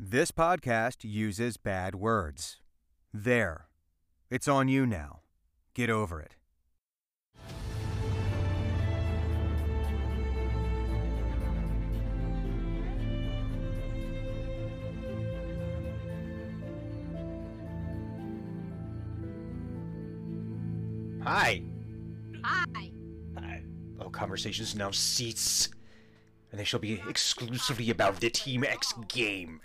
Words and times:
This 0.00 0.30
podcast 0.30 0.98
uses 1.02 1.56
bad 1.56 1.96
words. 1.96 2.58
There. 3.12 3.66
It's 4.30 4.46
on 4.46 4.68
you 4.68 4.86
now. 4.86 5.22
Get 5.74 5.90
over 5.90 6.20
it. 6.20 6.36
Hi. 21.24 21.62
Hi. 22.44 22.92
Hi. 23.36 23.62
All 24.00 24.10
conversations 24.10 24.76
now 24.76 24.92
cease, 24.92 25.68
and 26.52 26.60
they 26.60 26.64
shall 26.64 26.78
be 26.78 27.02
exclusively 27.08 27.90
about 27.90 28.20
the 28.20 28.30
Team 28.30 28.62
X 28.62 28.94
game. 29.08 29.60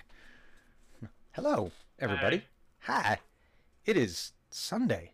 Hello, 1.36 1.71
everybody. 1.97 2.43
Hi. 2.82 3.18
It 3.87 3.97
is 3.97 4.33
Sunday. 4.51 5.14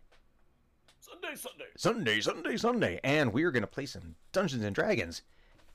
Sunday, 1.00 1.34
Sunday. 1.34 1.64
Sunday, 1.78 2.20
Sunday, 2.20 2.56
Sunday, 2.58 3.00
and 3.02 3.32
we're 3.32 3.50
gonna 3.50 3.66
play 3.66 3.86
some 3.86 4.16
Dungeons 4.30 4.62
and 4.62 4.74
Dragons. 4.74 5.22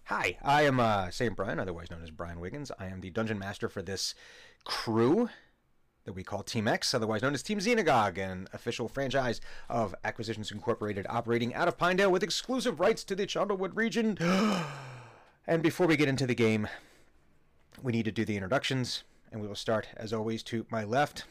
Hi, 0.03 0.37
I 0.43 0.61
am 0.61 0.79
uh, 0.79 1.09
Saint 1.09 1.35
Brian, 1.35 1.59
otherwise 1.59 1.89
known 1.89 2.03
as 2.03 2.11
Brian 2.11 2.39
Wiggins. 2.39 2.71
I 2.77 2.85
am 2.85 3.01
the 3.01 3.09
dungeon 3.09 3.39
master 3.39 3.67
for 3.67 3.81
this 3.81 4.13
crew 4.65 5.29
that 6.03 6.13
we 6.13 6.21
call 6.23 6.43
Team 6.43 6.67
X, 6.67 6.93
otherwise 6.93 7.23
known 7.23 7.33
as 7.33 7.41
Team 7.41 7.57
Xenagog, 7.57 8.19
an 8.19 8.47
official 8.53 8.87
franchise 8.87 9.41
of 9.67 9.95
Acquisitions 10.03 10.51
Incorporated 10.51 11.07
operating 11.09 11.55
out 11.55 11.67
of 11.67 11.75
Pinedale 11.75 12.11
with 12.11 12.21
exclusive 12.21 12.79
rights 12.79 13.03
to 13.05 13.15
the 13.15 13.25
Chandlewood 13.25 13.75
region. 13.75 14.15
and 15.47 15.63
before 15.63 15.87
we 15.87 15.97
get 15.97 16.07
into 16.07 16.27
the 16.27 16.35
game, 16.35 16.67
we 17.81 17.91
need 17.91 18.05
to 18.05 18.11
do 18.11 18.23
the 18.23 18.35
introductions, 18.35 19.05
and 19.35 19.41
we 19.41 19.49
will 19.49 19.55
start, 19.55 19.89
as 19.97 20.13
always, 20.13 20.41
to 20.41 20.65
my 20.71 20.85
left. 20.85 21.25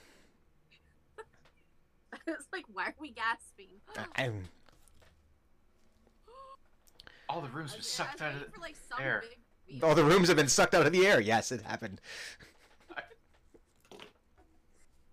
it's 2.26 2.44
like, 2.52 2.66
why 2.70 2.88
are 2.88 2.94
we 3.00 3.10
gasping? 3.10 3.68
I'm 4.14 4.44
All 7.30 7.40
the 7.40 7.48
rooms 7.48 7.74
were 7.74 7.80
sucked 7.80 8.20
out 8.20 8.34
of 8.34 8.40
waiting 8.40 8.52
for, 8.52 8.60
like, 8.60 8.76
some 8.76 9.00
air. 9.00 9.24
big 9.66 9.82
All 9.82 9.94
the 9.94 10.04
rooms 10.04 10.28
have 10.28 10.36
been 10.36 10.48
sucked 10.48 10.74
out 10.74 10.84
of 10.84 10.92
the 10.92 11.06
air. 11.06 11.18
Yes, 11.18 11.50
it 11.50 11.62
happened. 11.62 12.02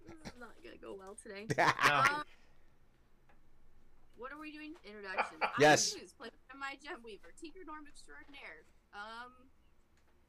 This 0.03 0.33
is 0.33 0.39
not 0.39 0.51
gonna 0.61 0.75
go 0.75 0.93
well 0.93 1.15
today. 1.15 1.47
No. 1.57 1.63
um, 1.87 2.27
what 4.19 4.35
are 4.35 4.37
we 4.37 4.51
doing? 4.51 4.75
Introduction. 4.83 5.39
Yes. 5.57 5.95
I'm 5.95 6.03
Zeus, 6.03 6.11
played 6.11 6.35
by 6.51 6.59
my 6.59 6.75
gem 6.83 6.99
weaver, 7.01 7.31
Tinker 7.39 7.63
Gnome 7.65 7.87
extraordinaire. 7.87 8.67
Um, 8.91 9.47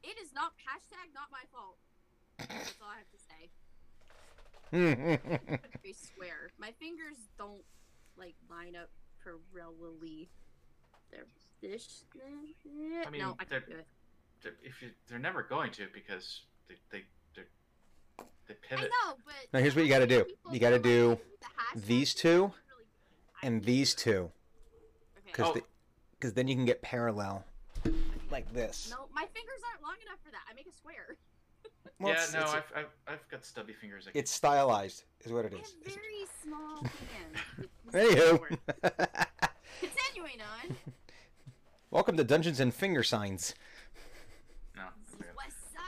it 0.01 0.15
is 0.17 0.31
not 0.33 0.55
hashtag 0.63 1.11
not 1.13 1.27
my 1.29 1.43
fault. 1.51 1.77
That's 2.49 2.73
all 2.81 2.89
I 2.89 2.97
have 2.97 3.11
to 3.11 3.17
say. 3.17 3.49
I 5.85 5.91
swear, 6.15 6.49
my 6.57 6.71
fingers 6.79 7.17
don't 7.37 7.61
like 8.17 8.35
line 8.49 8.75
up 8.75 8.89
parallelly. 9.23 10.27
They're 11.11 11.25
this. 11.61 12.05
I 13.05 13.09
mean, 13.09 13.21
no, 13.21 13.35
I 13.39 13.45
they're- 13.45 13.61
can't 13.61 13.69
do 13.71 13.77
it. 13.77 13.87
They're- 14.41 14.57
if 14.63 14.81
you, 14.81 14.89
they're 15.07 15.19
never 15.19 15.43
going 15.43 15.71
to 15.73 15.87
because 15.93 16.41
they 16.67 16.75
they 16.91 17.03
they 17.35 17.43
they 18.47 18.53
I 18.55 18.57
pivot. 18.67 18.89
know, 19.05 19.15
but 19.25 19.35
Now, 19.53 19.59
here's 19.59 19.75
what 19.75 19.85
you 19.85 19.89
gotta 19.91 20.07
do. 20.07 20.25
You 20.51 20.59
gotta 20.59 20.79
do 20.79 21.19
these 21.75 22.13
two 22.13 22.51
really 22.69 22.85
and 23.43 23.63
these 23.63 23.93
do 23.93 23.99
it. 24.01 24.03
two, 24.03 24.19
Okay. 24.21 24.31
because 25.25 25.57
Oh. 25.57 25.61
because 26.19 26.33
then 26.33 26.47
you 26.47 26.55
can 26.55 26.65
get 26.65 26.81
parallel 26.81 27.45
Okay. 27.85 27.95
like 28.31 28.51
this. 28.53 28.89
No, 28.89 29.07
my 29.13 29.25
fingers 29.33 29.61
aren't 29.69 29.83
long 29.83 29.95
enough 30.05 30.19
for 30.25 30.31
that. 30.31 30.41
I 30.49 30.53
make 30.55 30.67
a 30.67 30.71
square. 30.73 31.15
Well, 31.99 32.13
yeah, 32.13 32.23
it's, 32.23 32.33
no, 32.33 32.41
it's, 32.41 32.51
I've, 32.53 32.63
I've 32.75 32.85
I've 33.07 33.29
got 33.29 33.45
stubby 33.45 33.73
fingers. 33.73 34.07
I 34.07 34.11
it's 34.17 34.31
stylized, 34.31 35.03
is 35.23 35.31
what 35.31 35.45
it 35.45 35.53
I 35.53 35.59
is. 35.61 35.75
have 35.85 35.93
very 35.93 36.25
small 36.43 36.83
hands. 36.83 37.69
Anywho, 37.93 38.57
Continuing 39.79 40.41
on. 40.41 40.75
welcome 41.91 42.17
to 42.17 42.23
Dungeons 42.23 42.59
and 42.59 42.73
Finger 42.73 43.03
Signs. 43.03 43.53
no, 44.75 44.83
okay. 45.15 45.29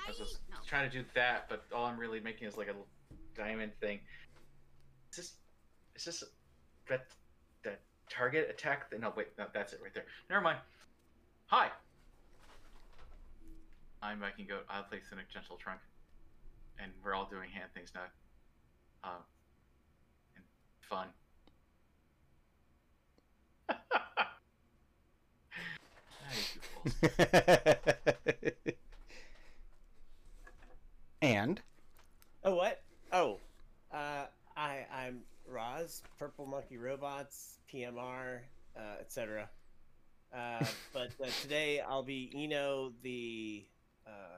I 0.05 0.09
was 0.09 0.17
just 0.17 0.39
No. 0.49 0.57
trying 0.67 0.89
to 0.89 0.97
do 0.99 1.03
that, 1.15 1.49
but 1.49 1.65
all 1.73 1.85
I'm 1.85 1.97
really 1.99 2.19
making 2.19 2.47
is 2.47 2.55
like 2.55 2.67
a 2.67 2.75
diamond 3.35 3.71
thing. 3.81 3.99
Is 5.11 5.17
this 5.17 5.33
is 5.95 6.05
this 6.05 6.23
that 6.87 7.07
that 7.63 7.81
target 8.09 8.47
attack? 8.49 8.89
thing? 8.91 9.01
No, 9.01 9.11
wait, 9.17 9.27
no, 9.37 9.45
that's 9.53 9.73
it 9.73 9.79
right 9.83 9.93
there. 9.93 10.05
Never 10.29 10.41
mind. 10.41 10.59
Hi. 11.47 11.69
I'm 14.01 14.19
Viking 14.19 14.45
Goat. 14.47 14.65
I'll 14.69 14.83
play 14.83 14.99
Cynic 15.09 15.31
Gentle 15.33 15.55
Trunk, 15.57 15.79
and 16.81 16.91
we're 17.03 17.13
all 17.13 17.27
doing 17.29 17.49
hand 17.49 17.69
things 17.73 17.91
now. 17.93 18.01
Um, 19.03 19.21
and 20.35 20.45
fun. 20.81 21.07
You 26.35 26.43
goofballs. 26.83 28.57
and 31.21 31.61
Oh 32.47 32.53
what? 32.53 32.83
Oh, 33.11 33.39
uh, 33.91 34.25
I 34.55 34.85
I'm 34.93 35.21
Roz, 35.47 36.03
Purple 36.19 36.45
Monkey 36.45 36.77
Robots, 36.77 37.57
PMR, 37.73 38.41
uh, 38.77 38.81
etc. 38.99 39.49
Uh, 40.31 40.63
but 40.93 41.09
uh, 41.23 41.27
today 41.41 41.81
I'll 41.81 42.03
be 42.03 42.31
Eno, 42.35 42.93
the 43.01 43.65
uh, 44.05 44.37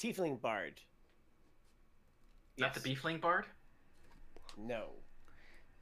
Tiefling 0.00 0.40
Bard. 0.40 0.80
Not 2.58 2.74
the 2.74 2.80
Beefling 2.80 3.20
Bard. 3.20 3.44
No, 4.58 4.86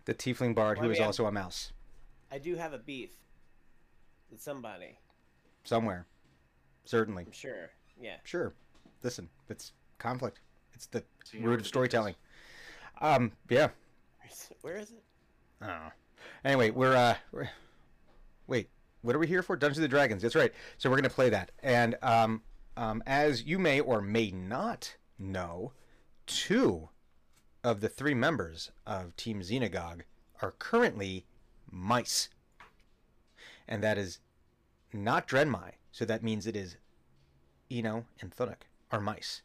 the 0.04 0.14
Tiefling 0.14 0.54
Bard, 0.54 0.78
Well, 0.78 0.82
who 0.84 0.88
we 0.88 0.94
is 0.94 0.98
have- 0.98 1.06
also 1.06 1.26
a 1.26 1.32
mouse, 1.32 1.72
I 2.30 2.38
do 2.38 2.56
have 2.56 2.72
a 2.72 2.78
beef 2.78 3.10
with 4.30 4.42
somebody. 4.42 4.98
somewhere. 5.62 6.06
Certainly, 6.84 7.24
I'm 7.26 7.32
sure. 7.32 7.70
Yeah. 7.98 8.16
sure. 8.24 8.52
Listen, 9.02 9.30
it's 9.48 9.72
conflict. 9.98 10.40
It's 10.74 10.86
the 10.86 11.04
So 11.24 11.38
root 11.38 11.44
of 11.44 11.50
the 11.52 11.56
beef 11.58 11.66
storytelling. 11.68 12.16
Um, 13.00 13.32
yeah. 13.48 13.68
Where 14.62 14.76
is 14.76 14.90
it? 14.90 15.02
I 15.60 15.66
don't 15.68 15.76
know. 15.84 15.92
Anyway, 16.44 16.70
we're 16.70 16.96
uh, 16.96 17.14
we're, 17.30 17.48
wait, 18.48 18.68
what 19.02 19.14
are 19.14 19.18
we 19.20 19.26
here 19.28 19.42
for? 19.42 19.54
Dungeons 19.56 19.78
and 19.84 19.90
Dragons. 19.90 20.22
That's 20.22 20.34
right. 20.34 20.52
So 20.78 20.90
we're 20.90 20.96
gonna 20.96 21.08
play 21.10 21.30
that, 21.30 21.52
and 21.62 21.94
um, 22.02 22.42
um, 22.76 23.02
as 23.06 23.44
you 23.44 23.58
may 23.60 23.80
or 23.80 24.00
may 24.02 24.30
not 24.32 24.96
know, 25.18 25.72
two 26.26 26.88
of 27.62 27.80
the 27.80 27.88
three 27.88 28.14
members 28.14 28.70
of 28.86 29.16
Team 29.16 29.40
Xenagog 29.40 30.02
are 30.42 30.54
currently 30.58 31.26
mice, 31.70 32.28
and 33.66 33.82
that 33.82 33.98
is 33.98 34.18
not 34.92 35.26
Drenmai. 35.26 35.72
So 35.92 36.04
that 36.04 36.22
means 36.22 36.46
it 36.46 36.56
is 36.56 36.76
Eno 37.70 38.06
and 38.20 38.34
Thunuk 38.34 38.62
are 38.90 39.00
mice. 39.00 39.42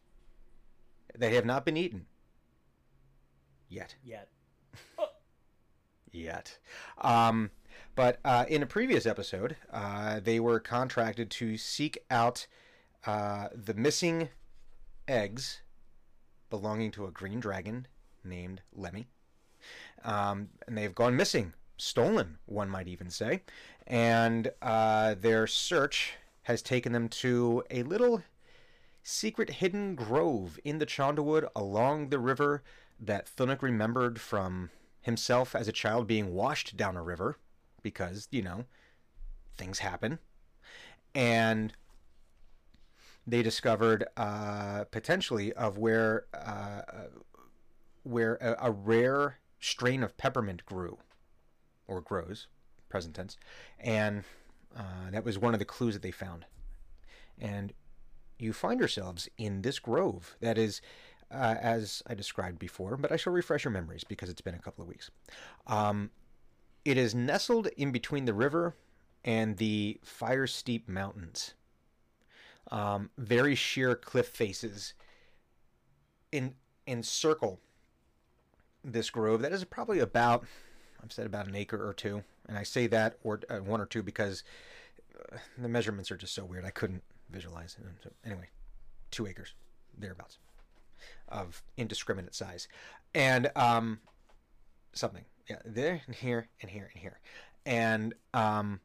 They 1.18 1.35
have 1.35 1.45
not 1.45 1.66
been 1.66 1.78
eaten 1.78 2.06
yet 3.69 3.95
Yet. 4.03 4.29
yet. 6.12 6.57
Um, 7.00 7.51
but 7.95 8.19
uh, 8.25 8.45
in 8.47 8.63
a 8.63 8.66
previous 8.66 9.06
episode, 9.06 9.56
uh, 9.72 10.19
they 10.19 10.39
were 10.39 10.59
contracted 10.59 11.29
to 11.31 11.57
seek 11.57 12.00
out 12.09 12.47
uh, 13.06 13.50
the 13.53 13.73
missing 13.73 14.29
eggs 15.07 15.62
belonging 16.50 16.92
to 16.92 17.06
a 17.06 17.12
green 17.12 17.40
dragon 17.40 17.88
named 18.24 18.62
Lemmy. 18.74 19.08
Um, 20.04 20.50
and 20.68 20.78
they've 20.78 20.96
gone 20.96 21.16
missing, 21.16 21.54
stolen, 21.78 22.38
one 22.46 22.70
might 22.70 22.88
even 22.88 23.10
say. 23.10 23.42
And 23.88 24.52
uh, 24.62 25.16
their 25.20 25.48
search 25.48 26.14
has 26.44 26.62
taken 26.62 26.92
them 26.92 27.10
to 27.10 27.64
a 27.70 27.84
little 27.84 28.24
secret 29.04 29.50
hidden 29.50 29.96
grove 29.96 30.60
in 30.64 30.80
the 30.80 30.86
Chandawood 30.86 31.48
along 31.56 32.10
the 32.10 32.19
river 32.19 32.63
that 33.00 33.30
Thunuk 33.36 33.62
remembered 33.62 34.19
from 34.19 34.69
himself 35.02 35.56
as 35.56 35.68
a 35.68 35.74
child 35.74 36.07
being 36.07 36.34
washed 36.34 36.75
down 36.75 36.98
a 36.98 37.04
river 37.04 37.38
because, 37.81 38.28
you 38.31 38.42
know, 38.42 38.66
things 39.57 39.80
happen. 39.80 40.19
And 41.16 41.74
they 43.30 43.44
discovered 43.44 44.06
uh, 44.18 44.86
potentially 44.86 45.54
of 45.54 45.78
where 45.78 46.26
uh, 46.34 46.81
where 48.04 48.36
a, 48.36 48.70
a 48.70 48.72
rare 48.72 49.38
strain 49.60 50.04
of 50.04 50.18
peppermint 50.18 50.66
grew 50.66 50.98
or 51.88 52.02
grows, 52.02 52.48
present 52.90 53.16
tense, 53.16 53.38
and 53.80 54.24
uh, 54.78 55.12
that 55.12 55.26
was 55.26 55.38
one 55.38 55.54
of 55.54 55.60
the 55.60 55.66
clues 55.66 55.94
that 55.94 56.04
they 56.04 56.12
found. 56.12 56.46
And 57.38 57.74
you 58.38 58.54
find 58.54 58.80
yourselves 58.80 59.28
in 59.38 59.62
this 59.62 59.80
grove 59.80 60.36
that 60.40 60.58
is 60.58 60.81
uh, 61.31 61.56
as 61.62 62.02
I 62.08 62.16
described 62.16 62.60
before, 62.60 62.98
but 62.98 63.12
I 63.12 63.18
shall 63.18 63.34
refresh 63.34 63.64
your 63.64 63.72
memories 63.72 64.04
because 64.04 64.30
it's 64.30 64.42
been 64.42 64.56
a 64.56 64.60
couple 64.60 64.81
of 64.81 64.88
weeks. 64.88 65.12
Um, 65.68 66.12
it 66.86 66.98
is 66.98 67.14
nestled 67.14 67.68
in 67.78 67.92
between 67.92 68.26
the 68.26 68.34
river 68.34 68.76
and 69.24 69.58
the 69.58 70.00
fire 70.04 70.48
steep 70.48 70.88
mountains. 70.88 71.54
Um, 72.71 73.10
very 73.18 73.56
sheer 73.56 73.95
cliff 73.95 74.27
faces 74.27 74.94
in 76.31 76.54
encircle 76.86 77.60
this 78.83 79.10
grove 79.10 79.42
that 79.42 79.51
is 79.51 79.63
probably 79.63 80.00
about 80.00 80.45
I've 81.04 81.12
said 81.12 81.25
about 81.25 81.48
an 81.48 81.56
acre 81.56 81.88
or 81.88 81.94
two, 81.94 82.24
and 82.48 82.57
I 82.57 82.63
say 82.63 82.88
that 82.88 83.18
or 83.24 83.39
uh, 83.50 83.57
one 83.57 83.80
or 83.80 83.86
two 83.86 84.04
because 84.04 84.44
uh, 85.18 85.38
the 85.57 85.69
measurements 85.69 86.12
are 86.12 86.18
just 86.18 86.36
so 86.36 86.44
weird. 86.44 86.66
I 86.66 86.71
couldn't 86.71 87.04
visualize 87.30 87.77
it. 87.80 87.86
So 88.04 88.10
anyway, 88.25 88.50
two 89.12 89.27
acres 89.27 89.54
thereabouts 89.98 90.38
of 91.30 91.63
indiscriminate 91.77 92.36
size, 92.36 92.68
and 93.13 93.50
um, 93.56 94.00
something 94.94 95.25
yeah 95.50 95.57
there 95.66 96.01
and 96.06 96.16
here 96.16 96.48
and 96.62 96.69
here 96.69 96.89
and 96.92 97.01
here, 97.01 97.19
and 97.66 98.13
um, 98.33 98.81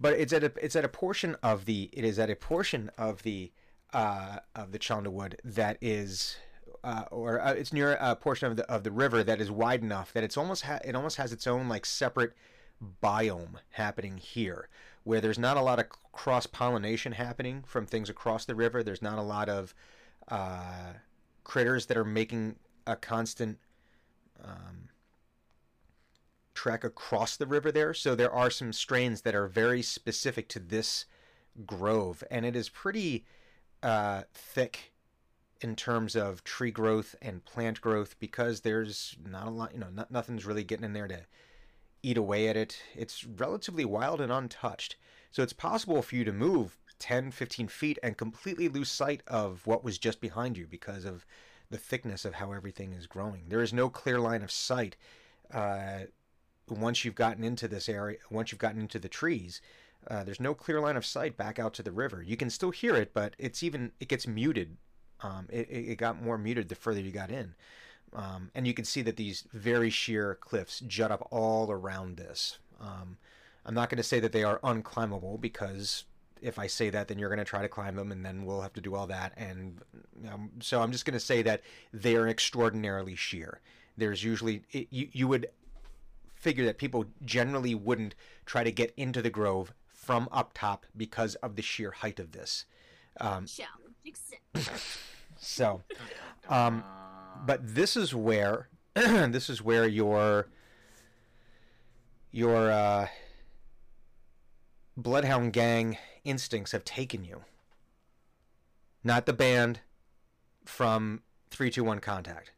but 0.00 0.12
it's 0.14 0.32
at 0.32 0.44
a 0.44 0.52
it's 0.62 0.76
at 0.76 0.84
a 0.84 0.88
portion 0.88 1.36
of 1.42 1.64
the 1.64 1.90
it 1.92 2.04
is 2.04 2.18
at 2.18 2.30
a 2.30 2.36
portion 2.36 2.90
of 2.98 3.22
the 3.22 3.52
uh, 3.92 4.38
of 4.54 4.72
the 4.72 4.78
Chanda 4.78 5.10
Wood 5.10 5.40
that 5.44 5.78
is 5.80 6.36
uh, 6.84 7.04
or 7.10 7.40
uh, 7.40 7.52
it's 7.52 7.72
near 7.72 7.92
a 8.00 8.16
portion 8.16 8.48
of 8.48 8.56
the 8.56 8.70
of 8.70 8.82
the 8.82 8.90
river 8.90 9.22
that 9.24 9.40
is 9.40 9.50
wide 9.50 9.82
enough 9.82 10.12
that 10.12 10.24
it's 10.24 10.36
almost 10.36 10.62
ha- 10.62 10.80
it 10.84 10.94
almost 10.94 11.16
has 11.16 11.32
its 11.32 11.46
own 11.46 11.68
like 11.68 11.86
separate 11.86 12.32
biome 13.02 13.56
happening 13.70 14.18
here 14.18 14.68
where 15.06 15.20
there's 15.20 15.38
not 15.38 15.56
a 15.56 15.62
lot 15.62 15.78
of 15.78 15.86
cross 16.10 16.46
pollination 16.46 17.12
happening 17.12 17.62
from 17.64 17.86
things 17.86 18.10
across 18.10 18.44
the 18.44 18.56
river. 18.56 18.82
There's 18.82 19.00
not 19.00 19.18
a 19.18 19.22
lot 19.22 19.48
of 19.48 19.72
uh, 20.26 20.94
critters 21.44 21.86
that 21.86 21.96
are 21.96 22.04
making 22.04 22.56
a 22.88 22.96
constant 22.96 23.58
um, 24.44 24.88
trek 26.56 26.82
across 26.82 27.36
the 27.36 27.46
river 27.46 27.70
there. 27.70 27.94
So 27.94 28.14
there 28.14 28.32
are 28.32 28.50
some 28.50 28.72
strains 28.72 29.22
that 29.22 29.34
are 29.34 29.46
very 29.46 29.82
specific 29.82 30.48
to 30.48 30.58
this 30.58 31.04
grove, 31.64 32.24
and 32.30 32.44
it 32.44 32.56
is 32.56 32.68
pretty 32.68 33.24
uh, 33.82 34.22
thick 34.34 34.92
in 35.60 35.76
terms 35.76 36.16
of 36.16 36.44
tree 36.44 36.70
growth 36.70 37.14
and 37.22 37.44
plant 37.44 37.80
growth 37.80 38.18
because 38.18 38.60
there's 38.60 39.16
not 39.24 39.46
a 39.46 39.50
lot, 39.50 39.72
you 39.72 39.78
know, 39.78 39.88
not, 39.92 40.10
nothing's 40.10 40.44
really 40.44 40.64
getting 40.64 40.84
in 40.84 40.92
there 40.92 41.08
to 41.08 41.20
eat 42.02 42.18
away 42.18 42.48
at 42.48 42.56
it. 42.56 42.82
It's 42.94 43.24
relatively 43.24 43.84
wild 43.84 44.20
and 44.20 44.32
untouched. 44.32 44.96
So 45.30 45.42
it's 45.42 45.52
possible 45.52 46.02
for 46.02 46.16
you 46.16 46.24
to 46.24 46.32
move 46.32 46.76
10, 46.98 47.30
15 47.30 47.68
feet 47.68 47.98
and 48.02 48.16
completely 48.16 48.68
lose 48.68 48.90
sight 48.90 49.22
of 49.26 49.66
what 49.66 49.84
was 49.84 49.98
just 49.98 50.20
behind 50.20 50.56
you 50.56 50.66
because 50.66 51.04
of 51.04 51.26
the 51.70 51.78
thickness 51.78 52.24
of 52.24 52.34
how 52.34 52.52
everything 52.52 52.92
is 52.92 53.06
growing. 53.06 53.44
There 53.48 53.62
is 53.62 53.72
no 53.72 53.88
clear 53.88 54.20
line 54.20 54.42
of 54.42 54.50
sight 54.50 54.96
uh, 55.52 56.00
once 56.68 57.04
you've 57.04 57.14
gotten 57.14 57.44
into 57.44 57.68
this 57.68 57.88
area, 57.88 58.18
once 58.30 58.52
you've 58.52 58.58
gotten 58.60 58.80
into 58.80 58.98
the 58.98 59.08
trees. 59.08 59.60
Uh, 60.08 60.22
there's 60.22 60.40
no 60.40 60.54
clear 60.54 60.80
line 60.80 60.96
of 60.96 61.04
sight 61.04 61.36
back 61.36 61.58
out 61.58 61.74
to 61.74 61.82
the 61.82 61.90
river. 61.90 62.22
You 62.22 62.36
can 62.36 62.48
still 62.48 62.70
hear 62.70 62.94
it, 62.94 63.12
but 63.12 63.34
it's 63.38 63.62
even 63.62 63.92
it 63.98 64.08
gets 64.08 64.26
muted. 64.26 64.76
Um, 65.20 65.46
it, 65.50 65.68
it 65.70 65.98
got 65.98 66.22
more 66.22 66.38
muted 66.38 66.68
the 66.68 66.74
further 66.74 67.00
you 67.00 67.10
got 67.10 67.30
in, 67.30 67.54
um, 68.12 68.50
and 68.54 68.66
you 68.66 68.74
can 68.74 68.84
see 68.84 69.02
that 69.02 69.16
these 69.16 69.44
very 69.52 69.90
sheer 69.90 70.36
cliffs 70.36 70.80
jut 70.80 71.10
up 71.10 71.26
all 71.30 71.70
around 71.70 72.18
this. 72.18 72.58
Um, 72.80 73.16
I'm 73.64 73.74
not 73.74 73.88
going 73.90 73.96
to 73.96 74.04
say 74.04 74.20
that 74.20 74.32
they 74.32 74.44
are 74.44 74.60
unclimbable 74.60 75.40
because 75.40 76.04
if 76.40 76.58
I 76.58 76.66
say 76.66 76.90
that, 76.90 77.08
then 77.08 77.18
you're 77.18 77.28
going 77.28 77.38
to 77.38 77.44
try 77.44 77.62
to 77.62 77.68
climb 77.68 77.96
them, 77.96 78.12
and 78.12 78.24
then 78.24 78.44
we'll 78.44 78.60
have 78.60 78.74
to 78.74 78.80
do 78.80 78.94
all 78.94 79.06
that. 79.08 79.32
And 79.36 79.80
um, 80.30 80.50
so 80.60 80.82
I'm 80.82 80.92
just 80.92 81.04
going 81.04 81.14
to 81.14 81.20
say 81.20 81.42
that 81.42 81.62
they 81.92 82.14
are 82.14 82.28
extraordinarily 82.28 83.16
sheer. 83.16 83.60
There's 83.96 84.22
usually 84.22 84.62
it, 84.72 84.88
you 84.90 85.08
you 85.12 85.28
would 85.28 85.48
figure 86.46 86.64
that 86.64 86.78
people 86.78 87.06
generally 87.24 87.74
wouldn't 87.74 88.14
try 88.44 88.62
to 88.62 88.70
get 88.70 88.94
into 88.96 89.20
the 89.20 89.30
grove 89.30 89.74
from 89.88 90.28
up 90.30 90.52
top 90.54 90.86
because 90.96 91.34
of 91.36 91.56
the 91.56 91.62
sheer 91.62 91.90
height 91.90 92.20
of 92.20 92.30
this. 92.30 92.66
Um, 93.20 93.46
so, 95.36 95.82
um, 96.48 96.84
but 97.44 97.58
this 97.74 97.96
is 97.96 98.14
where 98.14 98.68
this 98.94 99.50
is 99.50 99.60
where 99.60 99.88
your 99.88 100.46
your 102.30 102.70
uh, 102.70 103.08
bloodhound 104.96 105.52
gang 105.52 105.98
instincts 106.22 106.70
have 106.70 106.84
taken 106.84 107.24
you. 107.24 107.42
Not 109.02 109.26
the 109.26 109.32
band 109.32 109.80
from 110.64 111.22
321 111.50 111.98
Contact. 111.98 112.52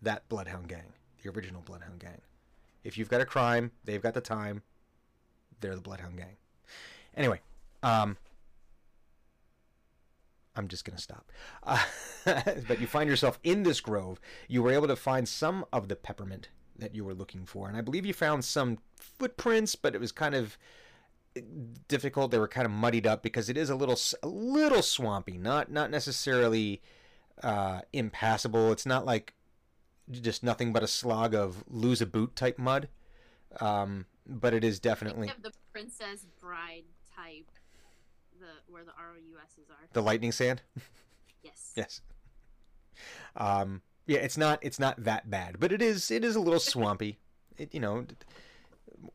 That 0.00 0.26
bloodhound 0.30 0.68
gang, 0.68 0.94
the 1.22 1.28
original 1.28 1.60
bloodhound 1.60 1.98
gang. 1.98 2.22
If 2.88 2.96
you've 2.96 3.10
got 3.10 3.20
a 3.20 3.26
crime, 3.26 3.72
they've 3.84 4.00
got 4.00 4.14
the 4.14 4.22
time. 4.22 4.62
They're 5.60 5.74
the 5.74 5.82
bloodhound 5.82 6.16
gang. 6.16 6.38
Anyway, 7.14 7.42
um, 7.82 8.16
I'm 10.56 10.68
just 10.68 10.86
gonna 10.86 10.96
stop. 10.96 11.30
Uh, 11.62 11.84
but 12.66 12.80
you 12.80 12.86
find 12.86 13.10
yourself 13.10 13.38
in 13.44 13.62
this 13.62 13.82
grove. 13.82 14.22
You 14.48 14.62
were 14.62 14.72
able 14.72 14.88
to 14.88 14.96
find 14.96 15.28
some 15.28 15.66
of 15.70 15.88
the 15.88 15.96
peppermint 15.96 16.48
that 16.78 16.94
you 16.94 17.04
were 17.04 17.12
looking 17.12 17.44
for, 17.44 17.68
and 17.68 17.76
I 17.76 17.82
believe 17.82 18.06
you 18.06 18.14
found 18.14 18.46
some 18.46 18.78
footprints, 18.96 19.74
but 19.74 19.94
it 19.94 20.00
was 20.00 20.10
kind 20.10 20.34
of 20.34 20.56
difficult. 21.88 22.30
They 22.30 22.38
were 22.38 22.48
kind 22.48 22.64
of 22.64 22.72
muddied 22.72 23.06
up 23.06 23.22
because 23.22 23.50
it 23.50 23.58
is 23.58 23.68
a 23.68 23.76
little 23.76 23.98
a 24.22 24.28
little 24.28 24.80
swampy, 24.80 25.36
not 25.36 25.70
not 25.70 25.90
necessarily 25.90 26.80
uh, 27.42 27.82
impassable. 27.92 28.72
It's 28.72 28.86
not 28.86 29.04
like 29.04 29.34
just 30.10 30.42
nothing 30.42 30.72
but 30.72 30.82
a 30.82 30.86
slog 30.88 31.34
of 31.34 31.64
lose 31.68 32.00
a 32.00 32.06
boot 32.06 32.34
type 32.36 32.58
mud. 32.58 32.88
Um, 33.60 34.06
but 34.26 34.52
it 34.54 34.62
is 34.64 34.78
definitely 34.78 35.32
the 35.42 35.52
Princess 35.72 36.26
Bride 36.40 36.84
type, 37.16 37.50
the 38.38 38.46
where 38.70 38.84
the 38.84 38.92
ROUSs 38.92 39.70
are. 39.70 39.88
the 39.92 40.02
lightning 40.02 40.32
sand. 40.32 40.62
Yes. 41.42 41.72
Yes. 41.76 42.00
Um, 43.36 43.80
yeah, 44.06 44.18
it's 44.18 44.36
not 44.36 44.58
it's 44.60 44.78
not 44.80 45.02
that 45.04 45.30
bad, 45.30 45.60
but 45.60 45.70
it 45.72 45.80
is 45.80 46.10
it 46.10 46.24
is 46.24 46.34
a 46.34 46.40
little 46.40 46.58
swampy. 46.60 47.18
It 47.56 47.72
you 47.72 47.78
know, 47.80 48.06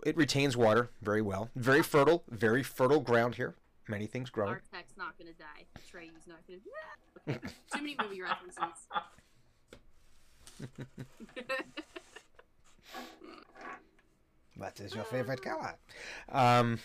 it 0.06 0.16
retains 0.16 0.56
water 0.56 0.90
very 1.02 1.22
well. 1.22 1.50
Very 1.56 1.84
fertile, 1.84 2.24
very 2.30 2.64
fertile 2.64 3.02
ground 3.02 3.36
here. 3.36 3.56
Many 3.90 4.08
things 4.08 4.30
growing. 4.30 4.54
Architect's 4.54 4.96
not 4.98 5.18
gonna 5.18 5.34
die. 5.34 5.66
Trey's 5.90 6.12
not 6.28 6.40
gonna. 6.48 6.60
Okay. 7.30 7.40
Too 7.74 7.82
many 7.82 7.96
movie 8.02 8.22
references. 8.22 8.88
What 14.56 14.80
is 14.80 14.94
your 14.94 15.04
favorite 15.04 15.42
color? 15.42 15.76
Um, 16.30 16.80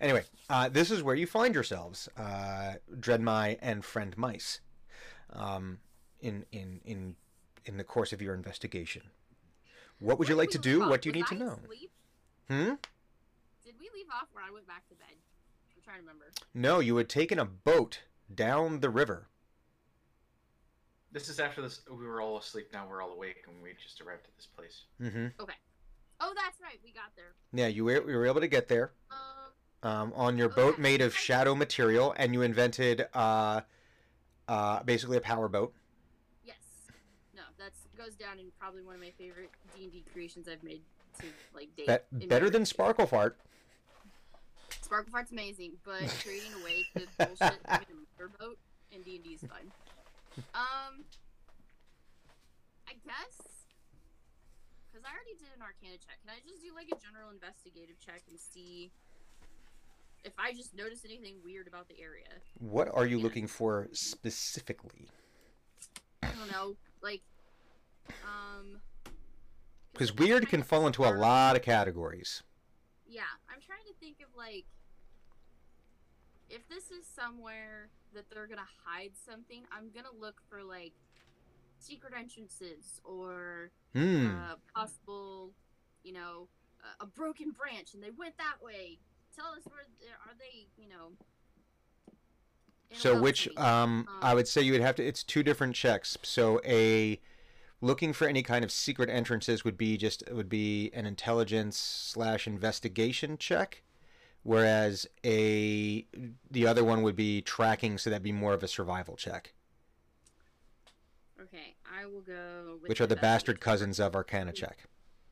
anyway, 0.00 0.24
uh, 0.50 0.68
this 0.68 0.90
is 0.90 1.02
where 1.02 1.14
you 1.14 1.26
find 1.26 1.54
yourselves, 1.54 2.08
uh, 2.16 2.74
Drenmai 2.98 3.58
and 3.62 3.84
friend 3.84 4.16
Mice, 4.18 4.60
um, 5.32 5.78
in 6.20 6.44
in 6.50 6.80
in 6.84 7.16
in 7.64 7.76
the 7.76 7.84
course 7.84 8.12
of 8.12 8.20
your 8.20 8.34
investigation. 8.34 9.02
What 10.00 10.18
would 10.18 10.28
you 10.28 10.34
like 10.34 10.50
to 10.50 10.58
do? 10.58 10.88
What 10.88 11.02
do 11.02 11.08
you 11.08 11.12
need 11.12 11.26
to 11.28 11.34
know? 11.34 11.60
Hmm. 12.48 12.74
Did 13.64 13.74
we 13.78 13.88
leave 13.94 14.06
off 14.12 14.28
where 14.32 14.44
I 14.44 14.50
went 14.52 14.66
back 14.66 14.88
to 14.88 14.94
bed? 14.94 15.14
I'm 15.74 15.82
trying 15.82 15.96
to 15.96 16.02
remember. 16.02 16.26
No, 16.54 16.80
you 16.80 16.96
had 16.96 17.08
taken 17.08 17.38
a 17.38 17.44
boat 17.44 18.00
down 18.34 18.80
the 18.80 18.90
river. 18.90 19.28
This 21.18 21.28
is 21.28 21.40
after 21.40 21.60
this. 21.60 21.80
We 21.90 22.06
were 22.06 22.20
all 22.20 22.38
asleep. 22.38 22.68
Now 22.72 22.86
we're 22.88 23.02
all 23.02 23.10
awake, 23.10 23.42
and 23.48 23.60
we 23.60 23.70
just 23.82 24.00
arrived 24.00 24.22
at 24.24 24.36
this 24.36 24.46
place. 24.46 24.82
Mm-hmm. 25.02 25.42
Okay. 25.42 25.54
Oh, 26.20 26.32
that's 26.36 26.60
right. 26.62 26.78
We 26.84 26.92
got 26.92 27.10
there. 27.16 27.32
Yeah, 27.52 27.66
you 27.66 27.84
were, 27.84 28.08
you 28.08 28.16
were 28.16 28.26
able 28.26 28.38
to 28.40 28.46
get 28.46 28.68
there 28.68 28.92
Um, 29.82 29.90
um, 29.90 30.12
on 30.14 30.38
your 30.38 30.48
boat 30.48 30.74
Okay. 30.74 30.82
made 30.82 31.00
of 31.00 31.12
shadow 31.16 31.56
material, 31.56 32.14
and 32.18 32.32
you 32.34 32.42
invented 32.42 33.08
uh, 33.14 33.62
uh, 34.46 34.84
basically 34.84 35.16
a 35.16 35.20
power 35.20 35.48
boat. 35.48 35.74
yes. 36.46 36.54
No, 37.34 37.42
that 37.58 37.72
goes 37.96 38.14
down 38.14 38.38
in 38.38 38.52
probably 38.60 38.82
one 38.82 38.94
of 38.94 39.00
my 39.00 39.10
favorite 39.18 39.50
D 39.76 39.82
and 39.82 39.92
D 39.92 40.04
creations 40.12 40.46
I've 40.48 40.62
made 40.62 40.82
to 41.18 41.26
like 41.52 41.74
date. 41.76 41.88
Bet 41.88 42.28
better 42.28 42.48
than. 42.48 42.64
Sparkle 42.64 43.06
Fart. 43.06 43.36
Sparkle 44.82 45.10
Fart's 45.10 45.32
amazing, 45.32 45.72
but 45.84 46.14
creating 46.22 46.52
a 46.60 46.64
way 46.64 46.84
to 46.96 47.06
bullshit 47.26 47.58
having 47.66 47.86
a 47.90 48.22
motorboat 48.22 48.56
in 48.92 49.02
D 49.02 49.16
and 49.16 49.24
D 49.24 49.30
is 49.30 49.40
fun. 49.40 49.72
Um, 50.54 51.04
I 52.88 52.92
guess 53.04 53.36
because 54.90 55.04
I 55.04 55.12
already 55.12 55.36
did 55.38 55.48
an 55.54 55.62
Arcana 55.62 55.98
check. 55.98 56.18
Can 56.24 56.30
I 56.34 56.40
just 56.48 56.62
do 56.62 56.74
like 56.74 56.88
a 56.88 56.96
general 57.04 57.30
investigative 57.30 58.00
check 58.00 58.22
and 58.30 58.38
see 58.40 58.90
if 60.24 60.32
I 60.38 60.52
just 60.52 60.74
notice 60.74 61.04
anything 61.04 61.36
weird 61.44 61.68
about 61.68 61.88
the 61.88 62.00
area? 62.00 62.26
What 62.58 62.88
are 62.94 63.06
you 63.06 63.18
Yeah. 63.18 63.24
looking 63.24 63.46
for 63.46 63.88
specifically? 63.92 65.08
I 66.22 66.32
don't 66.32 66.50
know, 66.50 66.76
like, 67.02 67.22
um, 68.24 68.80
Because 69.92 70.12
weird 70.14 70.48
can 70.48 70.62
fall 70.62 70.86
into 70.86 71.04
a 71.04 71.12
lot 71.12 71.54
of 71.56 71.62
categories. 71.62 72.42
Yeah, 73.06 73.22
I'm 73.48 73.60
trying 73.60 73.84
to 73.86 73.94
think 74.00 74.20
of 74.20 74.34
like 74.36 74.64
if 76.48 76.66
this 76.68 76.90
is 76.90 77.06
somewhere 77.06 77.90
that 78.14 78.24
they're 78.30 78.46
gonna 78.46 78.62
hide 78.84 79.12
something, 79.14 79.62
I'm 79.72 79.90
gonna 79.94 80.14
look 80.18 80.40
for 80.48 80.62
like 80.62 80.92
secret 81.78 82.12
entrances 82.18 83.00
or 83.04 83.70
Hmm. 83.94 84.26
uh, 84.26 84.54
possible, 84.74 85.52
you 86.02 86.12
know, 86.12 86.48
a, 87.00 87.04
a 87.04 87.06
broken 87.06 87.50
branch 87.50 87.94
and 87.94 88.02
they 88.02 88.10
went 88.10 88.36
that 88.38 88.56
way. 88.62 88.98
Tell 89.34 89.46
us 89.46 89.64
where 89.66 89.82
are 90.26 90.34
they, 90.38 90.66
you 90.76 90.88
know, 90.88 91.12
So 92.92 93.20
which 93.20 93.44
city. 93.44 93.56
um 93.56 94.08
I 94.22 94.34
would 94.34 94.48
say 94.48 94.62
you 94.62 94.72
would 94.72 94.80
have 94.80 94.96
to 94.96 95.04
it's 95.06 95.22
two 95.22 95.42
different 95.42 95.74
checks. 95.74 96.16
So 96.22 96.60
a 96.64 97.20
looking 97.80 98.12
for 98.12 98.26
any 98.26 98.42
kind 98.42 98.64
of 98.64 98.72
secret 98.72 99.08
entrances 99.08 99.64
would 99.64 99.78
be 99.78 99.96
just 99.96 100.22
would 100.32 100.48
be 100.48 100.90
an 100.92 101.06
intelligence 101.06 101.76
slash 101.78 102.46
investigation 102.46 103.38
check. 103.38 103.82
Whereas 104.42 105.06
a 105.24 106.06
the 106.50 106.66
other 106.66 106.84
one 106.84 107.02
would 107.02 107.16
be 107.16 107.42
tracking, 107.42 107.98
so 107.98 108.08
that'd 108.10 108.22
be 108.22 108.32
more 108.32 108.54
of 108.54 108.62
a 108.62 108.68
survival 108.68 109.16
check. 109.16 109.52
Okay, 111.40 111.76
I 111.86 112.06
will 112.06 112.22
go. 112.22 112.78
With 112.80 112.88
Which 112.88 113.00
are 113.00 113.06
the 113.06 113.16
bastard 113.16 113.60
cousins 113.60 114.00
of 114.00 114.14
Arcana 114.16 114.52
check. 114.52 114.84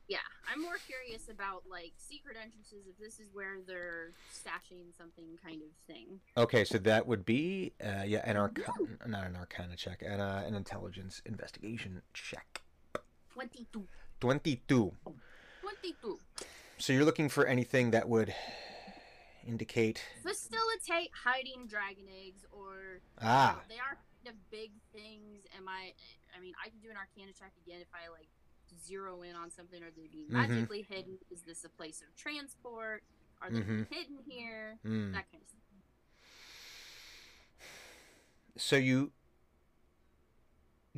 Yeah, 0.07 0.19
I'm 0.49 0.61
more 0.61 0.77
curious 0.85 1.27
about 1.29 1.63
like 1.69 1.93
secret 1.97 2.37
entrances. 2.41 2.85
If 2.87 2.97
this 2.97 3.19
is 3.19 3.27
where 3.33 3.57
they're 3.65 4.11
stashing 4.31 4.95
something, 4.97 5.25
kind 5.43 5.61
of 5.61 5.69
thing. 5.85 6.19
Okay, 6.37 6.63
so 6.63 6.77
that 6.77 7.07
would 7.07 7.25
be 7.25 7.73
uh, 7.83 8.03
yeah, 8.05 8.21
an 8.23 8.37
arcana, 8.37 8.87
not 9.05 9.25
an 9.25 9.35
arcana 9.35 9.75
check, 9.75 10.03
and 10.05 10.21
uh, 10.21 10.43
an 10.45 10.55
intelligence 10.55 11.21
investigation 11.25 12.01
check. 12.13 12.61
Twenty-two. 13.33 13.85
Twenty-two. 14.19 14.93
Twenty-two. 15.61 16.19
So 16.77 16.93
you're 16.93 17.05
looking 17.05 17.27
for 17.27 17.45
anything 17.45 17.91
that 17.91 18.07
would 18.07 18.33
indicate 19.47 20.03
Facilitate 20.21 21.09
hiding 21.23 21.67
dragon 21.67 22.05
eggs, 22.27 22.45
or 22.51 22.99
ah 23.21 23.61
they 23.69 23.75
are 23.79 23.95
kind 24.23 24.35
of 24.35 24.49
big 24.51 24.71
things. 24.93 25.45
Am 25.57 25.67
I? 25.67 25.93
I 26.35 26.39
mean, 26.41 26.53
I 26.63 26.69
can 26.69 26.79
do 26.79 26.89
an 26.89 26.97
Arcana 26.97 27.31
check 27.33 27.53
again 27.65 27.79
if 27.81 27.87
I 27.93 28.11
like 28.11 28.27
zero 28.85 29.21
in 29.21 29.35
on 29.35 29.49
something. 29.49 29.81
Are 29.81 29.91
they 29.95 30.07
being 30.11 30.27
Mhm. 30.27 30.49
magically 30.49 30.81
hidden? 30.81 31.17
Is 31.31 31.43
this 31.43 31.63
a 31.63 31.69
place 31.69 32.01
of 32.01 32.13
transport? 32.15 33.03
Are 33.41 33.49
they 33.49 33.59
Mhm. 33.59 33.87
hidden 33.89 34.17
here? 34.27 34.79
mm. 34.83 35.13
That 35.13 35.31
kind 35.31 35.41
of 35.41 35.49
stuff. 35.49 35.61
So 38.57 38.75
you 38.75 39.11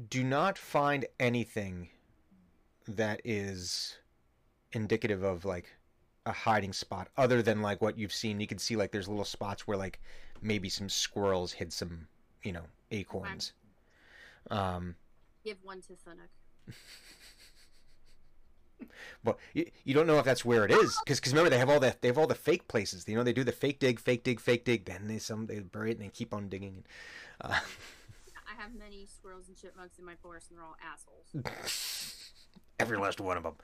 do 0.08 0.24
not 0.24 0.58
find 0.58 1.06
anything 1.20 1.90
that 2.88 3.22
is 3.26 3.98
indicative 4.72 5.24
of 5.24 5.44
like 5.46 5.76
a 6.30 6.34
hiding 6.34 6.72
spot 6.74 7.10
other 7.18 7.42
than 7.42 7.62
like 7.62 7.82
what 7.82 7.98
you've 7.98 8.14
seen. 8.14 8.40
You 8.40 8.48
can 8.48 8.60
see 8.60 8.76
like 8.76 8.92
there's 8.92 9.08
little 9.08 9.26
spots 9.26 9.68
where 9.68 9.78
like 9.78 10.00
maybe 10.42 10.70
some 10.70 10.88
squirrels 10.88 11.52
hid 11.52 11.74
some, 11.74 12.08
you 12.44 12.52
know, 12.54 12.64
acorns. 12.92 13.54
Um 14.50 14.96
Give 15.44 15.58
one 15.64 15.82
to 15.82 15.94
Thunuk. 15.94 16.76
but 19.24 19.38
you, 19.54 19.70
you 19.84 19.94
don't 19.94 20.08
know 20.08 20.20
if 20.20 20.26
that's 20.26 20.46
where 20.46 20.64
it 20.66 20.72
is 20.72 20.98
because 21.04 21.20
because 21.20 21.34
remember 21.34 21.50
they 21.50 21.58
have 21.58 21.70
all 21.70 21.80
the 21.80 21.96
they 22.02 22.08
have 22.08 22.18
all 22.18 22.28
the 22.28 22.36
fake 22.36 22.68
places. 22.68 23.08
You 23.08 23.16
know 23.16 23.24
they 23.24 23.34
do 23.34 23.44
the 23.44 23.52
fake 23.52 23.80
dig, 23.80 24.00
fake 24.00 24.24
dig, 24.24 24.40
fake 24.40 24.66
dig. 24.66 24.86
Then 24.86 25.08
they 25.08 25.18
some 25.18 25.48
they 25.48 25.60
bury 25.60 25.92
it 25.92 25.98
and 25.98 26.06
they 26.06 26.10
keep 26.10 26.34
on 26.34 26.48
digging. 26.50 26.84
And, 27.42 27.52
Uh, 27.52 27.60
I 28.52 28.62
have 28.62 28.74
many 28.78 29.06
squirrels 29.06 29.48
and 29.48 29.58
chipmunks 29.58 29.98
in 30.00 30.06
my 30.06 30.16
forest, 30.16 30.50
and 30.50 30.58
they're 30.58 30.66
all 30.66 30.76
assholes. 30.84 31.56
every 32.80 32.98
last 32.98 33.20
one 33.22 33.38
of 33.38 33.44
them. 33.44 33.56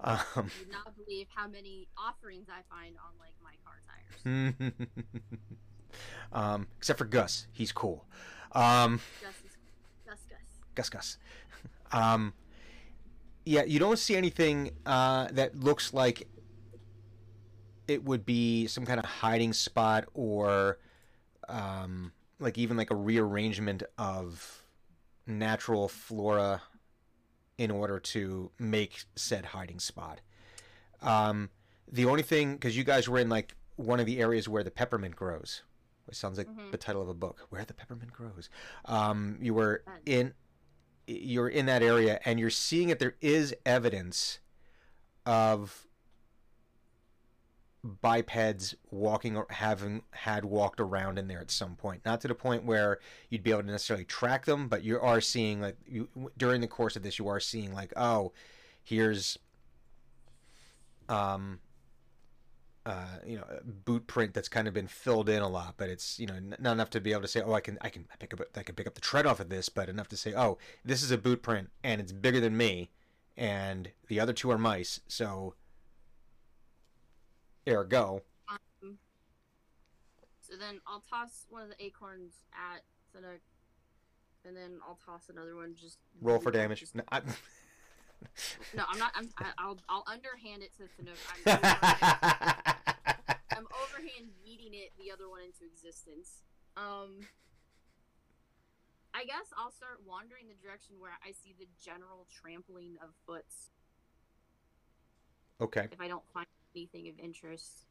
Um, 0.00 0.20
You 0.36 0.42
would 0.60 0.72
not 0.72 0.96
believe 0.96 1.26
how 1.34 1.48
many 1.48 1.88
offerings 1.96 2.48
I 2.48 2.62
find 2.68 2.96
on 2.98 3.12
like 3.18 3.34
my 3.42 3.54
car 3.64 3.80
tires. 3.86 4.72
um, 6.32 6.66
except 6.76 6.98
for 6.98 7.06
Gus, 7.06 7.46
he's 7.52 7.72
cool. 7.72 8.04
Um, 8.52 9.00
Gus 9.22 9.34
is 9.44 9.56
Gus 10.06 10.18
Gus. 10.28 10.38
Gus, 10.74 10.88
Gus. 10.90 11.18
Um, 11.92 12.34
yeah, 13.44 13.62
you 13.62 13.78
don't 13.78 13.96
see 13.96 14.16
anything 14.16 14.72
uh, 14.84 15.28
that 15.30 15.54
looks 15.54 15.94
like 15.94 16.26
it 17.86 18.04
would 18.04 18.26
be 18.26 18.66
some 18.66 18.84
kind 18.84 18.98
of 18.98 19.06
hiding 19.06 19.52
spot 19.52 20.04
or 20.14 20.78
um, 21.48 22.12
like 22.40 22.58
even 22.58 22.76
like 22.76 22.90
a 22.90 22.96
rearrangement 22.96 23.84
of 23.96 24.64
natural 25.26 25.88
flora 25.88 26.62
in 27.58 27.70
order 27.70 27.98
to 27.98 28.50
make 28.58 29.04
said 29.14 29.46
hiding 29.46 29.78
spot. 29.78 30.20
Um, 31.02 31.50
the 31.90 32.04
only 32.04 32.22
thing, 32.22 32.54
because 32.54 32.76
you 32.76 32.84
guys 32.84 33.08
were 33.08 33.18
in 33.18 33.28
like 33.28 33.54
one 33.76 34.00
of 34.00 34.06
the 34.06 34.20
areas 34.20 34.48
where 34.48 34.62
the 34.62 34.70
peppermint 34.70 35.16
grows, 35.16 35.62
which 36.04 36.16
sounds 36.16 36.38
like 36.38 36.48
Mhm. 36.48 36.70
the 36.70 36.78
title 36.78 37.02
of 37.02 37.08
a 37.08 37.14
book, 37.14 37.46
where 37.50 37.64
the 37.64 37.74
peppermint 37.74 38.12
grows. 38.12 38.48
Um, 38.84 39.38
you 39.40 39.54
were 39.54 39.82
in, 40.04 40.34
you're 41.06 41.48
in 41.48 41.66
that 41.66 41.82
area, 41.82 42.20
and 42.24 42.38
you're 42.40 42.50
seeing 42.50 42.88
that 42.88 42.98
there 42.98 43.16
is 43.20 43.54
evidence 43.64 44.40
of 45.24 45.85
bipeds 47.86 48.74
walking 48.90 49.36
or 49.36 49.46
having 49.50 50.02
had 50.10 50.44
walked 50.44 50.80
around 50.80 51.18
in 51.18 51.28
there 51.28 51.40
at 51.40 51.50
some 51.50 51.76
point. 51.76 52.04
Not 52.04 52.20
to 52.22 52.28
the 52.28 52.34
point 52.34 52.64
where 52.64 52.98
you'd 53.30 53.42
be 53.42 53.50
able 53.50 53.62
to 53.62 53.70
necessarily 53.70 54.04
track 54.04 54.44
them 54.44 54.68
but 54.68 54.82
you 54.82 55.00
are 55.00 55.20
seeing 55.20 55.60
like 55.60 55.76
you 55.86 56.08
during 56.36 56.60
the 56.60 56.66
course 56.66 56.96
of 56.96 57.02
this 57.02 57.18
you 57.18 57.28
are 57.28 57.40
seeing 57.40 57.72
like 57.72 57.92
oh 57.96 58.32
here's 58.82 59.38
um 61.08 61.60
uh, 62.86 63.18
you 63.26 63.36
know, 63.36 63.44
boot 63.84 64.06
print 64.06 64.32
that's 64.32 64.48
kind 64.48 64.68
of 64.68 64.74
been 64.74 64.86
filled 64.86 65.28
in 65.28 65.42
a 65.42 65.48
lot, 65.48 65.74
but 65.76 65.90
it's 65.90 66.20
you 66.20 66.26
know 66.26 66.38
not 66.60 66.72
enough 66.72 66.88
to 66.90 67.00
be 67.00 67.10
able 67.10 67.22
to 67.22 67.28
say, 67.28 67.42
oh, 67.44 67.52
I 67.52 67.60
can 67.60 67.76
I 67.80 67.88
can 67.88 68.06
pick 68.20 68.32
up 68.32 68.40
I 68.54 68.62
can 68.62 68.76
pick 68.76 68.86
up 68.86 68.94
the 68.94 69.00
tread 69.00 69.26
off 69.26 69.40
of 69.40 69.48
this, 69.48 69.68
but 69.68 69.88
enough 69.88 70.06
to 70.08 70.16
say, 70.16 70.32
oh, 70.36 70.56
this 70.84 71.02
is 71.02 71.10
a 71.10 71.18
boot 71.18 71.42
print 71.42 71.70
and 71.82 72.00
it's 72.00 72.12
bigger 72.12 72.38
than 72.38 72.56
me, 72.56 72.90
and 73.36 73.90
the 74.06 74.20
other 74.20 74.32
two 74.32 74.52
are 74.52 74.58
mice, 74.58 75.00
so 75.08 75.54
ergo, 77.68 78.22
So 80.40 80.56
then 80.56 80.80
I'll 80.86 81.00
toss 81.10 81.44
one 81.50 81.62
of 81.62 81.68
the 81.68 81.84
acorns 81.84 82.34
at 82.54 82.82
Thunuk, 83.12 83.40
and 84.44 84.56
then 84.56 84.78
I'll 84.86 84.98
toss 85.04 85.28
another 85.28 85.56
one. 85.56 85.74
Just 85.74 85.98
roll 86.20 86.38
for 86.38 86.52
damage. 86.52 86.80
Just- 86.80 86.94
No, 86.94 87.02
I- 87.10 87.20
no, 88.76 88.84
I'm 88.88 88.98
not. 88.98 89.10
I'm. 89.16 89.28
I, 89.38 89.46
I'll. 89.58 89.78
I'll 89.88 90.04
underhand 90.06 90.62
it 90.62 90.70
to 90.78 90.84
Thunuk. 90.84 91.18
I'm, 91.46 91.58
I'm 93.58 93.66
overhand 93.82 94.30
yeeting 94.46 94.72
it 94.72 94.92
the 94.98 95.10
other 95.10 95.28
one 95.28 95.40
into 95.42 95.64
existence. 95.66 96.42
Um. 96.76 97.26
I 99.14 99.24
guess 99.24 99.48
I'll 99.56 99.72
start 99.72 100.00
wandering 100.06 100.44
the 100.46 100.54
direction 100.62 100.96
where 101.00 101.12
I 101.26 101.32
see 101.32 101.54
the 101.58 101.66
general 101.82 102.26
trampling 102.30 102.98
of 103.02 103.08
foots. 103.26 103.70
okay, 105.58 105.88
If 105.90 106.02
I 106.02 106.06
don't 106.08 106.22
find 106.34 106.46
anything 106.76 107.08
of 107.08 107.18
interest. 107.18 107.86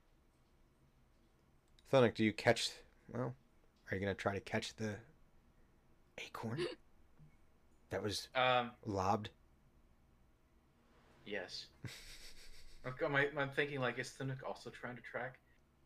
Thunuk, 1.92 2.14
do 2.16 2.24
you 2.24 2.32
catch? 2.34 2.70
Well, 3.12 3.34
are 3.92 3.96
you 3.96 4.00
gonna 4.00 4.14
try 4.14 4.34
to 4.34 4.40
catch 4.40 4.76
the 4.76 4.96
acorn 6.18 6.66
that 7.90 8.02
was 8.02 8.30
Um, 8.36 8.72
lobbed? 8.86 9.30
yes. 11.26 11.66
Okay, 12.88 13.08
my, 13.08 13.28
I'm 13.36 13.50
thinking 13.50 13.80
like, 13.80 13.98
is 13.98 14.12
Thunuk 14.16 14.44
also 14.48 14.70
trying 14.70 14.96
to 14.96 15.02
track? 15.02 15.40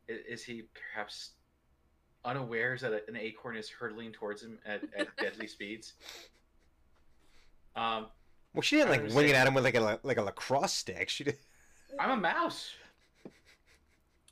Is, 0.10 0.20
is 0.42 0.44
he 0.44 0.64
perhaps 0.74 1.30
unawares 2.26 2.82
that 2.82 2.92
an 3.08 3.16
acorn 3.16 3.56
is 3.56 3.70
hurtling 3.70 4.12
towards 4.12 4.44
him 4.44 4.60
at, 4.66 4.82
at 4.98 5.08
deadly 5.18 5.48
speeds? 5.48 5.94
Um, 7.78 8.08
Well, 8.54 8.64
she 8.64 8.76
didn't 8.76 8.90
like 8.90 9.16
wing 9.16 9.30
it 9.30 9.36
at 9.36 9.48
him 9.48 9.54
with 9.54 9.64
like 9.64 9.76
a 9.76 9.98
like 10.04 10.18
a 10.18 10.22
lacrosse 10.24 10.74
stick. 10.74 11.08
She 11.08 11.24
did. 11.24 11.38
I'm 11.98 12.12
a 12.12 12.18
mouse. 12.18 12.72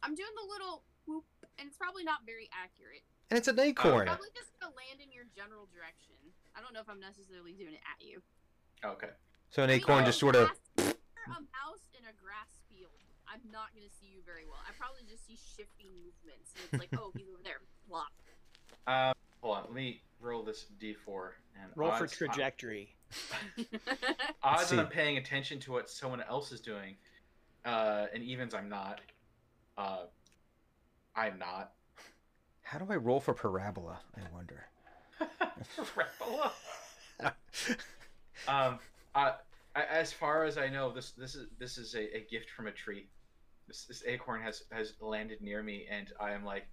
I'm 0.07 0.15
doing 0.15 0.31
the 0.39 0.47
little 0.47 0.87
whoop, 1.03 1.27
and 1.59 1.67
it's 1.67 1.75
probably 1.75 2.07
not 2.07 2.23
very 2.23 2.47
accurate. 2.55 3.03
And 3.27 3.35
it's 3.35 3.51
an 3.51 3.59
acorn. 3.59 4.07
Probably 4.07 4.31
just 4.31 4.55
gonna 4.55 4.71
land 4.71 5.03
in 5.03 5.11
your 5.11 5.27
general 5.35 5.67
direction. 5.67 6.15
I 6.55 6.63
don't 6.63 6.71
know 6.71 6.79
if 6.79 6.87
I'm 6.87 7.03
necessarily 7.03 7.51
doing 7.51 7.75
it 7.75 7.83
at 7.83 7.99
you. 7.99 8.23
Okay. 8.87 9.11
So 9.51 9.67
an 9.67 9.69
acorn 9.69 10.05
just 10.07 10.23
sort 10.23 10.39
of. 10.39 10.47
grass- 10.79 10.95
You're 10.95 11.35
a 11.35 11.43
mouse 11.51 11.91
in 11.91 12.07
a 12.07 12.15
grass 12.15 12.63
field. 12.71 12.95
I'm 13.27 13.43
not 13.51 13.75
gonna 13.75 13.91
see 13.99 14.07
you 14.07 14.23
very 14.23 14.47
well. 14.47 14.63
I 14.63 14.71
probably 14.79 15.03
just 15.03 15.27
see 15.27 15.35
shifting 15.35 15.91
movements, 15.91 16.55
and 16.55 16.63
it's 16.71 16.79
like, 16.79 16.95
oh, 16.95 17.11
he's 17.11 17.27
over 17.27 17.43
there. 17.43 17.59
Plop. 17.91 18.07
Um, 18.87 19.11
hold 19.43 19.57
on. 19.59 19.63
Let 19.67 19.73
me 19.75 19.99
roll 20.23 20.39
this 20.41 20.71
d4 20.79 21.35
and 21.59 21.67
Roll 21.75 21.91
for 21.99 22.07
odds- 22.07 22.15
trajectory. 22.15 22.95
Odds 24.43 24.67
see. 24.71 24.75
that 24.77 24.85
I'm 24.85 24.91
paying 24.91 25.17
attention 25.17 25.59
to 25.61 25.71
what 25.73 25.89
someone 25.89 26.21
else 26.21 26.53
is 26.53 26.61
doing, 26.61 26.95
uh, 27.65 28.07
and 28.13 28.23
evens 28.23 28.53
I'm 28.53 28.69
not. 28.69 29.01
Uh, 29.77 30.05
I'm 31.15 31.38
not. 31.38 31.74
How 32.63 32.79
do 32.79 32.88
I 32.89 32.96
roll 32.96 33.19
for 33.19 33.34
parabola? 33.34 34.00
I 34.15 34.22
wonder. 34.34 34.65
Parabola. 35.96 36.51
um, 38.48 38.79
I, 39.15 39.34
as 39.75 40.12
far 40.12 40.43
as 40.46 40.57
I 40.57 40.69
know, 40.69 40.91
this 40.91 41.12
this 41.12 41.36
is 41.36 41.48
this 41.60 41.77
is 41.77 41.96
a, 41.96 42.17
a 42.17 42.25
gift 42.29 42.50
from 42.50 42.67
a 42.67 42.72
tree. 42.72 43.07
This, 43.67 43.86
this 43.86 44.03
acorn 44.05 44.41
has 44.41 44.63
has 44.72 44.93
landed 45.00 45.41
near 45.41 45.62
me, 45.63 45.86
and 45.89 46.12
I 46.19 46.31
am 46.31 46.43
like, 46.43 46.67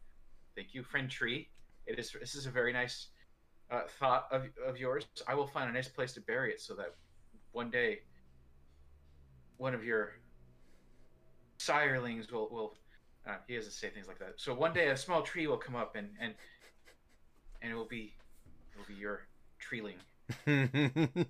thank 0.57 0.75
you, 0.75 0.83
friend 0.83 1.11
tree. 1.11 1.49
It 1.87 1.99
is 1.99 2.13
this 2.19 2.35
is 2.35 2.47
a 2.47 2.51
very 2.51 2.73
nice 2.73 3.09
uh, 3.71 3.83
thought 3.99 4.27
of 4.31 4.45
of 4.67 4.79
yours. 4.79 5.07
I 5.29 5.35
will 5.35 5.47
find 5.47 5.69
a 5.69 5.73
nice 5.73 5.89
place 5.89 6.13
to 6.15 6.21
bury 6.21 6.53
it 6.53 6.61
so 6.61 6.75
that 6.75 6.95
one 7.53 7.71
day 7.71 8.01
one 9.57 9.75
of 9.75 9.85
your 9.85 10.13
sirelings 11.59 12.31
will 12.31 12.49
will. 12.51 12.75
Uh, 13.27 13.37
he 13.49 13.57
doesn't 13.57 13.73
say 13.73 13.89
things 13.89 14.07
like 14.07 14.19
that. 14.19 14.35
So 14.37 14.55
one 14.55 14.73
day 14.73 14.89
a 14.89 14.97
small 14.97 15.23
tree 15.23 15.47
will 15.47 15.57
come 15.57 15.75
up 15.75 15.97
and 15.97 16.11
and 16.21 16.35
and 17.63 17.73
it 17.73 17.75
will 17.75 17.87
be 17.87 18.15
it 18.73 18.79
will 18.79 18.95
be 18.95 19.01
your 19.01 19.27
treeling. 19.59 19.97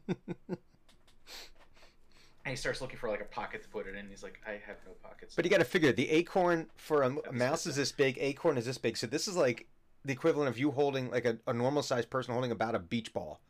And 2.45 2.51
he 2.51 2.57
starts 2.57 2.83
looking 2.83 2.99
for 2.99 3.09
like 3.09 3.23
a 3.23 3.27
pocket 3.27 3.63
to 3.63 3.69
put 3.69 3.87
it 3.87 3.95
in. 3.95 4.07
He's 4.11 4.23
like, 4.23 4.39
I 4.47 4.53
have 4.67 4.77
no 4.85 4.93
pockets. 5.03 5.35
But 5.35 5.47
you 5.47 5.51
got 5.51 5.59
to 5.59 5.65
figure 5.65 5.93
the 5.93 6.11
acorn 6.11 6.69
for 6.77 7.03
a, 7.03 7.07
a 7.07 7.23
That 7.23 7.33
was 7.33 7.39
mouse 7.39 7.67
is 7.67 7.77
this 7.77 7.91
big, 7.91 8.19
acorn 8.21 8.59
is 8.59 8.67
this 8.67 8.77
big. 8.77 8.99
So 8.99 9.07
this 9.07 9.27
is 9.27 9.35
like 9.35 9.67
the 10.05 10.13
equivalent 10.13 10.51
of 10.51 10.59
you 10.59 10.71
holding 10.71 11.11
like 11.11 11.25
a, 11.25 11.39
a 11.47 11.55
normal 11.55 11.83
sized 11.83 12.11
person 12.11 12.35
holding 12.35 12.51
about 12.51 12.75
a 12.75 12.79
beach 12.79 13.15
ball. 13.15 13.41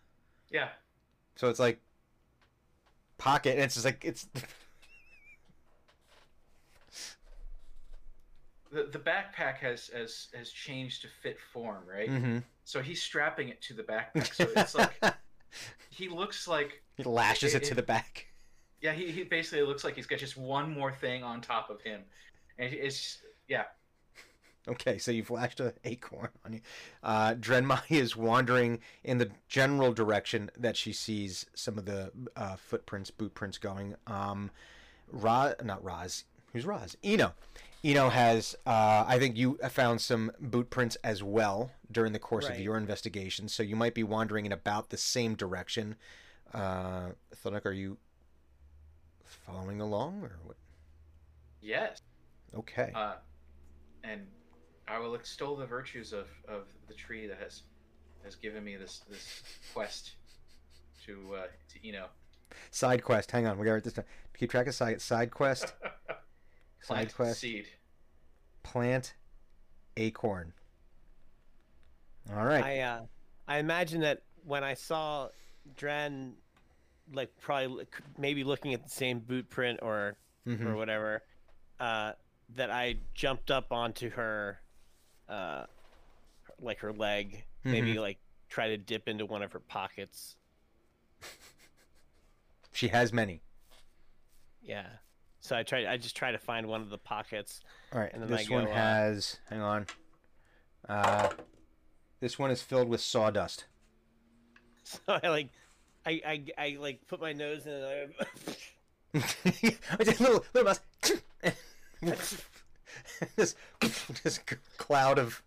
yeah, 0.50 0.68
So 1.34 1.48
it's 1.48 1.58
like 1.58 1.80
pocket, 3.18 3.54
and 3.54 3.62
it's 3.62 3.74
just 3.74 3.84
like 3.86 4.04
it's. 4.04 4.28
The 8.74 8.84
the 8.90 8.98
backpack 8.98 9.56
has 9.58 9.88
has 9.88 10.28
has 10.34 10.50
changed 10.50 11.02
to 11.02 11.08
fit 11.22 11.38
form, 11.52 11.84
right? 11.88 12.08
hmm 12.08 12.38
So 12.64 12.82
he's 12.82 13.00
strapping 13.02 13.48
it 13.48 13.62
to 13.62 13.74
the 13.74 13.82
backpack. 13.82 14.34
So 14.34 14.48
it's 14.56 14.74
like 14.74 15.00
he 15.90 16.08
looks 16.08 16.46
like 16.48 16.82
he 16.96 17.04
lashes 17.04 17.54
it, 17.54 17.62
It- 17.62 17.68
to 17.68 17.74
the 17.74 17.82
back. 17.82 18.26
yeah, 18.80 18.92
he, 18.92 19.10
he 19.10 19.22
basically 19.24 19.62
looks 19.66 19.84
like 19.84 19.94
he's 19.94 20.06
got 20.06 20.18
just 20.18 20.36
one 20.36 20.70
more 20.72 20.92
thing 20.92 21.22
on 21.22 21.40
top 21.40 21.70
of 21.70 21.80
him, 21.80 22.02
and 22.58 22.72
it's 22.72 23.18
yeah. 23.48 23.64
Okay, 24.66 24.96
so 24.96 25.10
you've 25.10 25.30
lashed 25.30 25.60
an 25.60 25.72
acorn 25.84 26.30
on 26.42 26.54
you. 26.54 26.60
Uh, 27.02 27.34
Drenmai 27.34 27.82
is 27.90 28.16
wandering 28.16 28.80
in 29.02 29.18
the 29.18 29.30
general 29.46 29.92
direction 29.92 30.50
that 30.58 30.74
she 30.74 30.90
sees 30.92 31.44
some 31.54 31.76
of 31.76 31.84
the 31.84 32.10
uh, 32.34 32.56
footprints, 32.56 33.10
boot 33.10 33.34
prints 33.34 33.58
going. 33.58 33.94
Um, 34.06 34.50
Ra, 35.12 35.52
not 35.62 35.84
Raz. 35.84 36.24
Who's 36.54 36.64
Raz? 36.64 36.96
Eno. 37.04 37.34
Eno 37.84 38.08
has, 38.08 38.56
uh, 38.64 39.04
I 39.06 39.18
think 39.18 39.36
you 39.36 39.58
found 39.68 40.00
some 40.00 40.32
boot 40.40 40.70
prints 40.70 40.96
as 41.04 41.22
well 41.22 41.70
during 41.92 42.12
the 42.12 42.18
course 42.18 42.48
of 42.48 42.58
your 42.58 42.78
investigation, 42.78 43.46
so 43.46 43.62
you 43.62 43.76
might 43.76 43.92
be 43.92 44.02
wandering 44.02 44.46
in 44.46 44.52
about 44.52 44.88
the 44.88 44.96
same 44.96 45.34
direction. 45.34 45.96
Uh, 46.54 47.10
Thunuk, 47.44 47.66
are 47.66 47.72
you 47.72 47.98
following 49.24 49.82
along 49.82 50.22
or 50.22 50.38
what? 50.44 50.56
Yes. 51.60 52.00
Okay. 52.56 52.90
Uh, 52.94 53.16
and 54.02 54.22
I 54.88 54.98
will 54.98 55.14
extol 55.14 55.54
the 55.54 55.66
virtues 55.66 56.14
of, 56.14 56.28
of 56.48 56.64
the 56.88 56.94
tree 56.94 57.26
that 57.26 57.38
has 57.38 57.62
has 58.24 58.36
given 58.36 58.64
me 58.64 58.76
this 58.76 59.02
this 59.10 59.42
quest 59.74 60.12
to 61.04 61.34
uh, 61.36 61.46
to 61.72 61.88
Eno. 61.88 62.06
Side 62.70 63.04
quest. 63.04 63.30
Hang 63.30 63.46
on, 63.46 63.58
we 63.58 63.64
got 63.64 63.70
to 63.70 63.74
write 63.74 63.84
this 63.84 63.92
down. 63.92 64.06
Keep 64.38 64.50
track 64.50 64.66
of 64.66 64.74
side 64.74 65.02
side 65.02 65.30
quest. 65.30 65.74
Plant 66.86 67.10
Side 67.10 67.14
quest. 67.16 67.40
seed. 67.40 67.66
Plant 68.62 69.14
acorn. 69.96 70.52
All 72.30 72.44
right. 72.44 72.64
I 72.64 72.78
uh, 72.80 73.00
I 73.48 73.58
imagine 73.58 74.00
that 74.00 74.22
when 74.44 74.64
I 74.64 74.74
saw 74.74 75.28
Dren, 75.76 76.34
like 77.12 77.30
probably 77.40 77.86
maybe 78.18 78.44
looking 78.44 78.74
at 78.74 78.82
the 78.82 78.90
same 78.90 79.18
boot 79.20 79.48
print 79.50 79.80
or 79.82 80.16
Mhm. 80.46 80.66
or 80.66 80.76
whatever, 80.76 81.22
uh, 81.80 82.12
that 82.50 82.70
I 82.70 82.96
jumped 83.14 83.50
up 83.50 83.72
onto 83.72 84.10
her, 84.10 84.60
uh, 85.28 85.64
like 86.60 86.78
her 86.80 86.92
leg, 86.92 87.44
maybe 87.64 87.98
like 87.98 88.18
try 88.50 88.68
to 88.68 88.76
dip 88.76 89.08
into 89.08 89.24
one 89.26 89.42
of 89.42 89.52
her 89.52 89.60
pockets. 89.60 90.36
She 92.72 92.88
has 92.88 93.12
many. 93.12 93.40
Yeah. 94.60 94.86
So 95.44 95.54
I 95.54 95.62
try. 95.62 95.86
I 95.86 95.98
just 95.98 96.16
try 96.16 96.32
to 96.32 96.38
find 96.38 96.66
one 96.66 96.80
of 96.80 96.88
the 96.88 96.96
pockets. 96.96 97.60
All 97.92 98.00
right. 98.00 98.10
And 98.14 98.22
then 98.22 98.30
This 98.30 98.50
I 98.50 98.54
one 98.54 98.64
go, 98.64 98.70
uh, 98.70 98.74
has. 98.74 99.38
Hang 99.50 99.60
on. 99.60 99.86
Uh, 100.88 101.28
this 102.20 102.38
one 102.38 102.50
is 102.50 102.62
filled 102.62 102.88
with 102.88 103.00
sawdust. 103.02 103.66
So 104.86 104.98
I 105.08 105.28
like, 105.28 105.48
I 106.04 106.20
I, 106.26 106.44
I 106.58 106.76
like 106.78 107.06
put 107.08 107.18
my 107.18 107.32
nose 107.32 107.64
in. 107.64 107.72
And 107.72 108.14
I, 109.14 109.18
just 110.04 110.20
little 110.20 110.44
little 110.52 110.64
mouse. 110.64 110.80
this 113.34 113.54
this 114.22 114.40
cloud 114.76 115.18
of. 115.18 115.42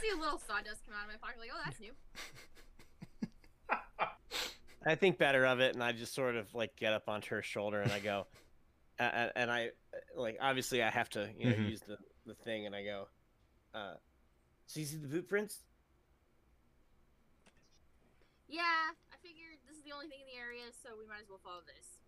See 0.00 0.08
a 0.08 0.16
little 0.16 0.38
sawdust 0.38 0.86
come 0.86 0.94
out 0.98 1.04
of 1.04 1.10
my 1.12 1.18
pocket, 1.20 1.40
like, 1.40 1.50
oh, 1.54 1.60
that's 1.66 1.80
new. 1.80 1.92
I 4.86 4.94
think 4.94 5.18
better 5.18 5.44
of 5.44 5.60
it, 5.60 5.74
and 5.74 5.84
I 5.84 5.92
just 5.92 6.14
sort 6.14 6.34
of 6.36 6.54
like 6.54 6.74
get 6.76 6.94
up 6.94 7.10
onto 7.10 7.34
her 7.34 7.42
shoulder, 7.42 7.82
and 7.82 7.92
I 7.92 8.00
go, 8.00 8.26
and, 9.14 9.32
and 9.36 9.50
I 9.50 9.70
like 10.16 10.36
obviously 10.40 10.82
I 10.82 10.90
have 10.90 11.08
to 11.10 11.28
you 11.38 11.46
know 11.50 11.56
Mhm. 11.56 11.70
use 11.70 11.80
the 11.80 11.96
the 12.26 12.34
thing, 12.34 12.66
and 12.66 12.74
I 12.74 12.84
go, 12.84 13.08
uh, 13.74 13.94
so 14.66 14.80
you 14.80 14.86
see 14.86 14.96
the 14.96 15.08
boot 15.08 15.28
prints? 15.28 15.58
Yeah, 18.48 18.60
I 18.62 19.16
figured 19.22 19.58
this 19.66 19.76
is 19.76 19.82
the 19.82 19.92
only 19.92 20.06
thing 20.08 20.20
in 20.20 20.26
the 20.26 20.38
area, 20.40 20.62
so 20.82 20.90
we 20.98 21.06
might 21.06 21.22
as 21.22 21.28
well 21.28 21.40
follow 21.42 21.62
this. 21.66 21.98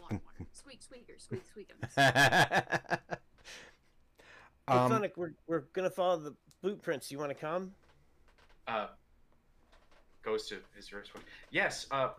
Water, 0.00 0.20
water. 0.24 0.46
Squeak, 0.52 0.82
squeaker, 0.88 1.12
squeak, 1.18 1.42
squeak. 1.46 1.70
Hey, 4.68 4.76
um, 4.78 4.88
Sonic, 4.92 5.16
we're 5.16 5.32
we're 5.48 5.64
gonna 5.72 5.90
follow 5.90 6.18
the 6.18 6.34
boot 6.62 6.80
prints. 6.82 7.10
You 7.10 7.18
want 7.18 7.30
to 7.30 7.34
come? 7.34 7.72
uh, 8.68 8.86
goes 10.22 10.46
to 10.48 10.58
his 10.76 10.86
first 10.88 11.12
one. 11.14 11.24
Yes, 11.50 11.86
uh, 11.90 12.10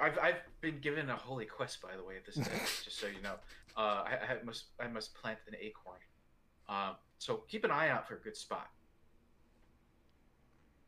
I've, 0.00 0.18
I've 0.18 0.40
been 0.60 0.80
given 0.80 1.08
a 1.10 1.16
holy 1.16 1.44
quest, 1.46 1.80
by 1.80 1.96
the 1.96 2.02
way, 2.02 2.16
at 2.16 2.26
this 2.26 2.36
event, 2.36 2.62
just 2.84 2.98
so 2.98 3.06
you 3.06 3.22
know. 3.22 3.34
Uh, 3.76 4.04
I, 4.06 4.18
I 4.40 4.44
must 4.44 4.64
I 4.80 4.86
must 4.88 5.14
plant 5.14 5.38
an 5.48 5.54
acorn. 5.60 5.98
Um, 6.68 6.96
so 7.18 7.42
keep 7.48 7.64
an 7.64 7.70
eye 7.70 7.88
out 7.88 8.06
for 8.08 8.14
a 8.14 8.20
good 8.20 8.36
spot. 8.36 8.68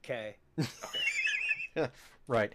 Okay. 0.05 0.37
right. 2.29 2.53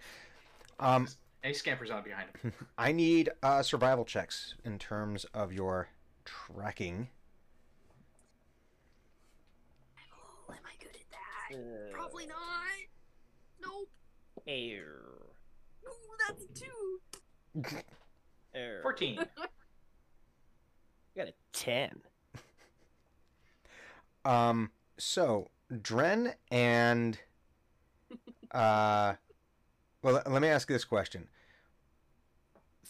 Um, 0.80 1.06
And 1.42 1.52
he 1.52 1.54
scampers 1.54 1.90
on 1.90 2.02
behind 2.02 2.28
him. 2.42 2.52
I 2.78 2.92
need 2.92 3.30
uh, 3.42 3.62
survival 3.62 4.04
checks 4.04 4.54
in 4.64 4.78
terms 4.78 5.24
of 5.34 5.52
your 5.52 5.88
tracking. 6.24 7.08
Oh, 10.48 10.52
am 10.52 10.58
I 10.64 10.82
good 10.82 10.94
at 10.94 11.10
that? 11.10 11.56
Uh, 11.58 11.92
Probably 11.92 12.26
not. 12.26 12.36
Nope. 13.60 13.88
Air. 14.46 15.02
Ooh, 16.12 16.16
that's 16.28 16.44
two. 16.58 17.00
Air. 18.54 18.80
Fourteen. 18.82 19.16
got 21.16 21.28
a 21.28 21.34
ten. 21.52 21.90
Um, 24.24 24.70
so 24.98 25.48
Dren 25.80 26.34
and 26.50 27.18
uh, 28.52 29.14
well, 30.02 30.14
let- 30.14 30.30
let 30.30 30.42
me 30.42 30.48
ask 30.48 30.68
this 30.68 30.84
question. 30.84 31.28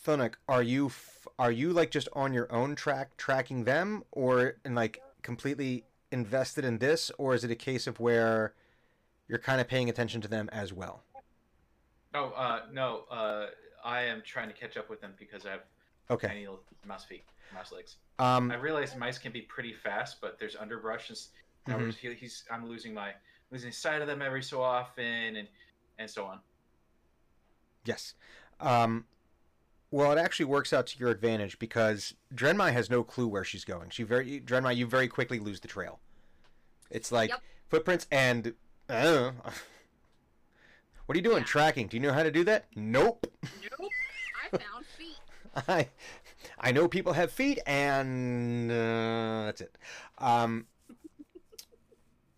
Thunuk, 0.05 0.35
are 0.49 0.63
you 0.63 0.87
f- 0.87 1.29
are 1.39 1.53
you 1.53 1.73
like 1.73 1.91
just 1.91 2.09
on 2.13 2.33
your 2.35 2.53
own 2.53 2.75
track 2.75 3.17
tracking 3.17 3.65
them, 3.65 4.03
or 4.11 4.57
and 4.65 4.75
like 4.75 5.01
completely 5.23 5.85
invested 6.11 6.65
in 6.65 6.79
this, 6.79 7.11
or 7.19 7.35
is 7.35 7.45
it 7.45 7.51
a 7.51 7.55
case 7.57 7.87
of 7.87 8.01
where 8.01 8.55
you're 9.29 9.39
kind 9.39 9.61
of 9.61 9.69
paying 9.69 9.89
attention 9.89 10.21
to 10.21 10.29
them 10.29 10.49
as 10.53 10.73
well? 10.73 11.05
Oh, 12.15 12.27
uh, 12.37 12.61
no. 12.73 13.05
Uh, 13.11 13.47
I 13.85 14.03
am 14.03 14.23
trying 14.25 14.49
to 14.49 14.55
catch 14.55 14.77
up 14.77 14.89
with 14.91 15.01
them 15.01 15.15
because 15.19 15.47
I 15.47 15.51
have 15.53 15.61
Okay. 16.11 16.29
tiny 16.29 16.47
mouse 16.87 17.05
feet, 17.05 17.25
mouse 17.55 17.73
legs. 17.73 17.97
Um, 18.19 18.51
I 18.51 18.57
realize 18.57 18.95
mice 18.97 19.19
can 19.19 19.33
be 19.33 19.43
pretty 19.43 19.73
fast, 19.73 20.21
but 20.21 20.39
there's 20.39 20.57
underbrush 20.57 21.09
and 21.09 21.17
s- 21.17 21.31
Mhm. 21.69 21.95
he, 21.97 22.15
he's 22.15 22.45
I'm 22.51 22.67
losing 22.69 22.93
my 22.93 23.15
losing 23.51 23.73
sight 23.73 24.01
of 24.03 24.09
them 24.09 24.21
every 24.23 24.43
so 24.43 24.61
often 24.63 25.37
and 25.37 25.49
and 25.99 26.11
so 26.11 26.25
on. 26.27 26.41
Yes. 27.85 28.15
Um, 28.61 29.07
well, 29.91 30.13
it 30.13 30.19
actually 30.19 30.47
works 30.47 30.73
out 30.73 30.87
to 30.89 30.99
your 30.99 31.11
advantage 31.11 31.59
because 31.59 32.15
Drenmai 32.35 32.73
has 32.73 32.89
no 32.91 33.03
clue 33.05 33.29
where 33.29 33.45
she's 33.45 33.65
going. 33.65 33.91
She 33.91 34.03
very 34.03 34.41
Drenmai, 34.41 34.77
you 34.77 34.87
very 34.87 35.09
quickly 35.09 35.39
lose 35.39 35.61
the 35.61 35.69
trail. 35.69 36.01
It's 36.91 37.11
like 37.13 37.31
Yep. 37.31 37.43
footprints 37.69 38.07
and 38.11 38.55
I 38.89 39.03
don't 39.05 39.37
know. 39.37 39.53
What 41.13 41.17
are 41.17 41.19
you 41.19 41.25
doing? 41.25 41.41
Yeah. 41.41 41.45
Tracking? 41.45 41.89
Do 41.89 41.99
you 41.99 42.03
know 42.03 42.15
how 42.15 42.23
to 42.23 42.31
do 42.31 42.43
that? 42.45 42.65
Nope. 42.75 43.27
Nope. 43.43 43.91
I 44.51 44.57
found 44.57 44.87
feet. 44.97 45.19
I 45.69 45.89
I 46.59 46.73
know 46.73 46.89
people 46.89 47.13
have 47.13 47.31
feet, 47.31 47.59
and 47.67 48.73
uh, 48.73 49.43
that's 49.45 49.61
it. 49.61 49.77
Um, 50.17 50.65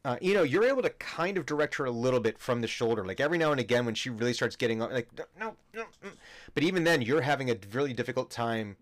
uh, 0.05 0.17
you 0.21 0.35
know, 0.35 0.43
you're 0.43 0.65
able 0.65 0.83
to 0.83 0.91
kind 0.91 1.39
of 1.39 1.47
direct 1.47 1.77
her 1.77 1.85
a 1.85 1.91
little 1.93 2.19
bit 2.19 2.37
from 2.37 2.63
the 2.63 2.67
shoulder, 2.67 3.05
like 3.07 3.21
every 3.21 3.39
now 3.39 3.53
and 3.53 3.61
again 3.61 3.87
when 3.87 3.95
she 3.95 4.11
really 4.11 4.33
starts 4.33 4.57
getting 4.57 4.81
like 4.81 5.07
no, 5.17 5.25
no, 5.39 5.55
no. 5.73 5.85
But 6.53 6.65
even 6.65 6.83
then, 6.83 7.01
you're 7.01 7.21
having 7.21 7.51
a 7.53 7.57
really 7.71 7.93
difficult 7.93 8.29
time 8.29 8.77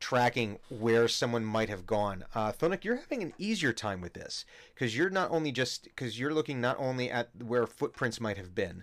tracking 0.00 0.58
where 0.68 1.06
someone 1.06 1.44
might 1.44 1.68
have 1.68 1.86
gone. 1.86 2.24
Uh, 2.34 2.50
Thunuk, 2.50 2.84
you're 2.84 2.96
having 2.96 3.22
an 3.22 3.34
easier 3.38 3.72
time 3.72 4.00
with 4.00 4.14
this 4.14 4.44
because 4.74 4.96
you're 4.96 5.10
not 5.10 5.30
only 5.30 5.52
just 5.52 5.84
because 5.84 6.18
you're 6.18 6.34
looking 6.34 6.60
not 6.60 6.76
only 6.78 7.10
at 7.10 7.30
where 7.42 7.66
footprints 7.66 8.20
might 8.20 8.38
have 8.38 8.54
been, 8.54 8.82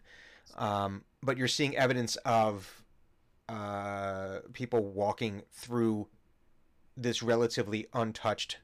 um, 0.55 1.03
but 1.21 1.37
you're 1.37 1.47
seeing 1.47 1.75
evidence 1.75 2.15
of 2.17 2.83
uh, 3.49 4.39
people 4.53 4.83
walking 4.85 5.41
through 5.51 6.07
this 6.95 7.21
relatively 7.21 7.87
untouched 7.93 8.57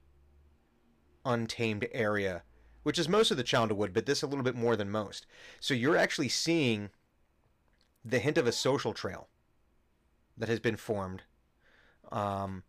untamed 1.25 1.87
area, 1.91 2.43
which 2.83 2.99
is 2.99 3.07
most 3.07 3.31
of 3.31 3.37
the 3.37 3.43
Chounderwood, 3.43 3.93
but 3.93 4.05
this 4.05 4.21
a 4.21 4.27
little 4.27 4.43
bit 4.43 4.55
more 4.55 4.75
than 4.75 4.89
most. 4.89 5.25
So 5.59 5.73
you're 5.73 5.97
actually 5.97 6.29
seeing 6.29 6.89
the 8.03 8.19
hint 8.19 8.37
of 8.37 8.45
a 8.45 8.51
social 8.51 8.93
trail 8.93 9.29
that 10.37 10.49
has 10.49 10.59
been 10.59 10.75
formed. 10.75 11.23
Um, 12.13 12.63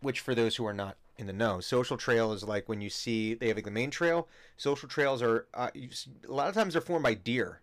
which, 0.00 0.20
for 0.20 0.34
those 0.34 0.56
who 0.56 0.64
are 0.64 0.72
not 0.72 0.96
in 1.18 1.26
the 1.26 1.32
know, 1.32 1.60
social 1.60 1.96
trail 1.96 2.32
is 2.32 2.44
like 2.44 2.68
when 2.68 2.80
you 2.80 2.88
see 2.88 3.34
they 3.34 3.48
have 3.48 3.56
like 3.56 3.64
the 3.64 3.70
main 3.70 3.90
trail. 3.90 4.28
Social 4.56 4.88
trails 4.88 5.22
are 5.22 5.46
uh, 5.54 5.70
you, 5.74 5.88
a 6.28 6.32
lot 6.32 6.48
of 6.48 6.54
times 6.54 6.74
they're 6.74 6.80
formed 6.80 7.02
by 7.02 7.14
deer 7.14 7.60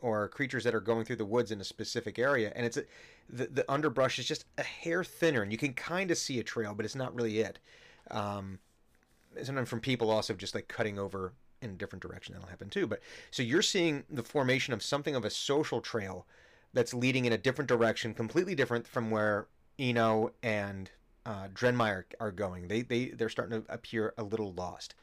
or 0.00 0.28
creatures 0.28 0.64
that 0.64 0.74
are 0.74 0.80
going 0.80 1.04
through 1.04 1.16
the 1.16 1.24
woods 1.24 1.50
in 1.50 1.60
a 1.60 1.64
specific 1.64 2.18
area, 2.18 2.52
and 2.54 2.64
it's 2.66 2.76
a, 2.76 2.84
the 3.28 3.46
the 3.46 3.72
underbrush 3.72 4.18
is 4.18 4.26
just 4.26 4.44
a 4.58 4.62
hair 4.62 5.02
thinner, 5.02 5.42
and 5.42 5.50
you 5.50 5.58
can 5.58 5.72
kind 5.72 6.10
of 6.10 6.18
see 6.18 6.38
a 6.38 6.42
trail, 6.44 6.74
but 6.74 6.84
it's 6.84 6.94
not 6.94 7.14
really 7.14 7.40
it. 7.40 7.58
Um, 8.10 8.58
sometimes 9.42 9.68
from 9.68 9.80
people 9.80 10.10
also 10.10 10.34
just 10.34 10.54
like 10.54 10.68
cutting 10.68 10.98
over 10.98 11.32
in 11.60 11.70
a 11.70 11.74
different 11.74 12.02
direction 12.02 12.34
that'll 12.34 12.48
happen 12.48 12.70
too. 12.70 12.86
But 12.86 13.00
so 13.30 13.42
you're 13.42 13.62
seeing 13.62 14.04
the 14.10 14.22
formation 14.22 14.72
of 14.74 14.82
something 14.82 15.14
of 15.14 15.24
a 15.24 15.30
social 15.30 15.80
trail 15.80 16.26
that's 16.72 16.94
leading 16.94 17.24
in 17.24 17.32
a 17.32 17.38
different 17.38 17.68
direction, 17.68 18.14
completely 18.14 18.54
different 18.54 18.86
from 18.86 19.10
where 19.10 19.46
Eno 19.78 20.32
and 20.42 20.90
uh, 21.24 21.48
Drenmai 21.48 22.04
are 22.20 22.32
going. 22.32 22.68
They 22.68 22.82
they 22.82 23.06
they're 23.10 23.28
starting 23.28 23.62
to 23.62 23.72
appear 23.72 24.14
a 24.16 24.22
little 24.22 24.52
lost. 24.52 24.94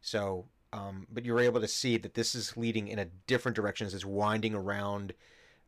So, 0.00 0.46
um, 0.72 1.06
but 1.12 1.24
you're 1.24 1.40
able 1.40 1.60
to 1.60 1.68
see 1.68 1.96
that 1.98 2.14
this 2.14 2.34
is 2.34 2.56
leading 2.56 2.88
in 2.88 2.98
a 2.98 3.06
different 3.26 3.56
direction 3.56 3.86
as 3.86 3.94
it's 3.94 4.04
winding 4.04 4.54
around 4.54 5.14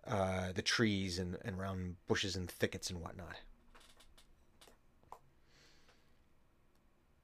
uh, 0.06 0.52
the 0.52 0.62
trees 0.62 1.18
and, 1.18 1.36
and 1.44 1.58
around 1.58 1.96
bushes 2.06 2.36
and 2.36 2.50
thickets 2.50 2.90
and 2.90 3.00
whatnot. 3.00 3.36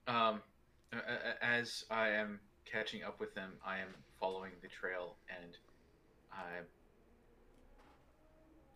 Um, 0.08 0.42
as 1.40 1.84
I 1.90 2.08
am 2.08 2.40
catching 2.64 3.02
up 3.02 3.20
with 3.20 3.34
them, 3.34 3.52
I 3.64 3.78
am 3.78 3.88
following 4.18 4.52
the 4.62 4.68
trail, 4.68 5.16
and 5.30 5.56
I'm 6.32 6.64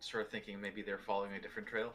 sort 0.01 0.25
of 0.25 0.31
thinking 0.31 0.61
maybe 0.61 0.83
they're 0.83 0.99
following 0.99 1.33
a 1.35 1.41
different 1.41 1.69
trail. 1.69 1.93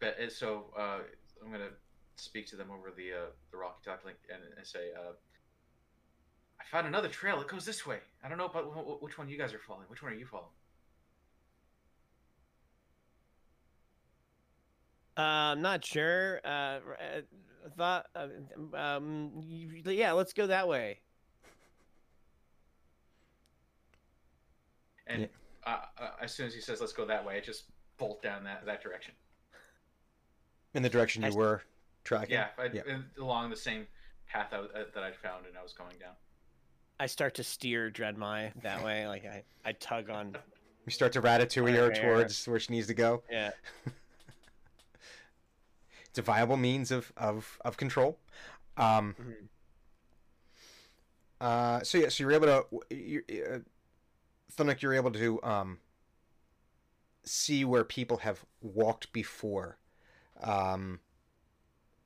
But 0.00 0.16
uh, 0.20 0.28
so 0.30 0.66
uh, 0.78 0.98
I'm 1.44 1.50
gonna 1.50 1.70
speak 2.16 2.46
to 2.48 2.56
them 2.56 2.70
over 2.70 2.90
the 2.96 3.12
uh, 3.12 3.26
the 3.50 3.56
Rocky 3.56 3.80
Talk 3.84 4.04
link 4.04 4.18
and, 4.32 4.42
and 4.56 4.66
say, 4.66 4.90
uh, 4.96 5.12
I 6.60 6.64
found 6.70 6.86
another 6.86 7.08
trail. 7.08 7.40
It 7.40 7.48
goes 7.48 7.64
this 7.64 7.86
way. 7.86 7.98
I 8.22 8.28
don't 8.28 8.38
know 8.38 8.46
about 8.46 8.64
wh- 8.64 8.98
wh- 8.98 9.02
which 9.02 9.18
one 9.18 9.28
you 9.28 9.38
guys 9.38 9.52
are 9.54 9.58
following. 9.58 9.86
Which 9.88 10.02
one 10.02 10.12
are 10.12 10.16
you 10.16 10.26
following? 10.26 10.50
Uh, 15.18 15.22
I'm 15.22 15.62
not 15.62 15.82
sure. 15.84 16.40
Uh, 16.44 16.48
r- 16.86 16.98
uh, 17.00 17.20
thought. 17.76 18.06
Uh, 18.14 18.76
um, 18.76 19.30
yeah, 19.42 20.12
let's 20.12 20.34
go 20.34 20.46
that 20.46 20.68
way. 20.68 21.00
And 25.06 25.22
Yeah. 25.22 25.28
uh, 25.64 25.80
uh, 25.98 26.10
as 26.20 26.34
soon 26.34 26.46
as 26.46 26.54
he 26.54 26.60
says, 26.60 26.80
"Let's 26.80 26.92
go 26.92 27.06
that 27.06 27.24
way," 27.24 27.36
I 27.36 27.40
just 27.40 27.70
bolt 27.96 28.22
down 28.22 28.44
that 28.44 28.66
that 28.66 28.82
direction. 28.82 29.14
In 30.76 30.82
the 30.82 30.90
direction 30.90 31.22
you 31.22 31.28
I- 31.28 31.34
were 31.34 31.62
tracking. 32.04 32.34
Yeah, 32.34 32.48
I, 32.58 32.64
Yeah. 32.66 32.82
in- 32.86 33.10
along 33.18 33.48
the 33.50 33.56
same 33.56 33.86
path 34.28 34.52
I, 34.52 34.58
uh, 34.58 34.84
that 34.94 35.02
I'd 35.02 35.16
found, 35.16 35.46
and 35.46 35.56
I 35.56 35.62
was 35.62 35.72
going 35.72 35.96
down. 35.98 36.14
I 37.00 37.06
start 37.06 37.34
to 37.36 37.42
steer 37.44 37.90
Drenmai 37.90 38.52
that 38.62 38.84
way. 38.84 39.06
Like 39.08 39.24
I, 39.24 39.42
I 39.64 39.72
tug 39.72 40.10
on. 40.10 40.36
You 40.84 40.92
start 40.92 41.12
to 41.14 41.22
ratatouille 41.22 41.74
her 41.74 41.88
Right, 41.88 41.96
yeah. 41.96 42.02
towards 42.02 42.46
where 42.46 42.60
she 42.60 42.72
needs 42.74 42.86
to 42.88 42.94
go. 42.94 43.22
Yeah. 43.30 43.50
It's 46.10 46.18
a 46.18 46.22
viable 46.22 46.56
means 46.56 46.90
of 46.90 47.12
of, 47.18 47.58
of 47.62 47.76
control. 47.76 48.18
Um, 48.78 49.14
Mhm. 49.20 49.48
uh, 51.42 51.82
so 51.84 51.98
yeah, 51.98 52.08
so 52.08 52.22
you're 52.24 52.32
able 52.32 52.46
to, 52.46 52.66
you, 52.94 53.22
uh, 53.28 53.58
Thunuk, 54.56 54.80
you're 54.80 54.94
able 54.94 55.10
to 55.10 55.42
um, 55.42 55.78
see 57.22 57.66
where 57.66 57.84
people 57.84 58.16
have 58.18 58.46
walked 58.62 59.12
before, 59.12 59.76
um, 60.42 61.00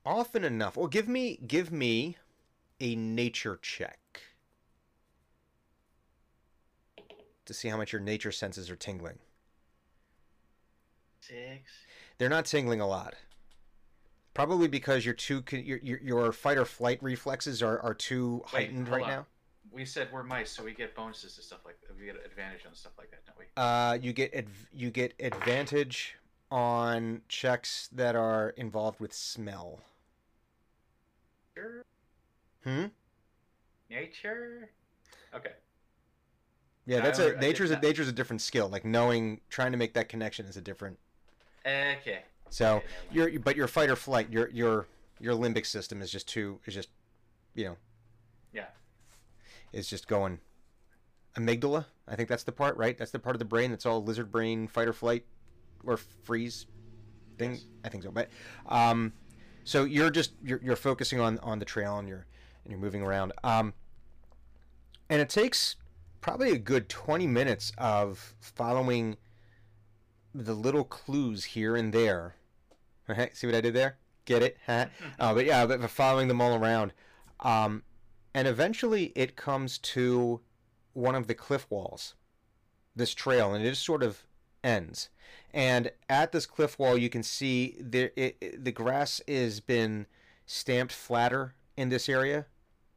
often 0.04 0.44
enough. 0.44 0.76
Well, 0.76 0.88
give 0.88 1.08
me 1.08 1.38
give 1.46 1.72
me 1.72 2.16
a 2.80 2.94
nature 2.96 3.58
check 3.60 3.98
to 7.44 7.54
see 7.54 7.68
how 7.68 7.76
much 7.76 7.92
your 7.92 8.00
nature 8.00 8.32
senses 8.32 8.70
are 8.70 8.76
tingling. 8.76 9.18
Six. 11.20 11.70
They're 12.18 12.28
not 12.28 12.44
tingling 12.44 12.80
a 12.80 12.86
lot. 12.86 13.14
Probably 14.34 14.68
because 14.68 15.04
your 15.04 15.14
two 15.14 15.42
your, 15.52 15.78
your 15.78 16.32
fight 16.32 16.56
or 16.56 16.64
flight 16.64 17.02
reflexes 17.02 17.62
are, 17.62 17.80
are 17.80 17.94
too 17.94 18.42
heightened 18.46 18.88
right 18.88 19.02
on. 19.02 19.08
now. 19.08 19.26
We 19.72 19.84
said 19.84 20.08
we're 20.12 20.22
mice, 20.22 20.50
so 20.50 20.64
we 20.64 20.72
get 20.72 20.94
bonuses 20.96 21.36
and 21.36 21.44
stuff 21.44 21.60
like 21.64 21.80
that. 21.80 21.96
We 21.98 22.06
get 22.06 22.16
advantage 22.24 22.66
on 22.66 22.74
stuff 22.74 22.92
like 22.98 23.10
that, 23.10 23.24
don't 23.26 23.38
we? 23.38 23.44
Uh, 23.56 23.94
you 24.00 24.12
get 24.12 24.34
adv- 24.34 24.68
you 24.72 24.90
get 24.90 25.14
advantage 25.20 26.16
on 26.50 27.22
checks 27.28 27.88
that 27.92 28.16
are 28.16 28.50
involved 28.50 29.00
with 29.00 29.12
smell. 29.12 29.80
Sure. 31.56 31.82
Hmm. 32.64 32.86
Nature. 33.88 34.70
Okay. 35.34 35.52
Yeah, 36.86 37.00
that's 37.00 37.18
a 37.18 37.36
nature's 37.36 37.70
a 37.70 37.78
nature's 37.78 38.08
a 38.08 38.12
different 38.12 38.42
skill. 38.42 38.68
Like 38.68 38.84
knowing, 38.84 39.40
trying 39.48 39.72
to 39.72 39.78
make 39.78 39.94
that 39.94 40.08
connection 40.08 40.46
is 40.46 40.56
a 40.56 40.60
different. 40.60 40.98
Okay. 41.64 42.22
So 42.48 42.76
Okay, 42.76 42.86
never 43.12 43.20
mind. 43.24 43.32
your 43.32 43.40
but 43.40 43.56
your 43.56 43.68
fight 43.68 43.90
or 43.90 43.96
flight, 43.96 44.30
your 44.30 44.48
your 44.50 44.86
your 45.20 45.34
limbic 45.34 45.66
system 45.66 46.02
is 46.02 46.10
just 46.10 46.26
too 46.26 46.58
is 46.66 46.74
just, 46.74 46.88
you 47.54 47.64
know, 47.64 47.76
Yeah. 48.52 48.66
is 49.72 49.88
just 49.88 50.08
going. 50.08 50.40
Amygdala, 51.36 51.84
I 52.08 52.16
think 52.16 52.28
that's 52.28 52.42
the 52.42 52.50
part, 52.50 52.76
right? 52.76 52.98
That's 52.98 53.12
the 53.12 53.20
part 53.20 53.36
of 53.36 53.38
the 53.38 53.44
brain 53.44 53.70
that's 53.70 53.86
all 53.86 54.02
lizard 54.02 54.32
brain, 54.32 54.66
fight 54.66 54.88
or 54.88 54.92
flight, 54.92 55.24
or 55.84 55.96
freeze 55.96 56.66
thing. 57.38 57.52
Yes. 57.52 57.64
I 57.84 57.88
think 57.88 58.04
so. 58.04 58.10
But 58.10 58.28
um, 58.66 59.12
so 59.64 59.84
you're 59.84 60.10
just 60.10 60.32
you're, 60.42 60.60
you're 60.62 60.76
focusing 60.76 61.20
on 61.20 61.38
on 61.40 61.58
the 61.58 61.64
trail 61.64 61.98
and 61.98 62.08
you're 62.08 62.26
and 62.64 62.70
you're 62.70 62.80
moving 62.80 63.02
around. 63.02 63.32
Um, 63.42 63.74
and 65.08 65.20
it 65.20 65.28
takes 65.28 65.76
probably 66.20 66.50
a 66.52 66.58
good 66.58 66.88
twenty 66.88 67.26
minutes 67.26 67.72
of 67.78 68.34
following 68.40 69.16
the 70.34 70.54
little 70.54 70.84
clues 70.84 71.44
here 71.44 71.76
and 71.76 71.92
there. 71.92 72.36
Right? 73.08 73.36
See 73.36 73.46
what 73.46 73.56
I 73.56 73.60
did 73.60 73.74
there? 73.74 73.96
Get 74.24 74.42
it? 74.42 74.58
Uh, 75.18 75.34
but 75.34 75.44
yeah, 75.44 75.66
but 75.66 75.90
following 75.90 76.28
them 76.28 76.40
all 76.40 76.54
around. 76.54 76.92
Um, 77.40 77.82
and 78.34 78.46
eventually 78.46 79.12
it 79.14 79.36
comes 79.36 79.78
to 79.78 80.40
one 80.92 81.14
of 81.14 81.26
the 81.26 81.34
cliff 81.34 81.66
walls, 81.70 82.14
this 82.94 83.14
trail, 83.14 83.54
and 83.54 83.64
it 83.64 83.68
is 83.68 83.78
sort 83.78 84.02
of 84.02 84.24
ends. 84.62 85.08
And 85.52 85.90
at 86.08 86.32
this 86.32 86.46
cliff 86.46 86.78
wall, 86.78 86.96
you 86.96 87.08
can 87.10 87.22
see 87.22 87.76
it, 87.92 88.12
it- 88.16 88.64
the 88.64 88.72
grass 88.72 89.20
has 89.26 89.60
been 89.60 90.06
stamped 90.46 90.92
flatter 90.92 91.54
in 91.76 91.88
this 91.88 92.08
area, 92.08 92.46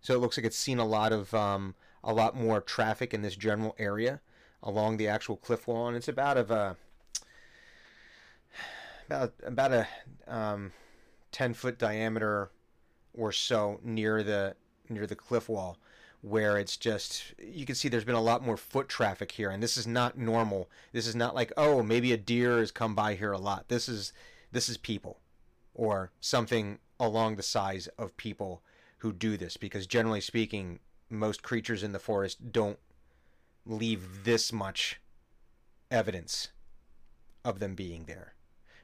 so 0.01 0.13
it 0.13 0.19
looks 0.19 0.37
like 0.37 0.45
it's 0.45 0.57
seen 0.57 0.79
a 0.79 0.85
lot 0.85 1.11
of 1.13 1.33
um, 1.33 1.75
a 2.03 2.13
lot 2.13 2.35
more 2.35 2.59
traffic 2.61 3.13
in 3.13 3.21
this 3.21 3.35
general 3.35 3.75
area 3.79 4.19
along 4.61 4.97
the 4.97 5.07
actual 5.07 5.35
cliff 5.37 5.67
wall, 5.67 5.87
and 5.87 5.95
it's 5.97 6.07
about 6.07 6.37
of 6.37 6.51
a 6.51 6.75
about 9.07 9.33
about 9.43 9.71
a 9.71 9.87
um, 10.27 10.71
ten 11.31 11.53
foot 11.53 11.77
diameter 11.77 12.49
or 13.13 13.31
so 13.31 13.79
near 13.83 14.23
the 14.23 14.55
near 14.89 15.05
the 15.07 15.15
cliff 15.15 15.49
wall 15.49 15.77
where 16.23 16.57
it's 16.57 16.77
just 16.77 17.33
you 17.37 17.65
can 17.65 17.75
see 17.75 17.89
there's 17.89 18.05
been 18.05 18.15
a 18.15 18.21
lot 18.21 18.43
more 18.43 18.55
foot 18.55 18.87
traffic 18.87 19.33
here. 19.33 19.49
And 19.49 19.61
this 19.61 19.75
is 19.75 19.85
not 19.85 20.17
normal. 20.17 20.69
This 20.93 21.05
is 21.05 21.15
not 21.15 21.35
like 21.35 21.51
oh 21.57 21.83
maybe 21.83 22.13
a 22.13 22.17
deer 22.17 22.59
has 22.59 22.71
come 22.71 22.95
by 22.95 23.15
here 23.15 23.33
a 23.33 23.37
lot. 23.37 23.67
This 23.67 23.89
is 23.89 24.13
this 24.51 24.69
is 24.69 24.77
people 24.77 25.19
or 25.75 26.11
something 26.21 26.79
along 26.99 27.35
the 27.35 27.43
size 27.43 27.87
of 27.97 28.15
people 28.15 28.63
who 28.99 29.11
do 29.11 29.35
this. 29.35 29.57
Because 29.57 29.85
generally 29.85 30.21
speaking 30.21 30.79
most 31.09 31.43
creatures 31.43 31.83
in 31.83 31.91
the 31.91 31.99
forest 31.99 32.53
don't 32.53 32.79
leave 33.65 34.23
this 34.23 34.53
much 34.53 35.01
evidence 35.91 36.49
of 37.43 37.59
them 37.59 37.75
being 37.75 38.05
there. 38.05 38.33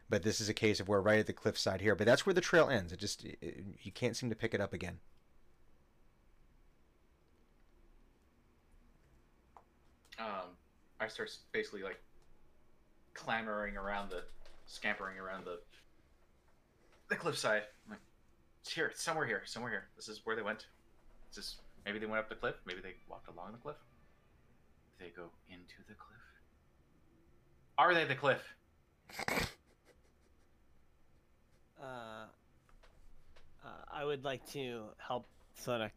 But 0.09 0.23
this 0.23 0.41
is 0.41 0.49
a 0.49 0.53
case 0.53 0.81
of 0.81 0.89
where 0.89 1.01
right 1.01 1.19
at 1.19 1.27
the 1.27 1.33
cliffside 1.33 1.79
here. 1.79 1.95
But 1.95 2.05
that's 2.05 2.25
where 2.25 2.33
the 2.33 2.41
trail 2.41 2.67
ends. 2.67 2.91
It 2.91 2.99
just 2.99 3.23
it, 3.23 3.63
you 3.81 3.93
can't 3.93 4.17
seem 4.17 4.29
to 4.29 4.35
pick 4.35 4.53
it 4.53 4.59
up 4.59 4.73
again 4.73 4.99
um, 10.19 10.49
I 10.99 11.07
start 11.07 11.31
basically 11.51 11.83
like 11.83 11.99
clamoring 13.13 13.77
around 13.77 14.09
the, 14.09 14.23
scampering 14.65 15.17
around 15.17 15.45
the, 15.45 15.59
the 17.09 17.15
cliffside. 17.15 17.63
I'm 17.85 17.91
like, 17.91 17.99
it's 18.61 18.71
here, 18.71 18.87
it's 18.87 19.01
somewhere 19.01 19.25
here, 19.25 19.41
somewhere 19.45 19.71
here. 19.71 19.87
This 19.95 20.09
is 20.09 20.21
where 20.25 20.35
they 20.35 20.41
went. 20.41 20.67
This 21.29 21.45
is 21.45 21.55
maybe 21.85 21.99
they 21.99 22.05
went 22.05 22.19
up 22.19 22.29
the 22.29 22.35
cliff. 22.35 22.55
Maybe 22.65 22.81
they 22.81 22.93
walked 23.09 23.29
along 23.29 23.53
the 23.53 23.57
cliff. 23.57 23.77
They 24.99 25.11
go 25.15 25.29
into 25.49 25.77
the 25.87 25.93
cliff? 25.95 26.19
Are 27.77 27.93
they 27.93 28.05
the 28.05 28.15
cliff? 28.15 28.55
Uh, 31.81 32.25
Uh, 33.63 33.69
I 33.91 34.05
would 34.05 34.23
like 34.23 34.45
to 34.51 34.85
help 34.97 35.25
Thunuk 35.63 35.91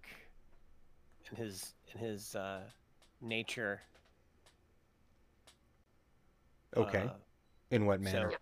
in 1.30 1.36
his 1.36 1.74
in 1.92 2.00
his 2.00 2.34
uh, 2.34 2.62
nature. 3.20 3.80
Okay. 6.76 7.04
Uh, 7.04 7.10
In 7.70 7.86
what 7.86 8.00
manner? 8.00 8.18
so, 8.18 8.24
manner? 8.26 8.38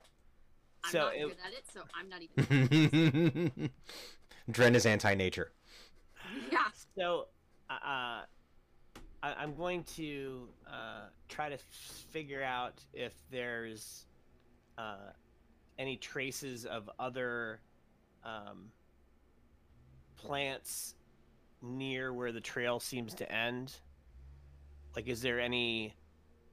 I'm 0.84 0.90
so 0.92 0.98
not 0.98 1.14
it- 1.14 1.28
good 1.28 1.36
at 1.46 1.52
it, 1.52 1.64
so 1.72 1.82
I'm 1.94 2.08
not 2.08 2.20
even. 2.22 3.70
Dren 4.50 4.74
is 4.74 4.86
anti-nature. 4.86 5.52
yeah. 6.52 6.58
So, 6.96 7.26
uh, 7.68 7.74
I, 7.84 8.24
I'm 9.22 9.54
going 9.54 9.84
to 9.96 10.48
uh, 10.66 11.08
try 11.28 11.48
to 11.48 11.54
f- 11.54 11.60
figure 12.10 12.42
out 12.42 12.82
if 12.94 13.12
there's 13.30 14.06
uh, 14.78 15.10
any 15.78 15.96
traces 15.96 16.64
of 16.66 16.88
other 16.98 17.60
um, 18.24 18.70
plants 20.16 20.94
near 21.62 22.12
where 22.12 22.32
the 22.32 22.40
trail 22.40 22.80
seems 22.80 23.14
to 23.14 23.30
end. 23.30 23.74
Like, 24.96 25.06
is 25.08 25.20
there 25.22 25.38
any 25.40 25.94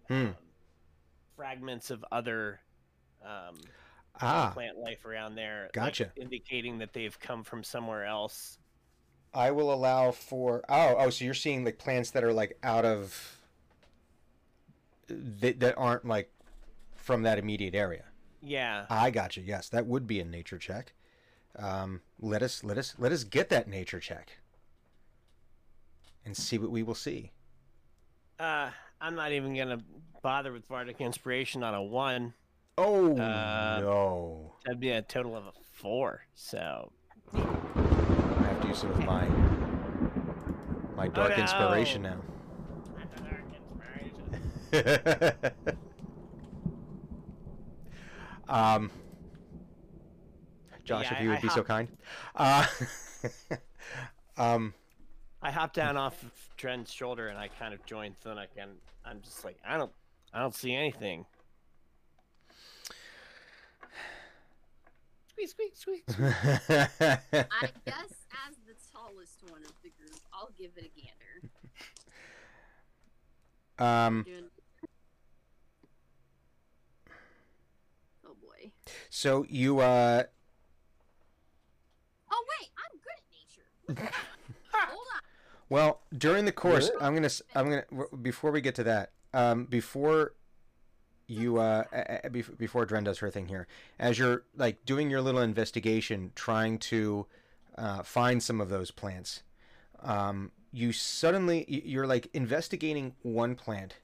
Hmm. 0.09 0.13
um, 0.27 0.35
fragments 1.37 1.91
of 1.91 2.03
other 2.11 2.59
um, 3.25 3.73
Ah, 4.19 4.51
plant 4.53 4.77
life 4.77 5.05
around 5.05 5.35
there? 5.35 5.63
like, 5.63 5.73
Gotcha. 5.73 6.11
indicating 6.17 6.79
that 6.79 6.93
they've 6.93 7.19
come 7.19 7.43
from 7.43 7.63
somewhere 7.63 8.05
else. 8.05 8.59
I 9.33 9.51
will 9.51 9.73
allow 9.73 10.11
for. 10.11 10.63
Oh, 10.69 10.95
oh, 10.97 11.09
so 11.11 11.23
you're 11.25 11.33
seeing 11.35 11.63
like 11.63 11.77
plants 11.77 12.11
that 12.11 12.23
are 12.23 12.33
like 12.33 12.57
out 12.63 12.85
of 12.85 13.39
that, 15.07 15.59
that 15.59 15.75
aren't 15.77 16.05
like 16.05 16.31
from 16.95 17.23
that 17.23 17.37
immediate 17.39 17.75
area. 17.75 18.05
Yeah. 18.41 18.85
I 18.89 19.11
got 19.11 19.37
you. 19.37 19.43
Yes, 19.43 19.69
that 19.69 19.85
would 19.85 20.07
be 20.07 20.19
a 20.19 20.25
nature 20.25 20.57
check. 20.57 20.93
Um, 21.57 22.01
let 22.19 22.43
us 22.43 22.63
let 22.63 22.77
us 22.77 22.95
let 22.97 23.11
us 23.11 23.23
get 23.23 23.49
that 23.49 23.67
nature 23.67 23.99
check 23.99 24.39
and 26.25 26.35
see 26.37 26.57
what 26.57 26.71
we 26.71 26.83
will 26.83 26.95
see. 26.95 27.31
Uh, 28.39 28.69
I'm 28.99 29.15
not 29.15 29.31
even 29.31 29.55
gonna 29.55 29.79
bother 30.21 30.51
with 30.51 30.67
Bardic 30.67 30.99
Inspiration 31.01 31.63
on 31.63 31.73
a 31.73 31.81
one. 31.83 32.33
Oh 32.77 33.11
Uh, 33.17 33.79
no! 33.81 34.53
That'd 34.65 34.79
be 34.79 34.91
a 34.91 35.01
total 35.01 35.35
of 35.35 35.45
a 35.45 35.51
four. 35.73 36.21
So 36.35 36.91
I 37.33 37.37
have 37.39 38.61
to 38.61 38.67
use 38.67 38.77
some 38.79 38.91
of 38.91 39.05
my 39.05 39.27
my 40.95 41.07
dark 41.07 41.37
no. 41.37 41.43
inspiration 41.43 42.01
now. 42.01 42.19
um, 48.49 48.91
Josh, 50.83 51.05
Yeah, 51.05 51.17
if 51.17 51.21
you 51.23 51.29
would 51.29 51.37
I 51.37 51.41
be 51.41 51.49
so 51.49 51.63
kind. 51.63 51.87
Uh, 52.35 52.65
um, 54.37 54.73
I 55.41 55.51
hop 55.51 55.73
down 55.73 55.97
off 55.97 56.21
of 56.23 56.31
Dren's 56.57 56.91
shoulder 56.91 57.27
and 57.27 57.37
I 57.37 57.47
kind 57.47 57.73
of 57.73 57.85
joined 57.85 58.15
Thunuk, 58.23 58.47
and 58.57 58.71
I'm 59.05 59.21
just 59.21 59.45
like, 59.45 59.57
I 59.65 59.77
don't, 59.77 59.91
I 60.33 60.39
don't 60.39 60.55
see 60.55 60.73
anything. 60.73 61.25
Squeak, 65.29 65.49
squeak, 65.49 65.75
squeak. 65.77 66.03
squeak. 66.09 66.33
I 67.51 67.69
guess 67.85 68.25
as 68.47 68.55
the 68.65 68.73
tallest 68.91 69.43
one 69.49 69.61
of 69.61 69.71
the 69.83 69.89
group, 69.89 70.19
I'll 70.33 70.49
give 70.57 70.71
it 70.77 70.85
a 70.85 70.99
gander. 70.99 71.51
um, 73.79 74.25
Oh 78.25 78.33
boy. 78.41 78.71
so 79.11 79.45
you 79.47 79.79
uh, 79.79 80.23
Oh 82.31 82.45
wait, 82.59 82.69
I'm 82.77 82.97
good 82.99 83.97
at 83.99 84.01
nature. 84.01 84.11
Well, 85.69 86.01
during 86.17 86.45
the 86.45 86.51
course? 86.51 86.89
I'm 87.01 87.13
gonna, 87.13 87.29
I'm 87.55 87.69
gonna, 87.69 87.83
before 88.21 88.51
we 88.51 88.61
get 88.61 88.75
to 88.75 88.83
that, 88.83 89.11
um, 89.33 89.65
before 89.65 90.33
you, 91.27 91.57
uh, 91.59 91.83
a- 91.91 92.25
a- 92.25 92.29
bef- 92.29 92.57
before 92.57 92.85
Dren 92.85 93.03
does 93.03 93.19
her 93.19 93.29
thing 93.29 93.47
here, 93.47 93.67
as 93.99 94.17
you're 94.17 94.43
like 94.55 94.85
doing 94.85 95.09
your 95.09 95.21
little 95.21 95.41
investigation, 95.41 96.31
trying 96.35 96.77
to 96.79 97.25
uh, 97.77 98.01
find 98.03 98.41
some 98.41 98.61
of 98.61 98.69
those 98.69 98.91
plants, 98.91 99.43
um, 100.01 100.51
you 100.71 100.93
suddenly, 100.93 101.65
you're 101.67 102.07
like 102.07 102.27
investigating 102.33 103.15
one 103.23 103.55
plant, 103.55 103.95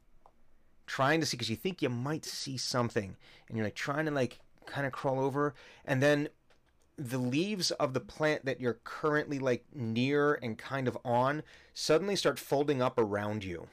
trying 0.86 1.22
to 1.22 1.26
see 1.26 1.38
because 1.38 1.50
you 1.50 1.56
think 1.56 1.82
you 1.82 1.90
might 1.90 2.26
see 2.26 2.58
something, 2.58 3.16
and 3.48 3.58
you're 3.58 3.66
like 3.66 3.76
trying 3.76 4.06
to 4.06 4.12
like 4.12 4.40
kind 4.66 4.86
of 4.86 4.92
crawl 4.92 5.20
over, 5.20 5.54
and 5.86 6.02
then 6.04 6.28
the 6.98 7.18
leaves 7.18 7.72
of 7.72 7.94
the 7.94 8.00
plant 8.00 8.46
that 8.46 8.62
you're 8.62 8.80
currently 8.84 9.40
like 9.40 9.66
near 9.74 10.36
and 10.36 10.58
kind 10.58 10.88
of 10.88 10.98
on 11.04 11.44
suddenly 11.74 12.16
start 12.16 12.40
folding 12.40 12.82
up 12.82 12.98
around 12.98 13.44
you. 13.44 13.68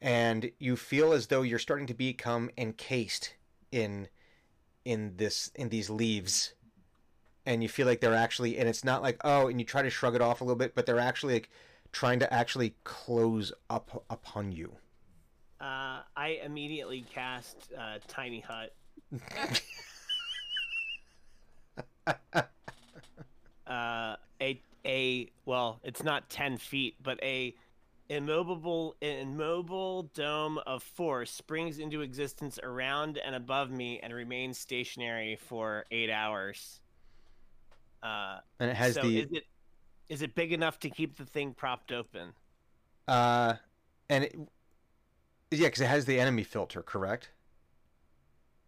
And 0.00 0.50
you 0.58 0.76
feel 0.76 1.12
as 1.12 1.28
though 1.28 1.42
you're 1.42 1.58
starting 1.58 1.86
to 1.86 1.94
become 1.94 2.50
encased 2.58 3.34
in 3.72 4.08
in 4.84 5.16
this 5.16 5.50
in 5.54 5.70
these 5.70 5.88
leaves. 5.88 6.54
And 7.46 7.62
you 7.62 7.68
feel 7.68 7.86
like 7.86 8.00
they're 8.00 8.14
actually 8.14 8.58
and 8.58 8.68
it's 8.68 8.84
not 8.84 9.02
like 9.02 9.18
oh 9.24 9.48
and 9.48 9.58
you 9.58 9.64
try 9.64 9.82
to 9.82 9.90
shrug 9.90 10.14
it 10.14 10.20
off 10.20 10.40
a 10.40 10.44
little 10.44 10.58
bit 10.58 10.74
but 10.74 10.84
they're 10.84 10.98
actually 10.98 11.34
like 11.34 11.50
trying 11.92 12.18
to 12.18 12.32
actually 12.32 12.74
close 12.84 13.52
up 13.70 14.04
upon 14.10 14.52
you. 14.52 14.72
Uh, 15.58 16.02
I 16.14 16.40
immediately 16.44 17.06
cast 17.10 17.72
uh, 17.78 17.98
Tiny 18.06 18.40
Hut. 18.40 18.74
uh, 23.66 24.16
a 24.40 24.62
a 24.84 25.30
well, 25.44 25.80
it's 25.82 26.02
not 26.02 26.28
ten 26.30 26.58
feet, 26.58 26.96
but 27.02 27.22
a 27.22 27.54
immobile 28.08 28.94
immobile 29.00 30.04
dome 30.14 30.58
of 30.66 30.82
force 30.82 31.30
springs 31.30 31.78
into 31.78 32.02
existence 32.02 32.58
around 32.62 33.18
and 33.18 33.34
above 33.34 33.70
me 33.70 33.98
and 34.00 34.14
remains 34.14 34.58
stationary 34.58 35.36
for 35.36 35.84
eight 35.90 36.10
hours. 36.10 36.80
Uh, 38.02 38.38
And 38.60 38.70
it 38.70 38.76
has 38.76 38.98
so 38.98 39.00
the 39.00 39.26
is 39.26 39.32
it 39.32 39.44
is 40.08 40.22
it 40.22 40.34
big 40.34 40.52
enough 40.52 40.78
to 40.80 40.90
keep 40.90 41.16
the 41.16 41.26
thing 41.26 41.54
propped 41.54 41.92
open? 41.92 42.34
uh 43.08 43.54
and 44.08 44.24
it 44.24 44.36
yeah 45.50 45.68
cuz 45.70 45.80
it 45.80 45.86
has 45.88 46.04
the 46.04 46.20
enemy 46.20 46.44
filter, 46.44 46.82
correct? 46.82 47.30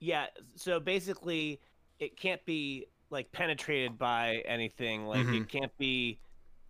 Yeah, 0.00 0.26
so 0.54 0.78
basically, 0.80 1.60
it 1.98 2.16
can't 2.16 2.44
be 2.44 2.86
like 3.10 3.30
penetrated 3.32 3.98
by 3.98 4.42
anything. 4.46 5.06
Like 5.06 5.26
Mhm. 5.26 5.42
it 5.42 5.48
can't 5.48 5.76
be, 5.78 6.18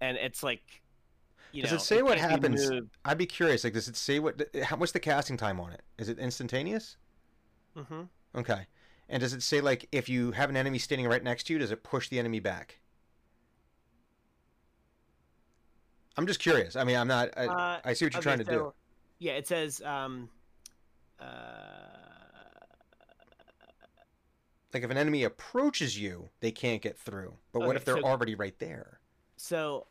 and 0.00 0.16
it's 0.16 0.42
like, 0.42 0.82
you 1.52 1.62
Does 1.62 1.70
know, 1.72 1.76
it 1.76 1.80
say 1.80 2.02
what 2.02 2.18
can't 2.18 2.42
be 2.42 2.48
happens? 2.48 2.70
I'd 3.04 3.18
be 3.18 3.26
curious. 3.26 3.64
Like, 3.64 3.72
does 3.72 3.88
it 3.88 3.96
say 3.96 4.18
what? 4.18 4.48
How, 4.64 4.76
what's 4.76 4.92
the 4.92 5.00
casting 5.00 5.36
time 5.36 5.60
on 5.60 5.72
it? 5.72 5.82
Is 5.98 6.08
it 6.08 6.18
instantaneous? 6.18 6.96
Mm-hmm. 7.76 8.02
Okay. 8.34 8.66
And 9.08 9.20
does 9.20 9.32
it 9.32 9.42
say 9.42 9.60
like 9.60 9.88
if 9.90 10.08
you 10.08 10.32
have 10.32 10.50
an 10.50 10.56
enemy 10.56 10.78
standing 10.78 11.08
right 11.08 11.22
next 11.22 11.44
to 11.44 11.52
you, 11.54 11.58
does 11.58 11.70
it 11.70 11.82
push 11.82 12.08
the 12.08 12.18
enemy 12.18 12.40
back? 12.40 12.80
I'm 16.16 16.26
just 16.26 16.40
curious. 16.40 16.76
I 16.76 16.84
mean, 16.84 16.96
I'm 16.96 17.08
not. 17.08 17.30
I, 17.36 17.46
Uh, 17.46 17.80
I 17.84 17.92
see 17.94 18.04
what 18.04 18.12
you're 18.12 18.18
okay, 18.20 18.22
trying 18.22 18.38
to 18.38 18.44
do. 18.44 18.74
Yeah, 19.20 19.32
it 19.32 19.46
says, 19.46 19.80
um, 19.82 20.28
uh, 21.20 21.97
Like, 24.74 24.82
if 24.82 24.90
an 24.90 24.98
enemy 24.98 25.24
approaches 25.24 25.98
you, 25.98 26.28
they 26.40 26.50
can't 26.50 26.82
get 26.82 26.98
through. 26.98 27.34
But 27.52 27.60
what 27.60 27.76
if 27.76 27.84
they're 27.84 27.96
so- 27.98 28.04
already 28.04 28.34
right 28.34 28.58
there? 28.58 29.00
so 29.40 29.86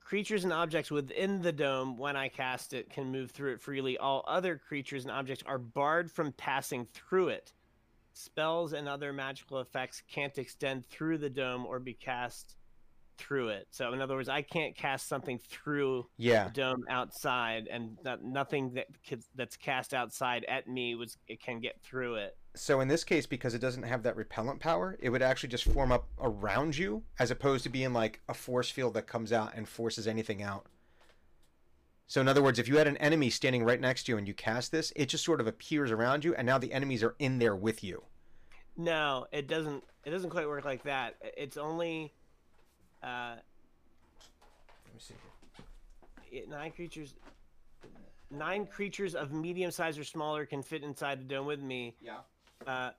creatures 0.00 0.44
and 0.44 0.52
objects 0.52 0.90
within 0.90 1.42
the 1.42 1.52
dome, 1.52 1.96
when 1.96 2.16
I 2.16 2.28
cast 2.28 2.72
it, 2.72 2.90
can 2.90 3.10
move 3.10 3.30
through 3.32 3.52
it 3.54 3.60
freely. 3.60 3.98
All 3.98 4.24
other 4.28 4.56
creatures 4.56 5.04
and 5.04 5.10
objects 5.10 5.42
are 5.46 5.58
barred 5.58 6.10
from 6.10 6.32
passing 6.32 6.86
through 6.92 7.28
it. 7.28 7.52
Spells 8.12 8.72
and 8.72 8.88
other 8.88 9.12
magical 9.12 9.60
effects 9.60 10.02
can't 10.08 10.38
extend 10.38 10.86
through 10.86 11.18
the 11.18 11.28
dome 11.30 11.66
or 11.66 11.80
be 11.80 11.92
cast 11.92 12.54
through 13.16 13.48
it. 13.48 13.66
So, 13.70 13.92
in 13.92 14.00
other 14.00 14.14
words, 14.14 14.28
I 14.28 14.42
can't 14.42 14.76
cast 14.76 15.08
something 15.08 15.38
through 15.38 16.06
Yeah. 16.16 16.44
the 16.44 16.50
dome 16.50 16.84
outside, 16.88 17.68
and 17.70 17.98
not, 18.04 18.22
nothing 18.22 18.74
that 18.74 18.86
could, 19.06 19.22
that's 19.34 19.56
cast 19.56 19.94
outside 19.94 20.44
at 20.46 20.68
me 20.68 20.94
was 20.94 21.16
it 21.28 21.40
can 21.40 21.60
get 21.60 21.80
through 21.82 22.16
it. 22.16 22.36
So 22.54 22.80
in 22.80 22.88
this 22.88 23.04
case, 23.04 23.26
because 23.26 23.54
it 23.54 23.60
doesn't 23.60 23.82
have 23.82 24.02
that 24.04 24.16
repellent 24.16 24.60
power, 24.60 24.96
it 25.00 25.10
would 25.10 25.22
actually 25.22 25.50
just 25.50 25.64
form 25.64 25.92
up 25.92 26.08
around 26.20 26.78
you, 26.78 27.02
as 27.18 27.30
opposed 27.30 27.64
to 27.64 27.68
being 27.68 27.92
like 27.92 28.20
a 28.28 28.34
force 28.34 28.70
field 28.70 28.94
that 28.94 29.06
comes 29.06 29.32
out 29.32 29.54
and 29.54 29.68
forces 29.68 30.06
anything 30.06 30.42
out. 30.42 30.66
So 32.06 32.20
in 32.20 32.28
other 32.28 32.42
words, 32.42 32.58
if 32.58 32.68
you 32.68 32.78
had 32.78 32.86
an 32.86 32.96
enemy 32.98 33.30
standing 33.30 33.64
right 33.64 33.80
next 33.80 34.04
to 34.04 34.12
you 34.12 34.18
and 34.18 34.28
you 34.28 34.32
cast 34.32 34.72
this, 34.72 34.92
it 34.96 35.06
just 35.06 35.24
sort 35.24 35.40
of 35.40 35.46
appears 35.46 35.90
around 35.90 36.24
you, 36.24 36.34
and 36.34 36.46
now 36.46 36.56
the 36.56 36.72
enemies 36.72 37.02
are 37.02 37.16
in 37.18 37.38
there 37.38 37.56
with 37.56 37.82
you. 37.82 38.04
No, 38.76 39.26
it 39.32 39.48
doesn't. 39.48 39.82
It 40.04 40.10
doesn't 40.10 40.30
quite 40.30 40.46
work 40.46 40.64
like 40.64 40.84
that. 40.84 41.16
It's 41.36 41.56
only 41.56 42.14
uh, 43.02 43.36
Let 44.86 44.94
me 44.94 45.00
see. 45.00 45.14
it- 46.32 46.48
nine 46.48 46.70
creatures. 46.72 47.14
Nine 48.30 48.66
creatures 48.66 49.14
of 49.14 49.32
medium 49.32 49.70
size 49.70 49.98
or 49.98 50.04
smaller 50.04 50.44
can 50.46 50.62
fit 50.62 50.82
inside 50.82 51.20
the 51.20 51.24
dome 51.24 51.46
with 51.46 51.60
me. 51.60 51.94
Yeah. 52.00 52.18
Uh, 52.66 52.90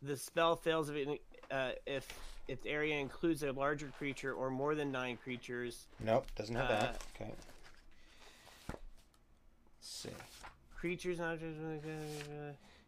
the 0.00 0.16
spell 0.16 0.56
fails 0.56 0.88
if, 0.88 0.96
it, 0.96 1.20
uh, 1.50 1.72
if 1.86 2.08
its 2.48 2.64
area 2.64 2.96
includes 2.98 3.42
a 3.42 3.52
larger 3.52 3.88
creature 3.98 4.32
or 4.32 4.50
more 4.50 4.74
than 4.74 4.90
nine 4.90 5.18
creatures. 5.22 5.86
Nope, 6.00 6.26
doesn't 6.36 6.54
have 6.54 6.68
that. 6.68 6.82
Uh, 6.94 7.22
Okay. 7.22 7.34
Let's 8.68 8.78
see. 9.80 10.08
Creatures 10.76 11.18
not 11.18 11.38
just. 11.38 11.56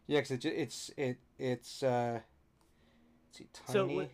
Yeah, 0.07 0.19
because 0.19 0.31
it, 0.31 0.45
it's 0.45 0.91
it 0.97 1.17
it's 1.37 1.83
uh. 1.83 2.19
Let's 3.27 3.37
see, 3.37 3.47
tiny 3.53 3.73
So 3.99 4.07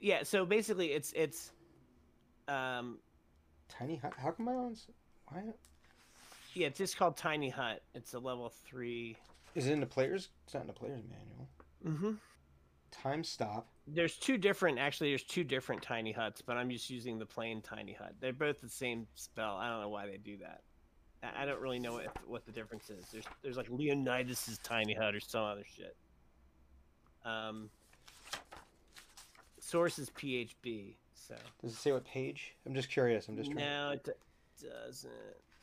yeah, 0.00 0.22
so 0.22 0.44
basically 0.44 0.88
it's 0.92 1.12
it's 1.12 1.52
um 2.50 2.98
tiny. 3.68 3.96
Hut. 3.96 4.12
how 4.16 4.30
come 4.32 4.48
I 4.48 4.52
don't? 4.52 4.78
Why 5.28 5.42
yeah, 6.54 6.66
it's 6.66 6.78
just 6.78 6.96
called 6.96 7.16
Tiny 7.16 7.48
Hut. 7.48 7.82
It's 7.94 8.14
a 8.14 8.18
level 8.18 8.52
three. 8.66 9.16
is 9.54 9.66
it 9.66 9.72
in 9.72 9.80
the 9.80 9.86
players? 9.86 10.30
It's 10.44 10.54
not 10.54 10.62
in 10.62 10.66
the 10.66 10.72
players 10.72 11.02
manual. 11.08 11.48
Mm-hmm. 11.86 12.12
Time 12.90 13.22
stop. 13.22 13.68
There's 13.86 14.16
two 14.16 14.36
different 14.36 14.78
actually 14.78 15.10
there's 15.10 15.22
two 15.22 15.44
different 15.44 15.82
tiny 15.82 16.12
huts, 16.12 16.42
but 16.42 16.56
I'm 16.56 16.70
just 16.70 16.90
using 16.90 17.18
the 17.18 17.26
plain 17.26 17.62
tiny 17.62 17.92
hut. 17.92 18.14
They're 18.20 18.32
both 18.32 18.60
the 18.60 18.68
same 18.68 19.06
spell. 19.14 19.56
I 19.56 19.68
don't 19.68 19.80
know 19.80 19.88
why 19.88 20.06
they 20.06 20.16
do 20.16 20.36
that. 20.38 20.62
I 21.22 21.44
don't 21.44 21.60
really 21.60 21.78
know 21.78 21.92
what 21.92 22.08
what 22.26 22.46
the 22.46 22.52
difference 22.52 22.90
is. 22.90 23.04
There's 23.12 23.24
there's 23.42 23.56
like 23.56 23.68
Leonidas's 23.70 24.58
tiny 24.58 24.94
hut 24.94 25.14
or 25.14 25.20
some 25.20 25.44
other 25.44 25.64
shit. 25.64 25.96
Um 27.24 27.70
source 29.60 29.98
is 30.00 30.10
PHB, 30.10 30.94
so 31.30 31.36
Does 31.62 31.72
it 31.72 31.76
say 31.76 31.92
what 31.92 32.04
page? 32.04 32.54
I'm 32.66 32.74
just 32.74 32.90
curious. 32.90 33.28
I'm 33.28 33.36
just 33.36 33.50
trying. 33.50 33.64
no, 33.64 33.90
it 33.90 34.04
do- 34.04 34.68
doesn't 34.86 35.10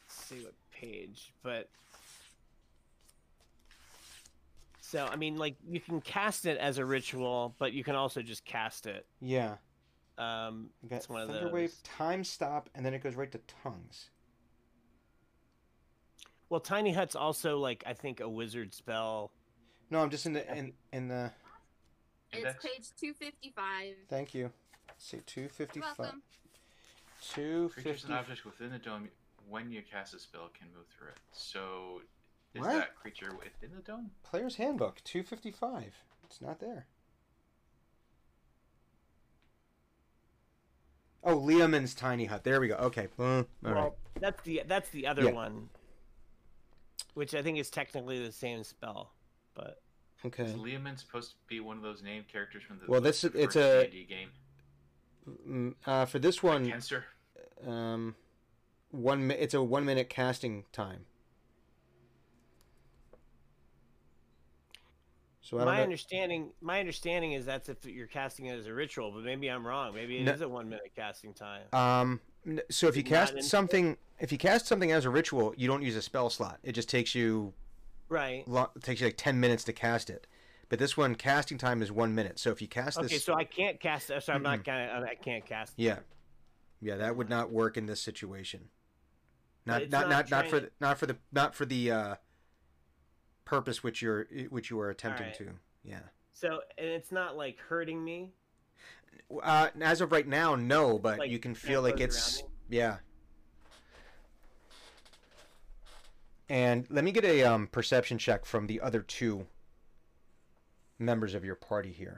say 0.08 0.38
what 0.38 0.54
page, 0.72 1.34
but 1.44 1.70
so 4.82 5.06
I 5.06 5.16
mean, 5.18 5.38
like 5.38 5.56
you 5.68 5.80
can 5.80 6.00
cast 6.02 6.46
it 6.46 6.58
as 6.58 6.78
a 6.78 6.86
ritual, 6.86 7.56
but 7.60 7.74
you 7.74 7.84
can 7.84 7.96
also 7.96 8.22
just 8.22 8.46
cast 8.46 8.86
it. 8.88 9.06
Yeah. 9.22 9.56
Um, 10.18 10.70
I 10.84 10.88
got 10.88 10.96
it's 10.98 11.10
one 11.10 11.22
of 11.22 11.30
Thunderwave, 11.30 11.52
those. 11.52 11.82
time 11.84 12.24
stop, 12.24 12.70
and 12.74 12.86
then 12.86 12.94
it 12.94 13.04
goes 13.04 13.16
right 13.16 13.32
to 13.32 13.40
tongues. 13.64 14.10
Well, 16.50 16.60
Tiny 16.62 16.94
Hut's 16.94 17.16
also 17.16 17.60
like 17.60 17.84
I 17.86 17.94
think 17.94 18.20
a 18.22 18.30
wizard 18.30 18.74
spell. 18.74 19.32
No, 19.90 20.00
I'm 20.00 20.10
just 20.10 20.26
in 20.26 20.34
the 20.34 20.56
in 20.56 20.74
in 20.94 21.08
the. 21.08 21.32
It's 22.32 22.40
Index. 22.40 22.64
page 22.66 22.90
255. 23.00 23.94
Thank 24.10 24.34
you. 24.34 24.52
Let's 24.98 25.06
see, 25.10 25.20
two 25.28 25.42
You're 25.42 25.50
fifty 25.50 25.80
five. 25.80 25.98
welcome. 26.00 26.22
Creatures 27.72 28.04
and 28.06 28.14
objects 28.14 28.44
within 28.46 28.72
the 28.72 28.80
dome, 28.80 29.10
when 29.48 29.72
you 29.72 29.82
cast 29.84 30.14
a 30.16 30.20
spell, 30.20 30.50
can 30.58 30.68
move 30.76 30.86
through 30.98 31.10
it. 31.10 31.18
So, 31.32 32.02
is 32.56 32.62
What? 32.62 32.72
that 32.74 32.96
creature 32.96 33.32
within 33.36 33.76
the 33.76 33.82
dome? 33.84 34.10
Player's 34.24 34.56
handbook, 34.56 35.04
two 35.04 35.22
fifty 35.22 35.52
five. 35.52 35.94
It's 36.26 36.42
not 36.42 36.60
there. 36.60 36.88
Oh, 41.24 41.38
Leomund's 41.40 41.94
tiny 41.94 42.26
hut. 42.26 42.44
There 42.44 42.60
we 42.60 42.68
go. 42.70 42.76
Okay. 42.76 43.08
Uh, 43.20 43.44
well, 43.62 43.74
right. 43.74 43.92
that's 44.20 44.42
the 44.44 44.64
that's 44.66 44.90
the 44.90 45.06
other 45.06 45.26
Yeah. 45.26 45.32
one, 45.32 45.70
which 47.14 47.36
I 47.36 47.44
think 47.44 47.60
is 47.60 47.70
technically 47.70 48.24
the 48.24 48.32
same 48.32 48.64
spell, 48.64 49.14
but 49.54 49.84
Okay. 50.26 50.46
Is 50.46 50.56
Leoman 50.56 50.98
supposed 50.98 51.30
to 51.32 51.36
be 51.48 51.60
one 51.60 51.78
of 51.78 51.84
those 51.84 52.02
named 52.02 52.28
characters 52.28 52.64
from 52.64 52.80
the 52.80 52.88
Well, 52.88 53.00
this- 53.02 53.22
the 53.22 53.28
it's 53.40 53.54
first 53.54 53.58
a- 53.88 53.92
D&D 53.92 54.06
game? 54.06 54.32
Mm, 55.28 55.76
Uh, 55.86 56.06
for 56.06 56.20
this 56.20 56.42
one, 56.42 56.70
Cancer. 56.70 57.06
um, 57.66 58.16
one 58.92 59.30
it's 59.32 59.54
a 59.54 59.62
one 59.62 59.84
minute 59.86 60.10
casting 60.10 60.64
time. 60.72 61.06
So 65.42 65.58
I 65.58 65.60
don't 65.62 65.68
my 65.68 65.78
know. 65.78 65.84
understanding 65.84 66.52
my 66.62 66.80
understanding 66.80 67.32
is 67.34 67.46
that's 67.46 67.70
if 67.70 67.86
you're 67.86 68.08
casting 68.08 68.48
it 68.48 68.58
as 68.60 68.68
a 68.68 68.74
ritual, 68.74 69.12
but 69.12 69.24
maybe 69.24 69.48
I'm 69.50 69.66
wrong. 69.66 69.94
Maybe 69.94 70.18
it 70.20 70.28
is 70.28 70.42
No. 70.42 70.48
a 70.48 70.50
one 70.50 70.68
minute 70.70 70.92
casting 70.96 71.34
time. 71.34 71.64
Um, 71.74 72.20
so 72.70 72.88
if 72.88 72.98
you 72.98 73.04
cast 73.04 73.34
in- 73.36 73.42
something, 73.44 73.98
if 74.20 74.32
you 74.32 74.38
cast 74.38 74.66
something 74.66 74.92
as 74.92 75.06
a 75.06 75.10
ritual, 75.10 75.54
you 75.58 75.68
don't 75.68 75.82
use 75.84 75.96
a 75.96 76.02
spell 76.02 76.30
slot. 76.30 76.60
It 76.64 76.74
just 76.74 76.90
takes 76.90 77.16
you 77.16 77.54
right. 78.10 78.46
lo- 78.48 78.72
takes 78.82 79.00
you 79.02 79.08
like 79.08 79.18
ten 79.18 79.40
minutes 79.40 79.64
to 79.66 79.74
cast 79.74 80.10
it. 80.10 80.28
But 80.70 80.80
this 80.80 80.98
one, 80.98 81.16
casting 81.16 81.58
time 81.58 81.82
is 81.82 81.92
one 81.92 82.14
minute. 82.14 82.40
So 82.40 82.52
if 82.52 82.62
you 82.62 82.68
cast 82.68 82.98
Okay, 82.98 83.08
this, 83.08 83.14
okay, 83.14 83.20
so 83.20 83.36
I 83.36 83.46
can't 83.46 83.80
cast. 83.80 84.08
So 84.08 84.34
I'm 84.34 84.44
not 84.44 84.64
gonna. 84.64 85.06
I 85.10 85.16
can't 85.16 85.46
cast. 85.46 85.74
yeah, 85.78 86.00
yeah, 86.82 86.98
that 86.98 87.16
would 87.16 87.30
not 87.30 87.52
work 87.52 87.78
in 87.78 87.86
this 87.86 88.02
situation. 88.02 88.70
Not 89.66 89.90
not 89.90 90.10
not 90.10 90.30
not, 90.30 90.48
for 90.48 90.60
the, 90.62 90.72
not 90.80 90.98
for 90.98 91.06
the 91.06 91.18
not 91.32 91.56
for 91.56 91.66
the 91.66 91.92
uh, 91.92 92.16
purpose 93.46 93.84
which 93.84 94.02
you're 94.02 94.28
which 94.50 94.70
you 94.70 94.80
are 94.80 94.90
attempting 94.90 95.28
Alright. 95.28 95.38
to. 95.40 95.52
Yeah. 95.84 96.00
So 96.34 96.62
and 96.78 96.88
it's 96.88 97.12
not 97.12 97.38
like 97.38 97.58
hurting 97.60 98.04
me. 98.04 98.34
Uh, 99.42 99.70
as 99.82 100.02
of 100.02 100.12
right 100.12 100.28
now, 100.28 100.56
no, 100.56 100.98
but 100.98 101.20
Like, 101.20 101.32
you 101.32 101.40
can 101.40 101.56
feel 101.56 101.82
like 101.82 102.00
it's 102.00 102.44
yeah. 102.70 102.98
And 106.50 106.88
let 106.90 107.04
me 107.04 107.12
get 107.12 107.26
a 107.26 107.44
um, 107.44 107.68
perception 107.68 108.18
check 108.18 108.46
from 108.46 108.68
the 108.68 108.80
other 108.80 109.02
two 109.02 109.48
members 111.00 111.34
of 111.34 111.44
your 111.46 111.56
party 111.56 111.92
here. 111.92 112.18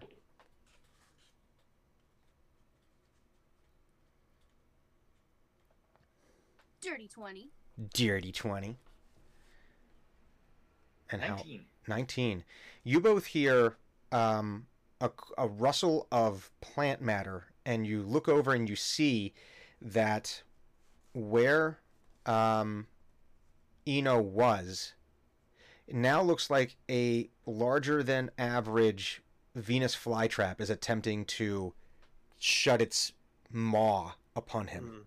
Dirty 6.82 7.08
20. 7.08 7.50
Dirty 7.94 8.32
twenty. 8.32 8.78
And 11.12 11.22
how 11.22 11.36
19. 11.36 11.66
19. 11.88 12.44
You 12.84 13.00
both 13.00 13.26
hear 13.26 13.76
um, 14.12 14.68
a, 15.02 15.10
a 15.38 15.48
rustle 15.48 16.08
of 16.12 16.52
plant 16.62 17.02
matter, 17.02 17.46
and 17.66 17.86
you 17.86 18.02
look 18.04 18.28
over 18.28 18.54
and 18.54 18.70
you 18.70 18.76
see 18.76 19.34
that 19.82 20.44
where 21.14 21.80
um, 22.26 22.88
Eno 23.88 24.22
was, 24.22 24.94
it 25.88 25.96
now 25.96 26.22
looks 26.22 26.50
like 26.50 26.76
a 26.90 27.30
larger 27.50 28.04
than 28.04 28.30
average 28.38 29.22
Venus 29.56 29.96
flytrap 29.96 30.62
is 30.62 30.70
attempting 30.70 31.26
to 31.26 31.74
shut 32.38 32.82
its 32.82 33.12
maw 33.52 34.14
upon 34.36 34.68
him. 34.68 35.06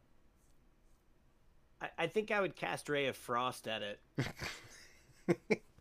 Hmm. 1.80 1.84
I, 1.98 2.04
I 2.04 2.06
think 2.06 2.30
I 2.30 2.40
would 2.40 2.56
cast 2.56 2.88
Ray 2.88 3.06
of 3.06 3.16
Frost 3.16 3.66
at 3.68 3.82
it. 3.82 4.00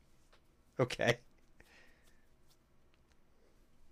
Okay. 0.79 1.19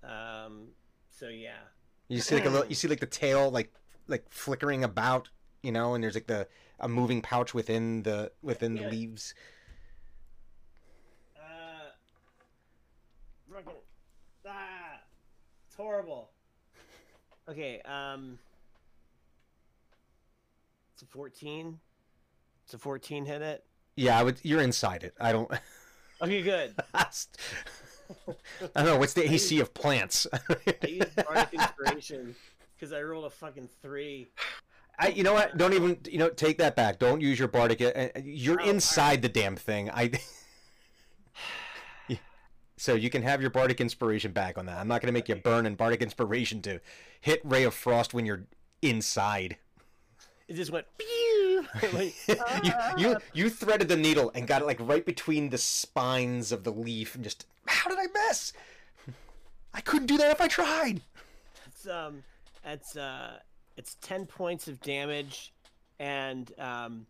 Um. 0.04 0.70
So 1.12 1.28
yeah. 1.28 1.52
You 2.08 2.20
see 2.20 2.34
like 2.36 2.46
a 2.46 2.50
little, 2.50 2.68
you 2.68 2.74
see 2.74 2.88
like 2.88 3.00
the 3.00 3.06
tail 3.06 3.52
like 3.52 3.72
like 4.08 4.26
flickering 4.30 4.84
about, 4.84 5.30
you 5.62 5.72
know, 5.72 5.94
and 5.94 6.04
there's 6.04 6.16
like 6.16 6.26
the 6.26 6.48
a 6.80 6.88
moving 6.88 7.22
pouch 7.22 7.54
within 7.54 8.02
the 8.04 8.32
within 8.42 8.74
the 8.74 8.82
Yeah. 8.82 8.90
leaves. 8.90 9.36
Uh. 11.38 11.92
Fucking. 13.66 13.80
Ah. 14.48 15.00
It's 15.68 15.76
horrible. 15.76 16.30
Okay. 17.50 17.82
Um. 17.86 18.40
It's 20.94 21.04
a 21.04 21.06
fourteen. 21.06 21.80
It's 22.66 22.74
a 22.74 22.78
fourteen. 22.78 23.26
Hit 23.26 23.42
it. 23.42 23.64
Yeah, 23.96 24.20
I 24.20 24.24
would. 24.24 24.40
You're 24.44 24.62
inside 24.62 25.04
it. 25.04 25.14
I 25.20 25.32
don't. 25.32 25.50
Okay. 26.22 26.42
Good. 26.42 26.74
I 26.94 27.06
don't 28.76 28.86
know. 28.86 28.98
What's 28.98 29.14
the 29.14 29.24
AC 29.32 29.62
of 29.62 29.74
plants? 29.74 30.28
I 30.34 30.76
used 30.86 31.16
Bardic 31.26 31.54
Inspiration 31.54 32.36
because 32.76 32.92
I 32.92 33.02
rolled 33.04 33.24
a 33.24 33.30
fucking 33.30 33.70
three. 33.82 34.28
I, 35.00 35.08
you 35.10 35.24
know 35.24 35.32
what? 35.32 35.58
Don't 35.58 35.72
even. 35.74 35.98
You 36.12 36.18
know, 36.20 36.28
take 36.28 36.58
that 36.58 36.76
back. 36.76 37.00
Don't 37.00 37.22
use 37.22 37.40
your 37.40 37.48
bardic. 37.48 37.82
uh, 37.82 37.86
uh, 37.96 38.08
You're 38.22 38.60
Oh, 38.60 38.66
all 38.66 38.70
inside 38.70 39.22
the 39.22 39.30
damn 39.30 39.56
thing. 39.56 39.90
I. 39.92 40.12
So 42.80 42.96
you 42.96 43.10
can 43.10 43.24
have 43.24 43.42
your 43.42 43.50
bardic 43.50 43.82
inspiration 43.82 44.32
back 44.32 44.58
on 44.58 44.66
that. 44.68 44.78
I'm 44.78 44.88
not 44.88 45.02
going 45.02 45.08
to 45.08 45.12
make 45.14 45.28
you 45.28 45.36
burn 45.36 45.66
in 45.66 45.76
bardic 45.76 46.02
inspiration 46.02 46.62
to 46.62 46.80
hit 47.20 47.42
ray 47.44 47.66
of 47.66 47.74
frost 47.74 48.14
when 48.14 48.26
you're 48.26 48.46
inside. 48.82 49.58
It 50.48 50.54
just 50.54 50.72
went. 50.72 50.86
Pew! 50.98 51.66
like, 51.94 52.16
you, 52.64 52.72
you 52.98 53.18
you 53.34 53.50
threaded 53.50 53.90
the 53.90 53.98
needle 53.98 54.32
and 54.34 54.48
got 54.48 54.62
it 54.62 54.66
like 54.66 54.80
right 54.80 55.06
between 55.06 55.50
the 55.50 55.58
spines 55.58 56.54
of 56.54 56.64
the 56.64 56.72
leaf 56.72 57.16
and 57.16 57.24
just 57.24 57.46
how 57.66 57.90
did 57.90 58.00
I 58.00 58.08
miss? 58.28 58.54
I 59.74 59.82
couldn't 59.82 60.08
do 60.08 60.18
that 60.18 60.32
if 60.32 60.40
I 60.40 60.48
tried. 60.48 61.02
It's 61.68 61.86
um, 61.86 62.24
it's 62.64 62.96
uh, 62.96 63.40
it's 63.76 63.98
ten 64.00 64.26
points 64.26 64.70
of 64.70 64.80
damage, 64.80 65.52
and 66.00 66.50
um, 66.58 67.08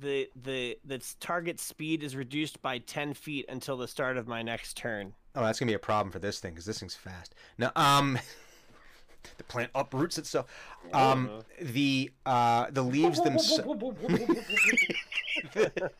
the 0.00 0.28
the 0.42 0.78
the 0.84 1.02
target 1.20 1.60
speed 1.60 2.02
is 2.02 2.16
reduced 2.16 2.60
by 2.62 2.78
ten 2.78 3.14
feet 3.14 3.46
until 3.48 3.76
the 3.76 3.88
start 3.88 4.16
of 4.16 4.26
my 4.26 4.42
next 4.42 4.76
turn. 4.76 5.14
Oh, 5.34 5.44
that's 5.44 5.58
gonna 5.58 5.70
be 5.70 5.74
a 5.74 5.78
problem 5.78 6.10
for 6.10 6.18
this 6.18 6.40
thing 6.40 6.52
because 6.52 6.66
this 6.66 6.80
thing's 6.80 6.94
fast. 6.94 7.34
Now, 7.56 7.72
um, 7.76 8.18
the 9.38 9.44
plant 9.44 9.70
uproots 9.74 10.18
itself. 10.18 10.46
Um, 10.92 11.42
the 11.60 12.10
uh, 12.26 12.66
the 12.70 12.82
leaves 12.82 13.20
themselves. 13.22 13.80
the, 15.54 15.90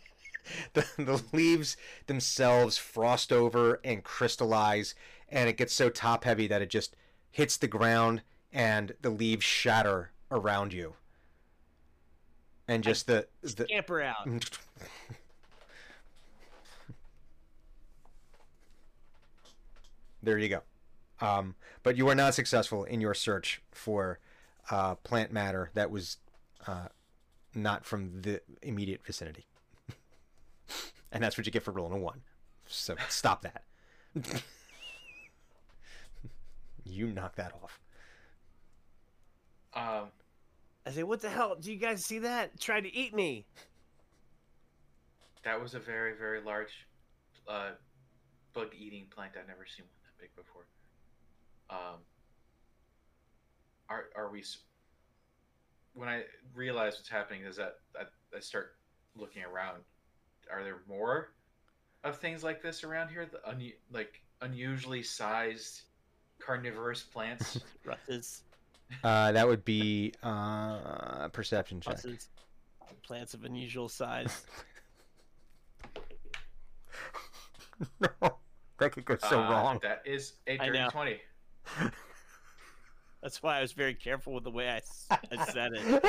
the 0.72 1.22
leaves 1.32 1.76
themselves 2.06 2.78
frost 2.78 3.32
over 3.32 3.80
and 3.84 4.02
crystallize, 4.02 4.94
and 5.28 5.48
it 5.48 5.56
gets 5.56 5.74
so 5.74 5.90
top 5.90 6.24
heavy 6.24 6.46
that 6.46 6.62
it 6.62 6.70
just 6.70 6.96
hits 7.30 7.56
the 7.56 7.68
ground 7.68 8.22
and 8.52 8.94
the 9.02 9.10
leaves 9.10 9.44
shatter 9.44 10.10
around 10.30 10.72
you. 10.72 10.94
And 12.68 12.84
just 12.84 13.06
the, 13.06 13.26
the 13.42 13.64
Scamper 13.64 14.02
out. 14.02 14.28
there 20.22 20.36
you 20.38 20.48
go. 20.50 20.60
Um, 21.20 21.54
but 21.82 21.96
you 21.96 22.04
were 22.06 22.14
not 22.14 22.34
successful 22.34 22.84
in 22.84 23.00
your 23.00 23.14
search 23.14 23.62
for 23.72 24.18
uh, 24.70 24.94
plant 24.96 25.32
matter 25.32 25.70
that 25.74 25.90
was 25.90 26.18
uh, 26.66 26.88
not 27.54 27.84
from 27.84 28.20
the 28.22 28.40
immediate 28.62 29.04
vicinity. 29.04 29.46
and 31.12 31.22
that's 31.22 31.38
what 31.38 31.46
you 31.46 31.52
get 31.52 31.62
for 31.62 31.72
rolling 31.72 31.94
a 31.94 31.98
one. 31.98 32.20
So 32.66 32.94
stop 33.08 33.42
that. 33.42 33.64
you 36.84 37.06
knock 37.08 37.36
that 37.36 37.52
off. 37.62 37.80
Um, 39.74 40.08
I 40.86 40.90
say, 40.90 41.02
what 41.02 41.20
the 41.20 41.28
hell? 41.30 41.56
Do 41.60 41.70
you 41.72 41.78
guys 41.78 42.04
see 42.04 42.20
that? 42.20 42.58
Trying 42.60 42.84
to 42.84 42.94
eat 42.94 43.14
me. 43.14 43.44
that 45.44 45.60
was 45.60 45.74
a 45.74 45.78
very, 45.78 46.14
very 46.14 46.40
large 46.40 46.86
uh, 47.46 47.70
bug-eating 48.54 49.06
plant. 49.14 49.32
I've 49.38 49.46
never 49.48 49.66
seen 49.66 49.84
one 49.84 49.94
that 50.04 50.20
big 50.20 50.34
before. 50.36 50.66
Um, 51.70 52.00
are 53.90 54.04
are 54.16 54.30
we? 54.30 54.42
When 55.94 56.08
I 56.08 56.22
realize 56.54 56.94
what's 56.94 57.08
happening, 57.08 57.42
is 57.44 57.56
that 57.56 57.76
I, 57.98 58.04
I 58.36 58.40
start 58.40 58.76
looking 59.16 59.42
around. 59.44 59.78
Are 60.50 60.62
there 60.62 60.78
more 60.88 61.32
of 62.04 62.18
things 62.18 62.42
like 62.42 62.62
this 62.62 62.84
around 62.84 63.08
here? 63.10 63.26
The 63.26 63.40
unu- 63.50 63.74
like 63.92 64.22
unusually 64.40 65.02
sized 65.02 65.82
carnivorous 66.38 67.02
plants. 67.02 67.60
Russes, 67.84 68.42
Uh, 69.04 69.32
that 69.32 69.46
would 69.46 69.64
be 69.64 70.12
uh, 70.22 71.28
perception 71.28 71.80
check. 71.80 71.94
russes, 71.94 72.28
plants 73.02 73.34
of 73.34 73.44
unusual 73.44 73.88
size. 73.88 74.44
no, 78.00 78.08
that 78.78 78.92
could 78.92 79.04
go 79.04 79.16
so 79.16 79.40
Uh, 79.40 79.50
wrong. 79.50 79.78
That 79.82 80.02
is 80.04 80.34
a 80.46 80.56
dirty 80.56 80.84
twenty. 80.90 81.20
That's 83.22 83.42
why 83.42 83.58
I 83.58 83.60
was 83.60 83.72
very 83.72 83.94
careful 83.94 84.32
with 84.34 84.44
the 84.44 84.50
way 84.50 84.68
I 84.68 84.80
said 85.46 85.72
it. 85.74 86.04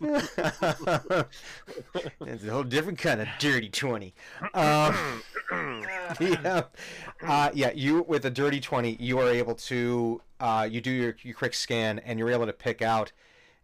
it's 2.26 2.44
a 2.44 2.50
whole 2.50 2.64
different 2.64 2.98
kind 2.98 3.20
of 3.20 3.28
dirty 3.38 3.68
20. 3.68 4.12
Um, 4.52 4.94
yeah. 6.20 6.62
Uh, 7.22 7.50
yeah, 7.54 7.70
you, 7.74 8.02
with 8.02 8.24
a 8.24 8.30
dirty 8.30 8.60
20, 8.60 8.96
you 9.00 9.18
are 9.18 9.30
able 9.30 9.54
to, 9.54 10.20
uh, 10.40 10.68
you 10.70 10.80
do 10.80 10.90
your, 10.90 11.16
your 11.22 11.34
quick 11.34 11.54
scan 11.54 11.98
and 12.00 12.18
you're 12.18 12.30
able 12.30 12.46
to 12.46 12.52
pick 12.52 12.82
out 12.82 13.12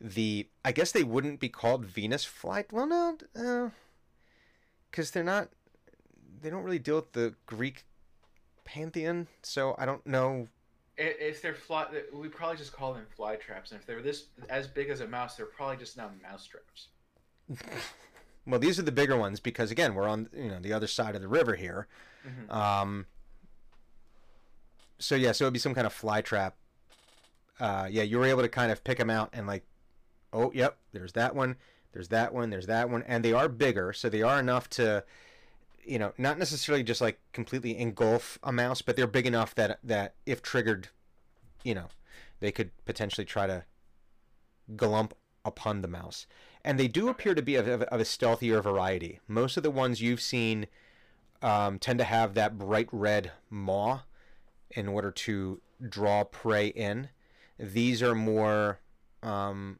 the, 0.00 0.48
I 0.64 0.72
guess 0.72 0.92
they 0.92 1.02
wouldn't 1.02 1.40
be 1.40 1.48
called 1.48 1.84
Venus 1.84 2.24
flight. 2.24 2.72
Well, 2.72 2.86
no, 2.86 3.72
because 4.90 5.10
they're 5.10 5.24
not, 5.24 5.50
they 6.40 6.50
don't 6.50 6.62
really 6.62 6.78
deal 6.78 6.96
with 6.96 7.12
the 7.12 7.34
Greek 7.46 7.84
pantheon, 8.64 9.28
so 9.42 9.74
I 9.78 9.86
don't 9.86 10.06
know. 10.06 10.48
If 10.96 11.40
they're 11.40 11.54
fly, 11.54 11.86
we 12.12 12.28
probably 12.28 12.58
just 12.58 12.72
call 12.72 12.92
them 12.92 13.06
fly 13.16 13.36
traps. 13.36 13.70
And 13.72 13.80
if 13.80 13.86
they're 13.86 14.02
this 14.02 14.26
as 14.50 14.66
big 14.66 14.90
as 14.90 15.00
a 15.00 15.06
mouse, 15.06 15.34
they're 15.34 15.46
probably 15.46 15.78
just 15.78 15.96
now 15.96 16.10
mouse 16.22 16.46
traps. 16.46 16.88
Well, 18.50 18.60
these 18.60 18.78
are 18.78 18.82
the 18.82 18.92
bigger 18.92 19.16
ones 19.16 19.40
because 19.40 19.70
again, 19.70 19.94
we're 19.94 20.08
on 20.08 20.28
you 20.34 20.48
know 20.48 20.58
the 20.60 20.72
other 20.72 20.86
side 20.86 21.14
of 21.14 21.20
the 21.22 21.28
river 21.28 21.54
here. 21.54 21.86
Mhm. 22.26 22.54
Um. 22.54 23.06
So 24.98 25.14
yeah, 25.14 25.32
so 25.32 25.44
it'd 25.44 25.54
be 25.54 25.58
some 25.58 25.74
kind 25.74 25.86
of 25.86 25.92
fly 25.92 26.20
trap. 26.20 26.56
Uh, 27.58 27.86
yeah, 27.90 28.02
you 28.02 28.18
were 28.18 28.26
able 28.26 28.42
to 28.42 28.48
kind 28.48 28.72
of 28.72 28.82
pick 28.84 28.98
them 28.98 29.10
out 29.10 29.30
and 29.32 29.46
like, 29.46 29.64
oh, 30.32 30.50
yep, 30.54 30.78
there's 30.92 31.12
that 31.12 31.34
one, 31.34 31.56
there's 31.92 32.08
that 32.08 32.32
one, 32.32 32.48
there's 32.50 32.66
that 32.66 32.88
one, 32.88 33.02
and 33.06 33.22
they 33.24 33.32
are 33.34 33.48
bigger, 33.48 33.92
so 33.92 34.08
they 34.08 34.22
are 34.22 34.40
enough 34.40 34.68
to, 34.70 35.04
you 35.84 35.98
know, 35.98 36.12
not 36.16 36.38
necessarily 36.38 36.82
just 36.82 37.02
like 37.02 37.20
completely 37.32 37.78
engulf 37.78 38.38
a 38.42 38.50
mouse, 38.52 38.80
but 38.80 38.96
they're 38.96 39.06
big 39.06 39.26
enough 39.26 39.54
that 39.54 39.78
that 39.84 40.14
if 40.24 40.42
triggered, 40.42 40.88
you 41.62 41.74
know, 41.74 41.88
they 42.40 42.50
could 42.50 42.70
potentially 42.86 43.24
try 43.26 43.46
to 43.46 43.64
glump 44.74 45.12
upon 45.44 45.82
the 45.82 45.88
mouse. 45.88 46.26
And 46.64 46.78
they 46.78 46.88
do 46.88 47.08
appear 47.08 47.34
to 47.34 47.42
be 47.42 47.54
of, 47.54 47.66
of, 47.66 47.82
of 47.82 48.00
a 48.00 48.04
stealthier 48.04 48.62
variety. 48.62 49.20
Most 49.26 49.56
of 49.56 49.62
the 49.62 49.70
ones 49.70 50.02
you've 50.02 50.20
seen 50.20 50.66
um, 51.42 51.78
tend 51.78 51.98
to 51.98 52.04
have 52.04 52.34
that 52.34 52.58
bright 52.58 52.88
red 52.92 53.32
maw 53.48 54.00
in 54.70 54.86
order 54.88 55.10
to 55.10 55.60
draw 55.88 56.24
prey 56.24 56.68
in. 56.68 57.08
These 57.58 58.02
are 58.02 58.14
more 58.14 58.80
um, 59.22 59.78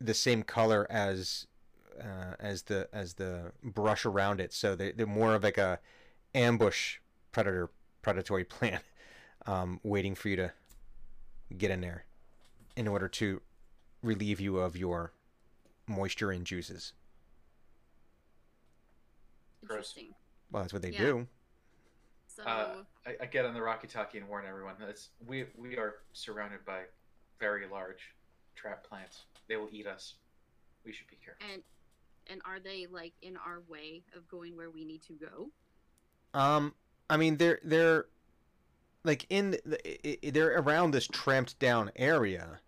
the 0.00 0.14
same 0.14 0.42
color 0.42 0.86
as 0.90 1.46
uh, 2.00 2.34
as 2.40 2.62
the 2.62 2.88
as 2.92 3.14
the 3.14 3.52
brush 3.62 4.04
around 4.04 4.40
it, 4.40 4.52
so 4.52 4.74
they, 4.74 4.92
they're 4.92 5.06
more 5.06 5.34
of 5.34 5.42
like 5.42 5.58
a 5.58 5.78
ambush 6.34 6.98
predator 7.30 7.70
predatory 8.00 8.44
plant, 8.44 8.82
um, 9.46 9.80
waiting 9.82 10.14
for 10.14 10.28
you 10.28 10.36
to 10.36 10.52
get 11.56 11.70
in 11.70 11.80
there 11.80 12.04
in 12.76 12.88
order 12.88 13.08
to 13.08 13.40
relieve 14.02 14.40
you 14.40 14.58
of 14.58 14.76
your 14.76 15.12
moisture 15.92 16.30
and 16.32 16.44
juices. 16.46 16.92
Interesting. 19.62 20.14
Well, 20.50 20.62
that's 20.62 20.72
what 20.72 20.82
they 20.82 20.90
Yeah. 20.90 20.98
do. 20.98 21.28
So 22.26 22.42
Uh, 22.44 22.84
I, 23.06 23.16
I 23.20 23.26
get 23.26 23.44
on 23.44 23.54
the 23.54 23.60
Rocky 23.62 23.86
Talkie 23.86 24.18
and 24.18 24.26
warn 24.28 24.46
everyone 24.46 24.76
that 24.80 25.06
we 25.26 25.44
we 25.56 25.76
are 25.76 26.02
surrounded 26.12 26.64
by 26.64 26.84
very 27.38 27.66
large 27.68 28.14
trap 28.54 28.84
plants. 28.84 29.24
They 29.48 29.56
will 29.56 29.68
eat 29.70 29.86
us. 29.86 30.14
We 30.84 30.92
should 30.92 31.06
be 31.08 31.16
careful. 31.16 31.46
and 31.52 31.62
and 32.28 32.40
are 32.44 32.60
they 32.60 32.86
like 32.86 33.12
in 33.22 33.36
our 33.36 33.60
way 33.68 34.04
of 34.14 34.26
going 34.28 34.56
where 34.56 34.70
we 34.70 34.84
need 34.84 35.02
to 35.02 35.12
go? 35.14 35.50
Um, 36.34 36.74
I 37.10 37.16
mean, 37.18 37.36
they're 37.36 37.60
they're 37.62 38.06
like 39.04 39.26
in 39.28 39.50
the, 39.64 39.78
i- 40.08 40.18
i- 40.26 40.30
they're 40.30 40.56
around 40.58 40.92
this 40.92 41.06
tramped 41.08 41.58
down 41.58 41.90
area. 41.96 42.60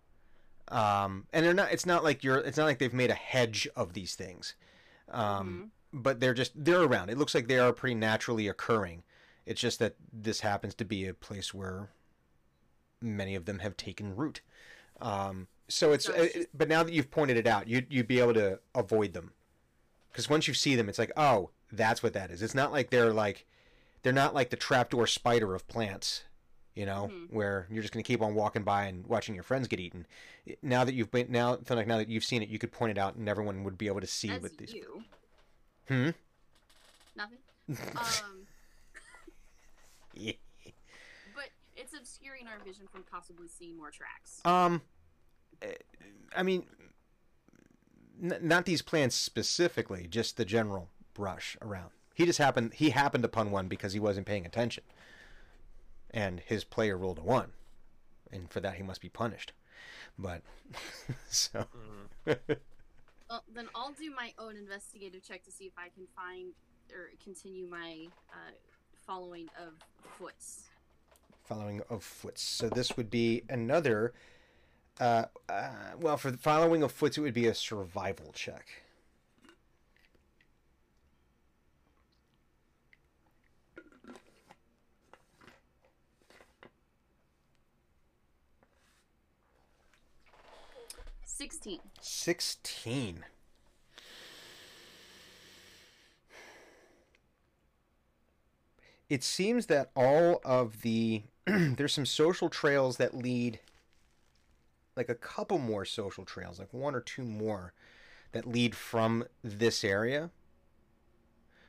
Um, 0.69 1.27
and 1.31 1.45
they're 1.45 1.53
not. 1.53 1.71
It's 1.71 1.85
not 1.85 2.03
like 2.03 2.23
you're. 2.23 2.37
It's 2.37 2.57
not 2.57 2.65
like 2.65 2.79
they've 2.79 2.93
made 2.93 3.11
a 3.11 3.15
hedge 3.15 3.67
of 3.75 3.93
these 3.93 4.15
things. 4.15 4.55
Um, 5.11 5.71
but 5.93 6.19
they're 6.19 6.33
just 6.33 6.51
they're 6.55 6.81
around. 6.81 7.09
It 7.09 7.17
looks 7.17 7.33
like 7.33 7.47
they 7.47 7.59
are 7.59 7.71
pretty 7.71 7.95
naturally 7.95 8.47
occurring. 8.47 9.03
It's 9.45 9.61
just 9.61 9.79
that 9.79 9.95
this 10.11 10.41
happens 10.41 10.73
to 10.75 10.85
be 10.85 11.05
a 11.05 11.13
place 11.13 11.53
where 11.53 11.89
many 13.01 13.35
of 13.35 13.45
them 13.45 13.59
have 13.59 13.77
taken 13.77 14.15
root. 14.15 14.41
Um, 14.99 15.47
so 15.67 15.93
it's, 15.93 16.09
uh, 16.09 16.27
but 16.53 16.67
now 16.67 16.83
that 16.83 16.93
you've 16.93 17.11
pointed 17.11 17.37
it 17.37 17.47
out, 17.47 17.67
you 17.67 17.85
you'd 17.89 18.07
be 18.07 18.19
able 18.19 18.33
to 18.33 18.59
avoid 18.73 19.13
them. 19.13 19.31
Because 20.11 20.29
once 20.29 20.47
you 20.47 20.53
see 20.53 20.75
them, 20.75 20.89
it's 20.89 20.99
like, 20.99 21.11
oh, 21.17 21.49
that's 21.71 22.01
what 22.01 22.13
that 22.13 22.31
is. 22.31 22.41
It's 22.41 22.55
not 22.55 22.71
like 22.71 22.89
they're 22.89 23.13
like, 23.13 23.45
they're 24.01 24.13
not 24.13 24.33
like 24.33 24.49
the 24.49 24.55
trapdoor 24.55 25.07
spider 25.07 25.53
of 25.53 25.67
plants, 25.67 26.23
you 26.75 26.85
know, 26.85 27.07
Mhm. 27.11 27.31
where 27.31 27.67
you're 27.71 27.81
just 27.81 27.93
gonna 27.93 28.03
keep 28.03 28.21
on 28.21 28.35
walking 28.35 28.63
by 28.63 28.85
and 28.85 29.07
watching 29.07 29.33
your 29.33 29.43
friends 29.43 29.67
get 29.67 29.79
eaten. 29.79 30.05
Now 30.61 30.83
that 30.83 30.93
you've 30.93 31.09
been 31.11 31.31
now, 31.31 31.55
feel 31.57 31.77
like 31.77 31.87
now 31.87 31.97
that 31.97 32.09
you've 32.09 32.23
seen 32.25 32.43
it, 32.43 32.49
you 32.49 32.59
could 32.59 32.71
point 32.71 32.91
it 32.91 32.97
out, 32.97 33.15
and 33.15 33.27
everyone 33.29 33.63
would 33.63 33.77
be 33.77 33.87
able 33.87 34.01
to 34.01 34.07
see 34.07 34.29
what 34.37 34.57
these. 34.57 34.73
you. 34.73 35.03
Hmm. 35.87 36.09
Nothing. 37.15 37.37
Um, 38.23 38.47
Yeah. 40.13 40.33
but 41.35 41.49
it's 41.75 41.93
obscuring 41.93 42.47
our 42.47 42.59
vision 42.59 42.87
from 42.87 43.03
possibly 43.03 43.47
seeing 43.47 43.75
more 43.77 43.91
tracks. 43.91 44.41
Um, 44.45 44.81
eh, 45.61 45.73
I 46.35 46.43
mean, 46.43 46.67
n- 48.21 48.39
not 48.41 48.65
these 48.65 48.81
plants 48.81 49.15
specifically, 49.15 50.07
just 50.07 50.37
the 50.37 50.45
general 50.45 50.89
brush 51.13 51.57
around. 51.61 51.91
He 52.13 52.25
just 52.25 52.39
happened. 52.39 52.73
He 52.75 52.91
happened 52.91 53.25
upon 53.25 53.51
one 53.51 53.67
because 53.67 53.93
he 53.93 53.99
wasn't 53.99 54.25
paying 54.25 54.45
attention, 54.45 54.83
and 56.15 56.39
his 56.39 56.63
player 56.63 56.97
rolled 56.97 57.19
a 57.19 57.23
one, 57.23 57.53
and 58.31 58.49
for 58.51 58.61
that 58.61 58.75
he 58.77 58.83
must 58.83 59.01
be 59.01 59.09
punished. 59.09 59.53
But 60.17 60.41
so 61.29 61.67
Well, 63.29 63.43
then 63.53 63.69
I'll 63.75 63.93
do 63.93 64.11
my 64.15 64.33
own 64.39 64.55
investigative 64.57 65.23
check 65.23 65.43
to 65.45 65.51
see 65.51 65.65
if 65.65 65.73
I 65.77 65.89
can 65.89 66.07
find 66.15 66.53
or 66.93 67.09
continue 67.23 67.67
my 67.67 68.07
uh, 68.31 68.51
following 69.05 69.49
of 69.59 69.73
foots. 70.03 70.69
following 71.43 71.81
of 71.89 72.03
foots. 72.03 72.41
So 72.43 72.69
this 72.69 72.97
would 72.97 73.09
be 73.11 73.43
another. 73.49 74.13
Uh, 74.99 75.25
uh, 75.49 75.71
well, 75.99 76.17
for 76.17 76.31
the 76.31 76.37
following 76.37 76.83
of 76.83 76.91
foots, 76.91 77.17
it 77.17 77.21
would 77.21 77.33
be 77.33 77.47
a 77.47 77.55
survival 77.55 78.31
check. 78.33 78.84
Sixteen. 91.37 91.81
16. 91.99 93.25
It 99.09 99.21
seems 99.21 99.65
that 99.65 99.91
all 99.97 100.39
of 100.45 100.81
the 100.81 101.23
there's 101.45 101.91
some 101.91 102.05
social 102.05 102.47
trails 102.47 102.95
that 102.97 103.13
lead 103.13 103.59
like 104.95 105.09
a 105.09 105.15
couple 105.15 105.57
more 105.57 105.83
social 105.83 106.23
trails, 106.23 106.57
like 106.57 106.73
one 106.73 106.95
or 106.95 107.01
two 107.01 107.23
more 107.23 107.73
that 108.31 108.47
lead 108.47 108.73
from 108.73 109.25
this 109.43 109.83
area. 109.83 110.29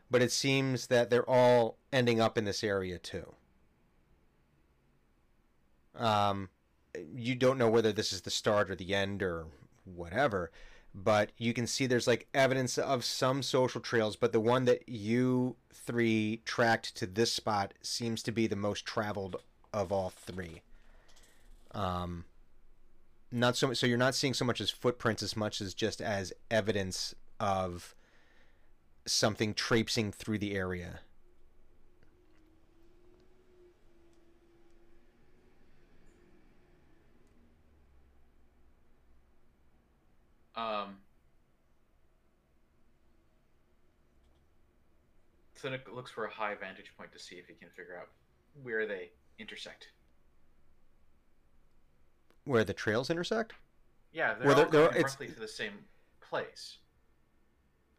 But 0.08 0.22
it 0.22 0.30
seems 0.30 0.86
that 0.86 1.10
they're 1.10 1.28
all 1.28 1.76
ending 1.92 2.20
up 2.20 2.38
in 2.38 2.44
this 2.44 2.62
area 2.62 2.98
too. 2.98 3.34
Um, 5.96 6.50
you 7.14 7.34
don't 7.34 7.58
know 7.58 7.70
whether 7.70 7.92
this 7.92 8.12
is 8.12 8.22
the 8.22 8.30
start 8.30 8.70
or 8.70 8.74
the 8.74 8.94
end 8.94 9.22
or 9.22 9.46
whatever, 9.84 10.50
but 10.94 11.30
you 11.36 11.52
can 11.52 11.66
see 11.66 11.86
there's 11.86 12.06
like 12.06 12.26
evidence 12.34 12.78
of 12.78 13.04
some 13.04 13.42
social 13.42 13.80
trails, 13.80 14.16
but 14.16 14.32
the 14.32 14.40
one 14.40 14.64
that 14.64 14.88
you 14.88 15.56
three 15.72 16.40
tracked 16.44 16.96
to 16.96 17.06
this 17.06 17.32
spot 17.32 17.74
seems 17.82 18.22
to 18.22 18.32
be 18.32 18.46
the 18.46 18.56
most 18.56 18.86
traveled 18.86 19.36
of 19.72 19.92
all 19.92 20.10
three. 20.10 20.62
Um, 21.72 22.24
not 23.30 23.56
so 23.56 23.68
much. 23.68 23.76
so 23.76 23.86
you're 23.86 23.98
not 23.98 24.14
seeing 24.14 24.34
so 24.34 24.44
much 24.44 24.60
as 24.60 24.70
footprints 24.70 25.22
as 25.22 25.36
much 25.36 25.60
as 25.60 25.74
just 25.74 26.00
as 26.00 26.32
evidence 26.50 27.14
of 27.38 27.94
something 29.06 29.54
traipsing 29.54 30.10
through 30.10 30.38
the 30.38 30.54
area. 30.54 31.00
Um, 40.56 40.96
Clinic 45.60 45.86
looks 45.92 46.10
for 46.10 46.24
a 46.24 46.30
high 46.30 46.54
vantage 46.54 46.92
point 46.96 47.12
to 47.12 47.18
see 47.18 47.36
if 47.36 47.46
he 47.46 47.54
can 47.54 47.68
figure 47.70 47.96
out 47.98 48.08
where 48.62 48.86
they 48.86 49.10
intersect. 49.38 49.88
Where 52.44 52.64
the 52.64 52.72
trails 52.74 53.10
intersect? 53.10 53.54
Yeah, 54.12 54.34
they're 54.34 54.46
Well, 54.48 54.58
all 54.64 54.70
they're- 54.70 54.88
they're- 54.90 55.02
roughly 55.02 55.28
to 55.28 55.38
the 55.40 55.48
same 55.48 55.88
place. 56.20 56.78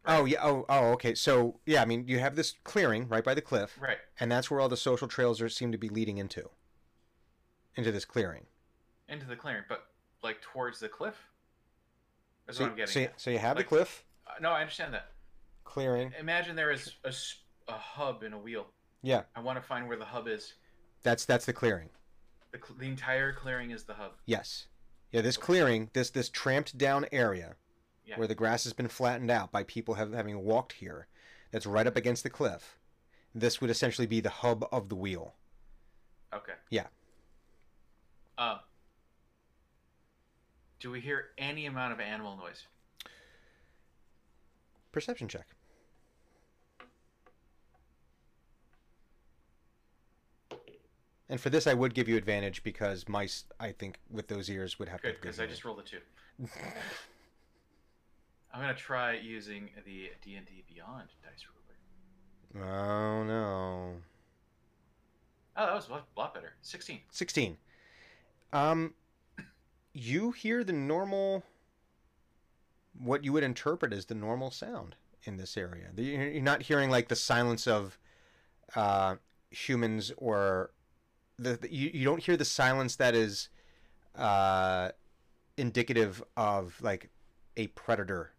Oh 0.04 0.24
yeah. 0.24 0.38
Oh 0.42 0.64
oh. 0.68 0.92
Okay. 0.92 1.14
So 1.14 1.60
yeah, 1.66 1.82
I 1.82 1.84
mean, 1.84 2.06
you 2.08 2.18
have 2.18 2.34
this 2.34 2.52
clearing 2.64 3.08
right 3.08 3.22
by 3.24 3.34
the 3.34 3.42
cliff, 3.42 3.76
Right. 3.80 3.98
and 4.18 4.32
that's 4.32 4.50
where 4.50 4.58
all 4.60 4.68
the 4.68 4.76
social 4.76 5.06
trails 5.08 5.40
are 5.42 5.48
seem 5.48 5.70
to 5.72 5.78
be 5.78 5.88
leading 5.88 6.16
into. 6.18 6.50
Into 7.74 7.92
this 7.92 8.04
clearing. 8.04 8.46
Into 9.08 9.26
the 9.26 9.36
clearing, 9.36 9.64
but 9.68 9.92
like 10.22 10.40
towards 10.40 10.80
the 10.80 10.88
cliff. 10.88 11.28
That's 12.48 12.56
So, 12.58 12.64
what 12.64 12.70
I'm 12.70 12.76
getting 12.78 12.92
so, 12.94 13.00
at. 13.02 13.20
so 13.20 13.30
you 13.30 13.38
have 13.38 13.56
Like- 13.56 13.66
the 13.66 13.68
cliff 13.68 14.04
Uh, 14.26 14.30
no, 14.40 14.50
I 14.52 14.60
understand 14.62 14.94
that. 14.94 15.12
clearing. 15.64 16.14
Imagine 16.18 16.56
there 16.56 16.70
is 16.72 16.96
a, 17.04 17.12
a 17.70 17.76
hub 17.76 18.22
in 18.22 18.32
a 18.32 18.38
wheel. 18.38 18.66
Yeah, 19.02 19.24
I 19.36 19.40
want 19.40 19.56
to 19.58 19.62
find 19.62 19.86
where 19.86 19.98
the 19.98 20.04
hub 20.06 20.26
is. 20.26 20.54
that's 21.02 21.24
that's 21.26 21.44
the 21.46 21.52
clearing. 21.52 21.90
The, 22.50 22.58
the 22.78 22.86
entire 22.86 23.32
clearing 23.34 23.70
is 23.70 23.84
the 23.84 23.94
hub. 23.94 24.12
Yes. 24.24 24.66
Yeah, 25.12 25.20
this 25.20 25.36
Okay. 25.36 25.44
clearing, 25.44 25.90
this 25.92 26.08
this 26.10 26.30
tramped 26.30 26.76
down 26.78 27.06
area 27.12 27.56
Yeah. 28.04 28.18
where 28.18 28.26
the 28.26 28.34
grass 28.34 28.64
has 28.64 28.72
been 28.72 28.88
flattened 28.88 29.30
out 29.30 29.52
by 29.52 29.62
people 29.62 29.94
have, 29.94 30.12
having 30.14 30.38
walked 30.42 30.72
here, 30.72 31.06
that's 31.50 31.66
right 31.66 31.86
up 31.86 31.96
against 31.96 32.22
the 32.22 32.30
cliff. 32.30 32.78
This 33.34 33.60
would 33.60 33.68
essentially 33.70 34.06
be 34.06 34.20
the 34.20 34.30
hub 34.30 34.66
of 34.72 34.88
the 34.88 34.96
wheel. 34.96 35.34
Okay. 36.32 36.54
Yeah. 36.70 36.86
Uh, 38.38 38.58
do 40.80 40.90
we 40.90 41.00
hear 41.00 41.26
any 41.36 41.66
amount 41.66 41.92
of 41.92 42.00
animal 42.00 42.36
noise? 42.36 42.66
Perception 44.92 45.28
check. 45.28 45.46
And 51.30 51.38
for 51.40 51.50
this, 51.50 51.66
I 51.66 51.74
would 51.74 51.94
give 51.94 52.08
you 52.08 52.16
advantage 52.16 52.62
because 52.62 53.06
mice, 53.08 53.44
I 53.60 53.72
think, 53.72 53.98
with 54.10 54.28
those 54.28 54.48
ears 54.48 54.78
would 54.78 54.88
have 54.88 55.02
Good, 55.02 55.08
to. 55.08 55.14
have 55.14 55.20
because 55.22 55.40
I 55.40 55.46
just 55.46 55.64
rolled 55.64 55.80
a 55.80 55.82
two. 55.82 55.98
I'm 58.52 58.60
gonna 58.62 58.74
try 58.74 59.12
using 59.14 59.68
the 59.84 60.10
D 60.22 60.36
and 60.36 60.46
D 60.46 60.64
Beyond 60.72 61.08
dice 61.22 61.44
roller. 62.54 62.66
Oh 62.66 63.22
no. 63.24 63.92
Oh, 65.56 65.66
that 65.66 65.74
was 65.74 65.88
a 65.88 66.02
lot, 66.18 66.34
better. 66.34 66.54
Sixteen. 66.62 67.00
16. 67.10 67.56
Um, 68.52 68.94
you 69.98 70.30
hear 70.32 70.62
the 70.64 70.72
normal, 70.72 71.42
what 72.98 73.24
you 73.24 73.32
would 73.32 73.42
interpret 73.42 73.92
as 73.92 74.06
the 74.06 74.14
normal 74.14 74.50
sound 74.50 74.94
in 75.24 75.36
this 75.36 75.56
area. 75.56 75.88
The- 75.94 76.02
You're 76.04 76.42
not 76.42 76.62
hearing 76.62 76.90
like 76.90 77.08
the 77.08 77.16
silence 77.16 77.66
of 77.66 77.98
uh, 78.76 79.16
humans 79.50 80.12
or 80.16 80.70
the, 81.38 81.56
the 81.56 81.72
you, 81.72 81.90
you 81.92 82.04
don't 82.04 82.22
hear 82.22 82.36
the 82.36 82.44
silence 82.44 82.96
that 82.96 83.14
is 83.14 83.48
uh, 84.14 84.90
indicative 85.56 86.22
of 86.36 86.80
like 86.82 87.10
a 87.56 87.66
predator 87.68 88.32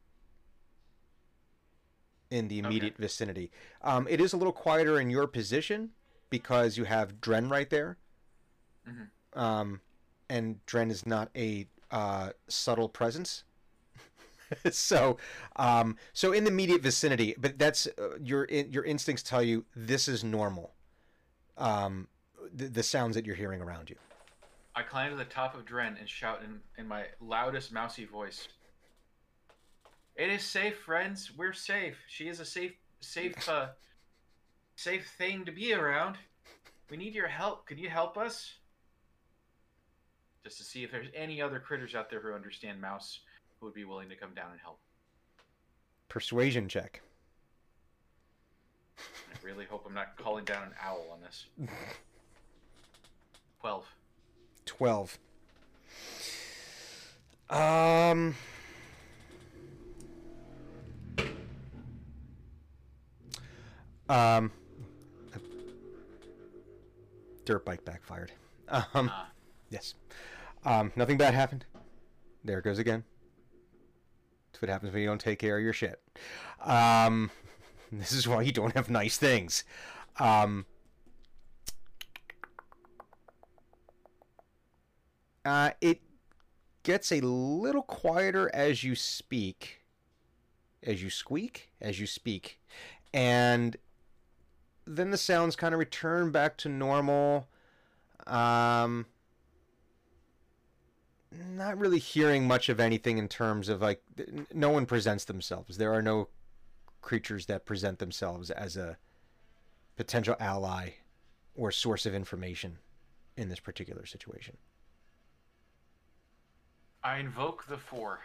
in 2.31 2.47
the 2.47 2.59
immediate 2.59 2.95
vicinity. 2.97 3.51
Um, 3.81 4.07
it 4.09 4.21
is 4.21 4.33
a 4.33 4.37
little 4.37 4.53
quieter 4.53 4.99
in 4.99 5.09
your 5.09 5.27
position 5.27 5.91
because 6.29 6.77
you 6.77 6.83
have 6.85 7.19
Dren 7.19 7.49
right 7.49 7.69
there. 7.69 7.97
Mhm. 8.87 9.09
Um, 9.33 9.81
and 10.29 10.65
Dren 10.65 10.91
is 10.91 11.05
not 11.05 11.29
a 11.35 11.67
uh, 11.91 12.31
subtle 12.47 12.89
presence. 12.89 13.43
so, 14.71 15.17
um, 15.55 15.97
so 16.13 16.31
in 16.31 16.43
the 16.43 16.51
immediate 16.51 16.81
vicinity, 16.81 17.35
but 17.37 17.59
that's 17.59 17.87
uh, 17.87 18.17
your 18.21 18.45
your 18.45 18.83
instincts 18.83 19.23
tell 19.23 19.43
you 19.43 19.65
this 19.75 20.07
is 20.07 20.23
normal. 20.23 20.71
Um, 21.57 22.07
the, 22.53 22.65
the 22.65 22.83
sounds 22.83 23.15
that 23.15 23.25
you're 23.25 23.35
hearing 23.35 23.61
around 23.61 23.89
you. 23.89 23.95
I 24.75 24.83
climb 24.83 25.11
to 25.11 25.17
the 25.17 25.25
top 25.25 25.55
of 25.55 25.65
Dren 25.65 25.97
and 25.99 26.07
shout 26.07 26.41
in, 26.43 26.59
in 26.77 26.87
my 26.87 27.05
loudest 27.19 27.71
mousy 27.71 28.05
voice. 28.05 28.47
It 30.15 30.29
is 30.29 30.43
safe, 30.43 30.77
friends. 30.77 31.31
We're 31.35 31.53
safe. 31.53 31.97
She 32.07 32.27
is 32.27 32.39
a 32.39 32.45
safe, 32.45 32.73
safe, 33.01 33.49
uh, 33.49 33.69
safe 34.75 35.09
thing 35.17 35.45
to 35.45 35.51
be 35.51 35.73
around. 35.73 36.17
We 36.89 36.97
need 36.97 37.13
your 37.13 37.27
help. 37.27 37.65
Can 37.65 37.77
you 37.77 37.89
help 37.89 38.17
us? 38.17 38.58
Just 40.43 40.57
to 40.57 40.63
see 40.63 40.83
if 40.83 40.91
there's 40.91 41.07
any 41.13 41.41
other 41.41 41.59
critters 41.59 41.95
out 41.95 42.09
there 42.09 42.19
who 42.21 42.33
understand 42.33 42.79
mouse 42.79 43.19
who 43.59 43.65
would 43.65 43.75
be 43.75 43.83
willing 43.83 44.09
to 44.09 44.15
come 44.15 44.33
down 44.33 44.51
and 44.51 44.59
help. 44.59 44.79
Persuasion 46.07 46.67
check. 46.67 47.01
I 48.97 49.45
really 49.45 49.65
hope 49.65 49.85
I'm 49.87 49.93
not 49.93 50.17
calling 50.17 50.45
down 50.45 50.63
an 50.63 50.73
owl 50.81 51.05
on 51.11 51.19
this. 51.21 51.45
Twelve. 53.61 53.85
Twelve. 54.65 55.17
Um. 57.49 58.35
Um. 64.07 64.51
Dirt 67.45 67.65
bike 67.65 67.83
backfired. 67.83 68.31
Um. 68.69 69.11
Ah. 69.11 69.27
Yes. 69.69 69.93
Um. 70.65 70.91
Nothing 70.95 71.17
bad 71.17 71.33
happened. 71.33 71.65
There 72.43 72.59
it 72.59 72.63
goes 72.63 72.79
again. 72.79 73.03
That's 74.51 74.61
what 74.61 74.69
happens 74.69 74.93
when 74.93 75.01
you 75.01 75.07
don't 75.07 75.21
take 75.21 75.39
care 75.39 75.57
of 75.57 75.63
your 75.63 75.73
shit. 75.73 76.01
Um. 76.63 77.31
This 77.91 78.11
is 78.11 78.27
why 78.27 78.43
you 78.43 78.51
don't 78.51 78.75
have 78.75 78.91
nice 78.91 79.17
things. 79.17 79.63
Um. 80.19 80.67
Uh, 85.43 85.71
it 85.81 85.99
gets 86.83 87.11
a 87.11 87.21
little 87.21 87.81
quieter 87.81 88.51
as 88.53 88.83
you 88.83 88.93
speak, 88.93 89.81
as 90.83 91.01
you 91.01 91.09
squeak, 91.09 91.71
as 91.81 91.99
you 91.99 92.05
speak, 92.05 92.59
and 93.13 93.77
then 94.85 95.11
the 95.11 95.17
sounds 95.17 95.55
kind 95.55 95.73
of 95.73 95.79
return 95.79 96.31
back 96.31 96.57
to 96.57 96.69
normal. 96.69 97.47
Um, 98.27 99.05
not 101.31 101.77
really 101.77 101.99
hearing 101.99 102.47
much 102.47 102.69
of 102.69 102.79
anything 102.79 103.17
in 103.17 103.27
terms 103.27 103.69
of 103.69 103.81
like 103.81 104.01
no 104.53 104.69
one 104.69 104.85
presents 104.85 105.25
themselves. 105.25 105.77
There 105.77 105.93
are 105.93 106.01
no 106.01 106.29
creatures 107.01 107.45
that 107.45 107.65
present 107.65 107.99
themselves 107.99 108.49
as 108.49 108.77
a 108.77 108.97
potential 109.95 110.35
ally 110.39 110.91
or 111.55 111.71
source 111.71 112.05
of 112.05 112.13
information 112.13 112.77
in 113.37 113.49
this 113.49 113.59
particular 113.59 114.05
situation. 114.05 114.57
I 117.03 117.19
invoke 117.19 117.65
the 117.67 117.77
four. 117.77 118.19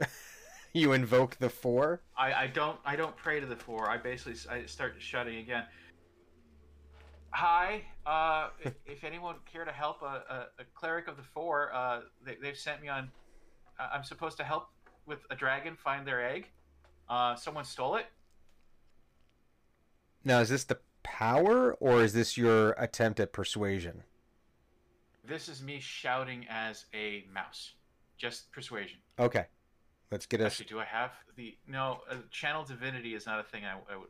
You 0.74 0.92
invoke 0.92 1.36
the 1.38 1.50
four. 1.50 2.00
I, 2.16 2.32
I 2.32 2.46
don't 2.46 2.78
I 2.82 2.96
don't 2.96 3.14
pray 3.14 3.40
to 3.40 3.44
the 3.46 3.56
four. 3.56 3.90
I 3.90 3.98
basically 3.98 4.36
I 4.50 4.64
start 4.64 4.94
shouting 4.98 5.36
again. 5.36 5.64
Hi, 7.32 7.82
uh, 8.06 8.48
if, 8.64 8.74
if 8.86 9.04
anyone 9.04 9.34
would 9.34 9.46
care 9.46 9.64
to 9.64 9.72
help 9.72 10.02
a, 10.02 10.22
a, 10.28 10.62
a 10.62 10.64
cleric 10.74 11.08
of 11.08 11.16
the 11.16 11.22
four, 11.22 11.72
uh, 11.74 12.00
they, 12.24 12.36
they've 12.40 12.58
sent 12.58 12.82
me 12.82 12.88
on. 12.88 13.10
Uh, 13.78 13.88
I'm 13.92 14.04
supposed 14.04 14.36
to 14.38 14.44
help 14.44 14.68
with 15.06 15.20
a 15.30 15.36
dragon 15.36 15.76
find 15.76 16.06
their 16.06 16.24
egg. 16.24 16.48
Uh, 17.08 17.34
someone 17.34 17.64
stole 17.64 17.96
it. 17.96 18.06
Now, 20.24 20.40
is 20.40 20.50
this 20.50 20.64
the 20.64 20.78
power, 21.02 21.74
or 21.74 22.02
is 22.02 22.12
this 22.12 22.36
your 22.36 22.72
attempt 22.72 23.18
at 23.18 23.32
persuasion? 23.32 24.04
This 25.24 25.48
is 25.48 25.62
me 25.62 25.80
shouting 25.80 26.46
as 26.48 26.86
a 26.94 27.24
mouse. 27.32 27.72
Just 28.16 28.52
persuasion. 28.52 28.98
Okay, 29.18 29.46
let's 30.10 30.26
get 30.26 30.40
us. 30.40 30.52
Actually, 30.52 30.66
do 30.66 30.80
I 30.80 30.84
have 30.84 31.10
the 31.36 31.56
no? 31.66 32.02
Uh, 32.08 32.16
channel 32.30 32.64
divinity 32.64 33.14
is 33.14 33.26
not 33.26 33.40
a 33.40 33.42
thing. 33.42 33.64
I, 33.64 33.72
I 33.92 33.96
would. 33.96 34.08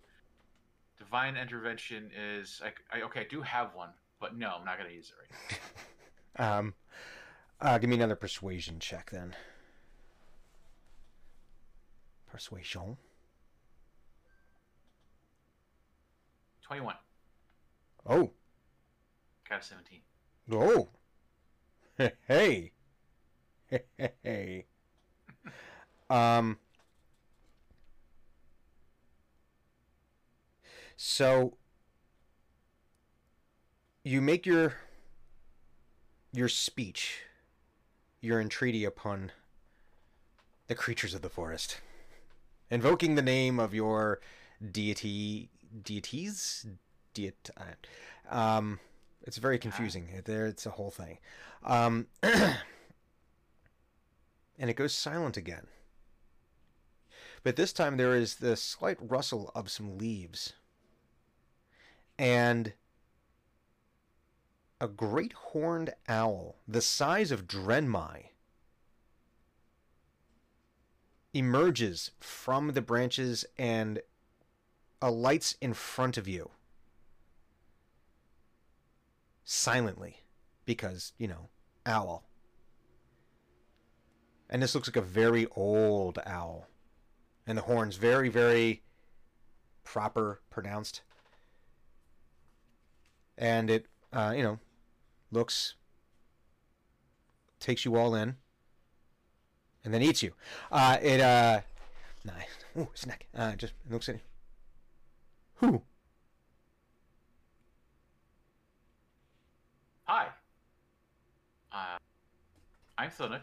Divine 1.02 1.36
intervention 1.36 2.10
is 2.16 2.60
I, 2.64 2.96
I 2.96 3.02
okay. 3.02 3.20
I 3.22 3.24
do 3.28 3.42
have 3.42 3.74
one, 3.74 3.90
but 4.20 4.36
no, 4.36 4.54
I'm 4.58 4.64
not 4.64 4.78
gonna 4.78 4.90
use 4.90 5.10
it 5.10 5.14
right. 5.20 5.30
now. 5.50 5.56
Um, 6.58 6.72
uh, 7.60 7.76
give 7.76 7.90
me 7.90 7.96
another 7.96 8.16
persuasion 8.16 8.78
check 8.78 9.10
then. 9.10 9.34
Persuasion. 12.30 12.96
Twenty-one. 16.62 16.94
Oh, 18.06 18.30
Got 19.48 19.60
a 19.60 19.62
seventeen. 19.62 20.00
oh. 20.50 20.88
Hey. 22.26 22.72
Hey. 23.98 24.12
Hey. 24.22 24.64
um. 26.08 26.58
So 31.04 31.56
you 34.04 34.20
make 34.20 34.46
your 34.46 34.74
your 36.32 36.48
speech, 36.48 37.24
your 38.20 38.40
entreaty 38.40 38.84
upon 38.84 39.32
the 40.68 40.76
creatures 40.76 41.12
of 41.12 41.20
the 41.20 41.28
forest, 41.28 41.80
invoking 42.70 43.16
the 43.16 43.20
name 43.20 43.58
of 43.58 43.74
your 43.74 44.20
deity, 44.70 45.50
deities, 45.82 46.66
deit. 47.14 47.50
uh, 47.56 47.74
Um, 48.30 48.78
it's 49.22 49.38
very 49.38 49.58
confusing. 49.58 50.22
There, 50.24 50.46
it's 50.46 50.66
a 50.66 50.70
whole 50.70 50.92
thing. 50.92 51.18
Um, 51.64 52.06
and 52.22 52.54
it 54.56 54.76
goes 54.76 54.94
silent 54.94 55.36
again. 55.36 55.66
But 57.42 57.56
this 57.56 57.72
time 57.72 57.96
there 57.96 58.14
is 58.14 58.36
the 58.36 58.54
slight 58.56 58.98
rustle 59.00 59.50
of 59.56 59.68
some 59.68 59.98
leaves. 59.98 60.52
And 62.22 62.74
a 64.80 64.86
great 64.86 65.32
horned 65.32 65.92
owl, 66.08 66.54
the 66.68 66.80
size 66.80 67.32
of 67.32 67.48
Drenmai, 67.48 68.26
emerges 71.34 72.12
from 72.20 72.74
the 72.74 72.80
branches 72.80 73.44
and 73.58 74.02
alights 75.00 75.56
in 75.60 75.74
front 75.74 76.16
of 76.16 76.28
you. 76.28 76.52
Silently. 79.42 80.18
Because, 80.64 81.14
you 81.18 81.26
know, 81.26 81.48
owl. 81.84 82.22
And 84.48 84.62
this 84.62 84.76
looks 84.76 84.86
like 84.86 84.94
a 84.94 85.02
very 85.02 85.48
old 85.56 86.20
owl. 86.24 86.68
And 87.48 87.58
the 87.58 87.62
horn's 87.62 87.96
very, 87.96 88.28
very 88.28 88.84
proper, 89.82 90.40
pronounced. 90.50 91.02
And 93.42 93.70
it, 93.70 93.86
uh, 94.12 94.32
you 94.36 94.44
know, 94.44 94.60
looks, 95.32 95.74
takes 97.58 97.84
you 97.84 97.96
all 97.96 98.14
in, 98.14 98.36
and 99.84 99.92
then 99.92 100.00
eats 100.00 100.22
you. 100.22 100.32
Uh, 100.70 100.96
it, 101.02 101.20
uh, 101.20 101.62
nice. 102.24 102.46
Ooh, 102.78 102.88
snack. 102.94 103.26
Uh, 103.36 103.56
just 103.56 103.72
looks 103.90 104.08
at 104.08 104.14
you. 104.14 104.20
Who? 105.56 105.82
Hi. 110.04 110.28
Uh, 111.72 111.98
I'm 112.96 113.10
Thunuk. 113.10 113.40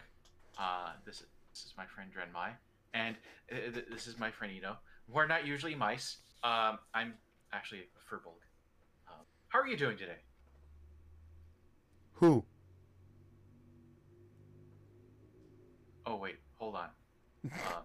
Uh, 0.58 0.92
this, 1.06 1.24
this 1.52 1.66
is 1.66 1.74
my 1.78 1.86
friend 1.86 2.10
Drenmai, 2.10 2.52
and 2.94 3.18
uh, 3.52 3.74
th- 3.74 3.88
this 3.92 4.08
is 4.08 4.18
my 4.18 4.32
friend 4.32 4.54
Eno. 4.56 4.78
We're 5.12 5.28
not 5.28 5.46
usually 5.46 5.76
mice. 5.76 6.20
Um, 6.42 6.80
I'm 6.94 7.16
actually 7.52 7.80
a 7.82 8.16
furbolg. 8.16 8.40
How 9.50 9.60
are 9.60 9.68
you 9.68 9.78
doing 9.78 9.98
today? 9.98 10.18
Who? 12.14 12.44
Oh 16.06 16.16
wait, 16.16 16.36
hold 16.56 16.76
on. 16.76 16.90
um, 17.46 17.84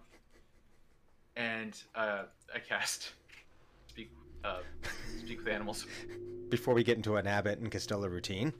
and 1.35 1.81
uh, 1.95 2.23
I 2.53 2.59
cast 2.59 3.11
speak 3.87 4.11
uh, 4.43 4.59
speak 5.19 5.39
with 5.39 5.47
animals. 5.47 5.85
Before 6.49 6.73
we 6.73 6.83
get 6.83 6.97
into 6.97 7.15
an 7.15 7.25
Abbott 7.27 7.59
and 7.59 7.71
Costello 7.71 8.07
routine, 8.07 8.53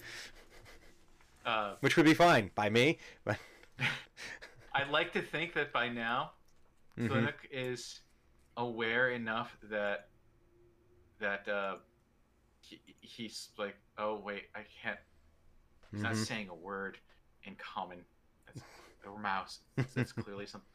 Uh, 1.46 1.76
which 1.82 1.96
would 1.96 2.06
be 2.06 2.14
fine 2.16 2.50
by 2.56 2.70
me, 2.70 2.98
but 3.24 3.38
I'd 4.74 4.90
like 4.90 5.14
to 5.14 5.22
think 5.22 5.54
that 5.54 5.72
by 5.72 5.90
now. 5.90 6.32
Thunuk 6.98 7.34
is 7.52 8.00
aware 8.56 9.10
enough 9.12 9.56
that 9.70 10.08
that 11.20 11.48
uh, 11.48 11.76
he, 12.68 12.82
he's 13.02 13.50
like, 13.58 13.76
oh 13.98 14.16
wait, 14.24 14.44
I 14.56 14.62
can't. 14.82 15.00
He's 15.92 16.02
not 16.02 16.14
Mhm. 16.14 16.26
saying 16.26 16.50
a 16.50 16.56
word 16.56 16.98
in 17.44 17.56
common. 17.56 18.04
That's, 18.48 18.62
or 19.06 19.20
mouse. 19.20 19.60
That's, 19.76 19.94
that's 19.94 20.12
clearly 20.12 20.46
something. 20.48 20.68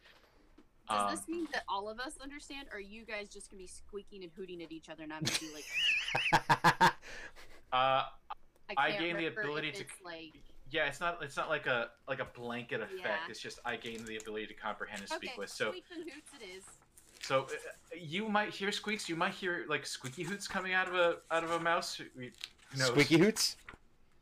Does 0.88 1.00
Um, 1.00 1.10
this 1.16 1.28
mean 1.28 1.46
that 1.52 1.64
all 1.68 1.88
of 1.88 2.00
us 2.00 2.16
understand, 2.22 2.68
or 2.72 2.78
are 2.78 2.80
you 2.80 3.04
guys 3.04 3.28
just 3.28 3.50
gonna 3.50 3.58
be 3.60 3.66
squeaking 3.66 4.22
and 4.22 4.32
hooting 4.36 4.62
at 4.62 4.72
each 4.72 4.88
other, 4.88 5.02
and 5.02 5.12
I'm 5.12 5.22
gonna 5.22 5.38
be 5.40 5.52
like, 5.52 6.92
uh, 7.72 7.72
I, 7.72 8.04
I 8.76 8.90
gain 8.92 9.16
the 9.16 9.26
ability 9.26 9.72
to- 9.72 9.84
like, 10.04 10.32
yeah, 10.70 10.86
it's 10.86 11.00
not 11.00 11.20
it's 11.22 11.36
not 11.36 11.48
like 11.48 11.66
a 11.66 11.90
like 12.08 12.20
a 12.20 12.24
blanket 12.26 12.80
effect. 12.80 13.00
Yeah. 13.02 13.16
It's 13.28 13.40
just 13.40 13.58
I 13.64 13.74
gain 13.76 14.04
the 14.04 14.16
ability 14.18 14.46
to 14.46 14.54
comprehend 14.54 15.00
and 15.00 15.08
speak 15.10 15.30
okay, 15.30 15.38
with. 15.38 15.50
So 15.50 15.70
squeaks 15.70 15.90
and 15.92 16.04
hoots 16.04 16.30
it 16.40 16.44
is. 16.56 16.64
So 17.30 17.42
uh, 17.42 17.96
you 17.96 18.28
might 18.28 18.50
hear 18.50 18.72
squeaks. 18.72 19.08
You 19.08 19.14
might 19.14 19.34
hear 19.34 19.64
like 19.68 19.86
squeaky 19.86 20.24
hoots 20.24 20.48
coming 20.48 20.72
out 20.72 20.88
of 20.88 20.94
a 20.94 21.18
out 21.30 21.44
of 21.44 21.52
a 21.52 21.60
mouse. 21.60 22.00
Squeaky 22.74 23.18
hoots. 23.18 23.56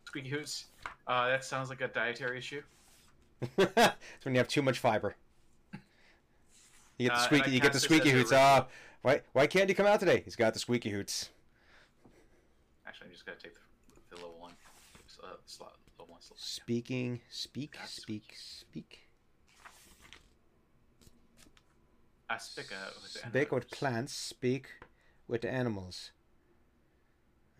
Squeaky 0.05 0.29
hoots. 0.29 0.67
Uh, 1.07 1.29
that 1.29 1.43
sounds 1.43 1.71
like 1.71 1.81
a 1.81 1.89
dietary 1.89 2.37
issue. 2.37 2.61
it's 3.57 4.25
when 4.25 4.35
you 4.35 4.39
have 4.39 4.49
too 4.49 4.61
much 4.61 4.79
fiber. 4.79 5.17
You 6.99 7.09
get 7.09 7.15
the 7.15 7.21
Uh, 7.21 7.25
squeaky. 7.25 7.51
You 7.53 7.61
get 7.61 7.73
the 7.73 7.81
squeaky 7.81 8.11
hoots. 8.11 8.31
Ah, 8.31 8.67
why? 9.01 9.23
Why 9.33 9.47
can't 9.47 9.71
he 9.71 9.75
come 9.75 9.87
out 9.87 10.01
today? 10.01 10.21
He's 10.23 10.37
got 10.37 10.53
the 10.53 10.61
squeaky 10.61 10.91
hoots. 10.91 11.31
Actually, 12.87 13.07
I'm 13.07 13.13
just 13.13 13.25
gonna 13.25 13.39
take 13.43 13.55
the, 13.55 13.61
the 14.11 14.17
level 14.17 14.37
one 14.39 14.53
uh, 15.25 15.29
slot. 15.47 15.77
Level 15.99 16.13
one 16.13 16.21
slot. 16.21 16.39
Speaking. 16.39 17.21
Speak. 17.31 17.75
Speak. 17.87 18.35
Speak. 18.37 19.08
I 22.31 22.39
speak 22.39 22.67
uh, 22.73 22.91
with 23.03 23.13
the 23.15 23.29
Speak 23.29 23.53
with 23.53 23.71
plants. 23.71 24.13
Speak 24.13 24.67
with 25.27 25.45
animals. 25.45 26.11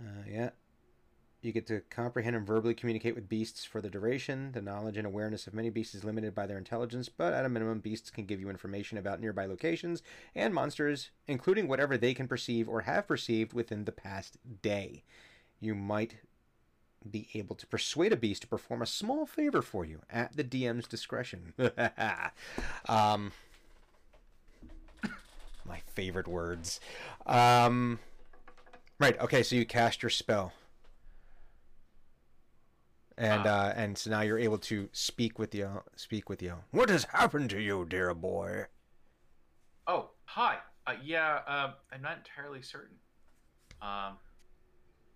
Uh, 0.01 0.25
yeah. 0.31 0.51
You 1.41 1.53
get 1.53 1.69
to 1.69 1.83
comprehend 1.89 2.35
and 2.35 2.47
verbally 2.47 2.75
communicate 2.75 3.15
with 3.15 3.29
beasts 3.29 3.65
for 3.65 3.81
the 3.81 3.89
duration. 3.89 4.51
The 4.53 4.61
knowledge 4.61 4.97
and 4.97 5.07
awareness 5.07 5.47
of 5.47 5.55
many 5.55 5.71
beasts 5.71 5.95
is 5.95 6.05
limited 6.05 6.35
by 6.35 6.47
their 6.47 6.59
intelligence, 6.59 7.09
but 7.09 7.33
at 7.33 7.45
a 7.45 7.49
minimum, 7.49 7.79
beasts 7.79 8.11
can 8.11 8.27
give 8.27 8.41
you 8.41 8.51
information 8.51 8.99
about 8.99 9.21
nearby 9.21 9.47
locations 9.47 10.03
and 10.35 10.53
monsters, 10.53 11.11
including 11.29 11.69
whatever 11.69 11.97
they 11.97 12.13
can 12.13 12.27
perceive 12.27 12.69
or 12.69 12.83
have 12.83 13.07
perceived 13.07 13.53
within 13.53 13.85
the 13.85 13.93
past 13.93 14.37
day. 14.63 15.05
You 15.61 15.77
might 15.77 16.17
be 17.09 17.29
able 17.35 17.55
to 17.55 17.67
persuade 17.69 18.13
a 18.13 18.17
beast 18.17 18.43
to 18.43 18.49
perform 18.49 18.83
a 18.83 18.87
small 18.87 19.25
favor 19.25 19.63
for 19.63 19.85
you 19.85 20.01
at 20.11 20.37
the 20.37 20.45
DM's 20.45 20.89
discretion. 20.89 21.55
um, 22.89 23.31
my 25.69 25.81
favorite 25.95 26.27
words. 26.29 26.81
Um, 27.27 27.99
right. 28.99 29.19
Okay. 29.21 29.43
So 29.43 29.57
you 29.57 29.67
cast 29.67 30.03
your 30.03 30.11
spell, 30.11 30.53
and 33.17 33.47
Ah. 33.47 33.67
uh, 33.69 33.73
and 33.77 33.97
so 33.99 34.11
now 34.11 34.23
you're 34.23 34.39
able 34.39 34.59
to 34.59 34.89
speak 34.93 35.39
with 35.39 35.55
you. 35.55 35.83
speak 35.97 36.29
with 36.29 36.43
the. 36.43 36.65
What 36.71 36.89
has 36.89 37.05
happened 37.05 37.51
to 37.51 37.61
you, 37.61 37.85
dear 37.85 38.15
boy? 38.15 38.67
Oh, 39.87 40.11
hi. 40.25 40.59
Uh, 40.87 40.95
yeah, 41.03 41.41
um, 41.47 41.75
I'm 41.93 42.03
not 42.03 42.17
entirely 42.19 42.63
certain. 42.63 42.97
Um, 43.83 44.19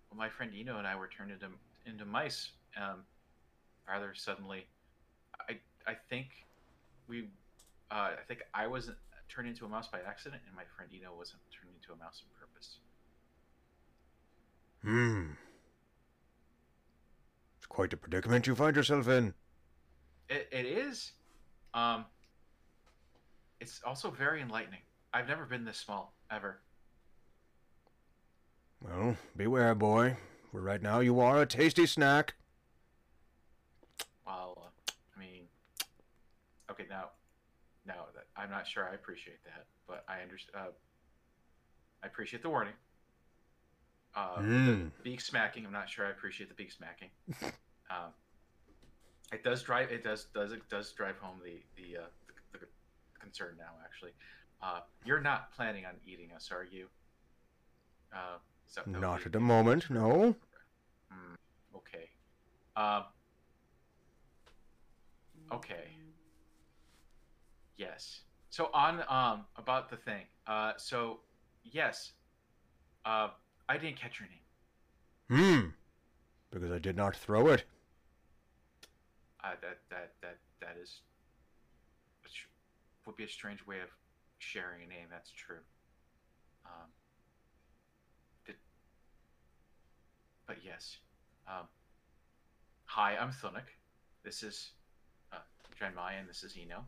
well, 0.09 0.17
my 0.17 0.29
friend 0.29 0.51
Eno 0.55 0.77
and 0.77 0.87
I 0.87 0.95
were 0.95 1.07
turned 1.07 1.31
into 1.31 1.47
into 1.85 2.05
mice 2.05 2.51
um, 2.77 3.03
rather 3.87 4.13
suddenly. 4.15 4.65
I 5.49 5.59
I 5.85 5.95
think 6.09 6.27
we, 7.07 7.27
uh, 7.91 8.11
I 8.19 8.23
think 8.27 8.41
I 8.53 8.67
wasn't 8.67 8.97
turned 9.33 9.47
into 9.47 9.65
a 9.65 9.69
mouse 9.69 9.87
by 9.87 9.99
accident, 10.07 10.41
and 10.47 10.55
my 10.55 10.63
friend 10.75 10.91
Eno 10.93 11.13
wasn't 11.17 11.41
turned 11.51 11.73
into 11.75 11.91
a 11.93 11.95
mouse 11.95 12.21
on 12.23 12.29
purpose. 12.39 12.77
Hmm. 14.83 15.31
It's 17.57 17.65
quite 17.65 17.93
a 17.93 17.97
predicament 17.97 18.45
you 18.45 18.55
find 18.55 18.75
yourself 18.75 19.07
in. 19.07 19.33
It, 20.29 20.47
it 20.51 20.65
is. 20.65 21.13
Um, 21.73 22.05
it's 23.59 23.81
also 23.85 24.11
very 24.11 24.41
enlightening. 24.41 24.81
I've 25.13 25.27
never 25.27 25.45
been 25.45 25.65
this 25.65 25.77
small 25.77 26.13
ever. 26.29 26.59
Well, 28.81 29.15
beware, 29.35 29.73
boy. 29.73 30.17
For 30.51 30.61
right 30.61 30.81
now, 30.81 30.99
you 30.99 31.19
are 31.19 31.41
a 31.41 31.45
tasty 31.45 31.85
snack. 31.85 32.35
Well, 34.27 34.57
uh, 34.57 34.91
I 35.15 35.19
mean, 35.19 35.45
okay, 36.69 36.85
now, 36.89 37.09
I'm 38.35 38.49
not 38.49 38.67
sure 38.67 38.87
I 38.89 38.93
appreciate 38.95 39.43
that, 39.45 39.65
but 39.87 40.03
I 40.07 40.21
understand. 40.21 40.55
Uh, 40.67 40.71
I 42.03 42.07
appreciate 42.07 42.41
the 42.41 42.49
warning. 42.49 42.73
Uh, 44.15 44.37
Mm. 44.39 44.91
beak 45.03 45.21
smacking. 45.21 45.65
I'm 45.65 45.71
not 45.71 45.89
sure 45.89 46.05
I 46.05 46.11
appreciate 46.11 46.49
the 46.49 46.55
beak 46.55 46.71
smacking. 46.71 47.09
um, 47.89 48.13
it 49.31 49.43
does 49.43 49.63
drive. 49.63 49.91
It 49.91 50.03
does 50.03 50.25
does 50.25 50.51
it 50.51 50.67
does 50.69 50.91
drive 50.93 51.17
home 51.17 51.39
the 51.43 51.63
the, 51.75 51.97
uh, 51.97 52.05
the, 52.51 52.59
the 52.59 52.65
concern 53.19 53.55
now. 53.57 53.71
Actually, 53.83 54.11
uh, 54.61 54.81
you're 55.05 55.21
not 55.21 55.51
planning 55.53 55.85
on 55.85 55.93
eating 56.05 56.31
us, 56.33 56.51
are 56.51 56.63
you? 56.63 56.87
Uh, 58.11 58.37
is 58.67 58.75
that- 58.75 58.85
that 58.85 58.91
would 58.93 59.01
Not 59.01 59.25
at 59.25 59.31
the 59.31 59.39
moment, 59.39 59.89
no. 59.89 60.35
Hmm, 61.11 61.35
okay. 61.75 62.09
Um. 62.75 63.05
Okay. 65.51 65.95
Yes. 67.83 68.21
So 68.49 68.69
on 68.73 69.03
um 69.09 69.45
about 69.57 69.89
the 69.89 69.97
thing. 69.97 70.23
Uh. 70.47 70.73
So 70.77 71.19
yes. 71.63 72.13
Uh. 73.05 73.29
I 73.67 73.77
didn't 73.77 73.97
catch 73.97 74.19
your 74.19 74.29
name. 74.29 74.45
Hmm. 75.29 75.69
Because 76.51 76.71
I 76.71 76.79
did 76.79 76.95
not 76.95 77.15
throw 77.15 77.47
it. 77.47 77.65
Uh. 79.43 79.55
That 79.61 79.79
that 79.89 80.11
that 80.21 80.37
that 80.61 80.77
is. 80.81 81.01
Would 83.05 83.17
be 83.17 83.25
a 83.25 83.29
strange 83.29 83.67
way 83.67 83.81
of 83.81 83.89
sharing 84.39 84.81
a 84.83 84.87
name. 84.87 85.07
That's 85.11 85.31
true. 85.31 85.63
Um. 86.65 86.89
Did. 88.45 88.55
But 90.47 90.57
yes. 90.63 90.97
Um. 91.47 91.67
Hi, 92.85 93.17
I'm 93.17 93.31
Thunuk. 93.31 93.67
This 94.23 94.41
is. 94.41 94.71
Uh, 95.33 95.37
Drenmai, 95.77 96.19
and 96.19 96.29
this 96.29 96.43
is 96.43 96.55
Eno. 96.61 96.85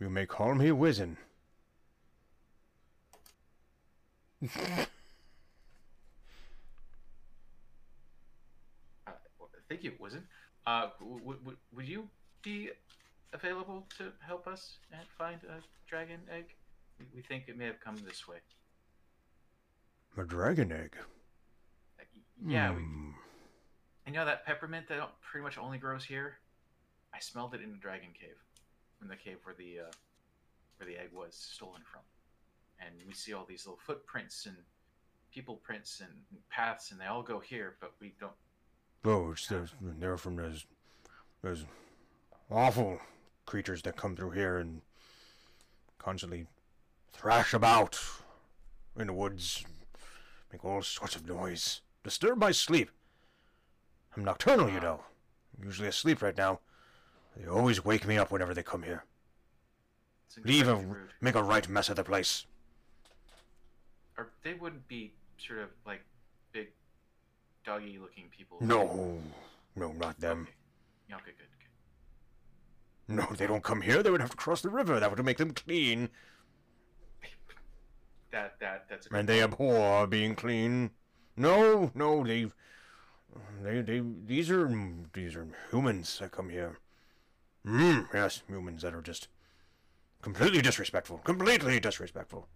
You 0.00 0.10
may 0.10 0.26
call 0.26 0.54
me 0.54 0.70
Wizen. 0.70 1.16
Uh, 9.06 9.10
thank 9.68 9.82
you, 9.82 9.92
Wizen. 10.00 10.22
Uh, 10.66 10.88
w- 11.00 11.18
w- 11.20 11.38
w- 11.40 11.58
would 11.74 11.88
you 11.88 12.08
be 12.42 12.70
available 13.32 13.86
to 13.98 14.12
help 14.20 14.46
us 14.46 14.78
and 14.92 15.02
find 15.18 15.40
a 15.44 15.60
dragon 15.88 16.20
egg? 16.30 16.46
We, 17.14 17.22
think 17.22 17.44
it 17.48 17.56
may 17.58 17.66
have 17.66 17.80
come 17.80 17.96
this 18.06 18.26
way. 18.28 18.36
A 20.16 20.24
dragon 20.24 20.70
egg. 20.72 20.94
Yeah, 22.46 22.72
we, 22.72 22.82
Hmm. 22.82 23.10
you 24.06 24.12
know 24.12 24.24
that 24.24 24.44
peppermint 24.44 24.88
that 24.88 25.20
pretty 25.20 25.42
much 25.44 25.56
only 25.58 25.78
grows 25.78 26.04
here. 26.04 26.38
I 27.12 27.20
smelled 27.20 27.54
it 27.54 27.60
in 27.62 27.70
the 27.72 27.78
dragon 27.78 28.10
cave, 28.12 28.36
in 29.02 29.08
the 29.08 29.16
cave 29.16 29.38
where 29.44 29.54
the 29.54 29.80
uh, 29.80 29.92
where 30.78 30.86
the 30.86 30.96
egg 30.96 31.10
was 31.12 31.34
stolen 31.34 31.82
from, 31.84 32.02
and 32.80 32.94
we 33.06 33.14
see 33.14 33.32
all 33.32 33.44
these 33.48 33.66
little 33.66 33.80
footprints 33.84 34.46
and 34.46 34.56
people 35.32 35.56
prints 35.56 36.00
and 36.00 36.10
paths, 36.48 36.92
and 36.92 37.00
they 37.00 37.06
all 37.06 37.22
go 37.22 37.40
here, 37.40 37.74
but 37.80 37.92
we 38.00 38.14
don't. 38.20 38.32
Oh, 39.04 39.32
it's 39.32 39.48
those, 39.48 39.74
they're 39.80 40.16
from 40.16 40.36
those, 40.36 40.64
those 41.42 41.64
awful 42.50 42.98
creatures 43.44 43.82
that 43.82 43.96
come 43.96 44.16
through 44.16 44.30
here 44.30 44.56
and 44.58 44.80
constantly 45.98 46.46
thrash 47.12 47.52
about 47.52 48.00
in 48.98 49.08
the 49.08 49.12
woods, 49.12 49.64
make 50.52 50.64
all 50.64 50.82
sorts 50.82 51.16
of 51.16 51.26
noise, 51.26 51.80
disturb 52.02 52.38
my 52.38 52.52
sleep. 52.52 52.90
I'm 54.16 54.24
nocturnal, 54.24 54.70
you 54.70 54.80
know. 54.80 55.00
I'm 55.58 55.64
usually 55.64 55.88
asleep 55.88 56.22
right 56.22 56.36
now. 56.36 56.60
They 57.36 57.46
always 57.46 57.84
wake 57.84 58.06
me 58.06 58.16
up 58.18 58.30
whenever 58.30 58.54
they 58.54 58.62
come 58.62 58.82
here. 58.82 59.04
Leave 60.44 60.66
a, 60.68 60.72
incredibly 60.72 60.96
rude. 61.00 61.10
make 61.20 61.34
a 61.34 61.42
right 61.42 61.68
mess 61.68 61.88
of 61.88 61.96
the 61.96 62.04
place. 62.04 62.46
or 64.18 64.30
they 64.42 64.54
wouldn't 64.54 64.86
be 64.88 65.12
sort 65.38 65.60
of 65.60 65.68
like 65.86 66.04
big 66.52 66.68
doggy 67.64 67.98
looking 68.00 68.24
people. 68.36 68.58
No, 68.60 69.18
no, 69.76 69.92
not 69.92 70.18
them. 70.20 70.42
Okay. 70.42 70.52
Yeah, 71.08 71.16
okay, 71.16 71.32
good, 71.38 71.48
good. 73.08 73.16
No, 73.16 73.36
they 73.36 73.46
don't 73.46 73.62
come 73.62 73.80
here. 73.82 74.02
They 74.02 74.10
would 74.10 74.20
have 74.20 74.30
to 74.30 74.36
cross 74.36 74.60
the 74.62 74.70
river. 74.70 74.98
That 74.98 75.10
would 75.10 75.24
make 75.24 75.38
them 75.38 75.52
clean. 75.52 76.08
That 78.32 78.58
that 78.58 78.86
that's 78.90 79.06
a 79.06 79.14
And 79.14 79.28
they 79.28 79.40
point. 79.40 79.52
abhor 79.52 80.06
being 80.08 80.34
clean. 80.34 80.90
No, 81.36 81.92
no, 81.94 82.24
they, 82.26 82.46
they, 83.62 83.80
they, 83.82 84.02
these 84.26 84.50
are, 84.50 84.68
these 85.12 85.36
are 85.36 85.46
humans 85.70 86.18
that 86.18 86.32
come 86.32 86.48
here. 86.48 86.78
Mm, 87.66 88.08
yes, 88.12 88.42
humans 88.46 88.82
that 88.82 88.94
are 88.94 89.00
just 89.00 89.28
completely 90.22 90.60
disrespectful. 90.60 91.18
Completely 91.18 91.80
disrespectful. 91.80 92.48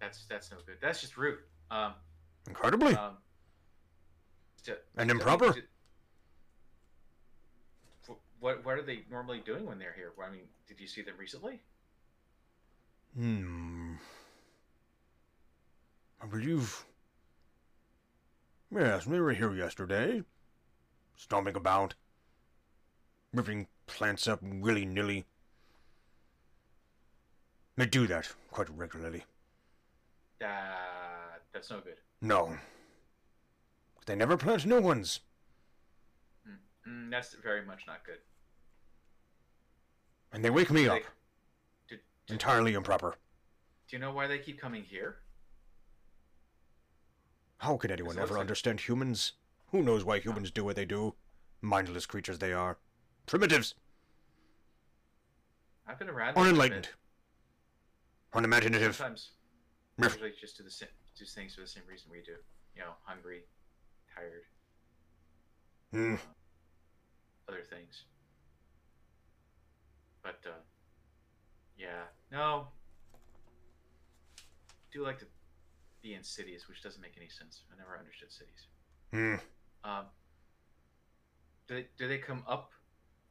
That's 0.00 0.24
that's 0.28 0.50
no 0.50 0.58
good. 0.66 0.76
That's 0.80 1.00
just 1.00 1.16
rude. 1.16 1.38
Um, 1.70 1.94
Incredibly. 2.46 2.94
um 2.94 3.16
ju- 4.64 4.76
And 4.96 5.10
improper. 5.10 5.54
wh- 8.06 8.12
What 8.40 8.64
what 8.64 8.78
are 8.78 8.82
they 8.82 9.04
normally 9.10 9.40
doing 9.40 9.66
when 9.66 9.78
they're 9.78 9.92
here? 9.94 10.12
I 10.24 10.30
mean, 10.30 10.48
did 10.66 10.80
you 10.80 10.86
see 10.86 11.02
them 11.02 11.14
recently? 11.18 11.60
Hmm. 13.16 13.94
I 16.22 16.26
believe. 16.26 16.84
Yes, 18.70 19.04
they 19.04 19.20
were 19.20 19.32
here 19.32 19.54
yesterday. 19.54 20.22
Stomping 21.16 21.56
about. 21.56 21.94
Ripping 23.32 23.66
plants 23.86 24.26
up 24.26 24.42
willy 24.42 24.84
nilly. 24.84 25.26
They 27.76 27.86
do 27.86 28.06
that 28.06 28.28
quite 28.50 28.68
regularly. 28.70 29.24
Uh, 30.42 30.46
that's 31.52 31.70
no 31.70 31.80
good. 31.80 31.96
No. 32.20 32.56
They 34.06 34.14
never 34.16 34.36
plant 34.36 34.64
new 34.66 34.80
ones. 34.80 35.20
Mm, 36.88 37.10
that's 37.10 37.34
very 37.34 37.64
much 37.64 37.82
not 37.86 38.04
good. 38.04 38.18
And 40.32 40.44
they 40.44 40.50
wake 40.50 40.70
me 40.70 40.84
Do 40.84 40.92
up. 40.92 41.02
do, 41.88 41.96
do, 42.26 42.32
Entirely 42.32 42.74
improper. 42.74 43.16
do 43.88 43.96
you 43.96 44.00
know 44.00 44.12
why 44.12 44.26
they 44.26 44.38
keep 44.38 44.58
coming 44.60 44.82
here? 44.82 45.16
How 47.58 47.76
can 47.76 47.90
anyone 47.90 48.18
ever 48.18 48.34
like- 48.34 48.40
understand 48.40 48.80
humans? 48.80 49.32
Who 49.70 49.82
knows 49.82 50.04
why 50.04 50.18
humans 50.18 50.50
do 50.50 50.64
what 50.64 50.76
they 50.76 50.86
do? 50.86 51.14
Mindless 51.60 52.06
creatures 52.06 52.38
they 52.38 52.52
are. 52.54 52.78
Primitives. 53.28 53.74
I've 55.86 55.98
been 55.98 56.08
around. 56.08 56.34
this 56.34 56.34
for 56.34 56.40
a 56.40 56.50
Unenlightened. 56.50 56.88
Unimaginative. 58.34 58.96
Sometimes 58.96 59.30
usually 60.02 60.32
just 60.40 60.56
do 60.56 60.64
the 60.64 60.70
same, 60.70 60.88
do 61.16 61.24
things 61.26 61.54
for 61.54 61.60
the 61.60 61.66
same 61.66 61.82
reason 61.88 62.10
we 62.10 62.18
do. 62.22 62.32
You 62.74 62.82
know, 62.82 62.92
hungry, 63.04 63.42
tired, 64.14 64.42
Hmm. 65.92 66.14
other 67.48 67.62
things. 67.62 68.04
But 70.22 70.40
uh, 70.46 70.60
yeah, 71.78 72.04
no. 72.32 72.68
do 74.92 75.02
like 75.04 75.18
to 75.18 75.26
be 76.02 76.14
in 76.14 76.22
cities, 76.22 76.66
which 76.66 76.82
doesn't 76.82 77.02
make 77.02 77.14
any 77.18 77.28
sense. 77.28 77.62
I 77.72 77.76
never 77.76 77.98
understood 77.98 78.32
cities. 78.32 78.66
Hmm. 79.12 79.34
Um, 79.88 80.04
do 81.66 81.74
they, 81.74 81.86
do 81.98 82.08
they 82.08 82.18
come 82.18 82.42
up? 82.48 82.70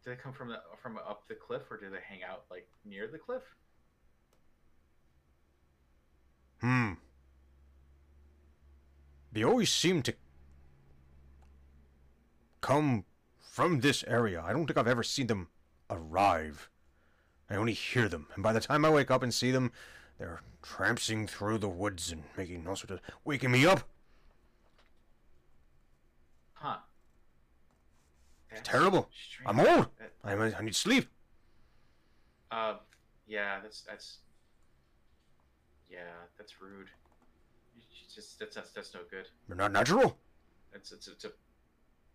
Do 0.08 0.16
they 0.16 0.22
come 0.22 0.32
from 0.32 0.47
the 0.47 0.62
from 0.82 0.97
up 0.97 1.28
the 1.28 1.36
cliff, 1.36 1.64
or 1.70 1.76
do 1.76 1.89
they 1.89 1.97
hang 2.01 2.24
out 2.24 2.45
like 2.49 2.66
near 2.86 3.10
the 3.10 3.18
cliff? 3.18 3.41
Hmm. 6.62 6.93
They 9.34 9.43
always 9.43 9.70
seem 9.70 10.01
to 10.03 10.14
come 12.62 13.03
from 13.51 13.82
this 13.82 14.05
area. 14.08 14.41
I 14.41 14.53
don't 14.53 14.66
think 14.66 14.78
I've 14.78 14.88
ever 14.88 15.03
seen 15.03 15.28
them 15.28 15.49
arrive. 15.89 16.70
I 17.49 17.58
only 17.58 17.74
hear 17.74 18.08
them, 18.08 18.28
and 18.34 18.41
by 18.41 18.53
the 18.53 18.62
time 18.62 18.86
I 18.86 18.89
wake 18.89 19.12
up 19.12 19.24
and 19.24 19.34
see 19.34 19.51
them, 19.51 19.74
they're 20.18 20.39
tramping 20.62 21.28
through 21.28 21.58
the 21.58 21.68
woods 21.68 22.14
and 22.14 22.24
making 22.38 22.66
all 22.66 22.78
sorts 22.78 22.93
of 22.93 23.01
waking 23.26 23.51
me 23.51 23.66
up. 23.66 23.82
Huh. 26.53 26.78
That's 28.58 28.70
terrible. 28.70 29.10
strange. 29.32 29.47
I'm 29.47 29.60
old. 29.60 29.88
That- 29.99 30.14
I, 30.24 30.34
I 30.60 30.62
need 30.62 30.76
sleep. 30.76 31.08
Uh, 32.51 32.76
yeah, 33.28 33.60
that's 33.62 33.82
that's. 33.82 34.18
Yeah, 35.89 35.99
that's 36.38 36.62
rude. 36.62 36.88
Just 38.14 38.39
that's 38.39 38.55
that's, 38.55 38.72
that's 38.72 38.93
no 38.93 39.01
good. 39.10 39.28
They're 39.47 39.58
not 39.58 39.72
natural. 39.72 40.18
It's 40.74 40.91
it's 40.91 41.08
it's 41.08 41.26
a. 41.26 41.30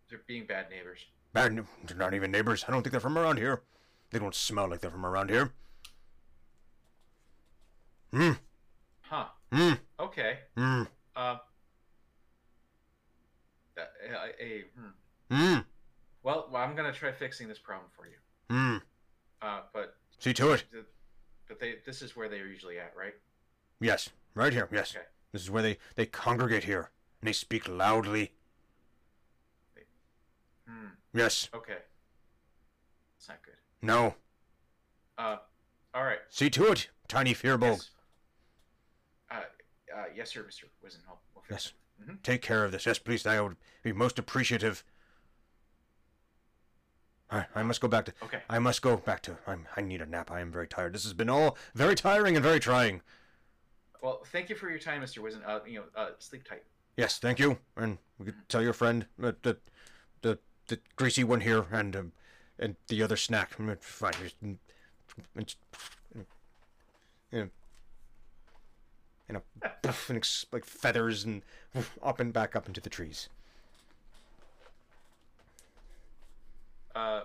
They're 0.09 0.20
being 0.26 0.47
bad 0.47 0.68
neighbors. 0.70 1.07
Bad. 1.32 1.64
They're 1.86 1.97
not 1.97 2.14
even 2.14 2.30
neighbors. 2.30 2.64
I 2.66 2.72
don't 2.72 2.82
think 2.82 2.93
they're 2.93 3.01
from 3.01 3.16
around 3.16 3.38
here. 3.38 3.62
They 4.11 4.18
don't 4.18 4.34
smell 4.34 4.68
like 4.68 4.80
they're 4.80 4.90
from 4.90 5.07
around 5.07 5.30
here. 5.30 5.53
Hmm. 8.12 8.32
Huh. 9.03 9.24
Hmm. 9.51 9.72
Okay. 9.99 10.38
Hmm. 10.57 10.82
Uh, 11.16 11.36
uh, 13.78 13.80
a, 13.80 14.43
a, 14.45 14.64
hmm. 14.76 15.34
Hmm. 15.34 15.59
Well, 16.22 16.48
well, 16.52 16.62
I'm 16.62 16.74
gonna 16.76 16.92
try 16.92 17.12
fixing 17.12 17.48
this 17.48 17.58
problem 17.58 17.88
for 17.96 18.06
you. 18.06 18.16
Hmm. 18.50 18.76
Uh, 19.40 19.60
but 19.72 19.96
See 20.18 20.32
to 20.34 20.52
it. 20.52 20.64
but 21.48 21.58
they 21.58 21.76
this 21.84 22.00
is 22.02 22.14
where 22.16 22.28
they're 22.28 22.46
usually 22.46 22.78
at, 22.78 22.92
right? 22.96 23.14
Yes. 23.80 24.10
Right 24.34 24.52
here. 24.52 24.68
Yes. 24.72 24.94
Okay. 24.94 25.04
This 25.32 25.42
is 25.42 25.50
where 25.50 25.62
they 25.62 25.78
they 25.96 26.06
congregate 26.06 26.64
here 26.64 26.90
and 27.20 27.28
they 27.28 27.32
speak 27.32 27.68
loudly. 27.68 28.32
Hmm. 30.68 30.86
Yes. 31.12 31.48
Okay. 31.54 31.78
It's 33.18 33.28
not 33.28 33.42
good. 33.42 33.54
No. 33.80 34.14
Uh, 35.18 35.36
all 35.94 36.04
right. 36.04 36.18
See 36.28 36.50
to 36.50 36.70
it, 36.70 36.88
tiny 37.08 37.34
furbolg. 37.34 37.62
Yes. 37.78 37.90
Uh, 39.30 39.34
uh, 39.96 40.04
yes, 40.14 40.30
sir, 40.30 40.42
Mister 40.46 40.66
Wizenhall. 40.84 41.18
We'll 41.34 41.44
Yes. 41.50 41.72
Mhm. 42.02 42.22
Take 42.22 42.42
care 42.42 42.64
of 42.64 42.72
this. 42.72 42.86
Yes, 42.86 42.98
please. 42.98 43.26
I 43.26 43.40
would 43.40 43.56
be 43.82 43.92
most 43.92 44.18
appreciative. 44.18 44.84
I, 47.33 47.47
I 47.55 47.62
must 47.62 47.80
go 47.80 47.89
back 47.89 48.05
to. 48.05 48.12
Okay. 48.22 48.41
I 48.51 48.59
must 48.59 48.83
go 48.83 48.97
back 48.97 49.22
to. 49.22 49.37
I'm. 49.47 49.66
I 49.76 49.80
need 49.80 50.03
a 50.03 50.07
nap. 50.07 50.30
I 50.30 50.41
am 50.41 50.53
very 50.53 50.68
tired. 50.68 50.93
This 50.93 51.05
has 51.05 51.14
been 51.14 51.30
all 51.30 51.57
very 51.74 51.95
tiring 51.95 52.37
and 52.37 52.45
very 52.45 52.61
trying. 52.61 53.01
Well, 54.03 54.20
thank 54.26 54.49
you 54.51 54.55
for 54.55 54.68
your 54.68 54.78
time, 54.78 55.01
Mister 55.01 55.20
Wizen. 55.22 55.41
Uh, 55.47 55.61
you 55.66 55.78
know, 55.78 55.85
uh, 55.97 56.11
sleep 56.18 56.45
tight. 56.45 56.62
Yes, 56.97 57.18
thank 57.18 57.39
you. 57.39 57.59
And 57.76 57.99
we 58.18 58.26
could 58.26 58.49
tell 58.49 58.62
your 58.62 58.74
friend 58.74 59.07
uh, 59.22 59.33
the 59.43 59.57
the 60.20 60.39
the 60.68 60.78
greasy 60.97 61.24
one 61.24 61.41
here 61.41 61.64
and 61.72 61.97
um, 61.97 62.12
and 62.59 62.76
the 62.89 63.03
other 63.03 63.16
snack. 63.16 63.57
Mm, 63.57 63.80
Fine. 63.83 64.12
It's- 65.37 65.57
You 67.30 67.39
know, 69.30 69.43
you 69.83 69.91
and 70.09 70.16
ex- 70.18 70.45
like 70.53 70.66
feathers 70.66 71.24
and 71.24 71.41
up 72.03 72.20
and 72.20 72.30
back 72.30 72.55
up 72.55 72.66
into 72.68 72.83
the 72.83 72.91
trees. 72.91 73.30
Uh, 76.95 77.22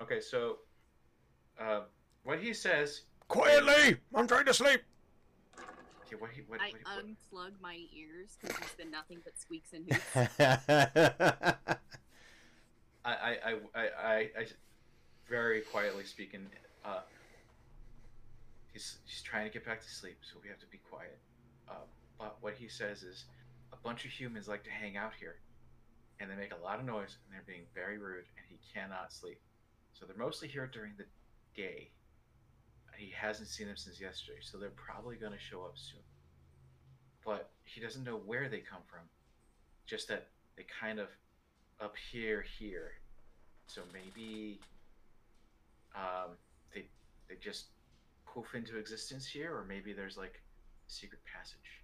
okay, 0.00 0.20
so, 0.20 0.58
uh, 1.60 1.80
what 2.24 2.38
he 2.38 2.54
says. 2.54 3.02
Quietly! 3.28 3.96
I'm 4.14 4.26
trying 4.26 4.46
to 4.46 4.54
sleep. 4.54 4.82
Okay, 6.06 6.16
what 6.18 6.30
he 6.30 6.42
what, 6.46 6.60
I 6.60 6.72
what, 6.72 7.04
what, 7.32 7.50
unplug 7.52 7.60
my 7.60 7.78
ears 7.94 8.36
because 8.40 8.56
there's 8.58 8.72
been 8.72 8.90
nothing 8.90 9.18
but 9.24 9.38
squeaks 9.38 9.72
and 9.72 9.90
hoots. 9.90 10.38
I, 13.04 13.10
I, 13.10 13.14
I, 13.14 13.56
I, 13.74 13.82
I, 13.82 14.14
I, 14.38 14.46
very 15.28 15.62
quietly 15.62 16.04
speaking, 16.04 16.46
uh, 16.84 17.00
he's 18.72 18.98
he's 19.04 19.22
trying 19.22 19.46
to 19.46 19.52
get 19.52 19.64
back 19.64 19.80
to 19.82 19.90
sleep, 19.90 20.18
so 20.22 20.38
we 20.42 20.48
have 20.48 20.58
to 20.60 20.66
be 20.66 20.78
quiet. 20.90 21.18
Uh, 21.68 21.84
but 22.18 22.36
what 22.40 22.54
he 22.54 22.68
says 22.68 23.02
is, 23.02 23.24
a 23.72 23.76
bunch 23.76 24.04
of 24.04 24.10
humans 24.10 24.48
like 24.48 24.62
to 24.64 24.70
hang 24.70 24.96
out 24.96 25.12
here, 25.18 25.36
and 26.22 26.30
they 26.30 26.36
make 26.36 26.54
a 26.54 26.64
lot 26.64 26.78
of 26.78 26.86
noise, 26.86 27.18
and 27.24 27.34
they're 27.34 27.44
being 27.46 27.66
very 27.74 27.98
rude, 27.98 28.24
and 28.38 28.46
he 28.48 28.58
cannot 28.72 29.12
sleep. 29.12 29.40
So 29.92 30.06
they're 30.06 30.16
mostly 30.16 30.46
here 30.46 30.70
during 30.72 30.92
the 30.96 31.04
day. 31.60 31.90
He 32.96 33.12
hasn't 33.14 33.48
seen 33.48 33.66
them 33.66 33.76
since 33.76 34.00
yesterday, 34.00 34.38
so 34.40 34.56
they're 34.56 34.70
probably 34.70 35.16
going 35.16 35.32
to 35.32 35.38
show 35.38 35.62
up 35.62 35.74
soon. 35.74 36.00
But 37.24 37.50
he 37.64 37.80
doesn't 37.80 38.04
know 38.04 38.16
where 38.16 38.48
they 38.48 38.60
come 38.60 38.82
from, 38.86 39.00
just 39.86 40.06
that 40.08 40.28
they 40.56 40.64
kind 40.80 41.00
of 41.00 41.08
appear 41.80 42.44
here. 42.58 42.92
So 43.66 43.82
maybe 43.92 44.60
um, 45.96 46.36
they 46.72 46.86
they 47.28 47.36
just 47.40 47.66
poof 48.26 48.54
into 48.54 48.78
existence 48.78 49.26
here, 49.26 49.52
or 49.54 49.64
maybe 49.64 49.92
there's 49.92 50.16
like 50.16 50.40
secret 50.86 51.20
passage. 51.24 51.81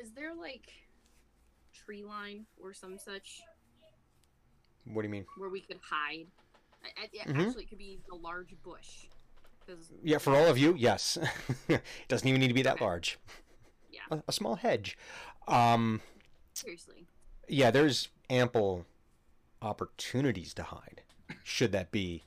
Is 0.00 0.12
there 0.12 0.34
like 0.34 0.68
tree 1.74 2.02
line 2.04 2.46
or 2.62 2.72
some 2.72 2.98
such 2.98 3.42
What 4.84 5.02
do 5.02 5.08
you 5.08 5.12
mean? 5.12 5.26
where 5.36 5.50
we 5.50 5.60
could 5.60 5.78
hide? 5.82 6.26
I, 6.82 7.02
I, 7.02 7.08
yeah, 7.12 7.24
Mhm. 7.24 7.46
Actually, 7.48 7.64
it 7.64 7.68
could 7.68 7.78
be 7.78 8.00
a 8.10 8.14
large 8.16 8.54
bush. 8.62 9.06
Yeah, 10.02 10.18
for 10.18 10.34
all 10.34 10.46
of 10.46 10.58
you, 10.58 10.74
yes. 10.76 11.16
It 11.68 11.82
doesn't 12.08 12.26
even 12.26 12.40
need 12.40 12.48
to 12.48 12.54
be 12.54 12.62
that 12.62 12.74
Okay. 12.76 12.84
large. 12.84 13.18
Yeah. 13.92 14.00
A, 14.10 14.22
a 14.28 14.32
small 14.32 14.56
hedge. 14.56 14.98
Um, 15.46 16.00
seriously, 16.54 17.06
yeah, 17.48 17.70
there's 17.70 18.08
ample 18.30 18.84
opportunities 19.62 20.54
to 20.54 20.62
hide, 20.64 21.02
should 21.44 21.70
that 21.72 21.90
be 21.92 22.24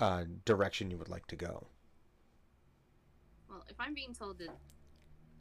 a 0.00 0.24
direction 0.44 0.90
you 0.90 0.96
would 0.98 1.08
like 1.08 1.26
to 1.28 1.36
go. 1.36 1.66
well, 3.48 3.64
if 3.68 3.76
I'm 3.78 3.94
being 3.94 4.14
told 4.14 4.38
that 4.38 4.50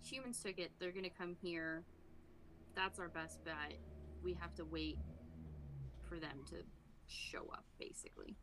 humans 0.05 0.39
took 0.41 0.57
it, 0.59 0.71
they're 0.79 0.91
gonna 0.91 1.09
come 1.09 1.35
here. 1.41 1.83
That's 2.75 2.99
our 2.99 3.09
best 3.09 3.43
bet. 3.43 3.73
We 4.23 4.33
have 4.33 4.53
to 4.55 4.65
wait 4.65 4.97
for 6.09 6.19
them 6.19 6.43
to 6.49 6.55
show 7.07 7.47
up, 7.53 7.65
basically. 7.79 8.35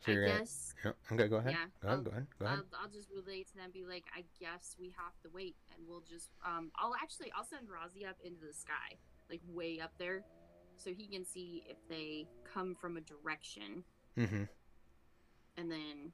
So 0.00 0.10
I 0.10 0.14
you're 0.14 0.26
gonna- 0.26 0.38
guess. 0.40 0.74
Yeah, 0.84 0.92
okay, 1.12 1.28
go 1.28 1.36
ahead. 1.36 1.52
Yeah, 1.52 1.66
Go 1.80 1.88
ahead, 1.88 1.98
I'll- 1.98 2.02
go 2.04 2.10
ahead, 2.10 2.26
go 2.38 2.44
ahead. 2.46 2.58
I'll, 2.72 2.80
I'll 2.82 2.88
just 2.88 3.08
relate 3.10 3.46
to 3.48 3.54
them, 3.56 3.70
be 3.70 3.84
like, 3.84 4.04
I 4.14 4.24
guess 4.40 4.74
we 4.78 4.90
have 4.90 5.16
to 5.22 5.28
wait, 5.30 5.56
and 5.72 5.86
we'll 5.86 6.00
just, 6.00 6.30
um, 6.44 6.72
I'll 6.76 6.94
actually, 6.96 7.30
I'll 7.36 7.44
send 7.44 7.68
Razi 7.68 8.08
up 8.08 8.16
into 8.24 8.44
the 8.44 8.52
sky, 8.52 8.98
like 9.30 9.40
way 9.46 9.78
up 9.78 9.92
there, 9.98 10.24
so 10.76 10.92
he 10.92 11.06
can 11.06 11.24
see 11.24 11.62
if 11.68 11.76
they 11.88 12.26
come 12.44 12.74
from 12.74 12.96
a 12.96 13.00
direction, 13.00 13.84
Mm-hmm. 14.16 14.44
And 15.56 15.70
then, 15.70 16.12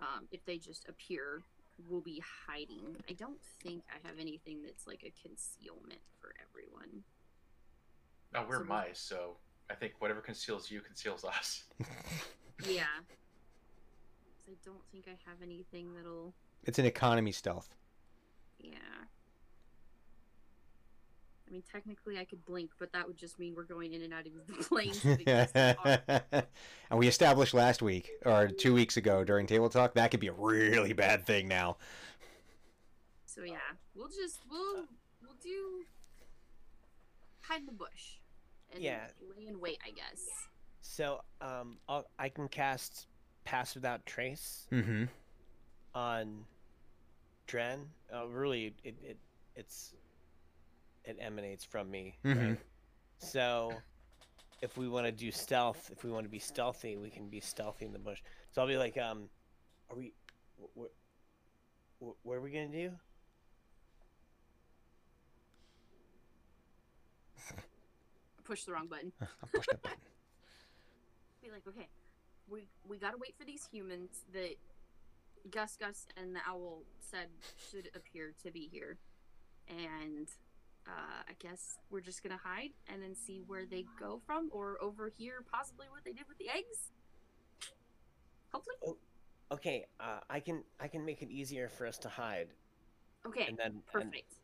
um, 0.00 0.26
if 0.30 0.44
they 0.44 0.58
just 0.58 0.88
appear, 0.88 1.42
we'll 1.88 2.00
be 2.00 2.22
hiding. 2.46 2.96
I 3.08 3.12
don't 3.12 3.40
think 3.62 3.82
I 3.90 4.06
have 4.06 4.18
anything 4.18 4.62
that's 4.62 4.86
like 4.86 5.02
a 5.04 5.12
concealment 5.26 6.00
for 6.20 6.32
everyone. 6.48 7.02
Now 8.32 8.46
we're 8.48 8.56
So 8.56 8.62
we- 8.62 8.68
mice, 8.68 9.00
so 9.00 9.36
I 9.70 9.74
think 9.74 9.94
whatever 10.00 10.20
conceals 10.20 10.70
you 10.70 10.80
conceals 10.80 11.24
us. 11.24 11.64
yeah. 12.68 12.84
I 14.48 14.54
don't 14.64 14.82
think 14.92 15.06
I 15.08 15.16
have 15.28 15.42
anything 15.42 15.94
that'll, 15.94 16.32
It's 16.64 16.78
an 16.78 16.86
economy 16.86 17.32
stealth. 17.32 17.74
yeah. 18.58 18.74
I 21.48 21.52
mean, 21.52 21.62
technically, 21.70 22.18
I 22.18 22.24
could 22.24 22.44
blink, 22.44 22.70
but 22.78 22.92
that 22.92 23.06
would 23.06 23.16
just 23.16 23.38
mean 23.38 23.54
we're 23.56 23.62
going 23.64 23.94
in 23.94 24.02
and 24.02 24.12
out 24.12 24.26
of 24.26 24.32
the 24.46 24.64
planes. 24.68 25.04
of 25.04 26.44
and 26.90 26.98
we 26.98 27.08
established 27.08 27.54
last 27.54 27.80
week 27.80 28.10
or 28.26 28.48
two 28.48 28.74
weeks 28.74 28.96
ago 28.96 29.24
during 29.24 29.46
table 29.46 29.68
talk 29.68 29.94
that 29.94 30.10
could 30.10 30.20
be 30.20 30.28
a 30.28 30.32
really 30.32 30.92
bad 30.92 31.26
thing 31.26 31.48
now. 31.48 31.76
So 33.26 33.42
yeah, 33.44 33.56
we'll 33.94 34.08
just 34.08 34.40
we'll 34.50 34.86
we'll 35.22 35.36
do 35.42 35.84
hide 37.42 37.60
in 37.60 37.66
the 37.66 37.72
bush 37.72 38.18
and 38.74 38.82
Yeah. 38.82 39.06
lay 39.36 39.46
in 39.46 39.58
wait, 39.60 39.78
I 39.86 39.90
guess. 39.90 40.22
So 40.82 41.20
um, 41.40 41.78
I'll, 41.88 42.06
I 42.18 42.28
can 42.28 42.48
cast 42.48 43.06
Pass 43.44 43.74
Without 43.74 44.04
Trace 44.06 44.66
Mm-hmm. 44.72 45.04
on 45.94 46.44
Dren. 47.46 47.88
Uh, 48.14 48.26
really, 48.28 48.74
it, 48.84 48.94
it 49.02 49.16
it's 49.56 49.94
it 51.08 51.16
emanates 51.20 51.64
from 51.64 51.90
me. 51.90 52.16
Mhm. 52.24 52.48
Right? 52.50 52.58
So 53.18 53.72
if 54.60 54.76
we 54.76 54.88
want 54.88 55.06
to 55.06 55.12
do 55.12 55.32
stealth, 55.32 55.90
if 55.90 56.04
we 56.04 56.10
want 56.10 56.24
to 56.24 56.30
be 56.30 56.38
stealthy, 56.38 56.96
we 56.96 57.10
can 57.10 57.28
be 57.28 57.40
stealthy 57.40 57.86
in 57.86 57.92
the 57.92 57.98
bush. 57.98 58.22
So 58.52 58.60
I'll 58.60 58.68
be 58.68 58.76
like, 58.76 58.96
um, 58.98 59.28
are 59.90 59.96
we? 59.96 60.12
what, 60.74 60.90
wh- 62.00 62.04
wh- 62.04 62.26
what 62.26 62.34
are 62.34 62.40
we 62.40 62.50
gonna 62.50 62.68
do? 62.68 62.92
Push 68.44 68.64
the 68.64 68.72
wrong 68.72 68.86
button. 68.86 69.12
I 69.20 69.26
pushed 69.52 69.68
that 69.70 69.82
button. 69.82 69.98
Be 71.42 71.50
like, 71.50 71.62
okay, 71.68 71.88
we 72.48 72.66
we 72.88 72.96
gotta 72.98 73.18
wait 73.18 73.34
for 73.38 73.44
these 73.44 73.68
humans 73.70 74.24
that 74.32 74.54
Gus 75.50 75.76
Gus 75.76 76.06
and 76.16 76.34
the 76.34 76.40
owl 76.48 76.82
said 76.98 77.28
should 77.70 77.90
appear 77.94 78.32
to 78.42 78.50
be 78.50 78.68
here, 78.72 78.98
and 79.68 80.28
uh, 80.88 81.22
I 81.28 81.32
guess 81.38 81.78
we're 81.90 82.00
just 82.00 82.22
gonna 82.22 82.40
hide 82.42 82.70
and 82.92 83.02
then 83.02 83.14
see 83.14 83.42
where 83.46 83.66
they 83.66 83.84
go 84.00 84.20
from, 84.26 84.48
or 84.52 84.76
over 84.82 85.12
here, 85.16 85.44
possibly 85.52 85.86
what 85.90 86.04
they 86.04 86.12
did 86.12 86.26
with 86.28 86.38
the 86.38 86.48
eggs. 86.48 86.90
Hopefully, 88.52 88.96
Okay, 89.50 89.86
uh, 90.00 90.20
I 90.28 90.40
can 90.40 90.62
I 90.80 90.88
can 90.88 91.04
make 91.04 91.22
it 91.22 91.30
easier 91.30 91.68
for 91.68 91.86
us 91.86 91.96
to 91.98 92.08
hide, 92.08 92.48
okay, 93.26 93.46
and 93.46 93.56
then 93.56 93.80
perfect. 93.90 94.34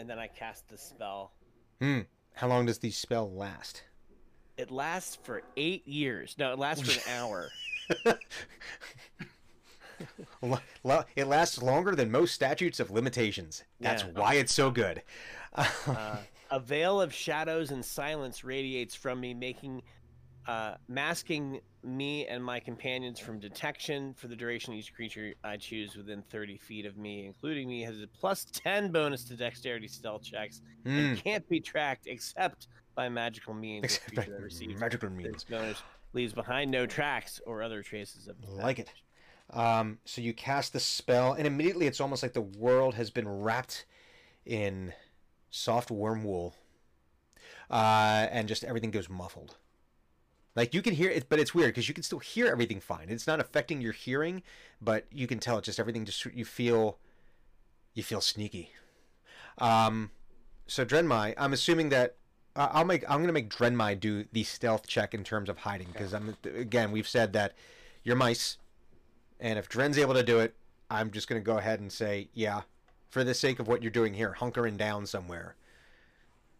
and 0.00 0.08
then 0.10 0.18
I 0.18 0.26
cast 0.28 0.68
the 0.68 0.78
spell. 0.78 1.32
Hmm. 1.80 2.00
How 2.34 2.48
long 2.48 2.66
does 2.66 2.78
the 2.78 2.90
spell 2.90 3.30
last? 3.32 3.82
It 4.56 4.70
lasts 4.72 5.16
for 5.22 5.42
eight 5.56 5.86
years. 5.86 6.34
No, 6.38 6.52
it 6.52 6.58
lasts 6.58 6.88
for 6.88 7.10
an 7.10 7.16
hour. 7.16 7.48
Lo- 10.42 10.58
lo- 10.84 11.04
It 11.16 11.26
lasts 11.26 11.60
longer 11.60 11.96
than 11.96 12.10
most 12.10 12.32
statutes 12.34 12.78
of 12.78 12.90
limitations. 12.92 13.64
That's 13.80 14.04
Yeah. 14.04 14.10
why 14.10 14.34
it's 14.34 14.52
so 14.54 14.70
good. 14.70 15.02
Uh, 15.86 16.16
a 16.50 16.60
veil 16.60 17.00
of 17.00 17.12
shadows 17.12 17.70
and 17.70 17.84
silence 17.84 18.44
radiates 18.44 18.94
from 18.94 19.20
me, 19.20 19.34
making 19.34 19.82
uh, 20.46 20.76
masking 20.88 21.60
me 21.82 22.26
and 22.26 22.42
my 22.42 22.58
companions 22.58 23.18
from 23.20 23.38
detection 23.38 24.14
for 24.14 24.28
the 24.28 24.34
duration 24.36 24.72
each 24.72 24.94
creature 24.94 25.34
I 25.44 25.56
choose 25.58 25.94
within 25.94 26.22
30 26.22 26.56
feet 26.56 26.86
of 26.86 26.96
me, 26.96 27.26
including 27.26 27.68
me, 27.68 27.82
has 27.82 28.00
a 28.00 28.06
plus 28.06 28.46
10 28.52 28.90
bonus 28.90 29.24
to 29.24 29.36
dexterity 29.36 29.88
stealth 29.88 30.22
checks 30.22 30.62
Hmm. 30.84 30.90
and 30.98 31.18
can't 31.22 31.46
be 31.50 31.60
tracked 31.60 32.06
except 32.06 32.68
by 32.94 33.08
magical 33.10 33.52
means. 33.52 33.84
Except 33.84 34.14
by 34.14 34.26
magical 34.78 35.10
this 35.10 35.16
means. 35.16 35.44
bonus 35.44 35.82
leaves 36.14 36.32
behind 36.32 36.70
no 36.70 36.86
tracks 36.86 37.40
or 37.46 37.62
other 37.62 37.82
traces 37.82 38.26
of 38.26 38.36
Like 38.48 38.78
it. 38.78 38.90
Um, 39.50 39.98
so 40.06 40.20
you 40.22 40.32
cast 40.32 40.72
the 40.72 40.80
spell, 40.80 41.34
and 41.34 41.46
immediately 41.46 41.86
it's 41.86 42.00
almost 42.00 42.22
like 42.22 42.32
the 42.32 42.40
world 42.40 42.94
has 42.94 43.10
been 43.10 43.28
wrapped 43.28 43.84
in 44.46 44.92
soft 45.50 45.90
worm 45.90 46.24
wool, 46.24 46.54
uh, 47.70 48.26
and 48.30 48.48
just 48.48 48.64
everything 48.64 48.90
goes 48.90 49.08
muffled. 49.08 49.56
Like 50.56 50.74
you 50.74 50.82
can 50.82 50.94
hear 50.94 51.10
it, 51.10 51.28
but 51.28 51.38
it's 51.38 51.54
weird 51.54 51.68
because 51.68 51.88
you 51.88 51.94
can 51.94 52.02
still 52.02 52.18
hear 52.18 52.48
everything 52.48 52.80
fine. 52.80 53.10
It's 53.10 53.26
not 53.26 53.38
affecting 53.38 53.80
your 53.80 53.92
hearing, 53.92 54.42
but 54.80 55.06
you 55.12 55.26
can 55.26 55.38
tell 55.38 55.58
it's 55.58 55.66
just 55.66 55.78
everything. 55.78 56.04
Just 56.04 56.24
you 56.26 56.44
feel, 56.44 56.98
you 57.94 58.02
feel 58.02 58.20
sneaky. 58.20 58.72
Um, 59.58 60.10
so 60.66 60.84
Drenmai, 60.84 61.34
I'm 61.36 61.52
assuming 61.52 61.90
that 61.90 62.16
uh, 62.56 62.68
I'll 62.72 62.84
make. 62.84 63.08
I'm 63.08 63.20
gonna 63.20 63.32
make 63.32 63.50
Drenmai 63.50 64.00
do 64.00 64.24
the 64.32 64.42
stealth 64.42 64.88
check 64.88 65.14
in 65.14 65.22
terms 65.22 65.48
of 65.48 65.58
hiding 65.58 65.88
because 65.92 66.12
I'm 66.12 66.36
again 66.44 66.90
we've 66.90 67.06
said 67.06 67.32
that 67.34 67.52
you're 68.02 68.16
mice, 68.16 68.56
and 69.38 69.60
if 69.60 69.68
Dren's 69.68 69.96
able 69.96 70.14
to 70.14 70.24
do 70.24 70.40
it, 70.40 70.56
I'm 70.90 71.12
just 71.12 71.28
gonna 71.28 71.40
go 71.40 71.58
ahead 71.58 71.78
and 71.78 71.92
say 71.92 72.30
yeah, 72.34 72.62
for 73.08 73.24
the 73.24 73.34
sake 73.34 73.58
of 73.58 73.68
what 73.68 73.82
you're 73.82 73.90
doing 73.90 74.14
here, 74.14 74.36
hunkering 74.38 74.76
down 74.76 75.06
somewhere. 75.06 75.56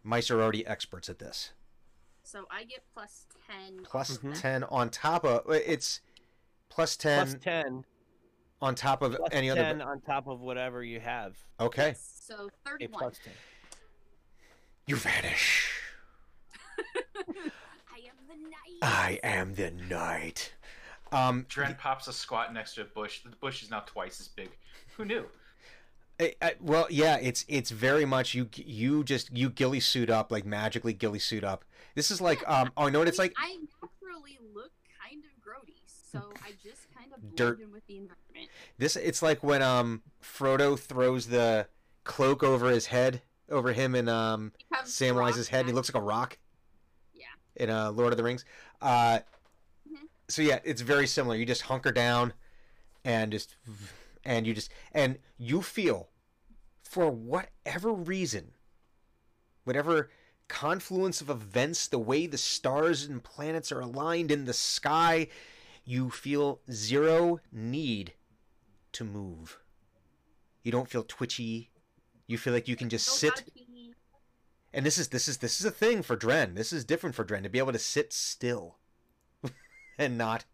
Mice 0.03 0.31
are 0.31 0.41
already 0.41 0.65
experts 0.65 1.09
at 1.09 1.19
this. 1.19 1.51
So 2.23 2.45
I 2.51 2.63
get 2.63 2.83
plus 2.93 3.25
ten. 3.47 3.83
Plus 3.83 4.17
Mhm. 4.17 4.39
ten 4.39 4.63
on 4.65 4.89
top 4.89 5.23
of 5.25 5.49
it's 5.51 6.01
plus 6.69 6.95
ten 6.95 7.27
Plus 7.27 7.43
10, 7.43 7.85
on 8.61 8.75
top 8.75 9.01
of 9.01 9.15
plus 9.15 9.29
any 9.31 9.47
10 9.49 9.57
other. 9.81 9.83
on 9.91 10.01
top 10.01 10.27
of 10.27 10.39
whatever 10.41 10.83
you 10.83 10.99
have. 10.99 11.37
Okay, 11.59 11.95
So 11.97 12.47
A 12.47 12.69
thirty-one. 12.69 12.99
plus 12.99 13.19
10. 13.23 13.33
you 14.85 14.95
vanish. 14.95 15.71
I 17.17 17.99
am 17.99 18.15
the 18.27 18.35
knight. 18.35 18.79
I 18.81 19.19
am 19.23 19.55
the 19.55 19.71
knight. 19.71 20.53
Um, 21.11 21.45
Dren 21.49 21.75
pops 21.75 22.07
a 22.07 22.13
squat 22.13 22.53
next 22.53 22.75
to 22.75 22.81
a 22.81 22.85
bush. 22.85 23.23
The 23.23 23.29
bush 23.37 23.63
is 23.63 23.71
now 23.71 23.79
twice 23.81 24.19
as 24.21 24.27
big. 24.27 24.51
Who 24.97 25.05
knew? 25.05 25.27
I, 26.19 26.33
I, 26.41 26.55
well, 26.59 26.87
yeah, 26.89 27.17
it's 27.21 27.45
it's 27.47 27.69
very 27.71 28.05
much 28.05 28.33
you 28.33 28.49
you 28.55 29.03
just 29.03 29.35
you 29.35 29.49
gilly 29.49 29.79
suit 29.79 30.09
up 30.09 30.31
like 30.31 30.45
magically 30.45 30.93
gilly 30.93 31.19
suit 31.19 31.43
up. 31.43 31.63
This 31.95 32.11
is 32.11 32.19
like 32.19 32.47
um 32.47 32.71
oh, 32.75 32.89
what 32.91 33.07
it's 33.07 33.19
like? 33.19 33.33
I 33.37 33.57
naturally 33.81 34.37
look 34.53 34.71
kind 35.01 35.23
of 35.23 35.31
grody, 35.41 35.75
so 36.11 36.29
I 36.43 36.51
just 36.61 36.87
kind 36.93 37.13
of 37.13 37.21
blend 37.21 37.35
Dirt. 37.37 37.61
in 37.61 37.71
with 37.71 37.85
the 37.87 37.97
environment. 37.97 38.49
This 38.77 38.95
it's 38.97 39.21
like 39.21 39.43
when 39.43 39.61
um 39.61 40.01
Frodo 40.21 40.77
throws 40.77 41.27
the 41.27 41.67
cloak 42.03 42.43
over 42.43 42.69
his 42.69 42.87
head 42.87 43.21
over 43.49 43.71
him 43.73 43.95
and 43.95 44.09
um 44.09 44.51
Samwise's 44.83 45.47
head 45.47 45.61
and 45.61 45.69
he 45.69 45.73
looks 45.73 45.93
like 45.93 46.01
a 46.01 46.05
rock. 46.05 46.37
Yeah. 47.13 47.25
In 47.55 47.69
uh 47.69 47.91
Lord 47.91 48.11
of 48.11 48.17
the 48.17 48.23
Rings. 48.23 48.43
Uh 48.81 49.19
Mhm. 49.89 50.07
so 50.27 50.41
yeah, 50.41 50.59
it's 50.65 50.81
very 50.81 51.07
similar. 51.07 51.35
You 51.37 51.45
just 51.45 51.63
hunker 51.63 51.91
down 51.93 52.33
and 53.05 53.31
just 53.31 53.55
and 54.25 54.45
you 54.45 54.53
just 54.53 54.69
and 54.93 55.17
you 55.37 55.61
feel 55.61 56.08
for 56.89 57.09
whatever 57.11 57.93
reason 57.93 58.53
whatever 59.63 60.09
confluence 60.47 61.21
of 61.21 61.29
events, 61.29 61.85
the 61.85 61.99
way 61.99 62.25
the 62.25 62.35
stars 62.35 63.03
and 63.03 63.23
planets 63.23 63.71
are 63.71 63.81
aligned 63.81 64.31
in 64.31 64.45
the 64.45 64.53
sky, 64.53 65.27
you 65.85 66.09
feel 66.09 66.59
zero 66.71 67.39
need 67.51 68.13
to 68.91 69.03
move. 69.03 69.59
You 70.63 70.71
don't 70.71 70.89
feel 70.89 71.03
twitchy. 71.07 71.69
You 72.25 72.39
feel 72.39 72.51
like 72.51 72.67
you 72.67 72.75
can 72.75 72.89
just 72.89 73.05
sit 73.05 73.29
how 73.29 73.35
to 73.35 73.51
be- 73.51 73.93
and 74.73 74.85
this 74.85 74.97
is 74.97 75.09
this 75.09 75.27
is 75.27 75.37
this 75.37 75.59
is 75.59 75.65
a 75.65 75.71
thing 75.71 76.01
for 76.01 76.15
Dren. 76.15 76.55
This 76.55 76.73
is 76.73 76.83
different 76.83 77.15
for 77.15 77.23
Dren 77.23 77.43
to 77.43 77.49
be 77.49 77.59
able 77.59 77.71
to 77.71 77.79
sit 77.79 78.11
still 78.11 78.77
and 79.99 80.17
not 80.17 80.45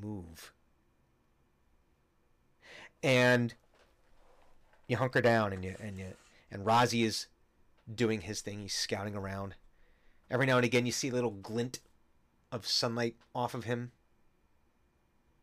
move. 0.00 0.52
And 3.02 3.54
you 4.88 4.96
hunker 4.96 5.20
down 5.20 5.52
and 5.52 5.64
you 5.64 5.76
and 5.80 5.98
you 5.98 6.14
and 6.50 6.64
Razi 6.64 7.04
is 7.04 7.26
doing 7.92 8.22
his 8.22 8.40
thing. 8.40 8.60
He's 8.60 8.74
scouting 8.74 9.14
around. 9.14 9.54
Every 10.30 10.46
now 10.46 10.56
and 10.56 10.64
again 10.64 10.86
you 10.86 10.92
see 10.92 11.08
a 11.08 11.12
little 11.12 11.30
glint 11.30 11.80
of 12.50 12.66
sunlight 12.66 13.14
off 13.34 13.54
of 13.54 13.64
him. 13.64 13.92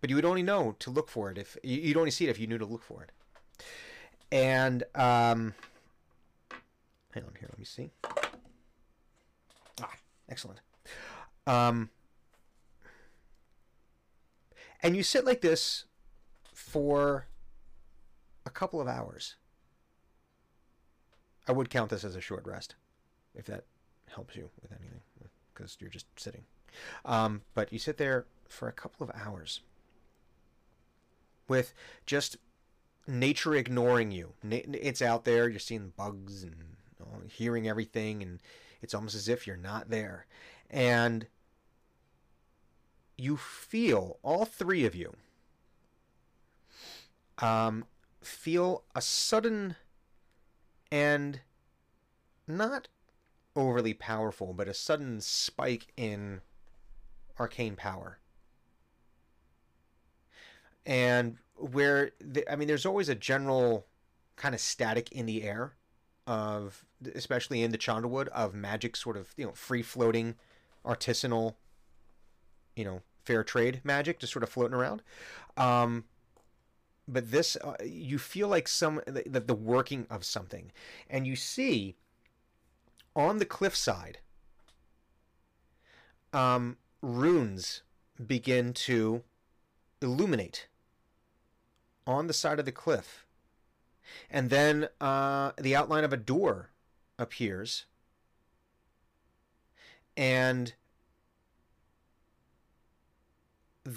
But 0.02 0.10
you 0.10 0.16
would 0.18 0.26
only 0.26 0.44
know 0.44 0.76
to 0.80 0.90
look 0.90 1.10
for 1.10 1.32
it 1.32 1.38
if 1.38 1.58
you- 1.64 1.80
you'd 1.80 1.98
only 1.98 2.12
see 2.12 2.26
it 2.26 2.30
if 2.30 2.40
you 2.40 2.48
knew 2.48 2.58
to 2.58 2.66
look 2.66 2.84
for 2.84 3.04
it. 3.04 3.12
And 4.32 4.84
um 4.96 5.56
Hang 7.14 7.24
on 7.24 7.36
here, 7.40 7.48
let 7.50 7.58
me 7.58 7.64
see. 7.64 7.92
Ah, 9.82 9.96
excellent. 10.28 10.60
Um, 11.48 11.90
and 14.84 14.98
you 14.98 15.04
sit 15.04 15.24
like 15.24 15.40
this 15.40 15.86
for 16.54 17.28
a 18.46 18.50
couple 18.50 18.80
of 18.82 18.88
hours. 18.88 19.36
I 21.48 21.52
would 21.52 21.70
count 21.70 21.90
this 21.90 22.04
as 22.04 22.16
a 22.16 22.22
short 22.22 22.46
rest, 22.46 22.76
if 23.36 23.46
that 23.46 23.66
helps 24.08 24.36
you 24.36 24.50
with 24.62 24.72
anything, 24.72 25.02
because 25.54 25.78
you're 25.80 25.90
just 25.90 26.08
sitting. 26.18 26.44
Um, 27.06 27.42
but 27.54 27.72
you 27.72 27.80
sit 27.80 27.98
there 27.98 28.26
for 28.48 28.68
a 28.68 28.74
couple 28.74 29.04
of 29.04 29.12
hours 29.16 29.62
with 31.48 31.74
just 32.06 32.38
nature 33.08 33.56
ignoring 33.56 34.12
you. 34.12 34.34
It's 34.44 35.02
out 35.02 35.26
there. 35.26 35.48
You're 35.48 35.60
seeing 35.60 35.94
bugs 35.96 36.44
and 36.44 36.56
you 37.00 37.06
know, 37.06 37.22
hearing 37.30 37.68
everything, 37.68 38.24
and 38.24 38.42
it's 38.82 38.94
almost 38.94 39.16
as 39.16 39.30
if 39.30 39.46
you're 39.46 39.56
not 39.56 39.90
there. 39.90 40.26
And 40.70 41.28
you 43.18 43.38
feel 43.38 44.18
all 44.24 44.46
three 44.46 44.86
of 44.86 44.96
you 44.96 45.14
um, 47.40 47.86
feel 48.26 48.84
a 48.96 49.02
sudden 49.02 49.76
and 50.92 51.42
not 52.48 52.88
overly 53.56 53.94
powerful, 53.94 54.54
but 54.54 54.68
a 54.68 54.74
sudden 54.74 55.22
spike 55.22 55.88
in 55.98 56.42
arcane 57.40 57.76
power. 57.76 58.20
And 60.86 61.38
where 61.56 62.12
the, 62.20 62.50
I 62.52 62.56
mean, 62.56 62.68
there's 62.68 62.86
always 62.86 63.10
a 63.10 63.16
general 63.16 63.88
kind 64.36 64.54
of 64.54 64.62
static 64.62 65.12
in 65.12 65.26
the 65.26 65.44
air 65.44 65.74
of, 66.28 66.86
especially 67.14 67.64
in 67.64 67.72
the 67.72 67.78
Chandlewood, 67.78 68.28
of 68.30 68.54
magic 68.54 68.96
sort 68.96 69.18
of 69.18 69.34
you 69.38 69.46
know 69.46 69.54
free 69.54 69.82
floating, 69.82 70.36
artisanal, 70.86 71.56
you 72.76 72.84
know, 72.84 73.02
fair 73.24 73.44
trade 73.44 73.82
magic 73.84 74.20
just 74.20 74.34
sort 74.34 74.44
of 74.44 74.50
floating 74.50 74.76
around. 74.76 75.02
Um, 75.58 76.06
but 77.08 77.32
this, 77.32 77.56
uh, 77.58 77.76
you 77.84 78.18
feel 78.18 78.48
like 78.48 78.68
some 78.68 79.02
the, 79.06 79.40
the 79.40 79.56
working 79.56 80.08
of 80.10 80.24
something, 80.24 80.72
and 81.10 81.28
you 81.28 81.36
see 81.36 81.96
on 83.16 83.38
the 83.38 83.46
cliffside, 83.46 84.20
um, 86.34 86.78
runes 87.02 87.82
begin 88.26 88.74
to 88.74 89.24
illuminate 90.02 90.68
on 92.06 92.28
the 92.28 92.34
side 92.34 92.60
of 92.60 92.66
the 92.66 92.72
cliff. 92.72 93.26
And 94.30 94.50
then 94.50 94.90
uh, 95.02 95.52
the 95.58 95.76
outline 95.76 96.04
of 96.04 96.14
a 96.14 96.18
door 96.18 96.70
appears. 97.18 97.86
And 100.16 100.74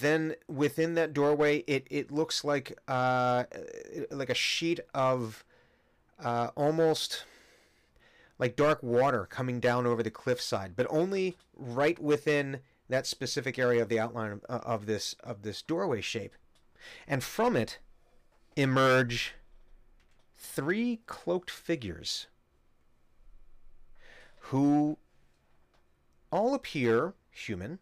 then 0.01 0.35
within 0.49 0.95
that 0.95 1.13
doorway, 1.13 1.59
it, 1.67 1.87
it 1.91 2.11
looks 2.11 2.45
like 2.45 2.79
uh, 2.89 3.45
like 4.11 4.31
a 4.31 4.35
sheet 4.35 4.81
of 4.95 5.45
uh, 6.23 6.49
almost 6.57 7.25
like 8.39 8.57
dark 8.57 8.83
water 8.83 9.27
coming 9.27 9.61
down 9.61 9.87
over 9.87 10.03
the 10.03 10.11
cliffside, 10.11 10.77
but 10.77 10.87
only 10.91 11.37
right 11.57 11.99
within 11.99 12.61
that 12.89 13.07
specific 13.07 13.59
area 13.59 13.83
of 13.83 13.89
the 13.89 13.99
outline 13.99 14.33
of, 14.33 14.45
uh, 14.49 14.61
of 14.65 14.87
this 14.87 15.15
of 15.23 15.43
this 15.43 15.63
doorway 15.63 16.01
shape. 16.01 16.35
And 17.07 17.23
from 17.23 17.57
it 17.57 17.79
emerge 18.57 19.35
three 20.37 21.01
cloaked 21.07 21.51
figures 21.51 22.29
who 24.41 24.99
all 26.31 26.55
appear 26.55 27.15
human. 27.31 27.79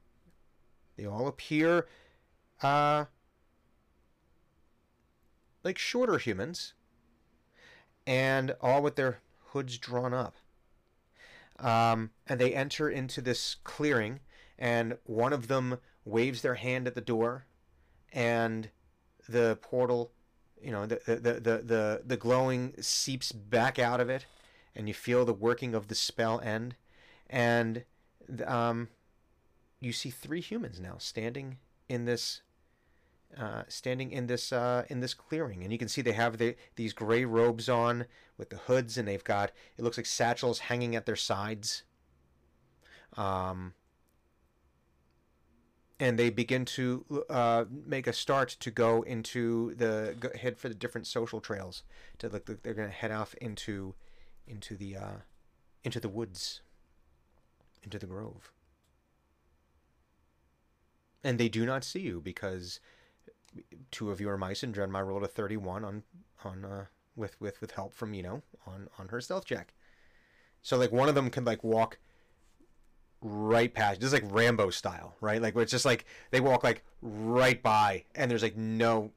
They 0.96 1.06
all 1.06 1.26
appear 1.26 1.86
uh, 2.62 3.06
like 5.62 5.78
shorter 5.78 6.18
humans, 6.18 6.74
and 8.06 8.54
all 8.60 8.82
with 8.82 8.96
their 8.96 9.20
hoods 9.48 9.78
drawn 9.78 10.14
up. 10.14 10.36
Um, 11.58 12.10
and 12.26 12.38
they 12.40 12.54
enter 12.54 12.88
into 12.88 13.20
this 13.20 13.56
clearing, 13.64 14.20
and 14.58 14.98
one 15.04 15.32
of 15.32 15.48
them 15.48 15.78
waves 16.04 16.42
their 16.42 16.54
hand 16.54 16.86
at 16.86 16.94
the 16.94 17.00
door, 17.00 17.46
and 18.12 18.70
the 19.28 19.58
portal, 19.60 20.12
you 20.62 20.70
know, 20.70 20.86
the 20.86 21.00
the 21.06 21.14
the 21.16 21.62
the, 21.64 22.02
the, 22.04 22.16
glowing 22.16 22.74
seeps 22.80 23.32
back 23.32 23.78
out 23.78 24.00
of 24.00 24.10
it, 24.10 24.26
and 24.74 24.86
you 24.88 24.94
feel 24.94 25.24
the 25.24 25.32
working 25.32 25.74
of 25.74 25.88
the 25.88 25.94
spell 25.94 26.40
end, 26.40 26.76
and 27.28 27.84
um, 28.44 28.88
you 29.80 29.92
see 29.92 30.10
three 30.10 30.40
humans 30.40 30.78
now 30.78 30.96
standing 30.98 31.58
in 31.88 32.04
this 32.04 32.42
uh, 33.38 33.62
standing 33.68 34.12
in 34.12 34.26
this 34.26 34.52
uh, 34.52 34.84
in 34.88 35.00
this 35.00 35.14
clearing, 35.14 35.62
and 35.62 35.72
you 35.72 35.78
can 35.78 35.88
see 35.88 36.00
they 36.02 36.12
have 36.12 36.38
the, 36.38 36.56
these 36.76 36.92
gray 36.92 37.24
robes 37.24 37.68
on 37.68 38.06
with 38.38 38.50
the 38.50 38.56
hoods, 38.56 38.96
and 38.96 39.06
they've 39.06 39.24
got 39.24 39.52
it 39.76 39.82
looks 39.82 39.96
like 39.96 40.06
satchels 40.06 40.60
hanging 40.60 40.96
at 40.96 41.06
their 41.06 41.16
sides. 41.16 41.82
Um, 43.16 43.74
and 45.98 46.18
they 46.18 46.30
begin 46.30 46.64
to 46.66 47.24
uh, 47.30 47.64
make 47.70 48.06
a 48.06 48.12
start 48.12 48.50
to 48.60 48.70
go 48.70 49.02
into 49.02 49.74
the 49.74 50.14
go, 50.18 50.28
head 50.38 50.58
for 50.58 50.68
the 50.68 50.74
different 50.74 51.06
social 51.06 51.40
trails. 51.40 51.82
To 52.18 52.28
look, 52.28 52.46
they're 52.62 52.74
going 52.74 52.88
to 52.88 52.94
head 52.94 53.10
off 53.10 53.34
into 53.34 53.94
into 54.46 54.76
the 54.76 54.96
uh, 54.96 55.16
into 55.84 56.00
the 56.00 56.08
woods, 56.08 56.60
into 57.82 57.98
the 57.98 58.06
grove. 58.06 58.52
And 61.24 61.38
they 61.38 61.48
do 61.48 61.66
not 61.66 61.82
see 61.82 62.00
you 62.00 62.20
because 62.20 62.78
two 63.90 64.10
of 64.10 64.20
your 64.20 64.36
mice 64.36 64.62
and 64.62 64.74
Drenmai 64.74 65.06
rolled 65.06 65.22
a 65.22 65.28
31 65.28 65.84
on 65.84 66.02
on 66.44 66.64
uh, 66.64 66.84
with 67.14 67.40
with 67.40 67.60
with 67.60 67.72
help 67.72 67.94
from 67.94 68.14
Eno 68.14 68.42
on 68.66 68.88
on 68.98 69.08
her 69.08 69.20
stealth 69.20 69.44
check. 69.44 69.74
So 70.62 70.76
like 70.76 70.92
one 70.92 71.08
of 71.08 71.14
them 71.14 71.30
can 71.30 71.44
like 71.44 71.62
walk 71.62 71.98
right 73.20 73.72
past, 73.72 74.00
just 74.00 74.12
like 74.12 74.24
Rambo 74.26 74.70
style, 74.70 75.16
right? 75.20 75.40
Like 75.40 75.54
where 75.54 75.62
it's 75.62 75.72
just 75.72 75.84
like 75.84 76.04
they 76.30 76.40
walk 76.40 76.64
like 76.64 76.84
right 77.02 77.62
by, 77.62 78.04
and 78.14 78.30
there's 78.30 78.42
like 78.42 78.56
no, 78.56 79.12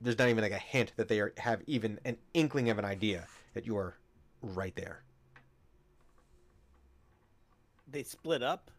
there's 0.00 0.18
not 0.18 0.28
even 0.28 0.42
like 0.42 0.52
a 0.52 0.58
hint 0.58 0.92
that 0.96 1.08
they 1.08 1.20
are 1.20 1.32
have 1.38 1.62
even 1.66 1.98
an 2.04 2.16
inkling 2.34 2.70
of 2.70 2.78
an 2.78 2.84
idea 2.84 3.26
that 3.54 3.66
you 3.66 3.76
are 3.76 3.94
right 4.40 4.74
there. 4.76 5.02
They 7.90 8.04
split 8.04 8.42
up, 8.42 8.70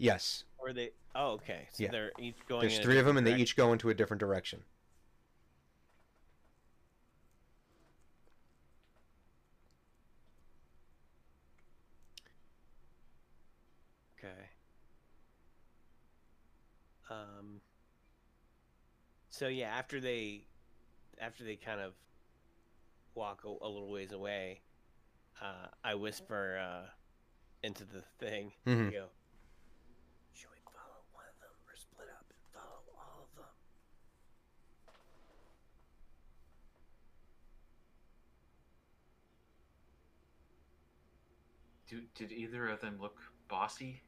Yes, 0.00 0.44
or 0.62 0.72
they? 0.72 0.90
Oh, 1.14 1.32
okay. 1.32 1.68
So 1.72 1.84
Yeah. 1.84 1.90
they're 1.90 2.12
each 2.18 2.36
going. 2.48 2.68
there's 2.68 2.78
three 2.78 2.98
of 2.98 3.06
them, 3.06 3.16
and 3.16 3.26
they 3.26 3.34
each 3.36 3.56
go 3.56 3.72
into 3.72 3.88
a 3.90 3.94
different 3.94 4.20
direction. 4.20 4.62
Okay. 14.18 14.50
Um. 17.10 17.60
So 19.30 19.48
yeah, 19.48 19.68
after 19.68 20.00
they, 20.00 20.46
after 21.20 21.44
they 21.44 21.56
kind 21.56 21.80
of 21.80 21.92
walk 23.14 23.42
a, 23.44 23.48
a 23.48 23.68
little 23.68 23.90
ways 23.90 24.12
away, 24.12 24.60
uh, 25.40 25.68
I 25.84 25.94
whisper 25.94 26.58
uh, 26.58 26.88
into 27.62 27.84
the 27.84 28.02
thing. 28.18 28.52
Mhm. 28.66 28.88
I 28.88 28.90
go, 28.90 29.06
Should 30.34 30.50
we 30.50 30.58
follow 30.72 31.00
one 31.12 31.24
of 31.28 31.38
them 31.40 31.54
or 31.66 31.76
split 31.76 32.08
up 32.10 32.24
and 32.28 32.38
follow 32.52 32.82
all 32.96 33.28
of 33.28 33.36
them? 33.36 33.50
Do, 41.90 42.00
did 42.14 42.30
either 42.30 42.68
of 42.68 42.80
them 42.80 42.98
look 43.00 43.18
bossy? 43.48 44.00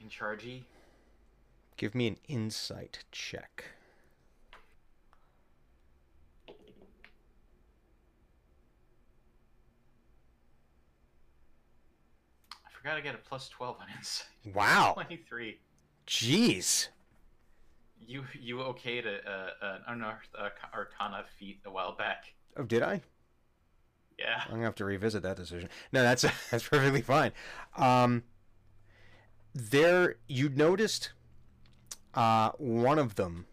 In 0.00 0.08
chargey? 0.08 0.62
Give 1.76 1.96
me 1.96 2.06
an 2.06 2.16
insight 2.28 3.02
check. 3.10 3.64
I 6.48 6.52
forgot 12.70 12.96
I 12.96 13.00
got 13.00 13.16
a 13.16 13.18
plus 13.18 13.48
12 13.48 13.76
on 13.80 13.86
insight. 13.96 14.28
Wow, 14.54 14.92
23. 14.94 15.58
jeez. 16.06 16.86
You 18.00 18.22
you 18.40 18.58
okayed 18.58 19.06
a, 19.06 19.28
a, 19.28 19.74
an 19.74 19.82
unearthed 19.88 20.28
arcana 20.72 21.24
feat 21.36 21.58
a 21.66 21.70
while 21.70 21.96
back. 21.96 22.32
Oh, 22.56 22.62
did 22.62 22.84
I? 22.84 23.00
Yeah. 24.18 24.42
I'm 24.46 24.52
gonna 24.52 24.64
have 24.64 24.74
to 24.76 24.84
revisit 24.84 25.22
that 25.24 25.36
decision. 25.36 25.68
No, 25.92 26.02
that's 26.02 26.22
that's 26.50 26.66
perfectly 26.66 27.02
fine. 27.02 27.32
Um, 27.76 28.22
there, 29.54 30.16
you 30.28 30.48
noticed 30.48 31.10
uh, 32.14 32.50
one 32.58 32.98
of 32.98 33.14
them 33.16 33.46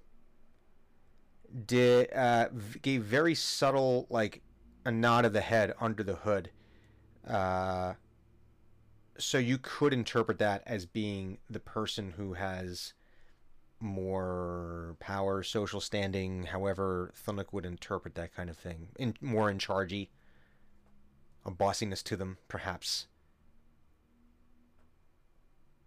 did 1.65 2.13
uh, 2.13 2.49
gave 2.81 3.03
very 3.03 3.35
subtle, 3.35 4.07
like 4.09 4.41
a 4.85 4.91
nod 4.91 5.25
of 5.25 5.33
the 5.33 5.41
head 5.41 5.73
under 5.79 6.03
the 6.03 6.15
hood. 6.15 6.49
Uh, 7.27 7.93
so 9.17 9.37
you 9.37 9.57
could 9.57 9.93
interpret 9.93 10.39
that 10.39 10.63
as 10.65 10.85
being 10.85 11.37
the 11.49 11.59
person 11.59 12.13
who 12.17 12.33
has 12.33 12.93
more 13.79 14.95
power, 14.99 15.43
social 15.43 15.79
standing. 15.79 16.43
However, 16.43 17.13
Thunuk 17.25 17.51
would 17.51 17.65
interpret 17.65 18.15
that 18.15 18.33
kind 18.33 18.49
of 18.49 18.57
thing, 18.57 18.87
in 18.97 19.13
more 19.21 19.49
in 19.49 19.57
chargey 19.57 20.07
a 21.45 21.51
bossiness 21.51 22.03
to 22.03 22.15
them, 22.15 22.37
perhaps. 22.47 23.07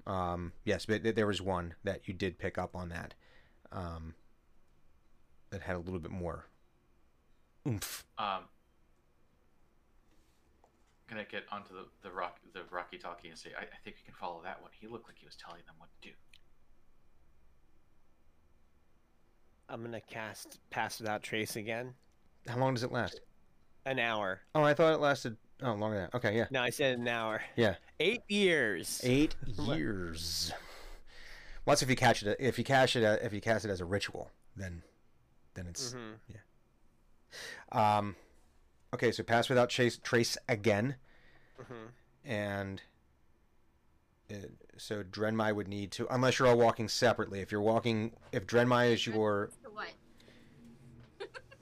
Um, 0.07 0.53
yes, 0.65 0.87
but 0.87 1.03
there 1.17 1.27
was 1.27 1.43
one 1.43 1.75
that 1.83 2.07
you 2.07 2.15
did 2.15 2.39
pick 2.39 2.59
up 2.59 2.77
on 2.77 2.91
that, 2.91 3.15
um, 3.73 4.15
that 5.51 5.63
had 5.63 5.77
a 5.77 5.81
little 5.81 5.99
bit 5.99 6.13
more 6.13 6.47
oomph. 7.67 8.05
Um, 8.19 8.45
gonna 11.09 11.25
get 11.25 11.45
onto 11.51 11.73
the 11.75 11.87
the 12.03 12.11
rock 12.11 12.39
the 12.53 12.63
Rocky 12.71 12.99
Talkie 12.99 13.29
and 13.29 13.39
say 13.39 13.51
I, 13.59 13.63
I 13.63 13.79
think 13.85 13.97
we 13.97 14.05
can 14.05 14.15
follow 14.15 14.41
that 14.45 14.61
one. 14.63 14.71
He 14.81 14.87
looked 14.87 15.09
like 15.09 15.19
he 15.19 15.27
was 15.27 15.37
telling 15.37 15.63
them 15.67 15.75
what 15.79 15.89
to 16.01 16.09
do. 16.09 16.15
I'm 19.69 19.83
gonna 19.83 20.01
cast 20.01 20.61
Pass 20.71 21.01
Without 21.01 21.23
Trace 21.23 21.57
again. 21.57 21.95
How 22.49 22.59
long 22.59 22.75
does 22.75 22.85
it 22.85 22.93
last? 22.93 23.21
An 23.85 23.99
hour. 23.99 24.41
Oh, 24.55 24.63
I 24.63 24.75
thought 24.75 24.93
it 24.93 25.01
lasted. 25.01 25.37
Oh, 25.63 25.73
longer 25.73 25.97
than 25.97 26.09
that. 26.13 26.15
Okay, 26.17 26.37
yeah, 26.37 26.47
No, 26.51 26.61
I 26.63 26.71
said 26.71 26.99
an 26.99 27.09
hour. 27.09 27.41
yeah, 27.57 27.77
Eight 27.99 28.23
years. 28.29 29.01
eight 29.05 29.35
years. 29.47 30.53
Well, 31.65 31.73
that's 31.73 31.83
if 31.83 31.89
you 31.91 31.97
catch 31.97 32.23
it. 32.23 32.37
If 32.39 32.59
you 32.59 32.65
catch 32.65 32.95
it, 32.95 33.05
uh, 33.05 33.17
if 33.23 33.33
you 33.33 33.41
cast 33.41 33.65
it 33.65 33.71
as 33.71 33.81
a 33.81 33.85
ritual, 33.85 34.31
then, 34.55 34.83
then 35.55 35.67
it's 35.67 35.95
Mm-hmm. 35.95 37.79
um, 37.79 38.17
okay. 38.95 39.11
So 39.13 39.23
pass 39.23 39.49
without 39.49 39.69
chase 39.71 39.99
trace 40.03 40.37
again. 40.49 40.97
Mm-hmm. 41.61 42.31
and 42.31 42.83
it, 44.29 44.53
so 44.77 45.03
Drenmai 45.03 45.55
would 45.55 45.69
need 45.69 45.91
to, 45.93 46.07
unless 46.13 46.39
you're 46.39 46.49
all 46.49 46.59
walking 46.59 46.87
separately. 46.89 47.41
If 47.41 47.51
you're 47.51 47.63
walking, 47.63 48.13
if 48.31 48.47
Drenmai 48.47 48.93
is 48.93 49.07
your, 49.07 49.51
what? 49.73 49.89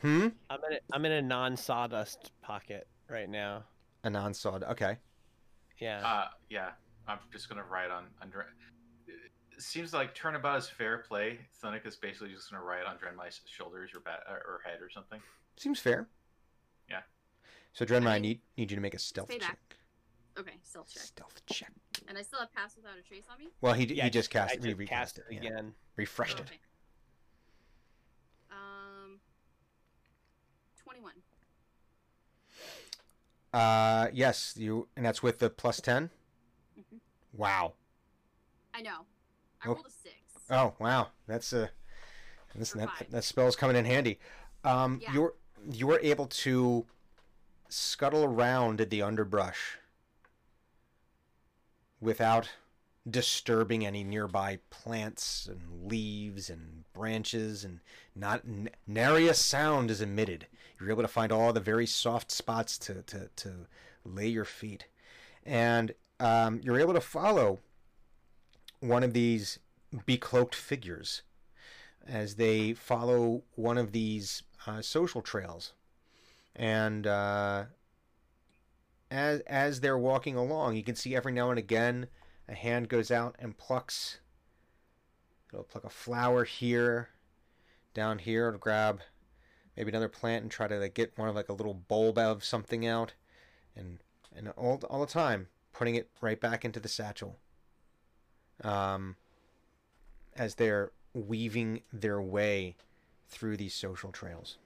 hmm, 0.03 0.29
I'm 0.51 0.59
in 0.69 0.73
a, 0.73 0.79
I'm 0.93 1.05
in 1.05 1.13
a 1.13 1.23
non 1.23 1.57
sawdust 1.57 2.33
pocket 2.43 2.89
right 3.09 3.29
now. 3.29 3.63
A 4.05 4.11
non-sawed. 4.11 4.63
Okay, 4.65 4.99
Yeah. 5.79 6.07
Uh, 6.07 6.29
yeah. 6.49 6.71
I'm 7.09 7.19
just 7.33 7.49
gonna 7.49 7.65
ride 7.65 7.91
on 7.91 8.07
under. 8.23 8.47
It 9.09 9.63
seems 9.63 9.93
like 9.93 10.15
turnabout 10.15 10.57
is 10.59 10.69
fair 10.69 10.99
play. 10.99 11.39
Thunuk 11.63 11.87
is 11.87 11.97
basically 11.97 12.31
just 12.33 12.51
gonna 12.51 12.63
ride 12.63 12.85
on 12.85 12.97
Drenmai's 12.99 13.41
shoulders 13.47 13.91
or 13.95 14.01
bat 14.01 14.21
or 14.29 14.61
head 14.65 14.81
or 14.81 14.89
something. 14.91 15.21
seems 15.57 15.79
fair. 15.81 16.09
Yeah. 16.89 17.01
So 17.73 17.85
Drenmai, 17.85 18.09
I 18.09 18.15
I- 18.15 18.19
need 18.21 18.41
need 18.57 18.71
you 18.71 18.77
to 18.77 18.81
make 18.81 18.95
a 18.95 18.99
stealth 18.99 19.29
Stay 19.31 19.39
check. 19.39 19.49
back. 19.69 19.77
Okay, 20.39 20.59
stealth 20.63 20.89
check. 20.93 21.03
Stealth 21.03 21.43
check. 21.47 21.73
And 22.09 22.17
I 22.19 22.23
still 22.23 22.41
have 22.41 22.53
pass 22.53 22.75
without 22.77 22.99
a 22.99 23.03
trace 23.03 23.25
on 23.31 23.39
me? 23.39 23.51
Well, 23.61 23.73
he 23.75 23.85
yeah, 23.87 24.05
he 24.05 24.11
just 24.11 24.31
cast 24.31 24.53
I 24.53 24.55
it. 24.55 24.63
He 24.63 24.69
just 24.71 24.79
recast 24.79 25.17
cast 25.17 25.19
it. 25.19 25.25
it 25.37 25.43
yeah. 25.45 25.51
again. 25.51 25.75
Refreshed 25.97 26.41
it. 26.41 26.47
Okay. 26.47 26.59
Um, 28.51 29.21
21. 30.83 31.13
Uh, 33.55 34.09
yes, 34.13 34.55
you, 34.57 34.89
and 34.97 35.07
that's 35.07 35.23
with 35.23 35.39
the 35.39 35.49
plus 35.49 35.81
ten. 35.81 36.11
Mhm. 36.79 36.99
Wow. 37.33 37.75
I 38.75 38.83
know. 38.83 39.07
I 39.63 39.69
Oh. 39.69 39.75
rolled 39.75 39.87
a 39.87 39.91
6. 39.91 40.15
Oh 40.51 40.75
wow, 40.81 41.09
that's 41.27 41.53
a 41.53 41.71
this, 42.55 42.73
that 42.73 42.89
five. 42.99 43.11
that 43.11 43.25
spell's 43.25 43.57
coming 43.57 43.77
in 43.77 43.85
handy. 43.85 44.19
Um, 44.65 44.99
Yeah. 45.03 45.13
you're 45.13 45.35
you're 45.71 46.01
able 46.01 46.27
to 46.27 46.85
scuttle 47.69 48.25
around 48.25 48.81
in 48.81 48.89
the 48.89 49.03
underbrush 49.03 49.79
without 52.01 52.51
disturbing 53.09 53.85
any 53.85 54.03
nearby 54.03 54.59
plants 54.71 55.47
and 55.51 55.91
leaves 55.91 56.49
and 56.49 56.85
branches, 56.95 57.65
and 57.65 57.81
not 58.15 58.43
nary 58.87 59.29
a 59.29 59.35
sound 59.35 59.91
is 59.91 60.01
emitted. 60.01 60.47
You're 60.79 60.91
able 60.91 61.03
to 61.03 61.09
find 61.09 61.31
all 61.31 61.53
the 61.53 61.61
very 61.61 61.87
soft 61.87 62.31
spots 62.31 62.79
to 62.79 63.03
to, 63.03 63.29
to 63.37 63.67
lay 64.05 64.29
your 64.29 64.45
feet, 64.45 64.87
and 65.45 65.95
um, 66.21 66.61
you're 66.63 66.81
able 66.81 66.95
to 66.95 67.01
follow 67.01 67.61
one 68.81 69.03
of 69.03 69.13
these 69.13 69.59
becloaked 70.07 70.55
figures 70.55 71.23
as 72.07 72.37
they 72.37 72.73
follow 72.73 73.43
one 73.55 73.79
of 73.79 73.93
these 73.93 74.43
uh, 74.67 74.81
social 74.81 75.21
trails, 75.21 75.73
and 76.57 77.07
uh, 77.07 77.65
as 79.11 79.41
as 79.41 79.81
they're 79.81 79.99
walking 79.99 80.37
along, 80.37 80.77
you 80.77 80.83
can 80.83 80.95
see 80.95 81.15
every 81.15 81.33
now 81.33 81.51
and 81.51 81.59
again 81.59 82.07
a 82.49 82.55
hand 82.55 82.89
goes 82.89 83.11
out 83.11 83.37
and 83.39 83.57
plucks. 83.57 84.19
It'll 85.53 85.65
pluck 85.65 85.85
a 85.85 85.91
flower 85.91 86.45
here, 86.45 87.11
down 87.95 88.19
here 88.19 88.51
to 88.51 88.59
grab 88.59 89.01
maybe 89.77 89.91
another 89.91 90.09
plant 90.09 90.43
and 90.43 90.51
try 90.51 90.69
to 90.69 90.79
like, 90.79 90.95
get 90.95 91.17
one 91.17 91.29
of 91.29 91.35
like 91.35 91.49
a 91.49 91.55
little 91.55 91.75
bulb 91.75 92.19
of 92.19 92.45
something 92.45 92.87
out, 92.87 93.15
and 93.77 93.99
and 94.35 94.49
all 94.51 94.81
all 94.91 95.01
the 95.01 95.07
time 95.07 95.49
putting 95.73 95.95
it 95.95 96.09
right 96.21 96.41
back 96.41 96.65
into 96.65 96.81
the 96.81 96.89
satchel. 96.89 97.39
Um, 98.63 99.17
as 100.37 100.57
they're 100.57 100.93
weaving 101.13 101.83
their 101.93 102.21
way 102.21 102.77
through 103.29 103.57
these 103.57 103.75
social 103.75 104.13
trails. 104.13 104.59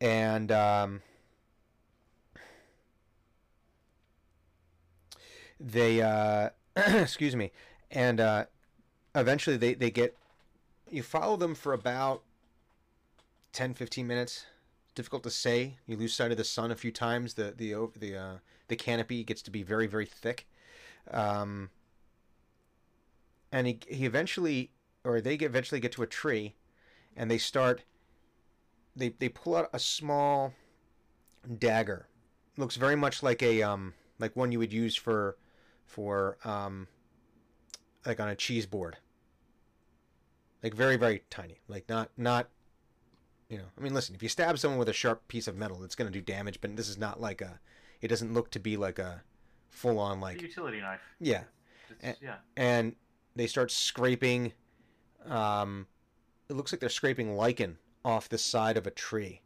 And 0.00 0.50
um, 0.50 1.02
they, 5.60 6.00
uh, 6.00 6.50
excuse 6.76 7.36
me, 7.36 7.52
and 7.90 8.20
uh, 8.20 8.46
eventually 9.14 9.56
they, 9.56 9.74
they 9.74 9.90
get, 9.90 10.16
you 10.90 11.02
follow 11.02 11.36
them 11.36 11.54
for 11.54 11.72
about 11.72 12.22
10, 13.52 13.74
15 13.74 14.06
minutes. 14.06 14.46
Difficult 14.94 15.22
to 15.22 15.30
say. 15.30 15.76
You 15.86 15.96
lose 15.96 16.12
sight 16.12 16.32
of 16.32 16.36
the 16.36 16.44
sun 16.44 16.72
a 16.72 16.76
few 16.76 16.90
times. 16.90 17.34
The 17.34 17.54
the 17.56 17.74
the 17.96 18.16
uh, 18.16 18.34
the 18.66 18.74
canopy 18.74 19.22
gets 19.22 19.40
to 19.42 19.50
be 19.50 19.62
very 19.62 19.86
very 19.86 20.04
thick. 20.04 20.48
Um, 21.10 21.70
and 23.52 23.68
he 23.68 23.78
he 23.86 24.04
eventually 24.04 24.70
or 25.04 25.20
they 25.20 25.36
get, 25.36 25.46
eventually 25.46 25.80
get 25.80 25.92
to 25.92 26.02
a 26.02 26.06
tree 26.06 26.54
and 27.16 27.30
they 27.30 27.38
start 27.38 27.82
they 28.94 29.10
they 29.18 29.28
pull 29.28 29.56
out 29.56 29.70
a 29.72 29.78
small 29.78 30.52
dagger 31.58 32.06
looks 32.56 32.76
very 32.76 32.96
much 32.96 33.22
like 33.22 33.42
a 33.42 33.62
um 33.62 33.94
like 34.18 34.36
one 34.36 34.52
you 34.52 34.58
would 34.58 34.72
use 34.72 34.94
for 34.94 35.36
for 35.90 36.38
um 36.44 36.86
like 38.06 38.20
on 38.20 38.28
a 38.28 38.34
cheese 38.36 38.66
board 38.66 38.96
like 40.62 40.74
very 40.74 40.96
very 40.96 41.22
tiny 41.30 41.60
like 41.68 41.88
not 41.88 42.10
not 42.16 42.48
you 43.48 43.58
know 43.58 43.64
i 43.76 43.80
mean 43.80 43.92
listen 43.92 44.14
if 44.14 44.22
you 44.22 44.28
stab 44.28 44.58
someone 44.58 44.78
with 44.78 44.88
a 44.88 44.92
sharp 44.92 45.26
piece 45.28 45.48
of 45.48 45.56
metal 45.56 45.82
it's 45.82 45.94
going 45.94 46.10
to 46.10 46.16
do 46.16 46.22
damage 46.22 46.60
but 46.60 46.76
this 46.76 46.88
is 46.88 46.96
not 46.96 47.20
like 47.20 47.40
a 47.40 47.58
it 48.00 48.08
doesn't 48.08 48.32
look 48.32 48.50
to 48.50 48.60
be 48.60 48.76
like 48.76 48.98
a 48.98 49.22
full 49.68 49.98
on 49.98 50.20
like 50.20 50.38
a 50.38 50.42
utility 50.42 50.80
knife. 50.80 51.00
yeah 51.18 51.42
Eh. 52.02 52.14
yeah. 52.20 52.36
and 52.56 52.94
they 53.36 53.46
start 53.46 53.70
scraping. 53.70 54.52
Um, 55.26 55.86
it 56.48 56.54
looks 56.54 56.72
like 56.72 56.80
they're 56.80 56.88
scraping 56.88 57.36
lichen 57.36 57.78
off 58.04 58.28
the 58.28 58.38
side 58.38 58.76
of 58.76 58.86
a 58.86 58.90
tree. 58.90 59.42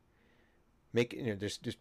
Make 0.94 1.12
you 1.12 1.24
know, 1.24 1.34
there's 1.34 1.58
just 1.58 1.78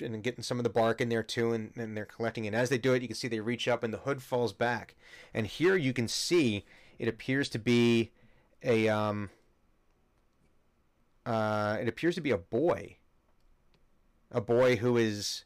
and 0.00 0.22
getting 0.22 0.42
some 0.42 0.58
of 0.58 0.64
the 0.64 0.70
bark 0.70 1.02
in 1.02 1.10
there 1.10 1.22
too, 1.22 1.52
and, 1.52 1.72
and 1.76 1.94
they're 1.94 2.06
collecting. 2.06 2.46
And 2.46 2.56
as 2.56 2.70
they 2.70 2.78
do 2.78 2.94
it, 2.94 3.02
you 3.02 3.08
can 3.08 3.14
see 3.14 3.28
they 3.28 3.40
reach 3.40 3.68
up, 3.68 3.84
and 3.84 3.92
the 3.92 3.98
hood 3.98 4.22
falls 4.22 4.54
back. 4.54 4.96
And 5.34 5.46
here 5.46 5.76
you 5.76 5.92
can 5.92 6.08
see 6.08 6.64
it 6.98 7.06
appears 7.06 7.50
to 7.50 7.58
be 7.58 8.10
a 8.62 8.88
um. 8.88 9.28
Uh, 11.26 11.76
it 11.78 11.88
appears 11.88 12.14
to 12.14 12.22
be 12.22 12.30
a 12.30 12.38
boy. 12.38 12.96
A 14.30 14.40
boy 14.40 14.76
who 14.76 14.96
is 14.96 15.44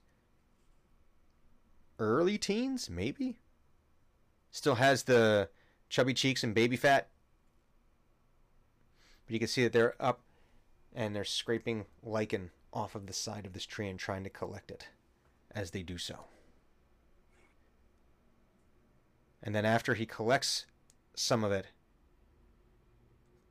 early 1.99 2.39
teens, 2.39 2.89
maybe. 2.89 3.41
Still 4.53 4.77
has 4.77 5.03
the 5.03 5.49
chubby 5.89 6.15
cheeks 6.15 6.45
and 6.45 6.55
baby 6.55 6.77
fat. 6.77 7.09
But 9.27 9.33
you 9.33 9.39
can 9.41 9.49
see 9.49 9.65
that 9.65 9.73
they're 9.73 9.95
up 10.01 10.21
and 10.95 11.17
they're 11.17 11.25
scraping 11.25 11.85
lichen 12.03 12.51
off 12.73 12.95
of 12.95 13.07
the 13.07 13.13
side 13.13 13.47
of 13.47 13.53
this 13.53 13.67
tree 13.67 13.89
and 13.89 13.99
trying 13.99 14.25
to 14.25 14.31
collect 14.31 14.71
it 14.71 14.89
as 15.51 15.71
they 15.71 15.83
do 15.83 15.99
so. 15.99 16.25
And 19.43 19.55
then 19.55 19.65
after 19.65 19.95
he 19.95 20.07
collects 20.07 20.67
some 21.15 21.45
of 21.45 21.53
it, 21.53 21.67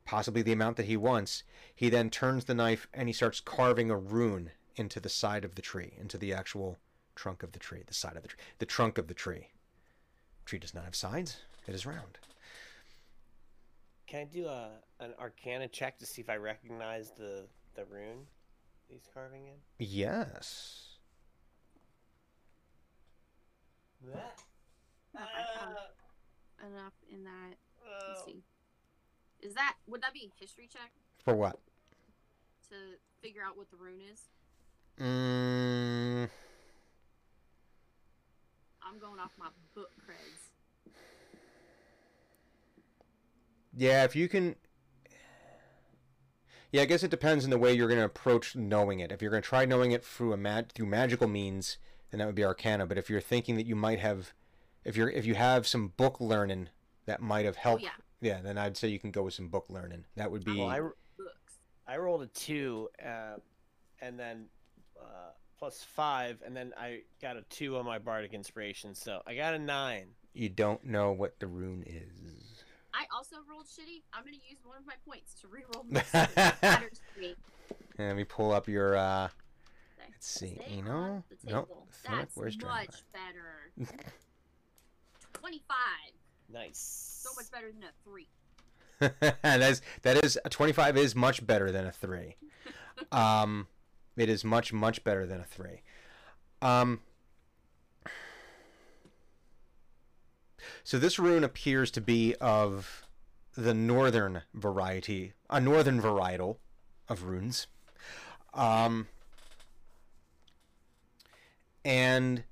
possibly 0.05 0.41
the 0.41 0.51
amount 0.51 0.77
that 0.77 0.85
he 0.85 0.97
wants, 0.97 1.43
he 1.75 1.89
then 1.89 2.09
turns 2.09 2.45
the 2.45 2.53
knife 2.53 2.87
and 2.93 3.09
he 3.09 3.13
starts 3.13 3.39
carving 3.39 3.89
a 3.89 3.97
rune 3.97 4.51
into 4.75 4.99
the 4.99 5.09
side 5.09 5.43
of 5.43 5.55
the 5.55 5.61
tree, 5.61 5.93
into 5.99 6.17
the 6.17 6.33
actual 6.33 6.77
trunk 7.15 7.43
of 7.43 7.51
the 7.51 7.59
tree, 7.59 7.83
the 7.85 7.93
side 7.93 8.15
of 8.15 8.21
the 8.21 8.29
tree, 8.29 8.39
the 8.59 8.65
trunk 8.65 8.97
of 8.97 9.07
the 9.07 9.13
tree. 9.13 9.49
Tree 10.45 10.59
does 10.59 10.73
not 10.73 10.85
have 10.85 10.95
sides; 10.95 11.37
it 11.67 11.75
is 11.75 11.85
round. 11.85 12.19
Can 14.05 14.21
I 14.21 14.23
do 14.25 14.47
a 14.47 14.69
an 14.99 15.13
Arcana 15.19 15.67
check 15.67 15.97
to 15.99 16.05
see 16.05 16.21
if 16.21 16.29
I 16.29 16.37
recognize 16.37 17.11
the 17.11 17.47
the 17.75 17.83
rune 17.85 18.27
he's 18.87 19.07
carving 19.13 19.47
in? 19.47 19.55
Yes. 19.79 20.83
I 25.15 25.19
found 25.59 25.75
enough 26.71 26.93
in 27.11 27.23
that. 27.23 27.55
Let's 28.07 28.25
see. 28.25 28.43
Is 29.41 29.53
that 29.53 29.75
would 29.87 30.01
that 30.01 30.13
be 30.13 30.31
a 30.31 30.41
history 30.41 30.67
check 30.71 30.91
For 31.23 31.35
what? 31.35 31.59
to 32.69 32.75
figure 33.21 33.41
out 33.41 33.57
what 33.57 33.69
the 33.71 33.77
rune 33.77 34.01
is? 34.11 34.21
Mm, 34.99 36.29
I'm 38.81 38.99
going 38.99 39.19
off 39.19 39.31
my 39.37 39.47
book 39.75 39.91
creds. 40.05 40.49
yeah, 43.75 44.03
if 44.03 44.15
you 44.15 44.27
can. 44.27 44.55
Yeah, 46.71 46.81
I 46.81 46.85
guess 46.85 47.03
it 47.03 47.11
depends 47.11 47.43
on 47.45 47.49
the 47.49 47.57
way 47.57 47.73
you're 47.73 47.87
going 47.87 47.99
to 47.99 48.05
approach 48.05 48.55
knowing 48.55 48.99
it. 48.99 49.11
If 49.11 49.21
you're 49.21 49.31
going 49.31 49.41
to 49.43 49.47
try 49.47 49.65
knowing 49.65 49.91
it 49.91 50.03
through 50.03 50.33
a 50.33 50.37
mag- 50.37 50.71
through 50.73 50.87
magical 50.87 51.27
means, 51.27 51.77
then 52.11 52.19
that 52.19 52.25
would 52.25 52.35
be 52.35 52.43
Arcana. 52.43 52.85
But 52.85 52.97
if 52.97 53.09
you're 53.09 53.21
thinking 53.21 53.55
that 53.55 53.65
you 53.65 53.75
might 53.75 53.99
have, 53.99 54.33
if 54.83 54.95
you're 54.97 55.09
if 55.09 55.25
you 55.25 55.35
have 55.35 55.65
some 55.65 55.89
book 55.89 56.19
learning 56.19 56.69
that 57.05 57.21
might 57.21 57.45
have 57.45 57.55
Oh 57.57 57.61
helped, 57.61 57.83
yeah, 57.83 57.89
yeah, 58.19 58.41
then 58.41 58.57
I'd 58.57 58.75
say 58.75 58.89
you 58.89 58.99
can 58.99 59.11
go 59.11 59.23
with 59.23 59.33
some 59.33 59.47
book 59.47 59.65
learning. 59.69 60.05
That 60.17 60.29
would 60.29 60.43
be 60.43 60.57
Well, 60.57 60.67
I, 60.67 60.79
books. 60.81 61.53
I 61.87 61.97
rolled 61.97 62.21
a 62.23 62.27
two, 62.27 62.89
uh, 63.03 63.35
and 64.01 64.19
then 64.19 64.47
uh, 64.99 65.31
plus 65.57 65.83
five, 65.83 66.41
and 66.45 66.55
then 66.55 66.73
I 66.77 67.01
got 67.21 67.37
a 67.37 67.43
two 67.43 67.77
on 67.77 67.85
my 67.85 67.97
bardic 67.99 68.33
inspiration, 68.33 68.93
so 68.93 69.21
I 69.25 69.35
got 69.35 69.53
a 69.53 69.59
nine. 69.59 70.07
you 70.33 70.49
don't 70.49 70.83
know 70.83 71.13
what 71.13 71.39
the 71.39 71.47
rune 71.47 71.83
is. 71.87 72.56
I 72.93 73.05
also 73.15 73.37
rolled 73.49 73.65
shitty. 73.67 74.01
I'm 74.13 74.23
gonna 74.23 74.37
use 74.49 74.59
one 74.63 74.77
of 74.77 74.85
my 74.85 74.93
points 75.05 75.33
to 75.41 75.47
re-roll. 75.47 75.85
It 75.91 76.61
matters 76.61 76.99
to 77.13 77.19
me. 77.21 77.35
Let 77.99 78.15
me 78.15 78.23
pull 78.23 78.51
up 78.51 78.67
your. 78.67 78.95
uh 78.95 79.25
Okay. 79.99 80.09
Let's 80.11 80.27
see. 80.27 80.59
Stay 80.61 80.75
You 80.75 80.83
know, 80.83 81.23
the 81.29 81.51
nope. 81.51 81.67
table. 81.67 81.87
Flip. 81.89 82.17
That's 82.19 82.35
Where's 82.37 82.57
much 82.61 83.03
better. 83.13 83.97
Twenty-five. 85.33 86.13
Nice. 86.51 87.21
So 87.23 87.29
much 87.35 87.51
better 87.51 87.71
than 87.71 87.83
a 87.83 87.91
three. 88.03 88.27
that 89.43 89.61
is 89.61 89.81
that 90.01 90.23
is 90.25 90.39
a 90.43 90.49
25 90.49 90.97
is 90.97 91.15
much 91.15 91.45
better 91.45 91.71
than 91.71 91.85
a 91.85 91.91
3 91.91 92.35
um 93.11 93.67
it 94.15 94.27
is 94.27 94.43
much 94.43 94.73
much 94.73 95.03
better 95.03 95.27
than 95.27 95.39
a 95.39 95.43
3 95.43 95.83
um 96.63 96.99
so 100.83 100.97
this 100.99 101.19
rune 101.19 101.43
appears 101.43 101.91
to 101.91 102.01
be 102.01 102.35
of 102.35 103.03
the 103.55 103.73
northern 103.73 104.41
variety 104.53 105.33
a 105.49 105.59
northern 105.59 106.01
varietal 106.01 106.57
of 107.09 107.23
runes 107.23 107.67
um 108.53 109.07
and 111.83 112.43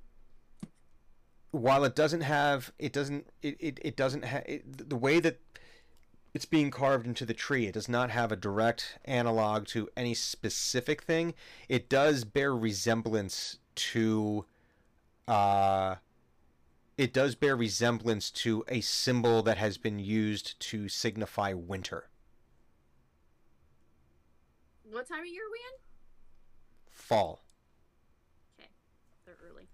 while 1.52 1.84
it 1.84 1.96
doesn't 1.96 2.22
have 2.22 2.72
it 2.80 2.92
doesn't 2.92 3.28
it, 3.42 3.56
it, 3.60 3.80
it 3.82 3.96
doesn't 3.96 4.24
have 4.24 4.44
the 4.66 4.96
way 4.96 5.20
that 5.20 5.40
it's 6.36 6.46
being 6.46 6.70
carved 6.70 7.08
into 7.08 7.26
the 7.26 7.34
tree. 7.34 7.66
It 7.66 7.76
does 7.76 7.88
not 7.88 8.10
have 8.10 8.30
a 8.30 8.36
direct 8.36 9.00
analog 9.06 9.68
to 9.68 9.88
any 9.96 10.14
specific 10.14 11.02
thing. 11.02 11.34
It 11.70 11.88
does 11.88 12.26
bear 12.26 12.54
resemblance 12.54 13.60
to 13.76 14.46
uh 15.30 15.96
it 16.98 17.14
does 17.14 17.36
bear 17.36 17.56
resemblance 17.56 18.32
to 18.32 18.64
a 18.68 18.80
symbol 18.82 19.42
that 19.44 19.58
has 19.58 19.78
been 19.78 20.00
used 20.00 20.60
to 20.60 20.88
signify 20.88 21.54
winter. 21.54 22.10
What 24.84 25.08
time 25.08 25.20
of 25.22 25.28
year 25.28 25.44
are 25.44 25.52
we 25.52 25.58
in? 25.58 25.80
Fall. 26.90 27.44
Okay, 28.58 28.70
they're 29.26 29.36
early. 29.50 29.68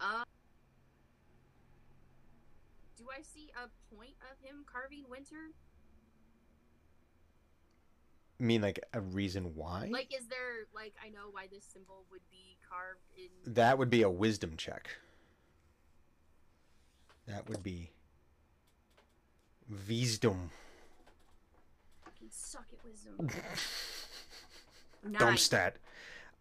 Uh, 0.00 0.22
do 2.96 3.04
I 3.10 3.22
see 3.22 3.50
a 3.56 3.94
point 3.94 4.14
of 4.30 4.38
him 4.46 4.64
carving 4.70 5.04
winter? 5.08 5.50
Mean 8.38 8.60
like 8.60 8.80
a 8.92 9.00
reason 9.00 9.54
why? 9.54 9.88
Like, 9.90 10.12
is 10.12 10.26
there 10.28 10.66
like 10.74 10.94
I 11.02 11.08
know 11.08 11.28
why 11.30 11.46
this 11.50 11.64
symbol 11.64 12.04
would 12.10 12.20
be 12.30 12.58
carved 12.68 13.00
in? 13.16 13.54
that 13.54 13.78
would 13.78 13.88
be 13.88 14.02
a 14.02 14.10
wisdom 14.10 14.54
check. 14.56 14.90
That 17.26 17.48
would 17.48 17.62
be 17.62 17.90
wisdom. 19.88 20.50
Fucking 22.04 22.28
suck 22.30 22.66
at 22.72 22.84
wisdom. 22.84 23.30
Nine. 25.08 25.72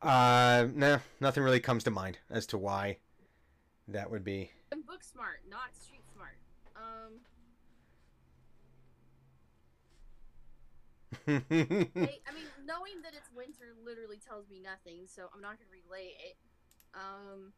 Uh, 0.02 0.68
nah, 0.76 1.00
nothing 1.20 1.44
really 1.44 1.60
comes 1.60 1.84
to 1.86 1.92
mind 1.92 2.18
as 2.30 2.46
to 2.48 2.58
why 2.58 2.98
that 3.88 4.10
would 4.12 4.24
be. 4.24 4.52
I'm 4.72 4.82
book 4.82 5.04
smart, 5.04 5.42
not 5.50 5.76
street 5.80 6.04
smart. 6.14 6.38
Um, 6.76 7.14
I, 11.28 11.32
I 11.52 12.32
mean, 12.34 12.48
knowing 12.66 13.02
that 13.04 13.14
it's 13.16 13.30
winter 13.36 13.74
literally 13.84 14.18
tells 14.18 14.50
me 14.50 14.60
nothing, 14.60 15.08
so 15.08 15.24
I'm 15.34 15.42
not 15.42 15.58
gonna 15.58 15.72
relay 15.72 16.14
it. 16.30 16.38
Um, 16.94 17.54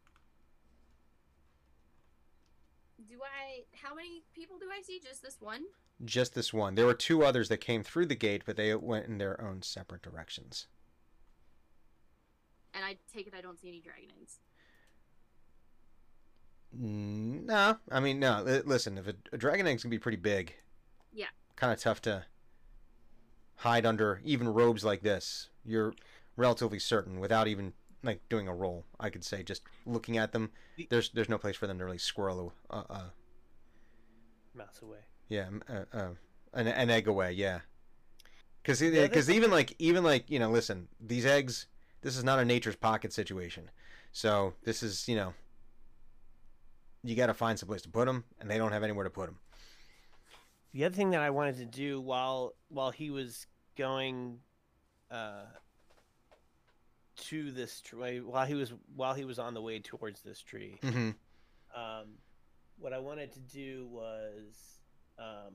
do 3.08 3.16
I? 3.22 3.64
How 3.74 3.94
many 3.94 4.24
people 4.34 4.58
do 4.58 4.66
I 4.72 4.82
see? 4.82 5.00
Just 5.06 5.22
this 5.22 5.38
one? 5.40 5.64
Just 6.06 6.34
this 6.36 6.54
one. 6.54 6.76
There 6.76 6.86
were 6.86 6.94
two 6.94 7.24
others 7.24 7.50
that 7.50 7.58
came 7.58 7.84
through 7.84 8.06
the 8.08 8.16
gate, 8.16 8.44
but 8.46 8.56
they 8.56 8.74
went 8.76 9.08
in 9.08 9.18
their 9.18 9.42
own 9.42 9.62
separate 9.62 10.02
directions. 10.02 10.68
And 12.74 12.86
I 12.86 12.98
take 13.12 13.28
it 13.28 13.34
I 13.38 13.42
don't 13.42 13.60
see 13.60 13.68
any 13.70 13.80
dragon 13.82 14.10
eggs. 14.22 14.40
No, 16.72 17.78
I 17.92 18.00
mean 18.00 18.20
no. 18.20 18.44
Listen, 18.66 18.98
if 18.98 19.08
a, 19.08 19.14
a 19.34 19.38
dragon 19.38 19.66
egg's 19.68 19.84
gonna 19.84 19.92
be 19.92 20.00
pretty 20.00 20.18
big, 20.18 20.54
Yeah. 21.14 21.28
kind 21.56 21.74
of 21.74 21.80
tough 21.80 22.02
to 22.04 22.26
hide 23.58 23.86
under 23.86 24.22
even 24.24 24.48
robes 24.48 24.84
like 24.84 25.02
this. 25.02 25.50
You're 25.66 25.94
relatively 26.36 26.80
certain 26.80 27.20
without 27.20 27.48
even 27.48 27.74
like 28.04 28.22
doing 28.30 28.48
a 28.48 28.54
roll. 28.54 28.86
I 29.00 29.10
could 29.10 29.24
say 29.24 29.44
just 29.44 29.64
looking 29.86 30.18
at 30.18 30.32
them, 30.32 30.52
there's 30.90 31.10
there's 31.10 31.30
no 31.30 31.38
place 31.38 31.56
for 31.56 31.68
them 31.68 31.78
to 31.80 31.86
really 31.86 31.98
squirrel 31.98 32.54
a, 32.70 32.76
uh, 32.76 32.84
uh, 32.90 33.04
Mouse 34.56 34.82
away. 34.82 35.00
yeah, 35.28 35.50
uh, 35.70 35.84
uh, 35.96 36.10
an 36.54 36.68
an 36.68 36.90
egg 36.90 37.08
away. 37.08 37.34
Yeah, 37.34 37.60
because 38.64 38.80
because 38.80 39.30
even 39.30 39.52
like 39.52 39.76
even 39.80 40.04
like 40.04 40.30
you 40.30 40.40
know, 40.40 40.50
listen, 40.50 40.88
these 41.00 41.26
eggs. 41.26 41.68
This 42.02 42.16
is 42.16 42.24
not 42.24 42.38
a 42.38 42.46
nature's 42.46 42.76
pocket 42.76 43.12
situation. 43.12 43.72
So 44.12 44.54
this 44.64 44.84
is 44.84 45.08
you 45.08 45.16
know. 45.16 45.34
You 47.04 47.16
got 47.16 47.28
to 47.28 47.34
find 47.34 47.58
some 47.58 47.68
place 47.68 47.82
to 47.84 47.90
put 47.90 48.06
them, 48.06 48.24
and 48.40 48.50
they 48.50 48.58
don't 48.58 48.72
have 48.72 48.84
anywhere 48.84 49.04
to 49.04 49.10
put 49.10 49.28
them. 49.28 49.40
The 50.74 50.86
other 50.86 50.96
thing 50.96 51.12
that 51.12 51.22
I 51.22 51.30
wanted 51.32 51.58
to 51.58 51.66
do 51.66 52.00
while 52.02 52.54
while 52.70 52.92
he 52.92 53.10
was 53.10 53.48
going 53.78 54.40
uh, 55.10 55.46
to 57.18 57.52
this 57.52 57.82
tree, 57.82 58.22
while 58.22 58.46
he 58.46 58.54
was 58.54 58.74
while 58.96 59.14
he 59.14 59.26
was 59.26 59.40
on 59.40 59.54
the 59.54 59.62
way 59.62 59.80
towards 59.80 60.22
this 60.22 60.42
tree, 60.42 60.78
Mm-hmm. 60.84 61.10
um, 61.80 62.06
what 62.78 62.94
I 62.94 63.00
wanted 63.00 63.32
to 63.34 63.40
do 63.40 63.88
was 63.90 64.80
um, 65.18 65.54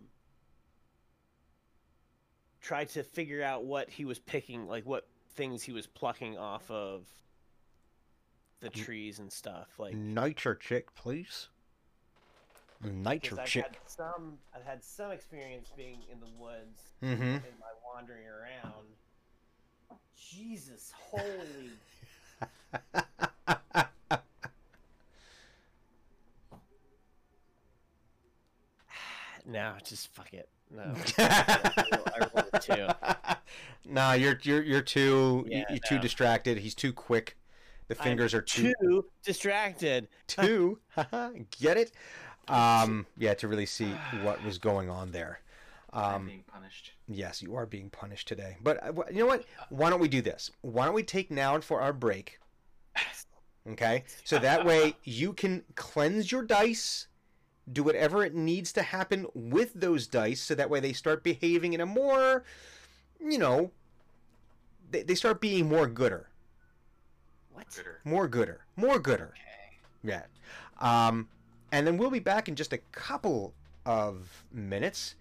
try 2.61 2.85
to 2.87 3.03
figure 3.05 3.43
out 3.43 3.65
what 3.65 3.89
he 3.91 4.05
was 4.05 4.19
picking, 4.19 4.67
like 4.67 4.85
what 4.85 5.07
things 5.35 5.63
he 5.63 5.73
was 5.73 5.87
plucking 5.87 6.37
off 6.37 6.69
of 6.71 7.07
the 8.61 8.71
trees 8.71 9.19
and 9.19 9.31
stuff. 9.33 9.69
Like 9.79 9.95
Nature 9.95 10.55
chick, 10.55 10.95
please. 10.95 11.49
Nature 12.83 13.37
because 13.37 13.39
I've 13.39 13.47
chick. 13.49 13.65
had 13.65 13.77
some, 13.87 14.39
I've 14.55 14.65
had 14.65 14.83
some 14.83 15.13
experience 15.13 15.71
being 15.77 15.99
in 16.11 16.19
the 16.21 16.31
woods 16.39 16.81
Mm-hmm. 17.03 17.23
in 17.23 17.43
my 17.61 17.73
wandering 17.95 18.27
around. 18.27 18.87
Jesus, 20.17 20.93
holy! 20.97 21.71
no, 29.47 29.75
just 29.85 30.09
fuck 30.15 30.33
it. 30.33 30.49
No, 30.71 30.95
I 31.19 32.29
rolled 32.35 32.49
a 32.53 32.59
two. 32.59 32.87
nah, 33.85 34.13
you're 34.15 34.39
you're 34.43 34.63
you're 34.63 34.83
too 34.83 35.45
Yeah, 35.49 35.65
you're 35.69 35.79
too 35.79 35.99
distracted. 35.99 36.59
He's 36.59 36.75
too 36.75 36.93
quick. 36.93 37.37
The 37.89 37.97
I'm 38.01 38.05
fingers 38.05 38.33
are 38.35 38.41
too 38.43 38.73
too 38.81 39.05
distracted. 39.23 40.09
too. 40.27 40.79
Get 41.61 41.77
it? 41.77 41.93
Um, 42.49 43.07
yeah, 43.17 43.35
to 43.35 43.49
really 43.49 43.67
see 43.67 43.91
what 44.23 44.43
was 44.45 44.59
going 44.59 44.91
on 44.91 45.13
there. 45.13 45.41
Um, 45.95 46.27
being 46.27 46.45
punished. 46.51 46.93
yes, 47.09 47.43
you 47.43 47.55
are 47.55 47.67
being 47.67 47.91
punished 47.91 48.27
today. 48.27 48.57
But 48.63 48.83
uh, 48.83 48.93
you 49.11 49.19
know 49.19 49.27
what? 49.27 49.45
Why 49.69 49.91
don't 49.91 50.01
we 50.01 50.09
do 50.09 50.23
this? 50.23 50.51
Why 50.63 50.87
don't 50.87 50.95
we 50.95 51.03
take 51.03 51.31
now 51.31 51.61
for 51.61 51.81
our 51.81 51.93
break? 51.93 52.39
Okay, 53.71 54.03
so 54.25 54.39
that 54.41 54.65
way 54.67 54.97
you 55.05 55.33
can 55.33 55.63
cleanse 55.77 56.33
your 56.33 56.43
dice, 56.43 57.07
do 57.73 57.85
whatever 57.85 58.25
it 58.25 58.35
needs 58.35 58.73
to 58.73 58.83
happen 58.83 59.27
with 59.35 59.73
those 59.75 60.09
dice, 60.09 60.41
so 60.41 60.57
that 60.57 60.69
way 60.69 60.81
they 60.81 60.93
start 60.93 61.23
behaving 61.23 61.73
in 61.73 61.81
a 61.81 61.87
more, 61.87 62.43
you 63.25 63.39
know, 63.39 63.71
they, 64.91 65.05
they 65.05 65.15
start 65.15 65.41
being 65.41 65.69
more 65.69 65.87
gooder, 65.87 66.29
What? 67.53 67.67
Gooder. 67.77 68.01
more 68.05 68.27
gooder, 68.27 68.63
more 68.75 68.99
gooder. 68.99 69.33
Yeah. 70.03 70.23
Um, 70.81 71.29
and 71.73 71.87
then 71.87 71.97
we'll 71.99 72.11
be 72.11 72.19
back 72.21 72.49
in 72.49 72.55
just 72.55 72.73
a 72.73 72.79
couple 72.79 73.55
of 73.85 74.45
minutes 74.53 75.17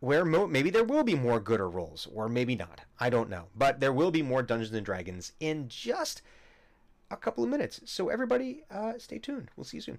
where 0.00 0.24
mo- 0.26 0.46
maybe 0.46 0.68
there 0.68 0.84
will 0.84 1.02
be 1.04 1.14
more 1.14 1.40
gooder 1.40 1.70
rolls, 1.70 2.06
or 2.12 2.28
maybe 2.28 2.54
not. 2.54 2.82
I 3.00 3.08
don't 3.08 3.30
know. 3.30 3.46
But 3.56 3.80
there 3.80 3.92
will 3.92 4.10
be 4.10 4.20
more 4.22 4.42
Dungeons 4.42 4.74
and 4.74 4.84
Dragons 4.84 5.32
in 5.40 5.68
just 5.68 6.20
a 7.10 7.16
couple 7.16 7.42
of 7.44 7.48
minutes. 7.50 7.80
So 7.86 8.08
everybody, 8.10 8.64
uh, 8.70 8.94
stay 8.98 9.18
tuned. 9.18 9.50
We'll 9.56 9.64
see 9.64 9.78
you 9.78 9.80
soon. 9.80 9.98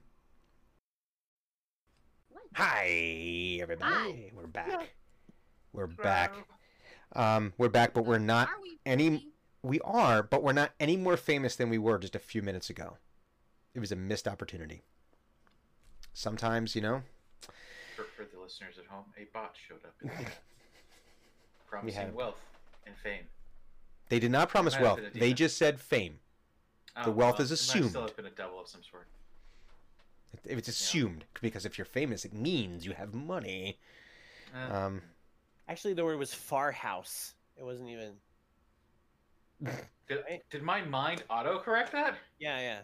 What? 2.30 2.44
Hi, 2.54 3.60
everybody. 3.62 3.92
Hi. 3.94 4.32
We're 4.36 4.48
back. 4.48 4.94
We're 5.74 5.88
back. 5.88 6.34
Um, 7.16 7.54
we're 7.58 7.70
back, 7.70 7.94
but 7.94 8.06
we're 8.06 8.20
not. 8.20 8.50
We 8.62 8.80
any- 8.86 9.32
We 9.64 9.80
are, 9.82 10.22
but 10.24 10.44
we're 10.44 10.54
not 10.54 10.72
any 10.80 10.96
more 10.96 11.18
famous 11.18 11.56
than 11.56 11.70
we 11.70 11.78
were 11.78 11.98
just 11.98 12.16
a 12.16 12.20
few 12.20 12.42
minutes 12.42 12.70
ago. 12.70 12.98
It 13.74 13.80
was 13.80 13.92
a 13.92 13.96
missed 13.96 14.28
opportunity. 14.28 14.84
Sometimes, 16.28 16.74
you 16.76 16.82
know, 16.82 17.04
For, 17.96 18.06
for 18.16 18.26
the 18.26 18.42
listeners 18.42 18.80
at 18.80 18.88
home, 18.88 19.06
a 19.20 19.26
bot 19.36 19.54
showed 19.68 19.86
up 19.86 19.94
in 20.02 20.08
the 20.10 20.16
chat, 20.24 20.40
promising 21.70 22.02
have- 22.02 22.14
wealth 22.16 22.40
and 22.88 22.96
fame. 23.04 23.26
they 24.10 24.18
did 24.18 24.32
not 24.32 24.50
promise 24.50 24.80
wealth. 24.80 25.00
They 25.14 25.32
just 25.34 25.60
said 25.60 25.80
fame. 25.80 26.18
The 26.96 27.10
Oh, 27.10 27.12
wealth 27.12 27.36
well, 27.36 27.42
is 27.44 27.52
It 27.52 27.54
might 27.54 27.76
assumed. 27.76 27.90
still 27.92 28.02
have 28.02 28.16
been 28.16 28.26
a 28.26 28.32
devil 28.32 28.60
of 28.60 28.68
some 28.68 28.82
sort. 28.90 29.06
If 30.44 30.58
it's 30.58 30.68
assumed, 30.68 31.26
because 31.40 31.68
if 31.68 31.78
you're 31.78 31.86
famous, 31.86 32.26
it 32.26 32.34
means 32.34 32.84
you 32.84 32.94
have 32.94 33.14
money. 33.14 33.78
Uh, 34.56 34.74
Um, 34.76 35.02
Actually, 35.70 35.94
the 35.94 36.04
word 36.04 36.18
was 36.18 36.34
far 36.34 36.72
house. 36.72 37.36
It 37.58 37.64
wasn't 37.64 37.90
even. 37.90 38.14
did, 40.08 40.20
did 40.50 40.64
my 40.64 40.82
mind 40.82 41.24
autocorrect 41.30 41.92
that? 41.92 42.16
Yeah, 42.40 42.60
yeah. 42.60 42.80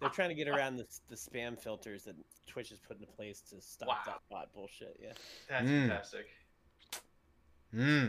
They're 0.00 0.10
trying 0.10 0.28
to 0.28 0.34
get 0.34 0.46
around 0.48 0.76
the, 0.76 0.86
the 1.08 1.14
spam 1.16 1.58
filters 1.58 2.04
that 2.04 2.14
Twitch 2.46 2.68
has 2.68 2.78
put 2.78 2.98
into 3.00 3.10
place 3.12 3.40
to 3.50 3.60
stop 3.60 3.88
Wow. 3.88 3.98
that 4.06 4.20
bot 4.30 4.52
bullshit. 4.52 4.96
Yeah. 5.02 5.12
That's 5.48 5.64
Mm. 5.66 5.88
fantastic. 5.88 6.26
Hmm. 7.72 8.06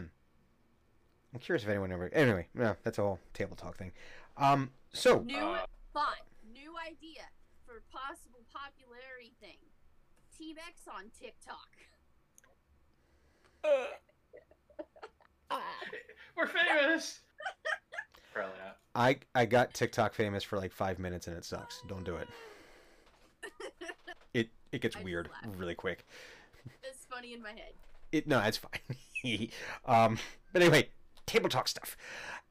I'm 1.34 1.40
curious 1.40 1.64
if 1.64 1.70
anyone 1.70 1.92
ever. 1.92 2.10
Anyway, 2.14 2.48
no, 2.54 2.76
that's 2.84 2.98
a 2.98 3.02
whole 3.02 3.20
table 3.34 3.56
talk 3.56 3.78
thing. 3.78 3.92
Um, 4.38 4.72
so 4.94 5.20
New 5.20 5.38
Uh, 5.38 5.66
thought, 5.94 6.20
new 6.54 6.76
idea 6.78 7.24
for 7.66 7.82
possible 7.92 8.44
popularity 8.54 9.34
thing. 9.40 9.58
Team 10.38 10.58
X 10.68 10.88
on 10.88 11.10
TikTok. 11.20 11.70
We're 16.36 16.48
famous. 16.48 17.22
Probably 18.34 18.54
not. 18.64 18.78
I 18.98 19.18
I 19.36 19.46
got 19.46 19.74
TikTok 19.74 20.14
famous 20.14 20.44
for 20.44 20.58
like 20.58 20.72
five 20.72 20.98
minutes 20.98 21.28
and 21.28 21.38
it 21.38 21.46
sucks. 21.46 21.82
Don't 21.88 22.04
do 22.04 22.16
it. 22.18 22.28
It 24.34 24.50
it 24.72 24.82
gets 24.82 24.96
I 24.96 25.02
weird 25.02 25.30
really 25.58 25.74
quick. 25.74 26.06
It's 26.84 27.06
funny 27.10 27.34
in 27.34 27.42
my 27.42 27.52
head. 27.52 27.74
It 28.12 28.28
no, 28.28 28.40
it's 28.42 28.58
fine. 28.58 29.50
um, 29.86 30.20
but 30.52 30.62
anyway, 30.62 30.90
table 31.26 31.50
talk 31.50 31.68
stuff. 31.68 31.96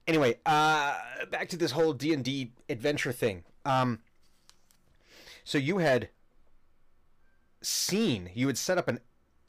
Anyway, 0.07 0.39
uh, 0.47 0.97
back 1.31 1.49
to 1.51 1.57
this 1.57 1.73
whole 1.73 1.93
D 1.93 2.13
and 2.13 2.25
D 2.25 2.53
adventure 2.69 3.13
thing. 3.13 3.45
Um, 3.65 4.01
so 5.45 5.59
you 5.59 5.79
had 5.79 6.09
seen 7.61 8.31
you 8.35 8.47
had 8.47 8.59
set 8.59 8.79
up 8.79 8.89
an 8.89 9.01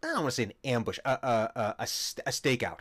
I 0.04 0.08
don't 0.08 0.18
want 0.18 0.28
to 0.28 0.32
say 0.32 0.44
an 0.44 0.54
ambush, 0.64 1.00
a 1.06 1.12
a 1.12 1.52
a, 1.56 1.76
a, 1.80 1.88
st- 1.88 2.28
a 2.28 2.32
stakeout, 2.32 2.80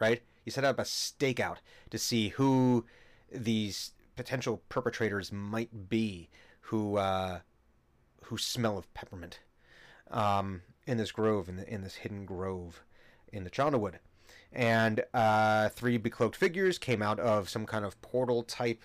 right? 0.00 0.22
You 0.44 0.52
set 0.52 0.64
up 0.64 0.78
a 0.78 0.82
stakeout 0.82 1.56
to 1.90 1.98
see 1.98 2.30
who 2.30 2.86
these 3.32 3.92
potential 4.16 4.62
perpetrators 4.68 5.32
might 5.32 5.88
be, 5.88 6.28
who 6.60 6.96
uh, 6.96 7.40
who 8.24 8.38
smell 8.38 8.76
of 8.78 8.92
peppermint. 8.94 9.40
Um, 10.10 10.62
in 10.88 10.96
this 10.96 11.12
grove, 11.12 11.48
in, 11.48 11.56
the, 11.56 11.72
in 11.72 11.82
this 11.82 11.96
hidden 11.96 12.24
grove 12.24 12.82
in 13.30 13.44
the 13.44 13.50
Chondawood. 13.50 13.96
And 14.52 15.04
uh, 15.12 15.68
three 15.68 15.98
becloaked 15.98 16.34
figures 16.34 16.78
came 16.78 17.02
out 17.02 17.20
of 17.20 17.50
some 17.50 17.66
kind 17.66 17.84
of 17.84 18.00
portal 18.00 18.42
type 18.42 18.82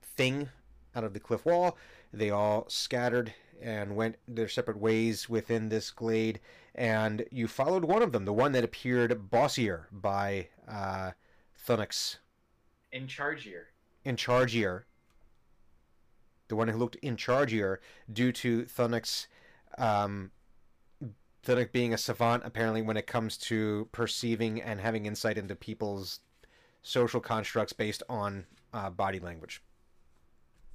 thing 0.00 0.48
out 0.94 1.04
of 1.04 1.12
the 1.12 1.20
cliff 1.20 1.44
wall. 1.44 1.76
they 2.12 2.30
all 2.30 2.64
scattered 2.68 3.34
and 3.60 3.96
went 3.96 4.16
their 4.28 4.48
separate 4.48 4.78
ways 4.78 5.28
within 5.28 5.68
this 5.68 5.90
glade. 5.90 6.40
And 6.74 7.24
you 7.32 7.48
followed 7.48 7.84
one 7.84 8.02
of 8.02 8.12
them, 8.12 8.24
the 8.24 8.32
one 8.32 8.52
that 8.52 8.64
appeared 8.64 9.30
bossier 9.30 9.88
by 9.90 10.48
uh, 10.68 11.12
Thunuk's, 11.66 12.18
In 12.92 13.06
charge 13.06 13.46
in 14.06 14.16
chargier. 14.16 14.86
The 16.48 16.56
one 16.56 16.68
who 16.68 16.78
looked 16.78 16.94
in 16.96 17.16
chargier 17.16 17.80
due 18.10 18.30
to 18.32 18.64
Thunuk's, 18.64 19.26
um, 19.76 20.30
Thunuk's 21.42 21.72
being 21.72 21.92
a 21.92 21.98
savant, 21.98 22.44
apparently, 22.46 22.82
when 22.82 22.96
it 22.96 23.08
comes 23.08 23.36
to 23.38 23.88
perceiving 23.90 24.62
and 24.62 24.80
having 24.80 25.06
insight 25.06 25.36
into 25.36 25.56
people's 25.56 26.20
social 26.82 27.20
constructs 27.20 27.72
based 27.72 28.04
on 28.08 28.46
uh, 28.72 28.90
body 28.90 29.18
language. 29.18 29.60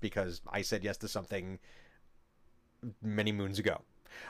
Because 0.01 0.41
I 0.51 0.61
said 0.61 0.83
yes 0.83 0.97
to 0.97 1.07
something 1.07 1.57
many 3.01 3.31
moons 3.31 3.59
ago. 3.59 3.81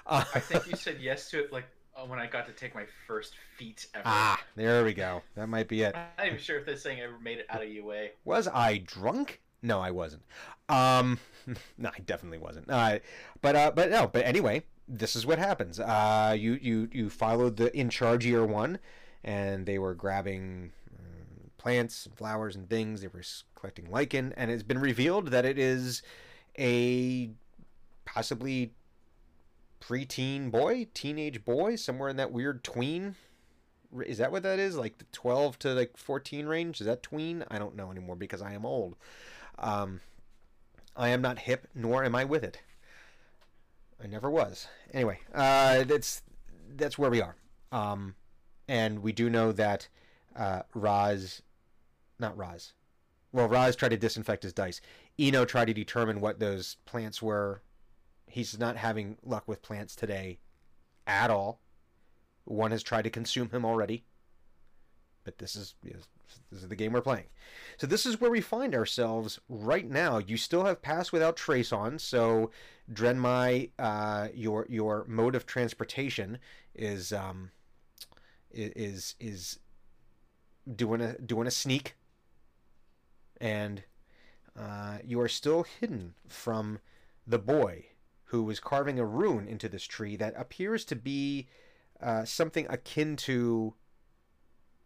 Uh, 0.05 0.23
I 0.35 0.39
think 0.39 0.67
you 0.67 0.77
said 0.77 0.97
yes 1.01 1.31
to 1.31 1.39
it 1.39 1.51
like 1.51 1.65
uh, 1.95 2.05
when 2.05 2.19
I 2.19 2.27
got 2.27 2.45
to 2.47 2.53
take 2.53 2.73
my 2.75 2.85
first 3.07 3.33
feat 3.57 3.87
ever. 3.93 4.03
ah, 4.05 4.41
there 4.55 4.83
we 4.83 4.93
go. 4.93 5.21
That 5.35 5.47
might 5.47 5.67
be 5.67 5.81
it. 5.83 5.95
I'm 5.95 6.05
not 6.17 6.27
even 6.27 6.39
sure 6.39 6.59
if 6.59 6.65
this 6.65 6.83
thing 6.83 6.99
ever 6.99 7.19
made 7.19 7.39
it 7.39 7.45
out 7.49 7.61
of 7.61 7.69
UA. 7.69 8.09
Was 8.25 8.47
I 8.47 8.79
drunk? 8.79 9.41
No, 9.61 9.79
I 9.79 9.91
wasn't. 9.91 10.23
Um, 10.69 11.19
no, 11.77 11.89
I 11.89 11.99
definitely 11.99 12.39
wasn't. 12.39 12.69
Uh, 12.69 12.99
but 13.41 13.55
uh, 13.55 13.71
but 13.75 13.91
no. 13.91 14.07
But 14.07 14.25
anyway, 14.25 14.63
this 14.87 15.15
is 15.15 15.25
what 15.25 15.37
happens. 15.39 15.79
Uh, 15.79 16.35
you 16.37 16.57
you 16.61 16.89
you 16.91 17.09
followed 17.09 17.57
the 17.57 17.75
in 17.77 17.89
charge 17.89 18.25
year 18.25 18.45
one, 18.45 18.79
and 19.23 19.65
they 19.65 19.77
were 19.77 19.93
grabbing 19.93 20.71
uh, 20.97 21.49
plants 21.57 22.05
and 22.05 22.15
flowers 22.17 22.55
and 22.55 22.69
things. 22.69 23.01
They 23.01 23.07
were 23.07 23.23
collecting 23.55 23.91
lichen, 23.91 24.33
and 24.35 24.49
it's 24.49 24.63
been 24.63 24.79
revealed 24.79 25.27
that 25.27 25.45
it 25.45 25.59
is 25.59 26.01
a 26.57 27.29
possibly 28.05 28.73
preteen 29.81 30.51
boy, 30.51 30.87
teenage 30.93 31.43
boy, 31.43 31.75
somewhere 31.75 32.09
in 32.09 32.15
that 32.17 32.31
weird 32.31 32.63
tween. 32.63 33.15
Is 34.05 34.19
that 34.19 34.31
what 34.31 34.43
that 34.43 34.59
is? 34.59 34.77
Like 34.77 34.99
the 34.99 35.05
twelve 35.11 35.59
to 35.59 35.73
like 35.73 35.97
fourteen 35.97 36.45
range? 36.45 36.79
Is 36.79 36.87
that 36.87 37.03
tween? 37.03 37.43
I 37.49 37.59
don't 37.59 37.75
know 37.75 37.91
anymore 37.91 38.15
because 38.15 38.41
I 38.41 38.53
am 38.53 38.65
old. 38.65 38.95
Um, 39.59 39.99
I 40.95 41.09
am 41.09 41.21
not 41.21 41.39
hip, 41.39 41.67
nor 41.75 42.03
am 42.03 42.15
I 42.15 42.23
with 42.23 42.43
it. 42.43 42.59
I 44.01 44.07
never 44.07 44.29
was. 44.29 44.67
Anyway, 44.93 45.19
uh, 45.33 45.83
that's 45.83 46.21
that's 46.75 46.97
where 46.97 47.11
we 47.11 47.21
are. 47.21 47.35
Um, 47.71 48.15
and 48.67 48.99
we 48.99 49.11
do 49.11 49.29
know 49.29 49.51
that 49.51 49.87
uh, 50.35 50.61
Raz, 50.73 51.41
not 52.19 52.37
Raz, 52.37 52.73
well, 53.33 53.47
Raz 53.47 53.75
tried 53.75 53.89
to 53.89 53.97
disinfect 53.97 54.43
his 54.43 54.53
dice. 54.53 54.81
Eno 55.17 55.45
tried 55.45 55.65
to 55.65 55.73
determine 55.73 56.19
what 56.19 56.39
those 56.39 56.77
plants 56.85 57.21
were. 57.21 57.61
He's 58.31 58.57
not 58.57 58.77
having 58.77 59.17
luck 59.23 59.47
with 59.47 59.61
plants 59.61 59.95
today 59.95 60.39
at 61.05 61.29
all. 61.29 61.59
One 62.45 62.71
has 62.71 62.83
tried 62.83 63.03
to 63.03 63.09
consume 63.09 63.49
him 63.49 63.65
already. 63.65 64.05
But 65.23 65.37
this 65.37 65.55
is 65.55 65.75
this 65.83 66.63
is 66.63 66.67
the 66.67 66.75
game 66.75 66.93
we're 66.93 67.01
playing. 67.01 67.25
So 67.77 67.87
this 67.87 68.05
is 68.05 68.19
where 68.19 68.31
we 68.31 68.41
find 68.41 68.73
ourselves 68.73 69.39
right 69.49 69.87
now. 69.87 70.17
You 70.17 70.37
still 70.37 70.65
have 70.65 70.81
pass 70.81 71.11
without 71.11 71.35
trace 71.35 71.71
on, 71.71 71.99
so 71.99 72.51
Drenmai, 72.91 73.69
uh, 73.77 74.29
your 74.33 74.65
your 74.69 75.05
mode 75.07 75.35
of 75.35 75.45
transportation 75.45 76.39
is 76.73 77.13
um, 77.13 77.51
is 78.51 79.15
is 79.19 79.59
doing 80.75 81.01
a 81.01 81.17
doing 81.19 81.47
a 81.47 81.51
sneak, 81.51 81.95
and 83.39 83.83
uh, 84.57 84.97
you 85.05 85.19
are 85.21 85.29
still 85.29 85.63
hidden 85.63 86.15
from 86.27 86.79
the 87.27 87.39
boy 87.39 87.85
who 88.31 88.43
was 88.43 88.61
carving 88.61 88.97
a 88.97 89.05
rune 89.05 89.45
into 89.45 89.67
this 89.67 89.83
tree 89.83 90.15
that 90.15 90.33
appears 90.37 90.85
to 90.85 90.95
be 90.95 91.47
uh, 92.01 92.23
something 92.23 92.65
akin 92.69 93.17
to 93.17 93.73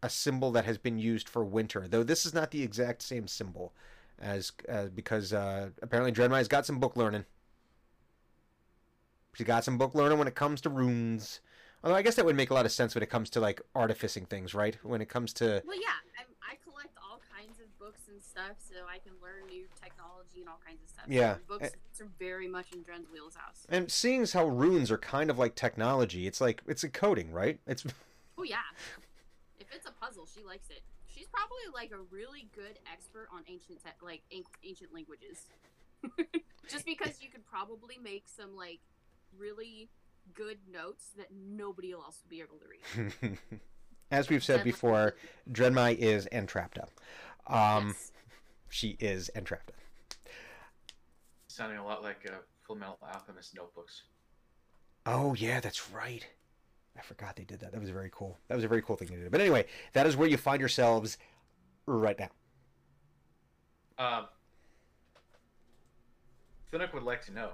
a 0.01 0.09
symbol 0.09 0.51
that 0.51 0.65
has 0.65 0.79
been 0.79 0.97
used 0.97 1.29
for 1.29 1.45
winter, 1.45 1.87
though 1.87 2.01
this 2.01 2.25
is 2.25 2.33
not 2.33 2.49
the 2.49 2.63
exact 2.63 3.03
same 3.03 3.27
symbol 3.27 3.71
as 4.19 4.51
uh, 4.67 4.87
because 4.95 5.31
uh, 5.31 5.69
apparently 5.83 6.11
Drenmai's 6.11 6.47
got 6.47 6.65
some 6.65 6.79
book 6.79 6.97
learning. 6.97 7.25
She 9.35 9.43
got 9.43 9.63
some 9.63 9.77
book 9.77 9.93
learning 9.93 10.17
when 10.17 10.27
it 10.27 10.35
comes 10.35 10.59
to 10.61 10.69
runes. 10.69 11.39
Although 11.83 11.97
I 11.97 12.01
guess 12.01 12.15
that 12.15 12.25
would 12.25 12.35
make 12.35 12.49
a 12.49 12.55
lot 12.55 12.65
of 12.65 12.71
sense 12.71 12.95
when 12.95 13.03
it 13.03 13.11
comes 13.11 13.29
to 13.31 13.39
like 13.39 13.61
artificing 13.75 14.25
things, 14.25 14.55
right? 14.55 14.75
When 14.81 15.01
it 15.01 15.09
comes 15.09 15.33
to 15.33 15.61
Well, 15.67 15.79
yeah, 15.79 15.93
I'm, 16.19 16.25
I 16.41 16.55
collect 16.67 16.97
all 16.97 17.21
kinds 17.31 17.59
of 17.59 17.67
books 17.85 18.01
and 18.09 18.21
stuff, 18.21 18.57
so 18.57 18.75
I 18.89 18.97
can 18.97 19.13
learn 19.21 19.45
new 19.47 19.65
technology 19.81 20.39
and 20.39 20.49
all 20.49 20.59
kinds 20.65 20.81
of 20.83 20.89
stuff. 20.89 21.05
Yeah, 21.07 21.35
So 21.35 21.39
books, 21.47 21.69
books 21.69 22.01
are 22.01 22.09
very 22.17 22.47
much 22.47 22.71
in 22.73 22.81
Dren's 22.81 23.07
wheelhouse. 23.11 23.65
and 23.69 23.91
seeing 23.91 24.21
as 24.23 24.33
how 24.33 24.45
runes 24.47 24.89
are 24.89 24.97
kind 24.97 25.29
of 25.29 25.37
like 25.37 25.53
technology, 25.55 26.25
it's 26.25 26.41
like 26.41 26.61
it's 26.67 26.83
a 26.83 26.89
coding, 26.89 27.31
right? 27.31 27.59
It's 27.67 27.83
Oh 28.37 28.43
yeah, 28.43 28.57
if 29.59 29.67
it's 29.71 29.85
a 29.87 29.91
puzzle, 29.91 30.25
she 30.33 30.43
likes 30.43 30.69
it. 30.69 30.81
She's 31.07 31.27
probably 31.27 31.65
like 31.73 31.91
a 31.91 32.01
really 32.13 32.49
good 32.55 32.79
expert 32.91 33.27
on 33.33 33.43
ancient 33.47 33.79
te- 33.83 33.91
like 34.05 34.21
an- 34.33 34.43
ancient 34.63 34.93
languages. 34.93 35.45
Just 36.67 36.85
because 36.85 37.21
you 37.21 37.29
could 37.29 37.45
probably 37.45 37.97
make 38.03 38.25
some 38.27 38.55
like 38.57 38.79
really 39.37 39.89
good 40.33 40.57
notes 40.71 41.11
that 41.17 41.27
nobody 41.31 41.91
else 41.93 42.21
would 42.23 42.29
be 42.29 42.41
able 42.41 42.57
to 42.57 42.65
read. 42.67 43.37
as 44.11 44.29
we've 44.29 44.43
said 44.43 44.63
before, 44.63 45.15
Drenmai 45.51 45.97
is 45.97 46.27
Entrapta. 46.31 46.87
Um, 47.47 47.87
yes. 47.87 48.11
she 48.69 48.97
is 48.99 49.29
Entrapta. 49.35 49.73
Sounding 51.47 51.77
a 51.77 51.85
lot 51.85 52.03
like 52.03 52.27
uh, 52.27 52.35
Full 52.63 52.75
Metal 52.75 52.97
Alchemist 53.13 53.55
notebooks. 53.55 54.03
Oh 55.05 55.33
yeah, 55.35 55.59
that's 55.59 55.91
right. 55.91 56.25
I 56.97 57.01
forgot 57.01 57.35
they 57.35 57.43
did 57.43 57.59
that. 57.59 57.71
That 57.71 57.81
was 57.81 57.89
very 57.89 58.09
cool. 58.11 58.37
That 58.47 58.55
was 58.55 58.63
a 58.63 58.67
very 58.67 58.81
cool 58.81 58.95
thing 58.95 59.09
to 59.09 59.15
do. 59.15 59.29
But 59.29 59.41
anyway, 59.41 59.65
that 59.93 60.07
is 60.07 60.15
where 60.17 60.27
you 60.27 60.37
find 60.37 60.59
yourselves 60.59 61.17
right 61.85 62.17
now. 62.17 62.29
Um, 63.97 64.25
Finnick 66.71 66.93
would 66.93 67.03
like 67.03 67.23
to 67.25 67.33
know: 67.33 67.51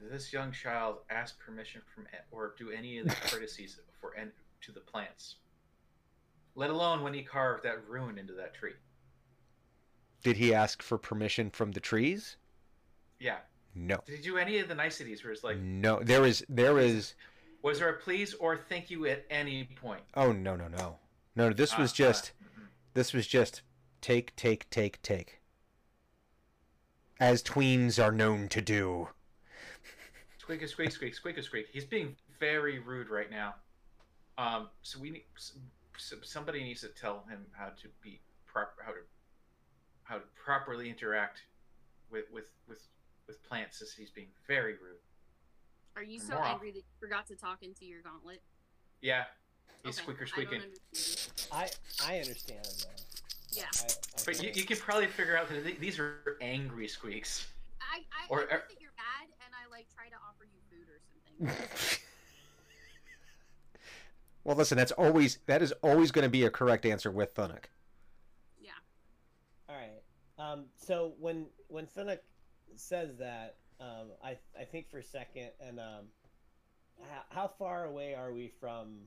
Does 0.00 0.10
this 0.10 0.32
young 0.32 0.52
child 0.52 0.98
ask 1.10 1.38
permission 1.38 1.82
from 1.94 2.06
or 2.30 2.54
do 2.58 2.70
any 2.70 2.98
of 2.98 3.08
the 3.08 3.14
courtesies 3.30 3.78
for 4.00 4.14
en- 4.16 4.32
to 4.62 4.72
the 4.72 4.80
plants? 4.80 5.36
Let 6.54 6.70
alone 6.70 7.02
when 7.02 7.14
he 7.14 7.22
carved 7.22 7.64
that 7.64 7.86
rune 7.88 8.18
into 8.18 8.32
that 8.34 8.54
tree. 8.54 8.74
Did 10.22 10.36
he 10.36 10.54
ask 10.54 10.82
for 10.82 10.98
permission 10.98 11.50
from 11.50 11.72
the 11.72 11.80
trees? 11.80 12.36
Yeah. 13.18 13.38
No. 13.74 14.02
Did 14.06 14.16
he 14.16 14.22
do 14.22 14.36
any 14.38 14.58
of 14.58 14.68
the 14.68 14.74
niceties 14.74 15.24
where 15.24 15.32
it's 15.32 15.42
like, 15.44 15.58
no. 15.58 16.00
There 16.02 16.24
is 16.24 16.44
there 16.48 16.78
is 16.78 17.14
was 17.62 17.78
there 17.78 17.88
a 17.88 17.94
please 17.98 18.34
or 18.34 18.56
thank 18.56 18.90
you 18.90 19.06
at 19.06 19.24
any 19.30 19.64
point? 19.64 20.02
oh 20.14 20.32
no 20.32 20.56
no 20.56 20.68
no. 20.68 20.96
No, 21.34 21.52
this 21.52 21.78
was 21.78 21.90
Uh, 21.90 21.94
uh, 21.94 21.96
just 21.96 22.32
mhm. 22.44 22.66
this 22.94 23.12
was 23.12 23.26
just 23.26 23.62
take 24.00 24.36
take 24.36 24.68
take 24.70 25.00
take. 25.02 25.40
As 27.18 27.42
tweens 27.42 28.02
are 28.02 28.12
known 28.12 28.48
to 28.48 28.60
do. 28.60 29.08
Squeak 30.38 30.62
a 30.62 30.68
squeak 30.68 30.90
squeak 30.90 31.14
squeak 31.14 31.38
a 31.38 31.42
squeak. 31.42 31.66
He's 31.72 31.84
being 31.84 32.16
very 32.38 32.78
rude 32.80 33.08
right 33.08 33.30
now. 33.30 33.54
Um, 34.38 34.68
so 34.82 34.98
we 34.98 35.10
need 35.10 35.24
s- 35.36 35.52
s- 35.96 36.14
somebody 36.22 36.62
needs 36.64 36.80
to 36.82 36.88
tell 36.88 37.24
him 37.28 37.46
how 37.52 37.68
to 37.68 37.88
be 38.02 38.20
proper, 38.46 38.82
how 38.84 38.92
to 38.92 38.98
how 40.04 40.16
to 40.16 40.24
properly 40.42 40.88
interact 40.90 41.42
with 42.10 42.24
with 42.32 42.46
with 42.68 42.80
with 43.26 43.42
plants. 43.44 43.82
As 43.82 43.92
he's 43.92 44.10
being 44.10 44.28
very 44.46 44.72
rude. 44.74 44.98
Are 45.96 46.02
you 46.02 46.18
so 46.18 46.34
more 46.34 46.42
off. 46.44 46.54
angry 46.54 46.70
that 46.72 46.78
you 46.78 46.82
forgot 46.98 47.26
to 47.28 47.36
talk 47.36 47.62
into 47.62 47.84
your 47.84 48.00
gauntlet? 48.02 48.42
Yeah, 49.02 49.24
he's 49.84 49.96
Okay, 49.98 50.02
squeaker 50.04 50.26
squeaking. 50.26 50.62
understand. 50.62 51.48
I 51.52 51.70
I 52.02 52.18
understand 52.20 52.64
though. 52.64 53.02
Yeah, 53.52 53.64
I, 53.74 53.84
I 53.84 54.22
But 54.24 54.42
you, 54.42 54.50
you 54.54 54.64
can 54.64 54.78
probably 54.78 55.08
figure 55.08 55.36
out 55.36 55.50
that 55.50 55.78
these 55.78 55.98
are 55.98 56.38
angry 56.40 56.88
squeaks. 56.88 57.46
I 57.82 57.98
I, 58.10 58.26
Or- 58.30 58.40
I 58.40 58.46
get 58.46 58.52
or- 58.54 58.64
that 58.70 58.80
you're 58.80 58.92
mad, 58.96 59.28
and 59.44 59.54
I 59.54 59.70
like 59.70 59.86
try 59.94 60.08
to 60.08 60.16
offer 60.26 60.44
you 60.44 60.60
food 60.70 60.88
or 60.88 60.98
something. 61.04 61.98
well, 64.44 64.56
listen, 64.56 64.76
that's 64.76 64.92
always 64.92 65.38
that 65.46 65.62
is 65.62 65.72
always 65.82 66.10
going 66.10 66.24
to 66.24 66.30
be 66.30 66.44
a 66.44 66.50
correct 66.50 66.84
answer 66.86 67.10
with 67.10 67.34
Thunuk. 67.34 67.64
yeah. 68.60 68.70
All 69.68 69.76
right. 69.76 70.02
Um, 70.38 70.64
so 70.76 71.14
when 71.18 71.46
when 71.68 71.86
Finnick 71.86 72.18
says 72.74 73.16
that, 73.18 73.56
um, 73.80 74.08
I 74.24 74.36
I 74.58 74.64
think 74.64 74.90
for 74.90 74.98
a 74.98 75.04
second, 75.04 75.50
and 75.60 75.78
um, 75.78 76.06
how, 77.10 77.22
how 77.28 77.48
far 77.58 77.84
away 77.84 78.14
are 78.14 78.32
we 78.32 78.52
from 78.60 78.98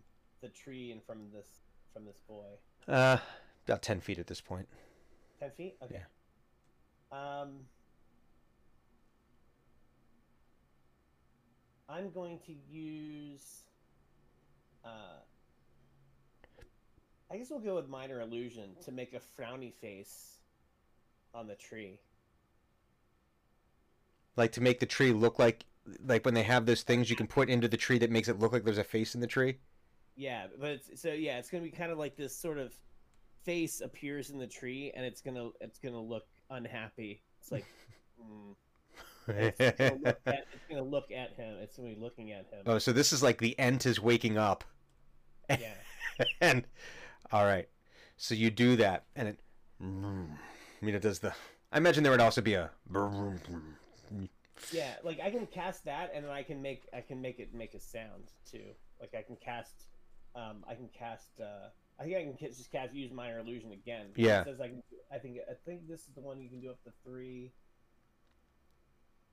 the 0.42 0.50
tree 0.50 0.92
and 0.92 1.04
from 1.04 1.32
this 1.34 1.48
from 1.94 2.06
this 2.06 2.20
boy? 2.28 2.46
Uh, 2.88 3.18
about 3.68 3.82
ten 3.82 4.00
feet 4.00 4.20
at 4.20 4.28
this 4.28 4.42
point. 4.42 4.68
Ten 5.40 5.52
feet. 5.52 5.76
Okay. 5.84 6.04
Um, 7.12 7.66
I'm 11.90 12.10
going 12.12 12.40
to 12.48 12.54
use. 12.70 13.65
Uh, 14.86 15.20
I 17.32 17.38
guess 17.38 17.50
we'll 17.50 17.60
go 17.60 17.76
with 17.76 17.90
minor 17.90 18.22
illusion 18.22 18.76
to 18.86 18.92
make 18.92 19.14
a 19.14 19.42
frowny 19.42 19.74
face 19.74 20.40
on 21.34 21.48
the 21.48 21.56
tree. 21.56 22.00
like 24.38 24.52
to 24.54 24.62
make 24.62 24.80
the 24.80 24.86
tree 24.86 25.12
look 25.12 25.40
like 25.40 25.66
like 26.06 26.26
when 26.26 26.34
they 26.34 26.44
have 26.44 26.66
those 26.66 26.84
things 26.84 27.10
you 27.10 27.16
can 27.16 27.28
put 27.28 27.50
into 27.50 27.68
the 27.68 27.78
tree 27.78 28.00
that 28.00 28.10
makes 28.10 28.28
it 28.28 28.40
look 28.40 28.52
like 28.52 28.64
there's 28.64 28.78
a 28.78 28.84
face 28.84 29.16
in 29.16 29.22
the 29.22 29.28
tree. 29.28 29.58
Yeah, 30.16 30.48
but 30.60 30.72
it's, 30.72 31.02
so 31.02 31.12
yeah, 31.12 31.38
it's 31.38 31.50
gonna 31.50 31.64
be 31.64 31.72
kind 31.72 31.92
of 31.92 31.98
like 31.98 32.16
this 32.16 32.36
sort 32.36 32.58
of 32.58 32.74
face 33.44 33.82
appears 33.82 34.30
in 34.30 34.40
the 34.40 34.48
tree, 34.48 34.92
and 34.96 35.06
it's 35.06 35.22
gonna 35.22 35.50
it's 35.62 35.80
gonna 35.80 36.02
look 36.02 36.26
unhappy. 36.50 37.22
It's 37.42 37.52
like. 37.52 37.66
mm. 38.22 38.56
It's 39.28 39.80
gonna, 39.80 40.16
at, 40.28 40.46
it's 40.54 40.66
gonna 40.70 40.84
look 40.84 41.12
at 41.12 41.34
him. 41.34 41.58
It's 41.60 41.78
gonna 41.78 41.90
be 41.90 42.00
looking 42.00 42.32
at 42.32 42.46
him. 42.52 42.62
oh, 42.68 42.78
so 42.78 42.94
this 42.94 43.12
is 43.12 43.24
like 43.24 43.40
the 43.40 43.58
ent 43.58 43.86
is 43.86 44.00
waking 44.00 44.38
up. 44.38 44.64
Yeah. 45.50 45.74
and 46.42 46.66
all 47.32 47.46
right, 47.46 47.68
so 48.18 48.36
you 48.36 48.50
do 48.50 48.76
that, 48.78 49.06
and 49.16 49.30
it. 49.30 49.40
I 49.82 50.86
mean, 50.86 50.96
it 50.96 51.02
does 51.02 51.20
the. 51.20 51.34
I 51.72 51.78
imagine 51.78 52.04
there 52.04 52.12
would 52.12 52.22
also 52.22 52.42
be 52.42 52.54
a. 52.54 52.72
Yeah, 54.72 54.94
like 55.04 55.20
I 55.20 55.30
can 55.30 55.46
cast 55.48 55.86
that, 55.86 56.12
and 56.14 56.26
then 56.26 56.32
I 56.32 56.44
can 56.44 56.62
make 56.62 56.84
I 56.94 57.02
can 57.02 57.22
make 57.22 57.40
it 57.40 57.54
make 57.54 57.74
a 57.74 57.80
sound 57.80 58.32
too. 58.50 58.64
Like 59.00 59.14
I 59.18 59.22
can 59.22 59.36
cast, 59.36 59.88
um, 60.36 60.64
I 60.68 60.76
can 60.76 60.90
cast. 60.98 61.30
Uh, 61.40 61.70
I 62.00 62.04
think 62.04 62.16
I 62.16 62.24
can 62.24 62.38
just 62.40 62.72
cast 62.72 62.94
use 62.94 63.12
minor 63.12 63.40
illusion 63.40 63.72
again. 63.72 64.08
Yeah. 64.16 64.42
It 64.42 64.46
says 64.46 64.62
I 64.62 64.68
can. 64.68 64.84
I 65.12 65.18
think 65.18 65.38
I 65.50 65.54
think 65.66 65.88
this 65.88 66.02
is 66.02 66.14
the 66.16 66.22
one 66.22 66.42
you 66.42 66.50
can 66.50 66.62
do 66.62 66.70
up 66.70 66.82
to 66.84 66.92
three. 67.04 67.52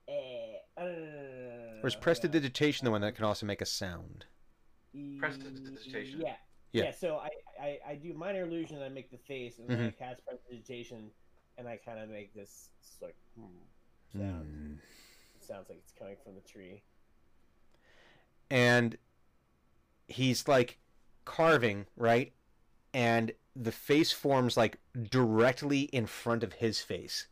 Eh, 0.08 0.12
uh, 0.76 0.82
no, 0.82 0.88
no, 0.88 0.94
no, 0.94 1.80
Or 1.84 1.86
is 1.86 1.94
prestidigitation 1.94 2.84
the 2.84 2.90
one 2.90 3.02
that 3.02 3.14
can 3.14 3.24
also 3.24 3.46
make 3.46 3.60
a 3.60 3.66
sound? 3.66 4.26
No. 4.94 5.20
Prestidigitation. 5.20 6.20
Yeah. 6.20 6.34
Yeah. 6.72 6.84
Yeah. 6.84 6.90
so 6.92 7.16
I, 7.16 7.30
I 7.62 7.78
I 7.90 7.94
do 7.96 8.12
minor 8.14 8.42
illusion, 8.42 8.76
and 8.76 8.84
I 8.84 8.88
make 8.88 9.10
the 9.10 9.18
face, 9.18 9.58
and 9.58 9.68
then 9.68 9.80
I 9.86 9.90
cast 9.90 10.24
prestidigitation, 10.26 11.10
and 11.58 11.68
I 11.68 11.76
kind 11.76 11.98
of 11.98 12.08
make 12.08 12.34
this 12.34 12.70
like 13.00 13.16
hmm, 13.38 14.18
sound. 14.18 14.46
Hmm. 14.46 14.72
It 15.36 15.44
sounds 15.44 15.68
like 15.68 15.78
it's 15.78 15.92
coming 15.92 16.16
from 16.24 16.34
the 16.34 16.40
tree. 16.40 16.82
and 18.50 18.96
he's 20.08 20.46
like 20.48 20.78
carving 21.24 21.86
right 21.96 22.32
and 22.92 23.32
the 23.56 23.72
face 23.72 24.12
forms 24.12 24.56
like 24.56 24.78
directly 25.10 25.82
in 25.82 26.06
front 26.06 26.42
of 26.42 26.54
his 26.54 26.80
face 26.80 27.28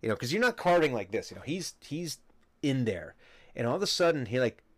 you 0.00 0.08
know 0.08 0.14
because 0.14 0.32
you're 0.32 0.42
not 0.42 0.56
carving 0.56 0.92
like 0.92 1.12
this 1.12 1.30
you 1.30 1.36
know 1.36 1.42
he's 1.42 1.74
he's 1.80 2.18
in 2.62 2.84
there 2.84 3.14
and 3.54 3.66
all 3.66 3.76
of 3.76 3.82
a 3.82 3.86
sudden 3.86 4.26
he 4.26 4.40
like 4.40 4.62
"Wah!" 4.64 4.71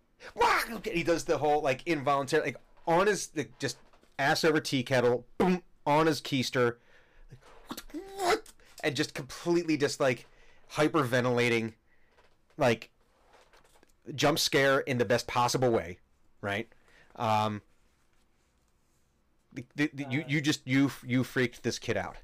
He 0.84 1.02
does 1.02 1.24
the 1.24 1.38
whole 1.38 1.62
like 1.62 1.82
involuntary 1.86 2.44
like 2.44 2.56
on 2.86 3.06
his 3.06 3.30
like, 3.34 3.58
just 3.58 3.78
ass 4.18 4.44
over 4.44 4.60
tea 4.60 4.82
kettle 4.82 5.26
boom 5.38 5.62
on 5.86 6.06
his 6.06 6.20
keister 6.20 6.76
like, 7.70 7.82
what, 7.92 8.02
what? 8.18 8.42
and 8.82 8.94
just 8.96 9.14
completely 9.14 9.76
just 9.76 10.00
like 10.00 10.26
hyperventilating 10.72 11.72
like 12.58 12.90
jump 14.14 14.38
scare 14.38 14.80
in 14.80 14.98
the 14.98 15.04
best 15.04 15.26
possible 15.26 15.70
way, 15.70 15.98
right? 16.42 16.68
Um, 17.16 17.62
the, 19.52 19.64
the, 19.76 19.90
the- 19.94 20.06
you 20.10 20.20
Uh, 20.20 20.24
you 20.28 20.40
just 20.40 20.66
you 20.66 20.90
you 21.06 21.24
freaked 21.24 21.62
this 21.62 21.78
kid 21.78 21.96
out. 21.96 22.16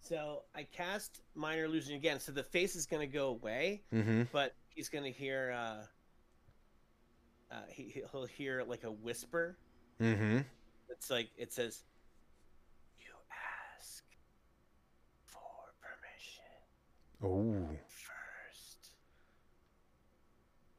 So 0.00 0.42
I 0.54 0.62
cast 0.62 1.20
minor 1.34 1.64
illusion 1.64 1.94
again. 1.96 2.18
So 2.20 2.32
the 2.32 2.42
face 2.42 2.76
is 2.76 2.86
going 2.86 3.00
to 3.06 3.12
go 3.12 3.28
away, 3.28 3.82
Mm-hmm. 3.92 4.22
but 4.32 4.54
he's 4.74 4.88
going 4.88 5.04
to 5.04 5.10
hear. 5.10 5.52
Uh, 5.56 5.82
uh, 7.50 7.56
he 7.70 8.02
he'll 8.10 8.26
hear 8.26 8.62
like 8.66 8.84
a 8.84 8.90
whisper. 8.90 9.56
Mm-hmm. 10.00 10.40
It's 10.90 11.10
like 11.10 11.28
it 11.36 11.52
says, 11.52 11.82
"You 12.98 13.10
ask 13.76 14.04
for 15.26 15.40
permission 15.80 16.44
Oh, 17.22 17.68
first. 17.88 18.90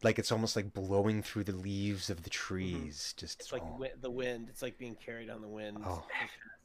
like 0.03 0.19
it's 0.19 0.31
almost 0.31 0.55
like 0.55 0.73
blowing 0.73 1.21
through 1.23 1.43
the 1.45 1.55
leaves 1.55 2.09
of 2.09 2.23
the 2.23 2.29
trees. 2.29 3.13
Just 3.17 3.41
It's 3.41 3.51
like 3.51 3.63
oh. 3.65 3.85
the 4.01 4.11
wind. 4.11 4.47
It's 4.49 4.61
like 4.61 4.77
being 4.77 4.95
carried 4.95 5.29
on 5.29 5.41
the 5.41 5.47
wind. 5.49 5.77
Oh. 5.85 6.03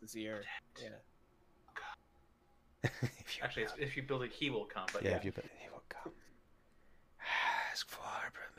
Just 0.00 0.14
his 0.14 0.22
ear. 0.22 0.42
Yeah. 0.82 0.88
if 3.02 3.36
you, 3.38 3.42
Actually, 3.42 3.62
it's, 3.62 3.72
if 3.78 3.96
you 3.96 4.02
build 4.02 4.22
it, 4.22 4.30
he 4.32 4.50
will 4.50 4.66
come. 4.66 4.84
But 4.92 5.02
yeah, 5.02 5.10
yeah, 5.10 5.16
if 5.16 5.24
you 5.24 5.32
build 5.32 5.46
it, 5.46 5.52
he 5.58 5.70
will 5.70 5.82
come. 5.88 6.12
Ask 7.72 7.88
for 7.88 7.98
permission, 8.32 8.53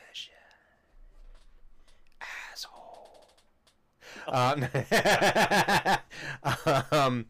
Um, 4.27 4.67
um, 6.91 7.25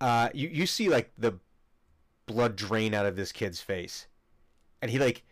uh, 0.00 0.28
you 0.34 0.48
you 0.48 0.66
see 0.66 0.88
like 0.88 1.12
the 1.18 1.34
blood 2.26 2.56
drain 2.56 2.94
out 2.94 3.06
of 3.06 3.16
this 3.16 3.32
kid's 3.32 3.60
face, 3.60 4.06
and 4.82 4.90
he 4.90 4.98
like 4.98 5.24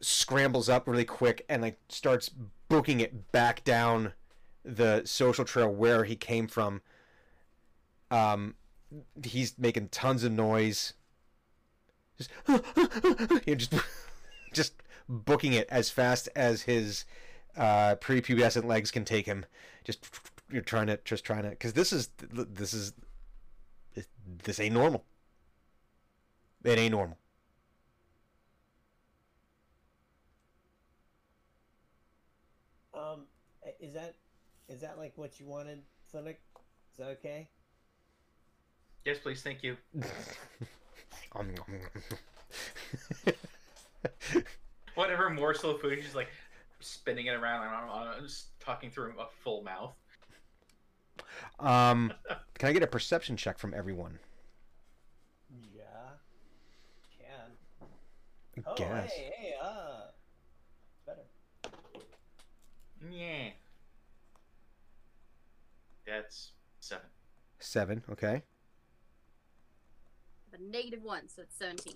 scrambles 0.00 0.68
up 0.68 0.86
really 0.86 1.04
quick 1.04 1.44
and 1.48 1.62
like 1.62 1.78
starts 1.88 2.30
booking 2.68 3.00
it 3.00 3.32
back 3.32 3.62
down 3.64 4.12
the 4.64 5.02
social 5.04 5.44
trail 5.44 5.68
where 5.68 6.04
he 6.04 6.16
came 6.16 6.46
from. 6.46 6.80
Um, 8.10 8.54
he's 9.22 9.56
making 9.58 9.88
tons 9.88 10.24
of 10.24 10.32
noise. 10.32 10.94
Just, 12.18 12.30
just, 13.46 13.74
just 14.52 14.74
booking 15.08 15.52
it 15.52 15.68
as 15.70 15.90
fast 15.90 16.28
as 16.34 16.62
his 16.62 17.04
uh, 17.56 17.96
prepubescent 17.96 18.64
legs 18.64 18.90
can 18.90 19.04
take 19.04 19.26
him. 19.26 19.44
Just 19.84 20.08
you're 20.50 20.62
trying 20.62 20.88
to, 20.88 20.98
just 21.04 21.24
trying 21.24 21.42
to, 21.44 21.50
because 21.50 21.72
this 21.72 21.92
is, 21.92 22.10
this 22.30 22.74
is, 22.74 22.92
this 24.44 24.60
ain't 24.60 24.74
normal. 24.74 25.04
It 26.64 26.78
ain't 26.78 26.92
normal. 26.92 27.16
Um, 32.94 33.22
is 33.80 33.94
that 33.94 34.16
is 34.68 34.80
that 34.82 34.98
like 34.98 35.12
what 35.16 35.40
you 35.40 35.46
wanted, 35.46 35.82
Clinic? 36.10 36.40
Is 36.92 36.98
that 36.98 37.08
okay? 37.18 37.48
yes, 39.04 39.18
please, 39.18 39.42
thank 39.42 39.62
you. 39.62 39.76
Whatever 44.94 45.30
morsel 45.30 45.70
of 45.72 45.80
food, 45.80 45.98
he's 45.98 46.14
like 46.14 46.28
spinning 46.80 47.26
it 47.26 47.34
around. 47.34 47.62
I 47.66 47.78
don't 47.80 47.86
know, 47.88 48.12
I'm 48.16 48.22
just 48.22 48.58
talking 48.60 48.90
through 48.90 49.14
a 49.18 49.26
full 49.42 49.62
mouth. 49.62 49.94
um, 51.58 52.12
can 52.58 52.68
I 52.68 52.72
get 52.72 52.82
a 52.82 52.86
perception 52.86 53.36
check 53.36 53.58
from 53.58 53.74
everyone? 53.74 54.18
Yeah. 55.74 55.82
Can. 57.18 57.50
I 58.64 58.70
Oh, 58.70 58.74
guess. 58.76 59.12
hey, 59.12 59.30
hey, 59.36 59.54
uh, 59.62 60.00
better. 61.06 61.22
Yeah. 63.10 63.50
That's 66.06 66.52
seven. 66.80 67.06
Seven. 67.60 68.02
Okay. 68.10 68.42
But 70.50 70.60
negative 70.60 71.02
one, 71.02 71.28
so 71.28 71.42
it's 71.42 71.56
17. 71.56 71.94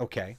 Okay. 0.00 0.38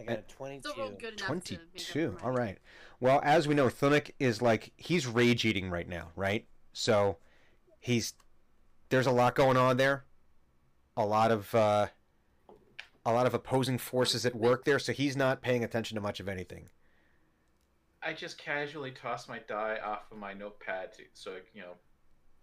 I 0.00 0.04
got 0.04 0.18
a 0.18 0.22
twenty-two. 0.22 0.68
Still 0.70 0.82
rolled 0.84 0.98
good 0.98 1.20
enough 1.20 1.26
to 1.26 1.32
make 1.32 1.60
up 1.60 1.66
Twenty-two. 1.76 2.16
for 2.18 2.24
All 2.26 2.32
my- 2.32 2.38
right. 2.38 2.58
Well, 3.00 3.20
as 3.24 3.48
we 3.48 3.54
know, 3.54 3.66
Thunuk 3.68 4.10
is 4.18 4.42
like 4.42 4.72
he's 4.76 5.06
rage 5.06 5.44
eating 5.44 5.70
right 5.70 5.88
now, 5.88 6.08
right? 6.16 6.46
So 6.72 7.16
he's 7.78 8.14
there's 8.90 9.06
a 9.06 9.10
lot 9.12 9.34
going 9.34 9.56
on 9.56 9.76
there, 9.76 10.04
a 10.96 11.04
lot 11.06 11.30
of 11.30 11.54
uh, 11.54 11.86
a 13.06 13.12
lot 13.12 13.26
of 13.26 13.34
opposing 13.34 13.78
forces 13.78 14.26
at 14.26 14.34
work 14.34 14.64
there. 14.64 14.78
So 14.78 14.92
he's 14.92 15.16
not 15.16 15.40
paying 15.42 15.64
attention 15.64 15.94
to 15.94 16.00
much 16.00 16.20
of 16.20 16.28
anything. 16.28 16.68
I 18.02 18.12
just 18.14 18.38
casually 18.38 18.90
toss 18.92 19.28
my 19.28 19.40
die 19.48 19.78
off 19.84 20.10
of 20.10 20.16
my 20.18 20.32
notepad 20.32 20.92
to, 20.94 21.02
so 21.12 21.36
you 21.54 21.60
know, 21.62 21.72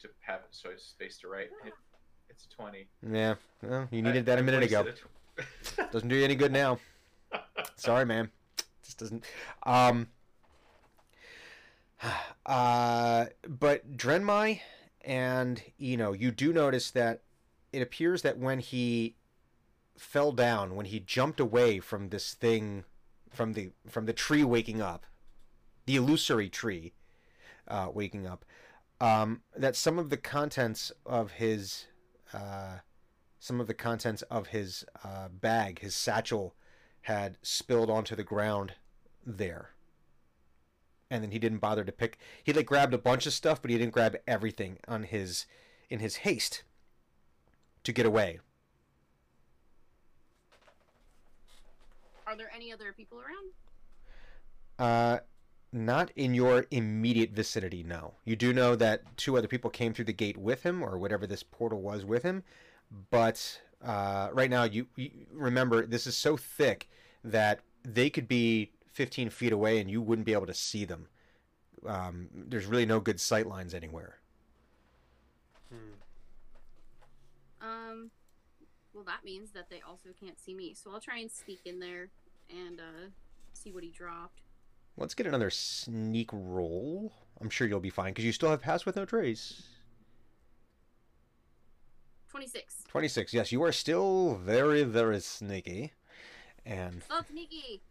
to 0.01 0.07
have 0.21 0.41
it 0.41 0.47
so 0.51 0.69
it's 0.69 0.83
spaced 0.85 1.21
to 1.21 1.27
write. 1.29 1.49
It, 1.65 1.73
it's 2.29 2.45
a 2.45 2.49
twenty. 2.49 2.87
Yeah. 3.07 3.35
Well, 3.63 3.87
you 3.91 4.01
needed 4.01 4.27
I- 4.29 4.35
that 4.35 4.39
a 4.39 4.43
minute 4.43 4.63
ago. 4.63 4.83
wasted 4.83 5.03
it. 5.79 5.91
Doesn't 5.91 6.09
do 6.09 6.15
you 6.15 6.23
any 6.25 6.35
good 6.35 6.51
now. 6.51 6.79
Sorry, 7.75 8.05
man. 8.05 8.31
Just 8.83 8.99
doesn't. 8.99 9.23
Um. 9.63 10.07
Uh, 12.45 13.25
but 13.45 13.97
Drenmai 13.97 14.61
and 15.01 15.61
Eno, 15.81 16.13
you 16.13 16.31
do 16.31 16.53
notice 16.53 16.91
that 16.91 17.21
it 17.73 17.81
appears 17.81 18.21
that 18.21 18.37
when 18.37 18.59
he 18.59 19.15
fell 19.97 20.31
down, 20.31 20.75
when 20.75 20.85
he 20.85 20.99
jumped 20.99 21.39
away 21.39 21.79
from 21.79 22.09
this 22.09 22.33
thing, 22.33 22.85
from 23.29 23.53
the 23.53 23.71
from 23.89 24.05
the 24.05 24.13
tree 24.13 24.43
waking 24.43 24.81
up, 24.81 25.05
the 25.85 25.95
illusory 25.95 26.49
tree, 26.49 26.93
uh, 27.67 27.89
waking 27.93 28.25
up, 28.25 28.45
um, 28.99 29.41
that 29.55 29.75
some 29.75 29.99
of 29.99 30.09
the 30.09 30.17
contents 30.17 30.91
of 31.05 31.31
his, 31.31 31.87
uh, 32.33 32.77
some 33.39 33.59
of 33.59 33.67
the 33.67 33.73
contents 33.73 34.21
of 34.23 34.47
his 34.47 34.85
uh, 35.03 35.27
bag, 35.29 35.79
his 35.79 35.95
satchel, 35.95 36.55
had 37.07 37.37
spilled 37.41 37.89
onto 37.89 38.17
the 38.17 38.23
ground 38.23 38.73
there. 39.25 39.69
And 41.09 41.23
then 41.23 41.31
he 41.31 41.39
didn't 41.39 41.59
bother 41.59 41.85
to 41.85 41.91
pick. 41.93 42.17
He 42.43 42.51
like 42.51 42.65
grabbed 42.65 42.93
a 42.93 42.97
bunch 42.97 43.25
of 43.25 43.31
stuff, 43.31 43.61
but 43.61 43.71
he 43.71 43.77
didn't 43.77 43.93
grab 43.93 44.17
everything 44.27 44.79
on 44.89 45.03
his 45.03 45.45
in 45.89 45.99
his 45.99 46.17
haste 46.17 46.63
to 47.85 47.93
get 47.93 48.05
away. 48.05 48.41
Are 52.27 52.35
there 52.35 52.51
any 52.53 52.73
other 52.73 52.91
people 52.91 53.19
around? 53.19 53.53
Uh, 54.77 55.19
not 55.71 56.11
in 56.17 56.33
your 56.33 56.65
immediate 56.71 57.31
vicinity. 57.31 57.83
No, 57.83 58.15
you 58.25 58.35
do 58.35 58.51
know 58.51 58.75
that 58.75 59.15
two 59.15 59.37
other 59.37 59.47
people 59.47 59.69
came 59.69 59.93
through 59.93 60.05
the 60.05 60.11
gate 60.11 60.35
with 60.35 60.63
him, 60.63 60.83
or 60.83 60.97
whatever 60.97 61.25
this 61.25 61.41
portal 61.41 61.79
was 61.79 62.03
with 62.03 62.23
him. 62.23 62.43
But 63.09 63.61
uh, 63.81 64.27
right 64.33 64.49
now, 64.49 64.65
you, 64.65 64.87
you 64.97 65.09
remember 65.31 65.85
this 65.85 66.05
is 66.05 66.17
so 66.17 66.35
thick 66.35 66.89
that 67.31 67.59
they 67.83 68.09
could 68.09 68.27
be 68.27 68.71
15 68.93 69.29
feet 69.29 69.51
away, 69.51 69.79
and 69.79 69.89
you 69.89 70.01
wouldn't 70.01 70.25
be 70.25 70.33
able 70.33 70.47
to 70.47 70.53
see 70.53 70.85
them. 70.85 71.07
Um, 71.85 72.29
there's 72.33 72.65
really 72.65 72.85
no 72.85 72.99
good 72.99 73.19
sight 73.19 73.47
lines 73.47 73.73
anywhere. 73.73 74.17
Um, 77.61 78.11
well, 78.93 79.03
that 79.05 79.23
means 79.23 79.51
that 79.51 79.69
they 79.69 79.81
also 79.87 80.09
can't 80.19 80.39
see 80.39 80.53
me. 80.53 80.73
So 80.73 80.91
I'll 80.91 80.99
try 80.99 81.19
and 81.19 81.31
sneak 81.31 81.61
in 81.65 81.79
there 81.79 82.09
and 82.49 82.79
uh, 82.79 83.09
see 83.53 83.71
what 83.71 83.83
he 83.83 83.89
dropped. 83.89 84.41
Let's 84.95 85.13
get 85.13 85.27
another 85.27 85.51
sneak 85.51 86.29
roll. 86.33 87.13
I'm 87.39 87.49
sure 87.49 87.67
you'll 87.67 87.79
be 87.79 87.91
fine 87.91 88.11
because 88.11 88.25
you 88.25 88.31
still 88.31 88.49
have 88.49 88.61
pass 88.61 88.85
with 88.85 88.95
no 88.95 89.05
trace. 89.05 89.63
26. 92.29 92.83
26. 92.87 93.33
Yes, 93.33 93.51
you 93.51 93.63
are 93.63 93.71
still 93.71 94.35
very, 94.35 94.83
very 94.83 95.19
sneaky. 95.19 95.93
And 96.67 97.01
Oh, 97.09 97.21
sneaky! 97.29 97.81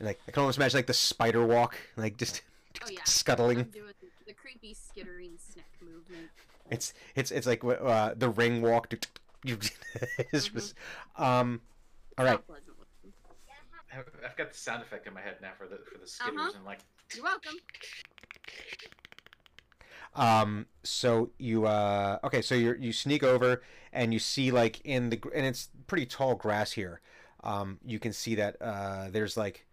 like 0.00 0.20
I 0.26 0.32
can 0.32 0.40
almost 0.40 0.58
imagine 0.58 0.78
like 0.78 0.86
the 0.88 0.94
spider 0.94 1.46
walk, 1.46 1.76
like 1.96 2.16
just 2.16 2.42
Oh, 2.84 2.90
yeah. 2.90 3.00
scuttling. 3.04 3.58
I'm 3.60 3.70
doing 3.70 3.92
the 4.26 4.32
creepy 4.32 4.74
skittering 4.74 5.38
snack 5.38 5.66
movement. 5.80 6.30
It's 6.70 6.92
it's 7.14 7.30
it's 7.30 7.46
like 7.46 7.62
uh, 7.64 8.14
the 8.16 8.28
ring 8.28 8.60
walk. 8.60 8.92
it's 9.44 10.48
just, 10.48 10.74
um, 11.16 11.60
all 12.18 12.24
right. 12.24 12.32
Not 12.32 12.46
pleasant 12.46 12.76
looking. 12.78 13.12
I've, 13.94 14.08
I've 14.30 14.36
got 14.36 14.50
the 14.50 14.58
sound 14.58 14.82
effect 14.82 15.06
in 15.06 15.14
my 15.14 15.20
head 15.20 15.36
now 15.40 15.52
for 15.56 15.68
the 15.68 15.76
for 15.92 15.98
the 15.98 16.06
skitters 16.06 16.34
Uh-huh. 16.38 16.52
and 16.56 16.64
like 16.64 16.80
You're 17.14 17.24
welcome. 17.24 17.54
Um, 20.14 20.66
so 20.82 21.30
you 21.38 21.66
uh, 21.66 22.18
okay, 22.24 22.42
so 22.42 22.54
you 22.54 22.74
you 22.78 22.92
sneak 22.92 23.22
over 23.22 23.62
and 23.92 24.12
you 24.12 24.18
see 24.18 24.50
like 24.50 24.80
in 24.84 25.10
the 25.10 25.20
and 25.34 25.46
it's 25.46 25.70
pretty 25.86 26.06
tall 26.06 26.34
grass 26.34 26.72
here. 26.72 27.00
Um, 27.42 27.78
you 27.84 27.98
can 27.98 28.12
see 28.12 28.34
that 28.36 28.56
uh, 28.60 29.08
there's 29.10 29.36
like 29.36 29.66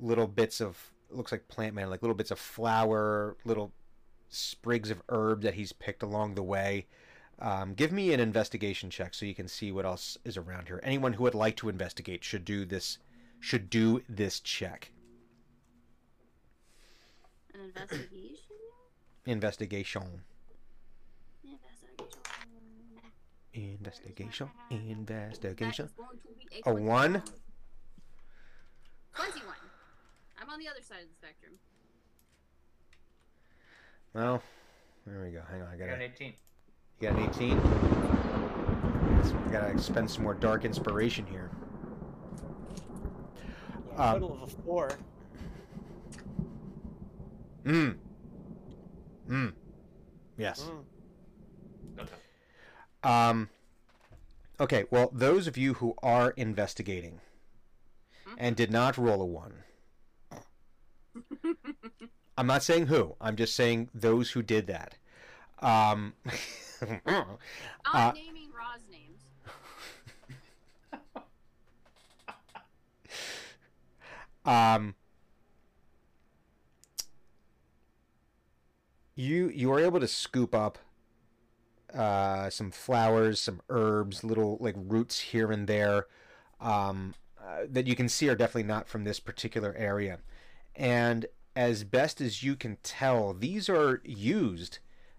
little 0.00 0.26
bits 0.26 0.60
of 0.60 0.78
looks 1.10 1.32
like 1.32 1.48
plant 1.48 1.74
matter, 1.74 1.88
like 1.88 2.02
little 2.02 2.14
bits 2.14 2.30
of 2.30 2.38
flower, 2.38 3.36
little 3.44 3.72
sprigs 4.28 4.90
of 4.90 5.02
herb 5.08 5.42
that 5.42 5.54
he's 5.54 5.72
picked 5.72 6.02
along 6.02 6.34
the 6.34 6.42
way. 6.42 6.86
Um, 7.38 7.74
give 7.74 7.92
me 7.92 8.12
an 8.12 8.20
investigation 8.20 8.88
check 8.90 9.12
so 9.12 9.26
you 9.26 9.34
can 9.34 9.48
see 9.48 9.70
what 9.70 9.84
else 9.84 10.16
is 10.24 10.36
around 10.36 10.68
here. 10.68 10.80
Anyone 10.82 11.12
who 11.12 11.24
would 11.24 11.34
like 11.34 11.56
to 11.56 11.68
investigate 11.68 12.24
should 12.24 12.44
do 12.44 12.64
this 12.64 12.98
should 13.40 13.68
do 13.68 14.02
this 14.08 14.40
check. 14.40 14.90
An 17.52 17.60
investigation? 17.60 18.56
Investigation. 19.26 20.22
Investigation. 23.56 24.50
Investigation. 24.70 24.98
Investigation. 24.98 25.88
That 25.96 26.56
is 26.56 26.62
going 26.62 26.78
A 26.78 26.82
one? 26.82 27.22
21. 29.14 29.54
I'm 30.40 30.50
on 30.50 30.58
the 30.58 30.68
other 30.68 30.82
side 30.82 30.98
of 31.02 31.08
the 31.08 31.14
spectrum. 31.14 31.52
Well, 34.12 34.42
there 35.06 35.22
we 35.24 35.30
go. 35.30 35.42
Hang 35.50 35.62
on, 35.62 35.68
I 35.68 35.72
I 35.74 35.76
gotta. 35.76 35.90
got 35.90 35.96
an 35.96 36.02
18. 36.02 36.34
You 37.00 37.08
got 37.08 37.18
an 37.18 37.28
18? 37.30 37.58
I 39.48 39.50
gotta 39.52 39.78
spend 39.78 40.10
some 40.10 40.22
more 40.22 40.34
dark 40.34 40.64
inspiration 40.64 41.26
here. 41.26 41.50
Yeah, 43.92 44.10
Um, 44.12 44.20
total 44.20 44.42
of 44.42 44.42
a 44.42 44.46
four. 44.62 44.90
Mmm. 47.64 47.96
Mmm. 49.28 49.52
Yes. 50.36 50.60
Mm. 50.62 50.84
No, 51.96 52.02
no. 52.04 52.08
Um. 53.06 53.50
Okay. 54.58 54.84
Well, 54.90 55.10
those 55.12 55.46
of 55.46 55.56
you 55.56 55.74
who 55.74 55.94
are 56.02 56.30
investigating 56.30 57.20
and 58.36 58.56
did 58.56 58.72
not 58.72 58.98
roll 58.98 59.22
a 59.22 59.24
one, 59.24 59.62
I'm 62.36 62.48
not 62.48 62.64
saying 62.64 62.88
who. 62.88 63.14
I'm 63.20 63.36
just 63.36 63.54
saying 63.54 63.90
those 63.94 64.32
who 64.32 64.42
did 64.42 64.66
that. 64.66 64.96
Um. 65.60 66.14
I'm 66.82 67.00
Uh, 67.94 68.12
naming 68.12 68.50
Ra's 68.52 68.82
names. 68.90 69.22
um. 74.44 74.96
You 79.14 79.48
you 79.48 79.72
are 79.72 79.78
able 79.80 80.00
to 80.00 80.08
scoop 80.08 80.52
up 80.54 80.78
uh, 81.96 82.50
some 82.50 82.70
flowers, 82.70 83.40
some 83.40 83.62
herbs, 83.70 84.22
little 84.22 84.58
like 84.60 84.74
roots 84.76 85.18
here 85.18 85.50
and 85.50 85.66
there 85.66 86.06
um, 86.60 87.14
uh, 87.42 87.62
that 87.68 87.86
you 87.86 87.96
can 87.96 88.08
see 88.08 88.28
are 88.28 88.34
definitely 88.34 88.64
not 88.64 88.88
from 88.88 89.04
this 89.04 89.20
particular 89.20 89.74
area. 89.76 90.18
And 90.74 91.26
as 91.54 91.84
best 91.84 92.20
as 92.20 92.42
you 92.42 92.54
can 92.54 92.76
tell, 92.82 93.32
these 93.32 93.68
are 93.68 94.02
used 94.04 94.78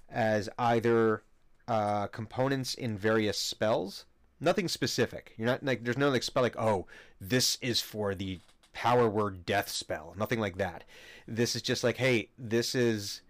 as 0.09 0.49
either 0.59 1.23
uh, 1.67 2.07
components 2.07 2.75
in 2.75 2.97
various 2.97 3.37
spells. 3.37 4.05
Nothing 4.39 4.67
specific. 4.67 5.33
You're 5.37 5.47
not 5.47 5.63
like 5.63 5.83
there's 5.83 5.97
no 5.97 6.09
like 6.09 6.21
spell 6.21 6.43
like 6.43 6.57
oh 6.57 6.85
this 7.19 7.57
is 7.59 7.81
for 7.81 8.13
the 8.13 8.39
power 8.71 9.09
word 9.09 9.45
death 9.47 9.67
spell. 9.69 10.13
Nothing 10.15 10.39
like 10.39 10.57
that. 10.57 10.83
This 11.27 11.55
is 11.55 11.63
just 11.63 11.83
like 11.83 11.97
hey 11.97 12.29
this 12.37 12.75
is 12.75 13.21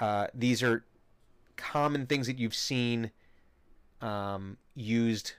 uh, 0.00 0.26
these 0.34 0.62
are 0.62 0.84
common 1.60 2.06
things 2.06 2.26
that 2.26 2.38
you've 2.38 2.54
seen 2.54 3.10
um, 4.00 4.56
used 4.74 5.34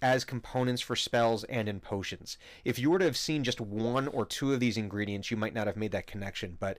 as 0.00 0.24
components 0.24 0.82
for 0.82 0.94
spells 0.94 1.44
and 1.44 1.68
in 1.68 1.80
potions. 1.80 2.36
If 2.64 2.78
you 2.78 2.90
were 2.90 2.98
to 2.98 3.04
have 3.04 3.16
seen 3.16 3.42
just 3.42 3.60
one 3.60 4.06
or 4.08 4.26
two 4.26 4.52
of 4.52 4.60
these 4.60 4.76
ingredients, 4.76 5.30
you 5.30 5.36
might 5.36 5.54
not 5.54 5.66
have 5.66 5.76
made 5.76 5.92
that 5.92 6.06
connection. 6.06 6.56
But 6.60 6.78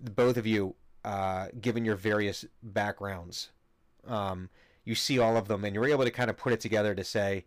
both 0.00 0.36
of 0.36 0.46
you, 0.46 0.74
uh, 1.04 1.48
given 1.60 1.84
your 1.84 1.96
various 1.96 2.44
backgrounds, 2.62 3.50
um, 4.06 4.50
you 4.84 4.94
see 4.94 5.18
all 5.18 5.36
of 5.36 5.46
them, 5.48 5.64
and 5.64 5.74
you're 5.74 5.88
able 5.88 6.04
to 6.04 6.10
kind 6.10 6.30
of 6.30 6.36
put 6.36 6.52
it 6.52 6.60
together 6.60 6.94
to 6.94 7.04
say, 7.04 7.44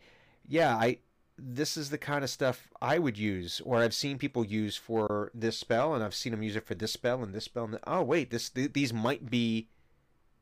"Yeah, 0.47 0.75
I." 0.75 0.99
This 1.39 1.77
is 1.77 1.91
the 1.91 1.99
kind 1.99 2.23
of 2.23 2.31
stuff 2.31 2.67
I 2.81 2.97
would 2.97 3.15
use, 3.15 3.61
or 3.63 3.77
I've 3.77 3.93
seen 3.93 4.17
people 4.17 4.43
use 4.43 4.75
for 4.75 5.29
this 5.35 5.55
spell, 5.55 5.93
and 5.93 6.03
I've 6.03 6.15
seen 6.15 6.31
them 6.31 6.41
use 6.41 6.55
it 6.55 6.65
for 6.65 6.73
this 6.73 6.93
spell 6.93 7.21
and 7.21 7.31
this 7.31 7.43
spell. 7.43 7.65
And 7.65 7.77
oh, 7.85 8.01
wait, 8.01 8.31
this 8.31 8.49
th- 8.49 8.73
these 8.73 8.91
might 8.91 9.29
be 9.29 9.67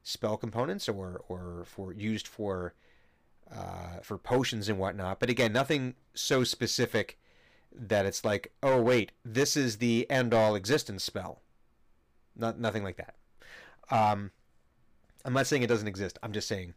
spell 0.06 0.38
components 0.38 0.88
or 0.88 1.23
or 1.27 1.64
for 1.65 1.91
used 1.91 2.27
for 2.27 2.73
uh, 3.52 3.99
for 4.02 4.18
potions 4.18 4.69
and 4.69 4.80
whatnot. 4.80 5.19
But 5.19 5.30
again, 5.30 5.52
nothing 5.52 5.95
so 6.14 6.44
specific 6.45 7.19
that 7.73 8.06
it's 8.06 8.23
like, 8.23 8.53
oh 8.64 8.82
wait, 8.82 9.11
this 9.26 9.57
is 9.57 9.77
the 9.80 10.10
end 10.10 10.34
all 10.34 10.56
existence 10.56 11.03
spell. 11.03 11.41
Not 12.38 12.57
nothing 12.60 12.84
like 12.84 12.98
that. 12.98 13.15
Um, 13.91 14.32
I'm 15.26 15.34
not 15.34 15.48
saying 15.48 15.64
it 15.64 15.68
doesn't 15.68 15.88
exist. 15.88 16.18
I'm 16.23 16.32
just 16.32 16.48
saying. 16.48 16.73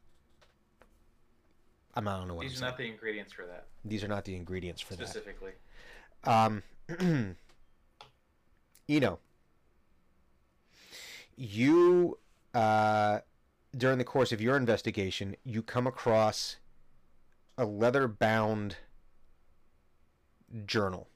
I'm 1.94 2.04
not, 2.04 2.16
I 2.16 2.18
don't 2.18 2.28
know 2.28 2.34
what 2.34 2.42
I'm 2.42 2.48
These 2.48 2.58
are 2.58 2.60
saying. 2.60 2.70
not 2.70 2.78
the 2.78 2.86
ingredients 2.88 3.32
for 3.32 3.46
that 3.46 3.66
These 3.84 4.04
are 4.04 4.08
not 4.08 4.24
the 4.24 4.36
ingredients 4.36 4.80
for 4.80 4.94
that. 4.94 5.08
specifically. 5.08 5.52
Um, 6.24 6.62
know, 9.00 9.18
you 11.36 12.18
uh, 12.58 13.20
during 13.76 13.98
the 13.98 14.04
course 14.04 14.32
of 14.32 14.40
your 14.40 14.56
investigation, 14.56 15.36
you 15.44 15.62
come 15.62 15.86
across 15.86 16.56
a 17.56 17.64
leather-bound 17.64 18.76
journal 20.66 21.08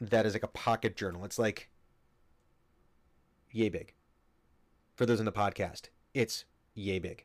that 0.00 0.24
is 0.24 0.34
like 0.34 0.44
a 0.44 0.48
pocket 0.48 0.94
journal. 0.94 1.24
It's 1.24 1.38
like 1.38 1.68
yay 3.50 3.68
big. 3.70 3.94
For 4.94 5.04
those 5.04 5.18
in 5.18 5.26
the 5.26 5.32
podcast, 5.32 5.88
it's 6.14 6.44
yay 6.74 7.00
big. 7.00 7.24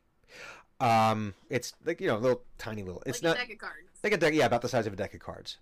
Um, 0.80 1.34
it's 1.50 1.74
like 1.84 2.00
you 2.00 2.08
know, 2.08 2.16
a 2.16 2.18
little 2.18 2.42
tiny 2.56 2.82
little. 2.82 3.04
It's 3.06 3.22
like 3.22 3.36
not 3.36 3.36
a 3.36 3.46
deck 3.46 3.52
of 3.52 3.58
cards. 3.58 3.88
like 4.02 4.12
a 4.12 4.16
deck, 4.16 4.34
yeah, 4.34 4.46
about 4.46 4.62
the 4.62 4.68
size 4.68 4.86
of 4.86 4.92
a 4.92 4.96
deck 4.96 5.14
of 5.14 5.20
cards. 5.20 5.58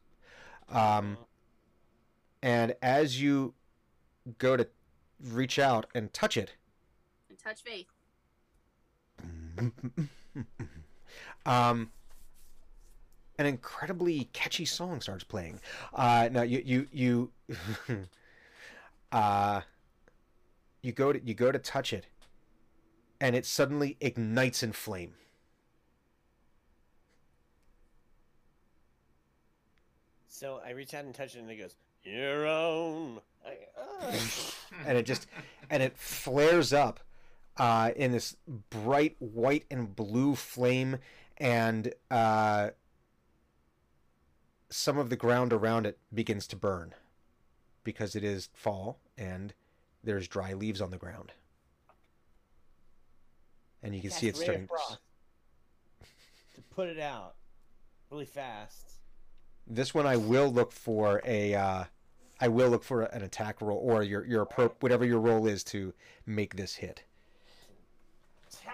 Um, 0.70 1.18
and 2.42 2.74
as 2.80 3.20
you 3.20 3.52
go 4.38 4.56
to 4.56 4.66
reach 5.22 5.58
out 5.58 5.86
and 5.94 6.10
touch 6.14 6.38
it, 6.38 6.54
touch 7.46 7.62
faith. 7.62 7.86
um, 11.46 11.90
an 13.38 13.46
incredibly 13.46 14.28
catchy 14.32 14.64
song 14.64 15.00
starts 15.00 15.24
playing. 15.24 15.60
Uh, 15.94 16.28
now 16.32 16.42
you 16.42 16.62
you 16.64 16.88
you, 16.92 17.30
uh, 19.12 19.60
you 20.82 20.92
go 20.92 21.12
to 21.12 21.20
you 21.24 21.34
go 21.34 21.52
to 21.52 21.58
touch 21.58 21.92
it, 21.92 22.06
and 23.20 23.36
it 23.36 23.46
suddenly 23.46 23.96
ignites 24.00 24.62
in 24.62 24.72
flame. 24.72 25.14
So 30.28 30.60
I 30.66 30.70
reach 30.70 30.92
out 30.92 31.04
and 31.04 31.14
touch 31.14 31.36
it, 31.36 31.38
and 31.38 31.50
it 31.50 31.56
goes, 31.56 31.76
"Your 32.02 32.46
own." 32.46 33.20
I, 33.46 33.56
and 34.86 34.98
it 34.98 35.06
just 35.06 35.28
and 35.70 35.82
it 35.82 35.96
flares 35.96 36.72
up 36.72 37.00
uh, 37.58 37.90
in 37.96 38.12
this 38.12 38.36
bright 38.70 39.16
white 39.18 39.64
and 39.70 39.94
blue 39.94 40.34
flame, 40.34 40.98
and 41.38 41.92
uh, 42.10 42.70
some 44.70 44.98
of 44.98 45.10
the 45.10 45.16
ground 45.16 45.52
around 45.52 45.86
it 45.86 45.98
begins 46.12 46.46
to 46.48 46.56
burn 46.56 46.94
because 47.84 48.16
it 48.16 48.24
is 48.24 48.48
fall 48.52 48.98
and 49.16 49.54
there's 50.02 50.28
dry 50.28 50.52
leaves 50.52 50.80
on 50.80 50.90
the 50.90 50.98
ground, 50.98 51.32
and 53.82 53.94
you 53.94 54.00
can 54.00 54.10
see 54.10 54.28
it 54.28 54.36
starting. 54.36 54.64
of 54.64 54.98
to 56.54 56.62
put 56.70 56.88
it 56.88 56.98
out 56.98 57.34
really 58.10 58.24
fast. 58.24 58.92
This 59.66 59.92
one 59.94 60.06
I 60.06 60.16
will 60.16 60.52
look 60.52 60.72
for 60.72 61.20
a. 61.24 61.54
Uh, 61.54 61.84
I 62.38 62.48
will 62.48 62.68
look 62.68 62.84
for 62.84 63.02
an 63.02 63.22
attack 63.22 63.60
roll 63.62 63.78
or 63.78 64.02
your 64.02 64.24
your 64.26 64.44
appro- 64.46 64.74
whatever 64.80 65.04
your 65.04 65.18
roll 65.20 65.46
is 65.46 65.64
to 65.64 65.94
make 66.26 66.56
this 66.56 66.76
hit. 66.76 67.02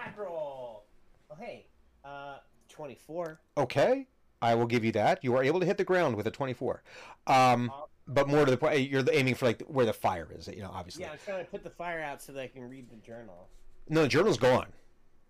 Attack 0.03 0.17
roll. 0.19 0.83
Oh 1.31 1.35
hey, 1.39 1.65
uh, 2.03 2.37
twenty-four. 2.69 3.39
Okay, 3.57 4.07
I 4.41 4.55
will 4.55 4.65
give 4.65 4.83
you 4.83 4.91
that. 4.93 5.23
You 5.23 5.35
are 5.35 5.43
able 5.43 5.59
to 5.59 5.65
hit 5.65 5.77
the 5.77 5.83
ground 5.83 6.15
with 6.15 6.27
a 6.27 6.31
24. 6.31 6.83
Um, 7.27 7.71
but 8.07 8.27
more 8.27 8.43
to 8.45 8.51
the 8.51 8.57
point, 8.57 8.89
you're 8.89 9.03
aiming 9.11 9.35
for 9.35 9.45
like 9.45 9.61
where 9.63 9.85
the 9.85 9.93
fire 9.93 10.27
is. 10.37 10.47
You 10.47 10.61
know, 10.63 10.71
obviously. 10.73 11.03
Yeah, 11.03 11.11
I'm 11.13 11.17
trying 11.23 11.43
to 11.45 11.49
put 11.49 11.63
the 11.63 11.69
fire 11.69 12.01
out 12.01 12.21
so 12.21 12.33
that 12.33 12.41
I 12.41 12.47
can 12.47 12.69
read 12.69 12.89
the 12.89 12.97
journal. 12.97 13.47
No, 13.89 14.01
the 14.03 14.07
journal's 14.09 14.37
gone. 14.37 14.67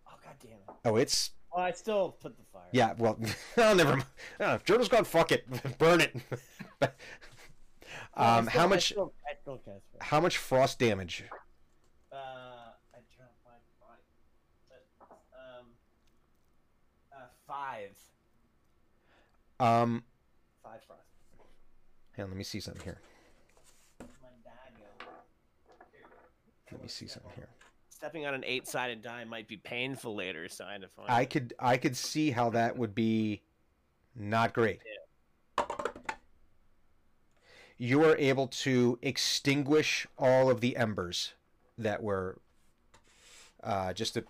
Oh 0.07 0.13
god 0.23 0.33
damn 0.41 0.51
it! 0.53 0.75
Oh, 0.85 0.95
it's 0.95 1.31
Well, 1.55 1.63
I 1.63 1.71
still 1.71 2.11
put 2.19 2.35
the 2.37 2.43
fire. 2.51 2.63
yeah. 2.71 2.93
Well, 2.97 3.19
oh, 3.57 3.73
never 3.73 3.91
mind. 3.91 4.05
Oh, 4.39 4.57
journal's 4.65 4.89
gone. 4.89 5.03
Fuck 5.03 5.31
it, 5.31 5.45
burn 5.77 6.01
it. 6.01 6.15
I 8.15 8.37
um, 8.37 8.47
still- 8.47 8.59
how 8.59 8.65
I 8.65 8.69
much? 8.69 8.85
still- 8.89 9.13
I 9.29 9.35
still 9.41 9.57
cast. 9.59 9.83
How 10.01 10.19
much 10.19 10.37
frost 10.37 10.79
damage? 10.79 11.23
Uh, 12.11 12.15
I 12.15 12.99
dropped 13.15 13.37
my 13.43 13.51
body. 13.79 14.01
But, 14.69 14.85
um, 15.33 15.65
uh, 17.11 17.25
five. 17.53 17.95
Um, 19.59 20.03
Five 20.63 20.81
frost. 20.88 21.01
hang 22.15 22.25
on, 22.25 22.31
let 22.31 22.38
me 22.38 22.43
see 22.43 22.59
something 22.59 22.84
here. 22.84 22.99
My 23.99 24.05
die 24.43 24.51
go. 24.77 25.05
Let 26.71 26.81
me 26.81 26.88
see 26.88 27.07
something 27.07 27.31
here. 27.35 27.49
Stepping 27.89 28.25
on 28.25 28.34
an 28.34 28.43
eight-sided 28.45 29.01
die 29.01 29.23
might 29.23 29.47
be 29.47 29.57
painful 29.57 30.15
later, 30.15 30.49
so 30.49 30.65
I 30.65 30.73
had 30.73 30.81
to 30.81 30.88
find. 30.88 31.09
I 31.09 31.25
could 31.25 31.53
I 31.59 31.77
could 31.77 31.95
see 31.95 32.31
how 32.31 32.49
that 32.49 32.77
would 32.77 32.95
be 32.95 33.41
not 34.15 34.53
great. 34.53 34.80
You 37.77 38.03
are 38.03 38.17
able 38.17 38.47
to 38.47 38.99
extinguish 39.01 40.07
all 40.17 40.49
of 40.49 40.61
the 40.61 40.75
embers 40.77 41.34
that 41.77 42.01
were 42.01 42.39
uh, 43.63 43.93
just 43.93 44.17
a, 44.17 44.23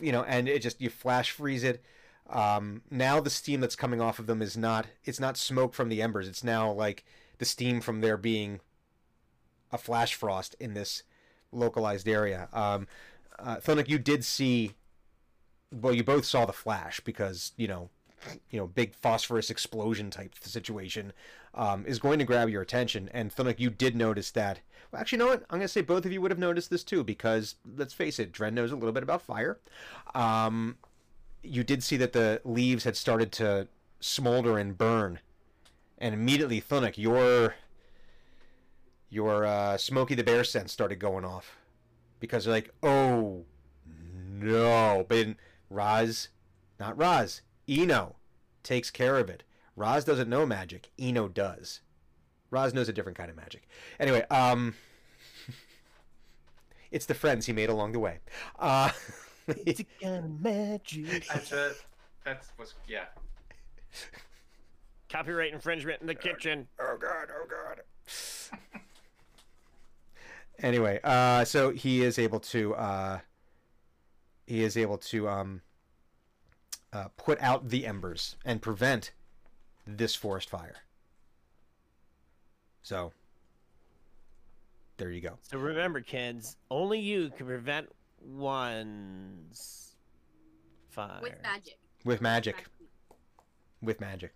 you 0.00 0.12
know, 0.12 0.22
and 0.24 0.48
it 0.48 0.62
just 0.62 0.80
you 0.80 0.90
flash 0.90 1.30
freeze 1.30 1.64
it. 1.64 1.82
Um, 2.28 2.82
now 2.90 3.20
the 3.20 3.30
steam 3.30 3.60
that's 3.60 3.76
coming 3.76 4.00
off 4.00 4.18
of 4.18 4.26
them 4.26 4.42
is 4.42 4.56
not 4.56 4.86
it's 5.04 5.20
not 5.20 5.36
smoke 5.36 5.74
from 5.74 5.88
the 5.88 6.02
embers. 6.02 6.28
It's 6.28 6.44
now 6.44 6.70
like 6.70 7.04
the 7.38 7.44
steam 7.44 7.80
from 7.80 8.00
there 8.00 8.16
being 8.16 8.60
a 9.72 9.78
flash 9.78 10.14
frost 10.14 10.56
in 10.58 10.74
this 10.74 11.02
localized 11.52 12.08
area. 12.08 12.48
Um, 12.52 12.88
uh, 13.38 13.58
you 13.86 13.98
did 13.98 14.24
see 14.24 14.72
well, 15.72 15.94
you 15.94 16.04
both 16.04 16.24
saw 16.24 16.46
the 16.46 16.52
flash 16.52 17.00
because 17.00 17.52
you 17.56 17.68
know, 17.68 17.90
you 18.50 18.58
know, 18.58 18.66
big 18.66 18.94
phosphorus 18.94 19.50
explosion 19.50 20.10
type 20.10 20.34
situation 20.40 21.12
um, 21.54 21.84
is 21.86 21.98
going 21.98 22.18
to 22.18 22.24
grab 22.24 22.48
your 22.48 22.62
attention. 22.62 23.08
And 23.12 23.34
Thunuk, 23.34 23.58
you 23.58 23.70
did 23.70 23.96
notice 23.96 24.30
that. 24.32 24.60
Well, 24.90 25.00
actually, 25.00 25.18
you 25.18 25.24
know 25.24 25.30
what? 25.30 25.42
I'm 25.50 25.58
going 25.58 25.62
to 25.62 25.68
say 25.68 25.80
both 25.80 26.06
of 26.06 26.12
you 26.12 26.20
would 26.20 26.30
have 26.30 26.38
noticed 26.38 26.70
this 26.70 26.84
too 26.84 27.02
because 27.02 27.56
let's 27.76 27.94
face 27.94 28.18
it, 28.18 28.32
Dren 28.32 28.54
knows 28.54 28.72
a 28.72 28.76
little 28.76 28.92
bit 28.92 29.02
about 29.02 29.22
fire. 29.22 29.58
Um, 30.14 30.76
you 31.46 31.64
did 31.64 31.82
see 31.82 31.96
that 31.96 32.12
the 32.12 32.40
leaves 32.44 32.84
had 32.84 32.96
started 32.96 33.32
to 33.32 33.68
smolder 34.00 34.58
and 34.58 34.76
burn, 34.76 35.20
and 35.98 36.14
immediately, 36.14 36.60
Thunuk, 36.60 36.98
your 36.98 37.54
your 39.08 39.46
uh, 39.46 39.76
Smokey 39.76 40.14
the 40.14 40.24
Bear 40.24 40.44
sense 40.44 40.72
started 40.72 40.98
going 40.98 41.24
off 41.24 41.56
because 42.20 42.44
they're 42.44 42.54
like, 42.54 42.70
oh 42.82 43.44
no, 43.86 45.06
but 45.08 45.28
Raz, 45.70 46.28
not 46.78 46.96
Raz, 46.96 47.42
Eno 47.68 48.16
takes 48.62 48.90
care 48.90 49.16
of 49.16 49.28
it. 49.28 49.42
Raz 49.76 50.04
doesn't 50.04 50.28
know 50.28 50.46
magic. 50.46 50.90
Eno 50.98 51.28
does. 51.28 51.80
Raz 52.50 52.72
knows 52.72 52.88
a 52.88 52.92
different 52.92 53.18
kind 53.18 53.30
of 53.30 53.36
magic. 53.36 53.68
Anyway, 54.00 54.22
um, 54.30 54.74
it's 56.90 57.06
the 57.06 57.14
friends 57.14 57.46
he 57.46 57.52
made 57.52 57.68
along 57.68 57.92
the 57.92 57.98
way. 57.98 58.18
Uh, 58.58 58.90
It's 59.48 59.80
a 59.80 59.84
kind 60.02 60.24
of 60.24 60.40
magic. 60.40 61.26
That's 61.28 61.52
a, 61.52 61.72
that's 62.24 62.48
was 62.58 62.74
yeah. 62.88 63.04
Copyright 65.08 65.52
infringement 65.52 66.00
in 66.00 66.06
the 66.06 66.14
kitchen. 66.14 66.66
oh 66.80 66.96
god, 67.00 67.28
oh 67.30 67.46
god. 67.48 67.82
anyway, 70.58 71.00
uh, 71.04 71.44
so 71.44 71.70
he 71.70 72.02
is 72.02 72.18
able 72.18 72.40
to 72.40 72.74
uh, 72.74 73.20
he 74.46 74.64
is 74.64 74.76
able 74.76 74.98
to 74.98 75.28
um, 75.28 75.62
uh, 76.92 77.08
put 77.16 77.40
out 77.40 77.68
the 77.68 77.86
embers 77.86 78.36
and 78.44 78.60
prevent 78.60 79.12
this 79.86 80.14
forest 80.14 80.50
fire. 80.50 80.76
So 82.82 83.12
there 84.96 85.10
you 85.10 85.20
go. 85.20 85.38
So 85.42 85.58
remember, 85.58 86.00
kids, 86.00 86.56
only 86.70 86.98
you 87.00 87.30
can 87.36 87.46
prevent 87.46 87.88
one's 88.26 89.92
fire. 90.88 91.18
with 91.22 91.40
magic. 91.42 91.78
With 92.04 92.20
magic, 92.20 92.64
with 93.82 94.00
magic. 94.00 94.32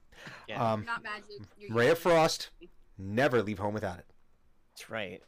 Yeah, 0.48 0.72
Um, 0.72 0.84
Not 0.84 1.02
magic. 1.02 1.24
You're 1.58 1.72
Ray 1.74 1.88
of 1.88 1.98
using 1.98 2.10
Frost, 2.12 2.50
never 2.98 3.42
leave 3.42 3.58
home 3.58 3.74
without 3.74 3.98
it. 3.98 4.06
that's 4.72 4.90
right. 4.90 5.22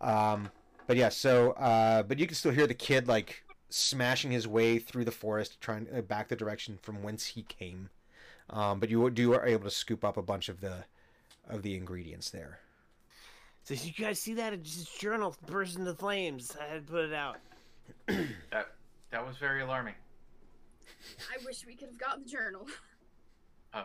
Um, 0.00 0.50
but 0.86 0.96
yeah, 0.96 1.08
so 1.08 1.52
uh, 1.52 2.02
but 2.04 2.18
you 2.18 2.26
can 2.26 2.34
still 2.36 2.52
hear 2.52 2.66
the 2.66 2.74
kid 2.74 3.08
like 3.08 3.42
smashing 3.68 4.30
his 4.30 4.46
way 4.48 4.78
through 4.78 5.04
the 5.04 5.10
forest, 5.12 5.60
trying 5.60 5.86
uh, 5.94 6.00
back 6.00 6.28
the 6.28 6.36
direction 6.36 6.78
from 6.80 7.02
whence 7.02 7.26
he 7.26 7.42
came. 7.42 7.90
Um, 8.50 8.80
but 8.80 8.88
you 8.88 9.10
do 9.10 9.34
are 9.34 9.44
able 9.44 9.64
to 9.64 9.70
scoop 9.70 10.04
up 10.04 10.16
a 10.16 10.22
bunch 10.22 10.48
of 10.48 10.60
the 10.60 10.84
of 11.48 11.62
the 11.62 11.76
ingredients 11.76 12.30
there. 12.30 12.60
So 13.64 13.74
you 13.74 13.92
guys 13.92 14.18
see 14.18 14.32
that? 14.34 14.54
It's 14.54 14.76
just 14.76 14.98
journal 15.00 15.36
burst 15.46 15.76
into 15.76 15.92
flames. 15.94 16.56
I 16.58 16.64
had 16.72 16.86
to 16.86 16.92
put 16.92 17.04
it 17.04 17.12
out. 17.12 17.36
That 18.50 18.68
that 19.10 19.26
was 19.26 19.36
very 19.36 19.62
alarming. 19.62 19.94
I 21.32 21.44
wish 21.44 21.64
we 21.66 21.74
could 21.74 21.88
have 21.88 21.98
gotten 21.98 22.24
the 22.24 22.28
journal. 22.28 22.66
Oh. 23.74 23.84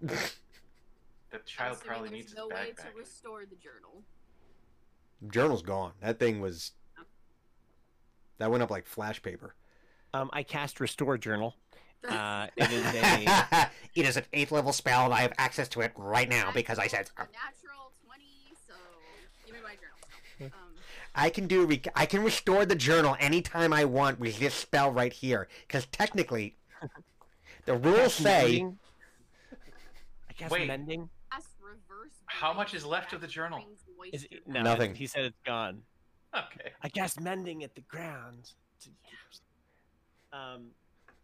the 0.00 1.38
child 1.44 1.78
I'm 1.82 1.86
probably 1.86 2.06
assuming 2.06 2.12
needs 2.12 2.12
there's 2.12 2.28
his 2.28 2.36
no 2.36 2.46
way 2.46 2.72
bag 2.74 2.76
to 2.76 2.98
restore 2.98 3.40
the 3.40 3.56
journal. 3.56 4.02
Journal's 5.28 5.62
gone. 5.62 5.92
That 6.00 6.20
thing 6.20 6.40
was 6.40 6.70
that 8.38 8.50
went 8.50 8.62
up 8.62 8.70
like 8.70 8.86
flash 8.86 9.20
paper. 9.20 9.54
Um, 10.14 10.30
I 10.32 10.42
cast 10.42 10.80
restore 10.80 11.16
journal. 11.18 11.54
Uh, 12.08 12.46
it 12.56 12.72
is 12.72 12.94
a 12.94 13.70
it 13.94 14.06
is 14.06 14.16
an 14.16 14.24
eighth 14.32 14.52
level 14.52 14.72
spell, 14.72 15.04
and 15.04 15.12
I 15.12 15.20
have 15.20 15.34
access 15.36 15.68
to 15.68 15.82
it 15.82 15.92
right 15.96 16.30
now 16.30 16.50
because 16.50 16.78
I 16.78 16.86
said 16.86 17.10
A 17.18 17.20
natural 17.24 17.92
twenty, 18.06 18.56
so 18.66 18.72
give 19.44 19.54
me 19.54 19.60
my 19.62 19.74
journal. 19.74 20.50
Um, 20.56 20.69
I 21.20 21.28
can 21.28 21.46
do. 21.46 21.66
Rec- 21.66 21.92
I 21.94 22.06
can 22.06 22.24
restore 22.24 22.64
the 22.64 22.74
journal 22.74 23.14
anytime 23.20 23.74
I 23.74 23.84
want 23.84 24.18
with 24.18 24.38
this 24.38 24.54
spell 24.54 24.90
right 24.90 25.12
here. 25.12 25.48
Because 25.66 25.84
technically, 25.86 26.56
the 27.66 27.76
rules 27.76 28.14
say 28.14 28.62
mending. 28.62 28.78
I 30.30 30.32
cast 30.32 30.50
Wait. 30.52 30.66
mending. 30.66 31.10
How 32.26 32.54
much 32.54 32.72
is 32.72 32.86
left 32.86 33.12
of 33.12 33.20
the 33.20 33.26
journal? 33.26 33.62
Is 34.12 34.24
it, 34.30 34.46
no, 34.46 34.62
Nothing. 34.62 34.94
he 34.94 35.06
said 35.06 35.24
it's 35.26 35.40
gone. 35.44 35.82
Okay. 36.34 36.70
I 36.80 36.88
cast 36.88 37.20
mending 37.20 37.64
at 37.64 37.74
the 37.74 37.82
ground. 37.82 38.52
Um. 40.32 40.68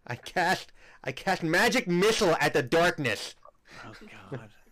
I 0.06 0.16
cast. 0.16 0.72
I 1.04 1.12
cast 1.12 1.42
magic 1.42 1.88
missile 1.88 2.36
at 2.38 2.52
the 2.52 2.62
darkness. 2.62 3.34
Oh 3.86 3.92
God. 4.30 4.50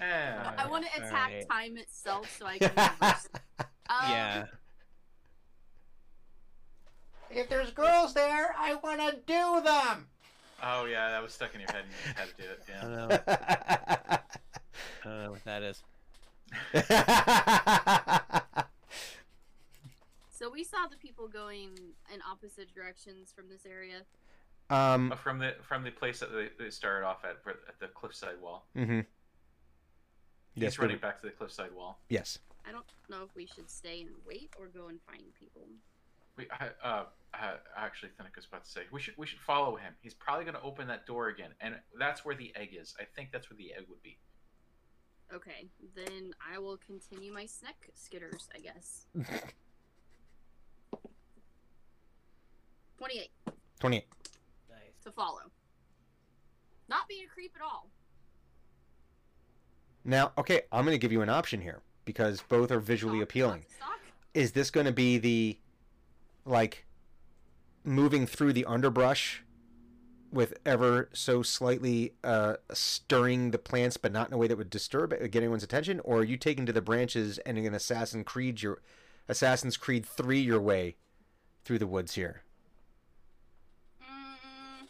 I 0.00 0.66
want 0.68 0.84
to 0.84 0.90
attack 1.02 1.30
Alright. 1.30 1.48
time 1.48 1.76
itself 1.76 2.36
so 2.38 2.46
I 2.46 2.58
can 2.58 2.70
reverse. 3.00 3.28
Um, 3.88 4.10
yeah. 4.10 4.44
If 7.30 7.48
there's 7.48 7.70
girls 7.72 8.14
there, 8.14 8.54
I 8.58 8.74
want 8.76 9.00
to 9.00 9.12
do 9.26 9.60
them. 9.64 10.06
Oh 10.62 10.86
yeah, 10.86 11.10
that 11.10 11.22
was 11.22 11.32
stuck 11.34 11.54
in 11.54 11.60
your 11.60 11.70
head. 11.70 11.84
and 11.84 11.92
you 12.06 12.12
had 12.16 12.28
to 12.28 12.42
do 12.42 12.48
it. 12.48 12.62
I 12.66 12.72
Yeah. 12.72 12.80
don't 12.82 13.08
know. 13.08 13.18
I 15.04 15.08
don't 15.08 15.22
know 15.24 15.30
what 15.32 15.44
that 15.44 15.62
is. 15.62 15.82
So 20.30 20.50
we 20.50 20.64
saw 20.64 20.86
the 20.90 20.96
people 20.98 21.28
going 21.28 21.70
in 22.12 22.20
opposite 22.30 22.72
directions 22.74 23.32
from 23.34 23.48
this 23.48 23.64
area. 23.66 24.02
Um. 24.68 25.12
Uh, 25.12 25.16
from 25.16 25.38
the 25.38 25.54
from 25.62 25.82
the 25.84 25.90
place 25.90 26.20
that 26.20 26.32
they, 26.32 26.48
they 26.62 26.70
started 26.70 27.06
off 27.06 27.24
at, 27.24 27.36
at 27.68 27.78
the 27.80 27.86
cliffside 27.88 28.40
wall. 28.42 28.66
Mm-hmm. 28.76 29.00
He's 30.54 30.62
Yes. 30.62 30.78
running 30.78 30.98
back 30.98 31.20
to 31.20 31.26
the 31.26 31.32
cliffside 31.32 31.72
wall. 31.72 31.98
Yes. 32.08 32.38
I 32.66 32.72
don't 32.72 32.84
know 33.08 33.22
if 33.22 33.34
we 33.36 33.46
should 33.46 33.70
stay 33.70 34.00
and 34.00 34.10
wait 34.26 34.50
or 34.58 34.66
go 34.66 34.88
and 34.88 34.98
find 35.02 35.22
people. 35.38 35.62
We, 36.36 36.48
I, 36.50 36.70
uh, 36.86 37.04
I, 37.32 37.54
actually, 37.76 38.10
Thunuk 38.10 38.34
was 38.34 38.46
about 38.46 38.64
to 38.64 38.70
say 38.70 38.82
we 38.90 39.00
should 39.00 39.14
we 39.16 39.26
should 39.26 39.40
follow 39.40 39.76
him. 39.76 39.94
He's 40.02 40.14
probably 40.14 40.44
going 40.44 40.56
to 40.56 40.62
open 40.62 40.88
that 40.88 41.06
door 41.06 41.28
again, 41.28 41.50
and 41.60 41.76
that's 41.98 42.24
where 42.24 42.34
the 42.34 42.52
egg 42.56 42.76
is. 42.78 42.94
I 43.00 43.04
think 43.14 43.30
that's 43.32 43.48
where 43.48 43.56
the 43.56 43.72
egg 43.72 43.84
would 43.88 44.02
be. 44.02 44.18
Okay, 45.32 45.68
then 45.94 46.32
I 46.54 46.58
will 46.58 46.76
continue 46.76 47.32
my 47.32 47.46
snack 47.46 47.90
skitters, 47.96 48.48
I 48.54 48.60
guess. 48.60 49.06
28 52.98 53.30
Twenty-eight. 53.78 54.06
Nice. 54.70 54.78
to 55.04 55.10
follow. 55.10 55.40
Not 56.88 57.08
being 57.08 57.24
a 57.24 57.28
creep 57.28 57.52
at 57.56 57.62
all. 57.62 57.88
Now, 60.04 60.32
okay, 60.38 60.62
I'm 60.70 60.84
going 60.84 60.94
to 60.94 60.98
give 60.98 61.12
you 61.12 61.22
an 61.22 61.28
option 61.28 61.60
here 61.60 61.82
because 62.06 62.42
both 62.48 62.70
are 62.70 62.80
visually 62.80 63.20
appealing. 63.20 63.66
stock, 63.68 63.88
stock. 63.88 64.00
Is 64.32 64.52
this 64.52 64.70
going 64.70 64.86
to 64.86 64.92
be 64.92 65.18
the 65.18 65.58
like 66.46 66.86
moving 67.84 68.26
through 68.26 68.54
the 68.54 68.64
underbrush 68.64 69.42
with 70.32 70.54
ever 70.64 71.08
so 71.12 71.42
slightly 71.42 72.12
uh, 72.24 72.54
stirring 72.72 73.50
the 73.50 73.58
plants, 73.58 73.96
but 73.96 74.12
not 74.12 74.28
in 74.28 74.34
a 74.34 74.38
way 74.38 74.46
that 74.46 74.56
would 74.56 74.70
disturb 74.70 75.12
it, 75.12 75.30
get 75.30 75.42
anyone's 75.42 75.62
attention, 75.62 76.00
or 76.00 76.18
are 76.18 76.24
you 76.24 76.36
taking 76.36 76.66
to 76.66 76.72
the 76.72 76.82
branches 76.82 77.38
and 77.38 77.58
an 77.58 77.74
Assassin 77.74 78.24
Creed 78.24 78.62
your 78.62 78.80
Assassin's 79.28 79.76
Creed 79.76 80.06
three 80.06 80.40
your 80.40 80.60
way 80.60 80.96
through 81.64 81.78
the 81.78 81.86
woods 81.86 82.14
here? 82.14 82.42
Mm, 84.02 84.88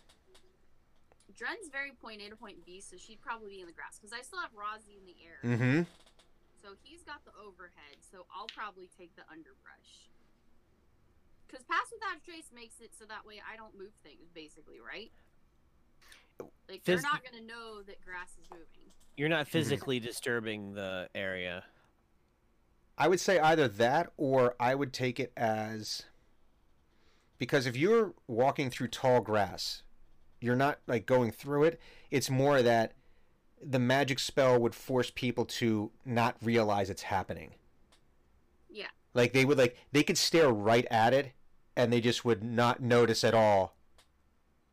Dren's 1.37 1.69
very 1.71 1.93
point 1.93 2.21
A 2.27 2.31
to 2.31 2.37
point 2.37 2.65
B, 2.65 2.81
so 2.81 2.97
she'd 2.97 3.21
probably 3.21 3.51
be 3.51 3.61
in 3.61 3.67
the 3.67 3.73
grass 3.73 3.99
because 3.99 4.13
I 4.13 4.23
still 4.23 4.41
have 4.41 4.51
Rozzy 4.53 4.99
in 4.99 5.07
the 5.07 5.15
air. 5.25 5.57
Mm-hmm. 5.57 5.83
So 6.67 6.73
he's 6.83 7.05
got 7.05 7.25
the 7.25 7.31
overhead, 7.39 8.03
so 8.11 8.27
I'll 8.35 8.51
probably 8.53 8.91
take 8.99 9.15
the 9.15 9.23
underbrush. 9.31 10.11
Because 11.47 11.65
Pass 11.65 11.87
Without 11.93 12.17
a 12.17 12.25
Trace 12.25 12.51
makes 12.53 12.81
it 12.81 12.91
so 12.99 13.05
that 13.05 13.25
way 13.25 13.37
I 13.39 13.57
don't 13.57 13.79
move 13.79 13.93
things, 14.03 14.33
basically, 14.35 14.81
right? 14.81 15.13
Like, 16.69 16.83
they're 16.83 17.01
not 17.01 17.23
going 17.23 17.41
to 17.41 17.47
know 17.47 17.83
that 17.87 18.05
grass 18.05 18.31
is 18.43 18.51
moving. 18.51 18.91
You're 19.17 19.29
not 19.29 19.47
mhm. 19.47 19.51
physically 19.51 20.01
disturbing 20.01 20.75
the 20.75 21.09
area. 21.15 21.63
I 22.99 23.07
would 23.07 23.21
say 23.21 23.39
either 23.39 23.69
that 23.69 24.11
or 24.17 24.57
I 24.59 24.75
would 24.75 24.93
take 24.93 25.21
it 25.21 25.33
as 25.37 26.03
because 27.39 27.67
if 27.67 27.77
you're 27.77 28.13
walking 28.27 28.71
through 28.71 28.89
tall 28.89 29.21
grass, 29.21 29.83
you're 30.41 30.57
not 30.57 30.81
like 30.89 31.07
going 31.07 31.31
through 31.31 31.65
it. 31.65 31.81
It's 32.11 32.29
more 32.29 32.61
that 32.61 32.96
the 33.63 33.79
magic 33.79 34.19
spell 34.19 34.59
would 34.59 34.75
force 34.75 35.11
people 35.11 35.45
to 35.45 35.91
not 36.05 36.37
realize 36.43 36.91
it's 36.91 37.03
happening. 37.03 37.55
Yeah. 38.69 38.89
Like 39.15 39.33
they 39.33 39.45
would 39.45 39.59
like 39.59 39.77
they 39.93 40.03
could 40.03 40.19
stare 40.19 40.51
right 40.51 40.87
at 40.91 41.15
it 41.15 41.33
and 41.77 41.93
they 41.93 42.01
just 42.01 42.25
would 42.25 42.43
not 42.43 42.81
notice 42.81 43.25
at 43.25 43.35
all. 43.35 43.77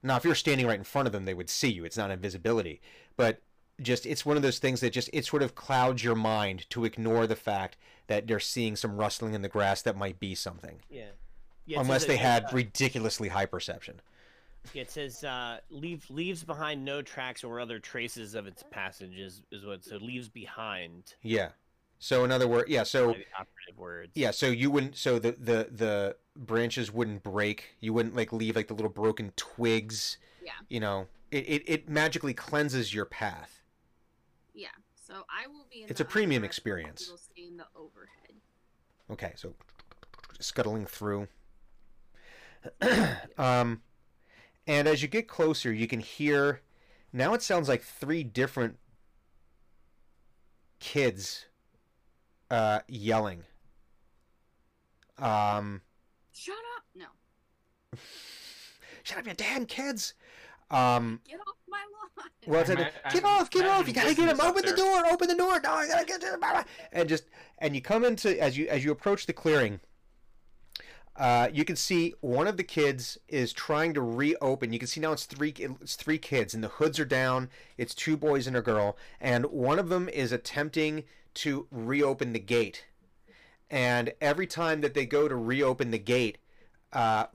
Now 0.02 0.18
if 0.18 0.26
you're 0.26 0.36
standing 0.36 0.68
right 0.68 0.78
in 0.78 0.84
front 0.84 1.08
of 1.08 1.12
them 1.12 1.26
they 1.26 1.34
would 1.34 1.50
see 1.50 1.72
you. 1.72 1.86
It's 1.86 1.98
not 1.98 2.12
invisibility. 2.12 2.82
But 3.16 3.42
just 3.82 4.06
it's 4.06 4.26
one 4.26 4.38
of 4.38 4.44
those 4.44 4.60
things 4.60 4.82
that 4.82 4.92
just 4.92 5.10
it 5.14 5.26
sort 5.26 5.44
of 5.44 5.56
clouds 5.56 6.04
your 6.04 6.16
mind 6.16 6.70
to 6.70 6.86
ignore 6.86 7.26
the 7.26 7.36
fact 7.36 7.78
that 8.08 8.28
they're 8.28 8.40
seeing 8.40 8.76
some 8.76 8.98
rustling 8.98 9.34
in 9.34 9.42
the 9.42 9.50
grass 9.50 9.82
that 9.82 9.98
might 9.98 10.20
be 10.20 10.36
something. 10.36 10.80
Yeah. 10.90 11.12
yeah 11.66 11.80
Unless 11.80 12.06
they 12.06 12.18
had 12.18 12.46
uh, 12.46 12.50
ridiculously 12.52 13.30
high 13.30 13.46
perception. 13.46 14.02
Yeah, 14.74 14.82
it 14.84 14.92
says 14.92 15.24
uh, 15.24 15.60
leave 15.70 16.10
leaves 16.10 16.44
behind 16.44 16.84
no 16.84 17.02
tracks 17.02 17.44
or 17.44 17.60
other 17.60 17.80
traces 17.80 18.36
of 18.36 18.48
its 18.48 18.64
passage 18.72 19.18
is, 19.18 19.42
is 19.52 19.66
what 19.66 19.84
so 19.84 19.98
leaves 19.98 20.30
behind. 20.30 21.16
Yeah. 21.22 21.50
So 22.00 22.24
in 22.26 22.32
other 22.32 22.48
words, 22.48 22.70
yeah, 22.70 22.84
so 22.84 23.10
operative 23.10 23.78
words. 23.78 24.12
yeah, 24.16 24.32
so 24.32 24.48
you 24.48 24.70
wouldn't 24.72 24.98
so 24.98 25.20
the 25.20 25.32
the 25.34 25.70
the 25.72 26.16
branches 26.36 26.92
wouldn't 26.92 27.24
break. 27.24 27.76
You 27.80 27.94
wouldn't 27.94 28.16
like 28.16 28.34
leave 28.34 28.56
like 28.56 28.68
the 28.68 28.74
little 28.74 28.90
broken 28.90 29.32
twigs. 29.36 30.18
Yeah. 30.44 30.52
You 30.70 30.80
know, 30.80 31.08
it 31.32 31.46
it, 31.48 31.64
it 31.66 31.90
magically 31.90 32.34
cleanses 32.34 32.94
your 32.94 33.06
path. 33.06 33.64
Yeah. 34.54 34.68
So 34.96 35.26
I 35.30 35.48
will 35.48 35.66
be 35.72 35.84
in 35.84 35.90
It's 35.90 36.00
the 36.00 36.06
a 36.06 36.08
premium 36.08 36.44
experience. 36.44 37.10
Will 37.10 37.18
stay 37.18 37.48
in 37.48 37.58
the 37.58 37.66
overhead. 37.76 38.36
Okay, 39.12 39.34
so 39.36 39.54
scuttling 40.40 40.86
through. 40.86 41.28
um, 43.38 43.82
and 44.68 44.88
as 44.88 45.02
you 45.02 45.08
get 45.08 45.28
closer, 45.28 45.72
you 45.74 45.88
can 45.88 46.00
hear. 46.00 46.62
Now 47.12 47.34
it 47.34 47.42
sounds 47.42 47.68
like 47.70 47.84
three 47.84 48.24
different 48.24 48.78
kids 50.80 51.46
uh, 52.50 52.80
yelling. 52.88 53.44
Um, 55.20 55.82
Shut 56.34 56.56
up! 56.76 56.84
No. 56.96 57.06
shut 59.04 59.20
up, 59.20 59.28
you 59.28 59.34
damn 59.36 59.66
kids! 59.66 60.16
Um, 60.72 61.20
Get 61.30 61.40
off 61.40 61.56
my 61.70 61.78
lawn! 61.78 62.30
well, 62.48 62.62
it's 62.62 62.70
I'm 62.72 62.78
like, 62.78 62.94
a- 63.06 63.14
get 63.14 63.24
I'm 63.26 63.40
off, 63.42 63.50
get 63.52 63.66
off! 63.68 63.88
You 63.88 63.94
gotta 63.94 64.16
get 64.16 64.18
him! 64.28 64.38
business 64.38 64.40
up 64.40 64.50
Open 64.50 64.66
the 64.66 64.76
door! 64.76 65.06
Open 65.12 65.28
the 65.28 65.36
door! 65.36 65.60
No, 65.64 65.72
I 65.74 65.88
gotta 65.88 66.06
get 66.06 66.20
to 66.22 66.32
the 66.32 66.38
blah, 66.40 66.52
blah. 66.52 66.64
and 66.92 67.08
just 67.08 67.26
and 67.60 67.76
you 67.76 67.82
come 67.82 68.04
into 68.04 68.42
as 68.42 68.58
you 68.58 68.68
as 68.68 68.84
you 68.84 68.92
approach 68.92 69.28
the 69.28 69.34
clearing. 69.34 69.80
Uh, 71.16 71.48
you 71.54 71.64
can 71.64 71.76
see 71.76 72.14
one 72.22 72.48
of 72.48 72.58
the 72.58 72.64
kids 72.64 73.20
is 73.28 73.54
trying 73.54 73.94
to 73.94 74.02
reopen. 74.02 74.74
You 74.74 74.80
can 74.80 74.88
see 74.88 75.00
now 75.00 75.12
it's 75.12 75.26
three 75.26 75.54
it's 75.58 75.96
three 75.96 76.18
kids, 76.18 76.54
and 76.54 76.64
the 76.64 76.70
hoods 76.70 77.00
are 77.00 77.06
down. 77.06 77.50
It's 77.78 77.94
two 77.94 78.18
boys 78.18 78.48
and 78.48 78.58
a 78.58 78.62
girl, 78.62 78.98
and 79.22 79.46
one 79.46 79.78
of 79.78 79.90
them 79.90 80.10
is 80.10 80.32
attempting 80.32 81.04
to 81.36 81.68
reopen 81.72 82.34
the 82.34 82.40
gate. 82.40 82.86
And 83.70 84.14
every 84.22 84.48
time 84.48 84.82
that 84.82 84.94
they 84.94 85.06
go 85.06 85.28
to 85.28 85.36
reopen 85.36 85.92
the 85.92 86.00
gate, 86.00 86.38
uh, 86.94 87.26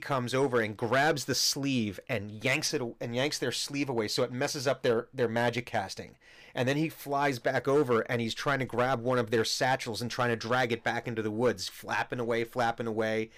comes 0.00 0.34
over 0.34 0.60
and 0.60 0.76
grabs 0.76 1.26
the 1.26 1.34
sleeve 1.34 2.00
and 2.08 2.42
yanks 2.42 2.72
it 2.72 2.82
and 3.00 3.14
yanks 3.14 3.38
their 3.38 3.52
sleeve 3.52 3.88
away, 3.88 4.08
so 4.08 4.22
it 4.22 4.32
messes 4.32 4.66
up 4.66 4.82
their 4.82 5.08
their 5.12 5.28
magic 5.28 5.66
casting. 5.66 6.16
And 6.54 6.68
then 6.68 6.76
he 6.76 6.88
flies 6.88 7.38
back 7.38 7.66
over 7.66 8.00
and 8.02 8.20
he's 8.20 8.34
trying 8.34 8.58
to 8.58 8.64
grab 8.64 9.02
one 9.02 9.18
of 9.18 9.30
their 9.30 9.44
satchels 9.44 10.02
and 10.02 10.10
trying 10.10 10.30
to 10.30 10.36
drag 10.36 10.72
it 10.72 10.82
back 10.82 11.06
into 11.06 11.22
the 11.22 11.30
woods, 11.30 11.68
flapping 11.68 12.20
away, 12.20 12.44
flapping 12.44 12.86
away. 12.86 13.30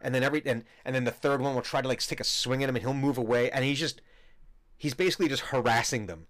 And 0.00 0.14
then 0.14 0.22
every 0.22 0.42
and 0.46 0.64
and 0.84 0.94
then 0.94 1.04
the 1.04 1.10
third 1.10 1.40
one 1.40 1.54
will 1.54 1.62
try 1.62 1.80
to 1.80 1.88
like 1.88 2.00
take 2.00 2.20
a 2.20 2.24
swing 2.24 2.62
at 2.62 2.68
him 2.68 2.76
and 2.76 2.84
he'll 2.84 2.94
move 2.94 3.18
away 3.18 3.50
and 3.50 3.64
he's 3.64 3.78
just 3.78 4.00
he's 4.76 4.94
basically 4.94 5.28
just 5.28 5.42
harassing 5.42 6.06
them. 6.06 6.26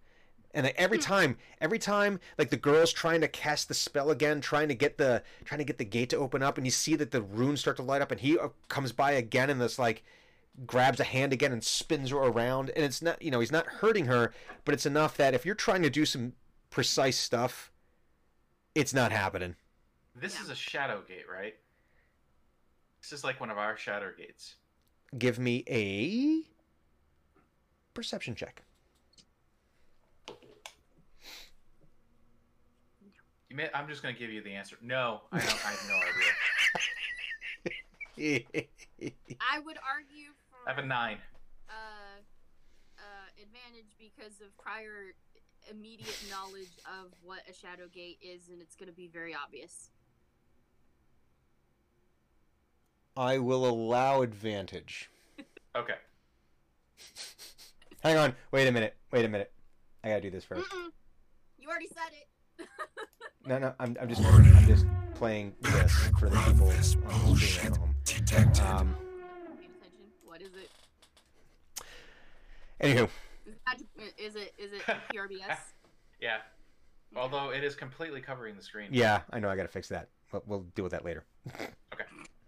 And 0.52 0.64
like, 0.66 0.74
every 0.76 0.98
time, 0.98 1.36
every 1.60 1.78
time, 1.78 2.18
like 2.36 2.50
the 2.50 2.56
girl's 2.56 2.92
trying 2.92 3.20
to 3.20 3.28
cast 3.28 3.68
the 3.68 3.74
spell 3.74 4.10
again, 4.10 4.40
trying 4.40 4.68
to 4.68 4.74
get 4.74 4.98
the 4.98 5.22
trying 5.44 5.58
to 5.58 5.64
get 5.64 5.78
the 5.78 5.84
gate 5.84 6.10
to 6.10 6.16
open 6.16 6.42
up, 6.42 6.58
and 6.58 6.66
you 6.66 6.70
see 6.72 6.96
that 6.96 7.12
the 7.12 7.22
runes 7.22 7.60
start 7.60 7.76
to 7.76 7.82
light 7.82 8.02
up, 8.02 8.10
and 8.10 8.20
he 8.20 8.36
uh, 8.38 8.48
comes 8.68 8.90
by 8.92 9.12
again, 9.12 9.48
and 9.48 9.60
this 9.60 9.78
like 9.78 10.02
grabs 10.66 10.98
a 10.98 11.04
hand 11.04 11.32
again 11.32 11.52
and 11.52 11.62
spins 11.62 12.10
her 12.10 12.16
around, 12.18 12.70
and 12.70 12.84
it's 12.84 13.00
not, 13.00 13.22
you 13.22 13.30
know, 13.30 13.38
he's 13.38 13.52
not 13.52 13.66
hurting 13.66 14.06
her, 14.06 14.32
but 14.64 14.74
it's 14.74 14.84
enough 14.86 15.16
that 15.16 15.34
if 15.34 15.46
you're 15.46 15.54
trying 15.54 15.82
to 15.82 15.90
do 15.90 16.04
some 16.04 16.32
precise 16.68 17.16
stuff, 17.16 17.70
it's 18.74 18.92
not 18.92 19.12
happening. 19.12 19.54
This 20.16 20.34
Yeah. 20.34 20.42
is 20.42 20.50
a 20.50 20.56
shadow 20.56 21.02
gate, 21.02 21.26
right? 21.32 21.54
This 23.00 23.12
is 23.12 23.22
like 23.22 23.38
one 23.40 23.50
of 23.50 23.56
our 23.58 23.76
shadow 23.76 24.12
gates. 24.16 24.56
Give 25.16 25.38
me 25.38 25.64
a 25.68 26.42
perception 27.94 28.34
check. 28.34 28.62
You 33.50 33.56
may, 33.56 33.68
I'm 33.74 33.88
just 33.88 34.00
gonna 34.00 34.14
give 34.14 34.30
you 34.30 34.40
the 34.42 34.52
answer. 34.52 34.76
No, 34.80 35.22
I 35.32 35.40
don't. 35.40 35.66
I 35.66 35.70
have 35.72 35.88
no 35.88 35.96
idea. 38.16 38.44
I 39.40 39.58
would 39.58 39.78
argue 39.92 40.28
for 40.48 40.68
I 40.68 40.74
have 40.74 40.78
a 40.82 40.86
nine. 40.86 41.18
uh, 41.68 41.72
uh, 42.98 43.02
advantage 43.42 43.96
because 43.98 44.40
of 44.40 44.56
prior 44.56 45.14
immediate 45.68 46.16
knowledge 46.30 46.70
of 47.02 47.10
what 47.22 47.40
a 47.50 47.52
shadow 47.52 47.88
gate 47.92 48.18
is, 48.22 48.48
and 48.50 48.62
it's 48.62 48.76
going 48.76 48.88
to 48.88 48.94
be 48.94 49.08
very 49.08 49.34
obvious. 49.34 49.90
I 53.16 53.38
will 53.38 53.66
allow 53.66 54.22
advantage. 54.22 55.10
Okay. 55.74 55.94
Hang 58.02 58.16
on. 58.16 58.34
Wait 58.52 58.68
a 58.68 58.72
minute. 58.72 58.96
Wait 59.12 59.24
a 59.24 59.28
minute. 59.28 59.50
I 60.04 60.08
gotta 60.08 60.20
do 60.20 60.30
this 60.30 60.44
first. 60.44 60.70
Mm-mm. 60.70 60.90
You 61.58 61.68
already 61.68 61.88
said 61.88 62.12
it. 62.12 62.28
No, 63.50 63.58
no. 63.58 63.74
I'm, 63.80 63.96
I'm 64.00 64.08
just 64.08 64.22
I'm 64.24 64.66
just 64.68 64.86
playing 65.14 65.54
this 65.60 65.92
for 66.20 66.28
the 66.30 66.38
people 66.38 66.68
on 66.68 67.34
the 67.34 67.40
stream 67.40 67.72
at 67.72 68.56
home. 68.56 68.78
Um, 68.78 68.96
Paying. 69.58 69.70
What 70.24 70.40
is 70.40 70.50
it? 70.54 70.70
anywho, 72.80 73.04
Is 73.44 73.52
it, 73.54 73.58
magic- 73.66 73.86
is 74.16 74.36
it 74.36 74.54
is 74.56 74.72
it 74.72 74.82
PRBS? 75.12 75.56
Yeah. 76.20 76.36
Although 77.16 77.50
it 77.50 77.64
is 77.64 77.74
completely 77.74 78.20
covering 78.20 78.54
the 78.54 78.62
screen. 78.62 78.90
yeah, 78.92 79.22
I 79.30 79.40
know 79.40 79.48
I 79.48 79.56
gotta 79.56 79.66
fix 79.68 79.88
that. 79.88 80.10
But 80.30 80.46
we'll 80.46 80.60
deal 80.76 80.84
with 80.84 80.92
that 80.92 81.04
later. 81.04 81.24
Okay. 81.92 82.04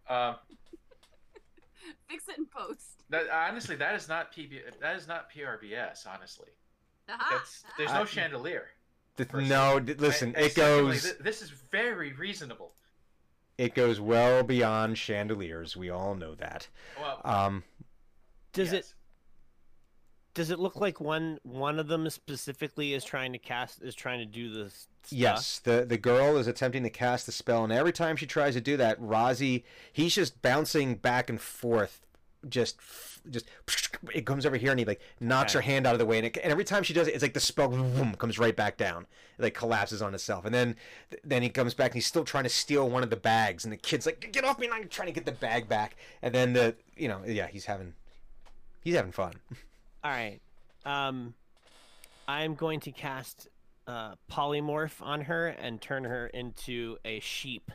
Um, 0.09 0.37
fix 2.09 2.29
it 2.29 2.39
in 2.39 2.47
post. 2.47 3.03
That, 3.11 3.25
honestly, 3.29 3.75
that 3.75 3.97
is 3.97 4.09
not 4.09 4.33
PB. 4.33 4.61
That 4.81 4.95
is 4.95 5.09
not 5.09 5.27
PRBS. 5.33 6.07
Honestly, 6.07 6.51
Aha, 7.09 7.29
that's 7.33 7.65
there's 7.77 7.91
no 7.93 8.03
I- 8.03 8.05
chandelier. 8.05 8.69
Th- 9.17 9.33
no, 9.33 9.79
d- 9.79 9.95
listen, 9.95 10.29
And- 10.29 10.37
and 10.37 10.47
it 10.47 10.53
secondly, 10.55 10.93
goes 10.95 11.11
thi- 11.13 11.23
this 11.23 11.43
is 11.43 11.51
very 11.51 12.13
reasonable. 12.13 12.73
it 13.59 13.75
goes 13.75 14.01
well 14.01 14.43
beyond 14.43 14.97
chandeliers. 14.99 15.77
We 15.77 15.91
all 15.91 16.15
know 16.15 16.35
that. 16.37 16.69
Well, 16.99 17.21
Um, 17.25 17.65
Does 18.53 18.73
it 18.73 18.95
does 20.35 20.49
it 20.51 20.59
look 20.59 20.77
like 20.77 20.99
one 20.99 21.39
one 21.43 21.79
of 21.79 21.89
them 21.89 22.09
specifically 22.09 22.95
is 22.95 23.05
trying 23.05 23.33
to 23.33 23.39
cast 23.39 23.83
is 23.83 23.95
trying 23.95 24.19
to 24.21 24.25
do 24.27 24.51
this? 24.53 24.89
Stuff? 25.05 25.19
Yes, 25.19 25.59
the 25.59 25.85
the 25.85 25.99
girl 25.99 26.39
is 26.39 26.47
attempting 26.47 26.83
to 26.85 26.91
cast 26.91 27.27
the 27.27 27.33
spell, 27.33 27.65
and 27.65 27.73
every 27.73 27.93
time 27.93 28.17
she 28.17 28.27
tries 28.27 28.55
to 28.55 28.61
do 28.63 28.77
that, 28.79 28.99
Razi, 29.01 29.63
he's 29.93 30.15
just 30.15 30.41
bouncing 30.41 30.95
back 30.95 31.29
and 31.29 31.39
forth, 31.41 32.01
just 32.49 32.77
just 33.31 33.47
it 34.13 34.27
comes 34.27 34.45
over 34.45 34.57
here, 34.57 34.71
and 34.71 34.79
he 34.81 34.85
like 34.85 35.01
knocks 35.21 35.53
her 35.53 35.61
hand 35.61 35.87
out 35.87 35.95
of 35.95 35.99
the 35.99 36.07
way, 36.07 36.19
and, 36.19 36.27
it, 36.27 36.37
and 36.43 36.51
every 36.51 36.65
time 36.65 36.83
she 36.83 36.93
does 36.93 37.09
it, 37.09 37.15
it's 37.15 37.23
like 37.23 37.35
the 37.35 37.41
spell 37.41 37.69
boom, 37.69 38.15
comes 38.15 38.39
right 38.39 38.57
back 38.57 38.77
down, 38.77 39.07
it, 39.39 39.43
like 39.43 39.55
collapses 39.55 40.03
on 40.03 40.15
itself, 40.15 40.45
and 40.45 40.55
then 40.55 40.77
then 41.25 41.43
he 41.43 41.49
comes 41.49 41.75
back, 41.75 41.91
and 41.91 41.95
he's 41.95 42.07
still 42.07 42.25
trying 42.25 42.45
to 42.45 42.51
steal 42.51 42.89
one 42.89 43.03
of 43.03 43.11
the 43.11 43.17
bags, 43.17 43.65
and 43.65 43.73
the 43.73 43.77
kid's 43.77 44.07
like, 44.07 44.33
"Get 44.33 44.45
off 44.45 44.59
me!" 44.59 44.67
and 44.67 44.75
I'm 44.75 44.89
trying 44.89 45.07
to 45.07 45.13
get 45.13 45.27
the 45.27 45.33
bag 45.33 45.69
back, 45.69 45.97
and 46.23 46.35
then 46.35 46.53
the 46.53 46.75
you 46.97 47.09
know 47.09 47.21
yeah, 47.27 47.47
he's 47.47 47.67
having 47.67 47.95
he's 48.83 48.97
having 48.97 49.13
fun. 49.13 49.35
All 50.05 50.11
right. 50.11 50.41
Um, 50.85 51.35
I'm 52.27 52.55
going 52.55 52.81
to 52.81 52.93
cast 52.93 53.49
uh, 53.87 54.15
polymorph 54.31 55.01
on 55.01 55.23
her 55.23 55.49
and 55.49 55.81
turn 55.81 56.05
her 56.05 56.27
into 56.29 56.97
a 57.05 57.21
sheep. 57.21 57.71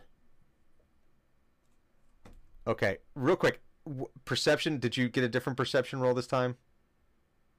Okay, 2.65 2.97
real 3.15 3.37
quick, 3.37 3.61
w- 3.87 4.09
perception. 4.25 4.79
Did 4.79 4.95
you 4.97 5.09
get 5.09 5.23
a 5.23 5.29
different 5.29 5.57
perception 5.57 5.99
roll 5.99 6.13
this 6.13 6.27
time? 6.27 6.55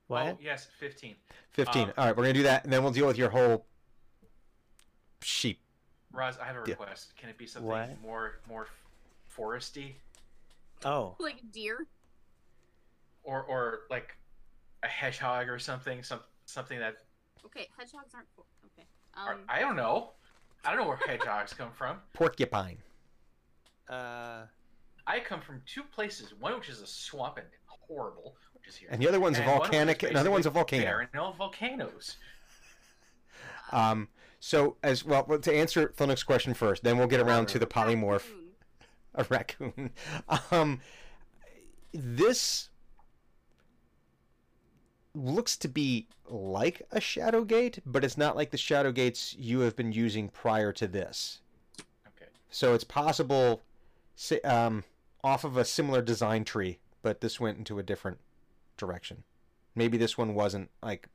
What? 0.06 0.26
Oh, 0.26 0.38
yes, 0.40 0.68
fifteen. 0.78 1.16
15. 1.50 1.82
Um, 1.88 1.92
All 1.98 2.05
right, 2.06 2.16
we're 2.16 2.22
going 2.22 2.34
to 2.34 2.38
do 2.40 2.44
that, 2.44 2.64
and 2.64 2.72
then 2.72 2.82
we'll 2.82 2.92
deal 2.92 3.06
with 3.06 3.18
your 3.18 3.30
whole 3.30 3.66
sheep. 5.22 5.60
Roz, 6.12 6.38
I 6.38 6.44
have 6.44 6.56
a 6.56 6.60
Yeah. 6.66 6.74
request. 6.74 7.14
Can 7.16 7.28
it 7.28 7.36
be 7.36 7.46
something 7.46 7.68
What? 7.68 8.00
more 8.00 8.40
more 8.48 8.66
foresty, 9.34 9.94
Oh, 10.84 11.16
like 11.18 11.40
a 11.40 11.44
deer. 11.46 11.86
or 13.24 13.42
or 13.42 13.80
like 13.90 14.16
a 14.82 14.88
hedgehog 14.88 15.48
or 15.48 15.59
something? 15.59 16.02
Some 16.02 16.20
something 16.46 16.78
that 16.78 16.96
Okay, 17.44 17.68
hedgehogs 17.76 18.14
aren't. 18.14 18.28
fo- 18.34 18.46
Okay. 18.66 18.86
or- 19.16 19.34
Um, 19.34 19.44
I 19.48 19.60
don't 19.60 19.76
know. 19.76 20.12
I 20.64 20.70
don't 20.70 20.80
know 20.80 20.88
where 20.88 20.96
hedgehogs 20.96 21.52
come 21.52 21.72
from. 21.72 22.00
Porcupine. 22.14 22.82
uh, 23.88 24.46
I 25.09 25.20
come 25.20 25.40
from 25.40 25.62
two 25.66 25.82
places. 25.82 26.35
One 26.39 26.55
which 26.55 26.68
is 26.68 26.80
a 26.82 26.86
swamp 26.86 27.39
and 27.39 27.47
horrible, 27.66 28.36
which 28.52 28.68
is 28.68 28.76
here. 28.76 28.89
And 28.93 29.01
the 29.01 29.09
other 29.09 29.18
one's 29.18 29.39
a 29.39 29.43
and 29.43 29.51
one 29.51 29.60
volcanic, 29.60 30.02
another 30.02 30.30
one's 30.30 30.44
a 30.47 30.51
basically 30.51 30.78
volcano. 30.80 30.85
barren 30.85 31.09
of 31.18 31.36
volcanoes. 31.36 32.16
Um, 33.72 34.09
so, 34.40 34.76
as 34.82 35.05
well, 35.05 35.24
well, 35.26 35.39
to 35.39 35.52
answer 35.55 35.89
Thunuk's 35.97 36.22
question 36.22 36.55
first, 36.55 36.85
then 36.85 36.98
we'll 36.98 37.06
get 37.06 37.20
around 37.20 37.48
to 37.48 37.59
the 37.59 37.66
polymorph. 37.66 38.24
A 39.14 39.24
raccoon. 39.24 39.90
Um, 40.51 40.80
this 41.93 42.68
looks 45.14 45.56
to 45.56 45.68
be 45.68 46.06
like 46.28 46.82
a 46.93 47.01
shadow 47.01 47.44
gate, 47.44 47.80
but 47.86 48.05
it's 48.05 48.18
not 48.18 48.36
like 48.36 48.51
the 48.51 48.59
shadow 48.59 48.93
gates 48.93 49.35
you 49.39 49.60
have 49.60 49.74
been 49.74 49.90
using 49.90 50.28
prior 50.28 50.72
to 50.74 50.86
this. 50.86 51.40
Okay. 52.06 52.30
So 52.51 52.74
it's 52.74 52.85
possible, 52.85 53.62
si- 54.14 54.40
um, 54.43 54.85
off 55.24 55.45
of 55.45 55.57
a 55.57 55.65
similar 55.65 56.03
design 56.03 56.45
tree, 56.45 56.78
but 57.03 57.20
this 57.20 57.40
went 57.40 57.59
into 57.59 57.78
a 57.78 57.82
different 57.82 58.19
direction. 58.77 59.24
Maybe 59.74 59.97
this 59.99 60.16
one 60.19 60.35
wasn't 60.35 60.70
like, 60.82 61.09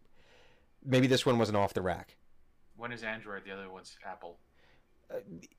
maybe 0.84 1.08
this 1.08 1.26
one 1.26 1.38
wasn't 1.38 1.58
off 1.58 1.74
the 1.74 1.82
rack. 1.82 2.16
One 2.76 2.92
is 2.92 3.04
Android, 3.04 3.44
the 3.46 3.52
other 3.52 3.70
one's 3.70 3.98
Apple. 4.06 4.38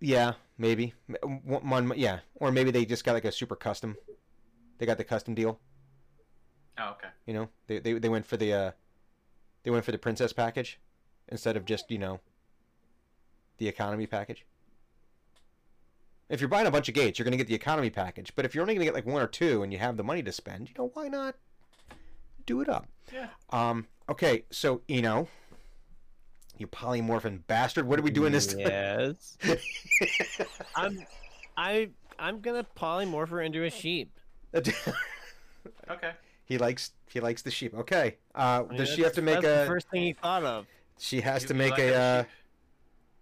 Yeah, 0.01 0.33
maybe 0.59 0.95
one, 1.23 1.69
one- 1.69 1.93
yeah, 1.97 2.21
or 2.35 2.51
maybe 2.51 2.71
they 2.71 2.85
just 2.85 3.05
got 3.05 3.12
like 3.12 3.25
a 3.25 3.33
super 3.33 3.57
custom. 3.57 3.97
They 4.79 4.87
got 4.87 4.99
the 4.99 5.05
custom 5.05 5.35
deal. 5.35 5.61
Oh, 6.79 6.91
okay. 6.93 7.09
You 7.27 7.35
know, 7.35 7.49
they 7.69 7.79
they, 7.79 7.93
they 7.95 8.09
went 8.09 8.27
for 8.27 8.37
the 8.37 8.53
uh, 8.53 8.71
they 9.62 9.71
went 9.71 9.85
for 9.85 9.93
the 9.93 9.99
princess 9.99 10.33
package 10.33 10.81
instead 11.29 11.57
of 11.57 11.65
just 11.65 11.89
you 11.91 11.99
know 11.99 12.21
the 13.59 13.69
economy 13.69 14.07
package. 14.07 14.45
If 16.28 16.40
you're 16.40 16.48
buying 16.48 16.66
a 16.66 16.70
bunch 16.70 16.88
of 16.88 16.94
gates, 16.94 17.18
you're 17.18 17.24
gonna 17.24 17.36
get 17.36 17.46
the 17.48 17.55
economy 17.55 17.90
package. 17.90 18.32
But 18.34 18.44
if 18.44 18.55
you're 18.55 18.62
only 18.62 18.74
gonna 18.74 18.84
get 18.86 18.94
like 18.94 19.06
one 19.06 19.22
or 19.22 19.26
two 19.26 19.62
and 19.62 19.72
you 19.72 19.78
have 19.78 19.96
the 19.96 20.05
money 20.05 20.22
to 20.22 20.32
spend, 20.32 20.68
you 20.68 20.74
know 20.78 20.90
why 20.94 21.09
not 21.09 21.36
do 22.46 22.60
it 22.60 22.68
up? 22.68 22.86
Yeah. 23.12 23.28
Um. 23.51 23.86
Okay. 24.09 24.44
So 24.51 24.80
Eno, 24.88 25.28
you 26.59 26.66
polymorphin 26.66 27.40
bastard, 27.46 27.86
what 27.86 27.98
are 27.98 28.02
we 28.02 28.10
doing 28.10 28.32
this 28.32 28.46
time? 28.46 28.60
Yes. 28.60 29.36
I'm, 30.76 31.05
I, 31.56 31.90
I'm 32.18 32.40
gonna 32.40 32.66
polymorph 32.76 33.28
her 33.28 33.40
into 33.42 33.64
a 33.64 33.70
sheep. 33.70 34.10
Okay. 35.90 36.12
he 36.44 36.59
likes 36.59 36.92
he 37.10 37.20
likes 37.20 37.40
the 37.42 37.51
sheep. 37.51 37.74
Okay. 37.74 38.16
Uh, 38.34 38.64
I 38.64 38.68
mean, 38.68 38.78
does 38.78 38.88
she 38.90 39.02
have 39.02 39.12
to 39.14 39.22
make 39.22 39.36
that's 39.40 39.46
the 39.46 39.62
a? 39.64 39.66
first 39.66 39.88
thing 39.90 40.02
he 40.02 40.12
thought 40.14 40.42
of? 40.44 40.66
She 40.98 41.20
has 41.22 41.42
You- 41.42 41.48
to 41.48 41.55
make 41.55 41.70
like 41.72 41.80
a 41.80 41.86
them 41.90 42.20
uh, 42.20 42.22
sheep? 42.22 42.30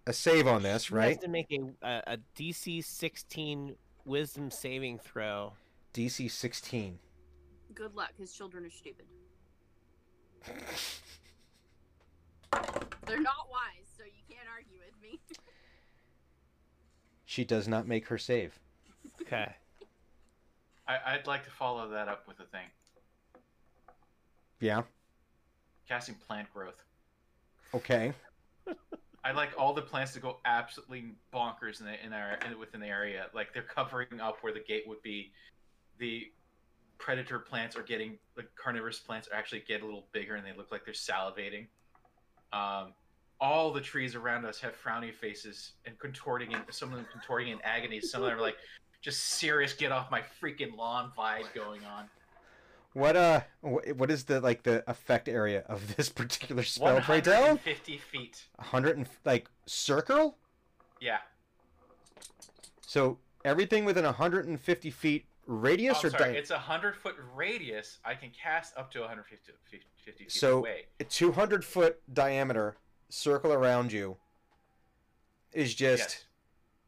A 0.05 0.13
save 0.13 0.47
on 0.47 0.63
this, 0.63 0.91
right? 0.91 1.03
She 1.03 1.07
right? 1.07 1.15
has 1.15 1.23
to 1.23 1.29
make 1.29 1.51
a, 1.51 1.87
a, 1.87 2.13
a 2.13 2.17
DC 2.37 2.83
16 2.83 3.75
Wisdom 4.05 4.51
saving 4.51 4.99
throw. 4.99 5.53
DC 5.93 6.29
16. 6.29 6.99
Good 7.73 7.95
luck. 7.95 8.11
His 8.17 8.33
children 8.33 8.65
are 8.65 8.69
stupid. 8.69 9.05
They're 13.05 13.21
not 13.21 13.49
wise, 13.49 13.87
so 13.97 14.03
you 14.03 14.23
can't 14.29 14.47
argue 14.53 14.79
with 14.85 15.01
me. 15.01 15.19
She 17.25 17.45
does 17.45 17.67
not 17.67 17.87
make 17.87 18.07
her 18.07 18.17
save. 18.17 18.59
Okay. 19.21 19.55
I, 20.87 20.97
I'd 21.07 21.27
like 21.27 21.43
to 21.45 21.49
follow 21.51 21.89
that 21.89 22.07
up 22.07 22.27
with 22.27 22.39
a 22.39 22.45
thing. 22.45 22.67
Yeah. 24.59 24.83
Casting 25.87 26.15
plant 26.15 26.53
growth. 26.53 26.83
Okay. 27.73 28.13
I'd 29.25 29.35
like 29.35 29.51
all 29.57 29.73
the 29.73 29.81
plants 29.81 30.13
to 30.13 30.19
go 30.19 30.39
absolutely 30.45 31.13
bonkers 31.33 31.79
in 31.79 31.85
the 31.85 32.05
in 32.05 32.13
our 32.13 32.37
in, 32.45 32.59
within 32.59 32.81
the 32.81 32.87
area. 32.87 33.27
Like 33.33 33.53
they're 33.53 33.63
covering 33.63 34.19
up 34.19 34.37
where 34.41 34.53
the 34.53 34.59
gate 34.59 34.83
would 34.87 35.01
be. 35.01 35.31
The 35.97 36.31
predator 36.97 37.39
plants 37.39 37.75
are 37.75 37.83
getting 37.83 38.17
the 38.35 38.43
carnivorous 38.55 38.99
plants 38.99 39.27
are 39.27 39.35
actually 39.35 39.63
get 39.67 39.81
a 39.81 39.85
little 39.85 40.07
bigger 40.11 40.35
and 40.35 40.45
they 40.45 40.53
look 40.55 40.71
like 40.71 40.85
they're 40.85 40.93
salivating. 40.93 41.67
Um, 42.51 42.93
all 43.39 43.71
the 43.71 43.81
trees 43.81 44.15
around 44.15 44.45
us 44.45 44.59
have 44.59 44.73
frowny 44.81 45.13
faces 45.13 45.73
and 45.85 45.97
contorting 45.99 46.51
in 46.51 46.59
some 46.69 46.91
of 46.91 46.97
them 46.97 47.07
contorting 47.11 47.49
in 47.49 47.59
agony. 47.63 47.99
Some 47.99 48.23
of 48.23 48.29
them 48.29 48.37
are 48.37 48.41
like 48.41 48.57
just 49.01 49.21
serious 49.21 49.73
get 49.73 49.91
off 49.91 50.11
my 50.11 50.21
freaking 50.41 50.75
lawn 50.77 51.11
vibe 51.17 51.53
going 51.53 51.83
on. 51.85 52.09
What 52.93 53.15
uh 53.15 53.41
what 53.61 54.11
is 54.11 54.25
the 54.25 54.39
like 54.39 54.63
the 54.63 54.87
effect 54.89 55.27
area 55.27 55.61
of 55.67 55.95
this 55.97 56.09
particular 56.09 56.63
spell 56.63 57.01
pray 57.01 57.21
tell? 57.21 57.41
150 57.41 57.97
feet. 57.97 58.45
100 58.57 58.97
and 58.97 59.09
like 59.25 59.49
circle? 59.65 60.37
Yeah. 61.01 61.17
So 62.85 63.17
everything 63.43 63.85
within 63.85 64.05
150 64.05 64.91
feet 64.91 65.25
radius 65.47 65.97
Oh, 66.03 66.07
or 66.07 66.11
sorry, 66.11 66.33
di- 66.33 66.37
it's 66.39 66.51
a 66.51 66.57
hundred 66.59 66.95
foot 66.95 67.15
radius. 67.35 67.97
I 68.05 68.13
can 68.13 68.29
cast 68.29 68.77
up 68.77 68.91
to 68.91 68.99
150 69.01 69.51
50 70.05 70.23
feet 70.23 70.31
So- 70.31 70.59
away. 70.59 70.85
a 70.99 71.03
200 71.03 71.65
foot 71.65 71.99
diameter 72.13 72.77
circle 73.09 73.51
around 73.53 73.91
you 73.91 74.17
is 75.51 75.73
just 75.73 75.99
Yes. 75.99 76.25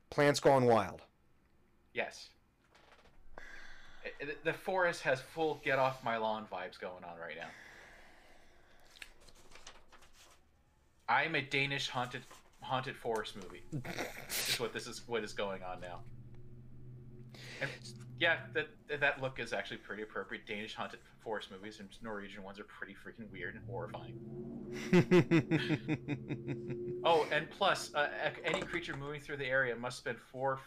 plants 0.10 0.40
gone 0.40 0.66
wild. 0.66 1.02
Yes. 1.94 2.30
It- 4.20 4.44
the 4.44 4.54
forest 4.54 5.02
has 5.02 5.20
full 5.22 5.62
get 5.64 5.80
off 5.80 6.04
my 6.04 6.18
lawn 6.18 6.46
vibes 6.52 6.80
going 6.80 7.04
on 7.04 7.18
right 7.20 7.36
now. 7.38 7.48
I'm 11.08 11.36
a 11.36 11.42
Danish 11.42 11.88
haunted 11.90 12.24
haunted 12.62 12.96
forest 12.98 13.36
movie. 13.36 13.62
is 14.30 14.60
what 14.60 14.74
this 14.74 14.88
is 14.88 15.02
what 15.08 15.24
is 15.24 15.34
going 15.34 15.62
on 15.64 15.80
now. 15.82 16.00
And 17.62 17.70
yeah, 18.20 18.38
that 18.54 18.68
that 19.02 19.22
look 19.22 19.40
is 19.40 19.54
actually 19.54 19.78
pretty 19.78 20.02
appropriate. 20.04 20.48
Danish 20.48 20.74
haunted 20.74 21.00
forest 21.24 21.52
movies 21.52 21.80
and 21.80 21.90
Norwegian 22.02 22.44
ones 22.44 22.60
are 22.60 22.64
pretty 22.66 22.94
freaking 22.96 23.30
weird 23.32 23.56
and 23.56 23.64
horrifying. 23.68 24.20
Oh, 27.08 27.28
and 27.32 27.48
plus, 27.52 27.94
uh, 27.94 28.08
any 28.44 28.62
creature 28.62 28.98
moving 28.98 29.22
through 29.22 29.38
the 29.38 29.46
area 29.46 29.76
must 29.76 30.00
spend 30.00 30.18
four 30.20 30.58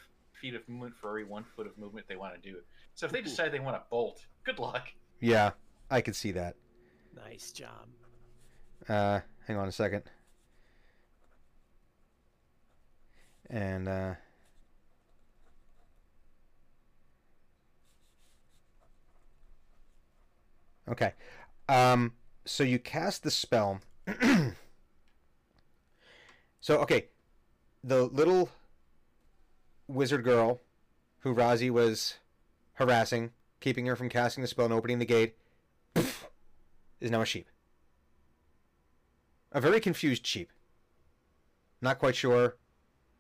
feet 0.40 0.54
of 0.54 0.68
movement 0.68 0.96
for 0.96 1.08
every 1.08 1.24
one 1.24 1.44
foot 1.44 1.66
of 1.66 1.76
movement 1.78 2.06
they 2.08 2.16
want 2.16 2.34
to 2.34 2.40
do. 2.40 2.58
So 2.94 3.06
if 3.06 3.12
they 3.12 3.22
decide 3.22 3.52
they 3.52 3.60
want 3.60 3.76
to 3.76 3.82
bolt, 3.90 4.26
good 4.44 4.58
luck. 4.58 4.88
yeah, 5.20 5.52
I 5.90 6.00
could 6.00 6.16
see 6.16 6.32
that. 6.32 6.56
Nice 7.14 7.52
job. 7.52 7.86
Uh, 8.88 9.20
hang 9.46 9.56
on 9.56 9.68
a 9.68 9.72
second. 9.72 10.04
And 13.50 13.88
uh, 13.88 14.14
Okay. 20.90 21.12
Um, 21.68 22.14
so 22.44 22.64
you 22.64 22.78
cast 22.78 23.22
the 23.22 23.30
spell. 23.30 23.80
so 26.60 26.78
okay, 26.78 27.08
the 27.84 28.04
little 28.04 28.48
wizard 29.88 30.22
girl 30.22 30.60
who 31.20 31.34
Razi 31.34 31.70
was 31.70 32.18
harassing, 32.74 33.32
keeping 33.60 33.86
her 33.86 33.96
from 33.96 34.08
casting 34.08 34.42
the 34.42 34.48
spell 34.48 34.66
and 34.66 34.74
opening 34.74 34.98
the 34.98 35.04
gate, 35.04 35.34
is 37.00 37.10
now 37.10 37.22
a 37.22 37.26
sheep. 37.26 37.48
A 39.50 39.60
very 39.60 39.80
confused 39.80 40.26
sheep. 40.26 40.52
Not 41.80 41.98
quite 41.98 42.14
sure 42.14 42.56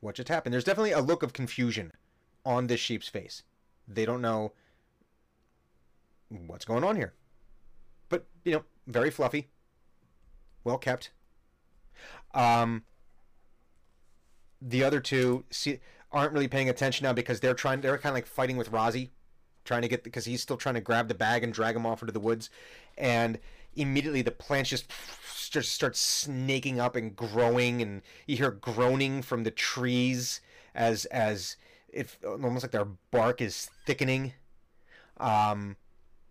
what 0.00 0.16
just 0.16 0.28
happened. 0.28 0.52
There's 0.52 0.64
definitely 0.64 0.92
a 0.92 1.00
look 1.00 1.22
of 1.22 1.32
confusion 1.32 1.92
on 2.44 2.66
this 2.66 2.80
sheep's 2.80 3.08
face. 3.08 3.42
They 3.86 4.04
don't 4.04 4.20
know 4.20 4.52
what's 6.28 6.64
going 6.64 6.84
on 6.84 6.96
here. 6.96 7.14
But, 8.08 8.26
you 8.44 8.52
know, 8.52 8.64
very 8.86 9.10
fluffy. 9.10 9.48
Well 10.64 10.78
kept. 10.78 11.10
Um 12.34 12.84
the 14.60 14.82
other 14.82 15.00
two 15.00 15.44
see 15.50 15.78
aren't 16.12 16.32
really 16.32 16.48
paying 16.48 16.68
attention 16.68 17.04
now 17.04 17.12
because 17.12 17.40
they're 17.40 17.54
trying 17.54 17.80
they're 17.80 17.98
kind 17.98 18.12
of 18.12 18.14
like 18.14 18.26
fighting 18.26 18.56
with 18.56 18.70
Razi 18.72 19.10
trying 19.64 19.82
to 19.82 19.88
get 19.88 20.02
because 20.02 20.24
he's 20.24 20.40
still 20.40 20.56
trying 20.56 20.74
to 20.74 20.80
grab 20.80 21.08
the 21.08 21.14
bag 21.14 21.44
and 21.44 21.52
drag 21.52 21.76
him 21.76 21.86
off 21.86 22.02
into 22.02 22.12
the 22.12 22.20
woods. 22.20 22.50
And 22.96 23.38
immediately 23.76 24.22
the 24.22 24.30
plants 24.30 24.70
just 24.70 24.90
just 25.50 25.72
start 25.72 25.96
snaking 25.96 26.80
up 26.80 26.96
and 26.96 27.14
growing 27.14 27.80
and 27.82 28.02
you 28.26 28.36
hear 28.36 28.50
groaning 28.50 29.22
from 29.22 29.44
the 29.44 29.50
trees 29.50 30.40
as 30.74 31.04
as 31.06 31.56
it 31.90 32.16
almost 32.24 32.64
like 32.64 32.72
their 32.72 32.86
bark 33.10 33.40
is 33.40 33.70
thickening. 33.86 34.32
Um 35.18 35.76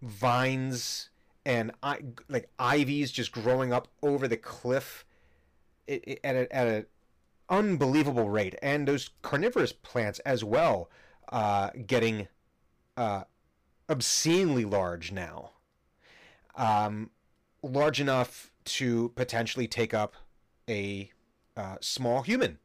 vines 0.01 1.09
and 1.45 1.71
I, 1.81 1.99
like 2.27 2.49
ivies 2.59 3.09
just 3.09 3.31
growing 3.31 3.71
up 3.71 3.87
over 4.03 4.27
the 4.27 4.35
cliff. 4.37 5.05
At 5.87 6.35
a, 6.35 6.53
at 6.53 6.67
a 6.67 6.85
unbelievable 7.49 8.29
rate. 8.29 8.55
And 8.61 8.87
those 8.87 9.11
carnivorous 9.21 9.71
plants 9.71 10.19
as 10.19 10.43
well 10.43 10.89
uh, 11.31 11.69
getting 11.85 12.27
uh, 12.95 13.23
obscenely 13.89 14.65
large 14.65 15.11
now. 15.11 15.51
Um, 16.55 17.11
large 17.61 18.01
enough 18.01 18.51
to 18.65 19.09
potentially 19.15 19.67
take 19.67 19.93
up 19.93 20.15
a 20.69 21.11
uh, 21.55 21.77
small 21.81 22.23
human. 22.23 22.59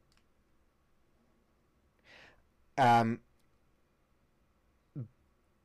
Um, 2.77 3.19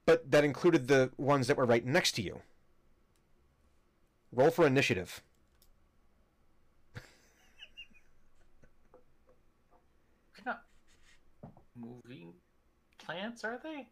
but 0.04 0.30
that 0.30 0.44
included 0.44 0.88
the 0.88 1.10
ones 1.16 1.46
that 1.46 1.56
were 1.56 1.66
right 1.66 1.84
next 1.84 2.12
to 2.12 2.22
you. 2.22 2.42
Roll 4.32 4.50
for 4.50 4.66
initiative 4.66 5.22
What 10.44 10.44
kind 10.44 10.58
of 10.58 11.67
moving 11.78 12.32
plants 12.98 13.44
are 13.44 13.60
they? 13.62 13.88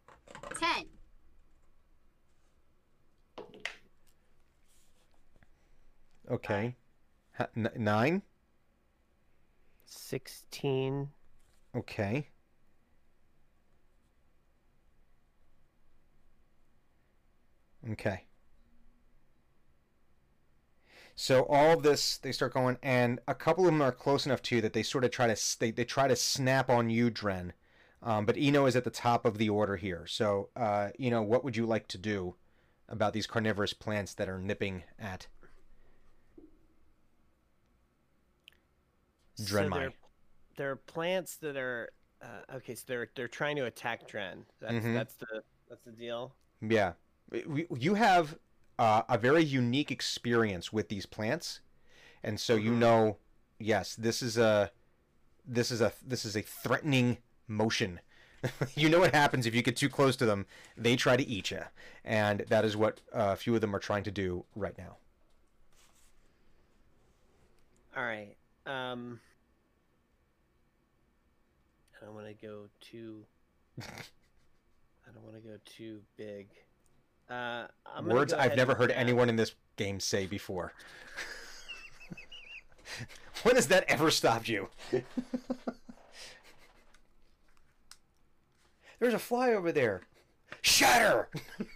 Ten. 0.59 0.85
Okay. 6.31 6.77
Ha- 7.39 7.49
n- 7.57 7.71
nine. 7.77 8.23
Sixteen. 9.85 11.11
Okay. 11.75 12.29
Okay. 17.93 18.25
So 21.15 21.45
all 21.45 21.79
this, 21.81 22.19
they 22.19 22.33
start 22.33 22.53
going, 22.53 22.77
and 22.83 23.21
a 23.27 23.35
couple 23.35 23.65
of 23.65 23.73
them 23.73 23.81
are 23.81 23.93
close 23.93 24.27
enough 24.27 24.43
to 24.43 24.57
you 24.57 24.61
that 24.61 24.75
they 24.75 24.83
sort 24.83 25.05
of 25.05 25.11
try 25.11 25.33
to 25.33 25.59
they, 25.59 25.71
they 25.71 25.85
try 25.85 26.09
to 26.09 26.17
snap 26.17 26.69
on 26.69 26.91
you, 26.91 27.09
Dren. 27.11 27.55
Um, 28.07 28.25
but 28.25 28.37
Eno 28.39 28.67
is 28.67 28.77
at 28.77 28.85
the 28.85 28.91
top 28.91 29.27
of 29.27 29.37
the 29.37 29.51
order 29.51 29.77
here. 29.77 30.07
So, 30.07 30.49
uh, 30.57 30.91
Eno, 30.99 31.23
what 31.23 31.45
would 31.45 31.57
you 31.57 31.67
like 31.67 31.89
to 31.89 31.99
do 31.99 32.37
about 32.89 33.13
these 33.13 33.27
carnivorous 33.27 33.73
plants 33.75 34.15
that 34.15 34.29
are 34.29 34.39
nipping 34.39 34.85
at 34.97 35.27
So 39.35 39.45
Drenmai? 39.55 39.71
they're, 39.75 39.93
they're 40.57 40.77
plants 40.77 41.37
that 41.39 41.57
are 41.57 41.91
uh, 42.23 42.55
okay. 42.57 42.75
So 42.77 42.85
they're 42.87 43.09
they're 43.17 43.29
trying 43.29 43.57
to 43.57 43.65
attack 43.67 44.07
Dren. 44.09 44.47
That's 44.61 44.75
Mhm. 44.87 44.95
that's 44.95 45.15
the 45.17 45.43
that's 45.69 45.85
the 45.85 45.93
deal. 45.93 46.35
Yeah, 46.63 46.95
We- 47.31 47.67
you 47.77 47.95
have 47.95 48.39
uh, 48.79 49.03
a 49.09 49.19
very 49.19 49.43
unique 49.43 49.91
experience 49.91 50.73
with 50.73 50.89
these 50.89 51.07
plants, 51.07 51.61
and 52.23 52.39
so 52.41 52.55
you 52.55 52.71
Mhm. 52.71 52.79
know, 52.79 53.19
yes, 53.59 53.97
this 53.97 54.23
is 54.23 54.39
a, 54.39 54.71
this 55.45 55.71
is 55.71 55.81
a 55.81 55.93
this 56.03 56.25
is 56.25 56.37
a 56.37 56.43
threatening 56.43 57.19
motion. 57.49 58.01
you 58.75 58.89
know 58.89 59.01
what 59.01 59.15
happens 59.15 59.47
if 59.47 59.55
you 59.55 59.63
get 59.63 59.77
too 59.77 59.89
close 59.89 60.17
to 60.17 60.27
them? 60.27 60.47
They 60.77 60.97
try 60.97 61.17
to 61.17 61.27
eat 61.27 61.51
you, 61.51 61.63
and 62.05 62.45
that 62.49 62.65
is 62.65 62.77
what 62.77 63.01
uh, 63.15 63.31
a 63.33 63.37
few 63.37 63.55
of 63.55 63.61
them 63.61 63.75
are 63.75 63.81
trying 63.81 64.05
to 64.05 64.11
do 64.11 64.45
right 64.55 64.77
now. 64.77 64.97
All 67.97 68.05
right. 68.05 68.37
Um, 68.67 69.21
I 72.01 72.05
don't 72.05 72.15
want 72.15 72.27
to 72.27 72.47
go 72.47 72.65
too. 72.81 73.25
I 73.81 75.13
don't 75.15 75.25
want 75.25 75.37
to 75.37 75.49
go 75.49 75.57
too 75.65 76.01
big. 76.17 76.49
Uh, 77.31 77.67
I'm 77.87 78.07
Words 78.07 78.33
go 78.33 78.39
I've 78.39 78.57
never 78.57 78.75
heard 78.75 78.91
anyone 78.91 79.29
in 79.29 79.37
this 79.37 79.55
game 79.77 79.99
say 79.99 80.27
before. 80.27 80.73
when 83.43 83.55
has 83.57 83.69
that 83.69 83.85
ever 83.89 84.11
stopped 84.11 84.49
you? 84.49 84.69
There's 88.99 89.15
a 89.15 89.19
fly 89.19 89.53
over 89.53 89.73
there. 89.73 90.03
Shatter! 90.63 91.29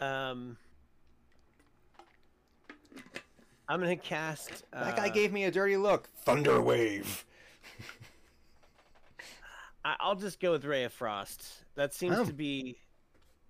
Um, 0.00 0.56
I'm 3.68 3.80
gonna 3.80 3.96
cast. 3.96 4.62
Uh, 4.72 4.84
that 4.84 4.96
guy 4.96 5.08
gave 5.08 5.32
me 5.32 5.42
a 5.44 5.50
dirty 5.50 5.76
look. 5.76 6.08
Thunder 6.18 6.60
wave. 6.60 7.24
I, 9.84 9.96
I'll 9.98 10.14
just 10.14 10.38
go 10.38 10.52
with 10.52 10.64
Ray 10.64 10.84
of 10.84 10.92
Frost. 10.92 11.64
That 11.74 11.92
seems 11.94 12.16
Oh. 12.16 12.24
to 12.24 12.32
be. 12.32 12.78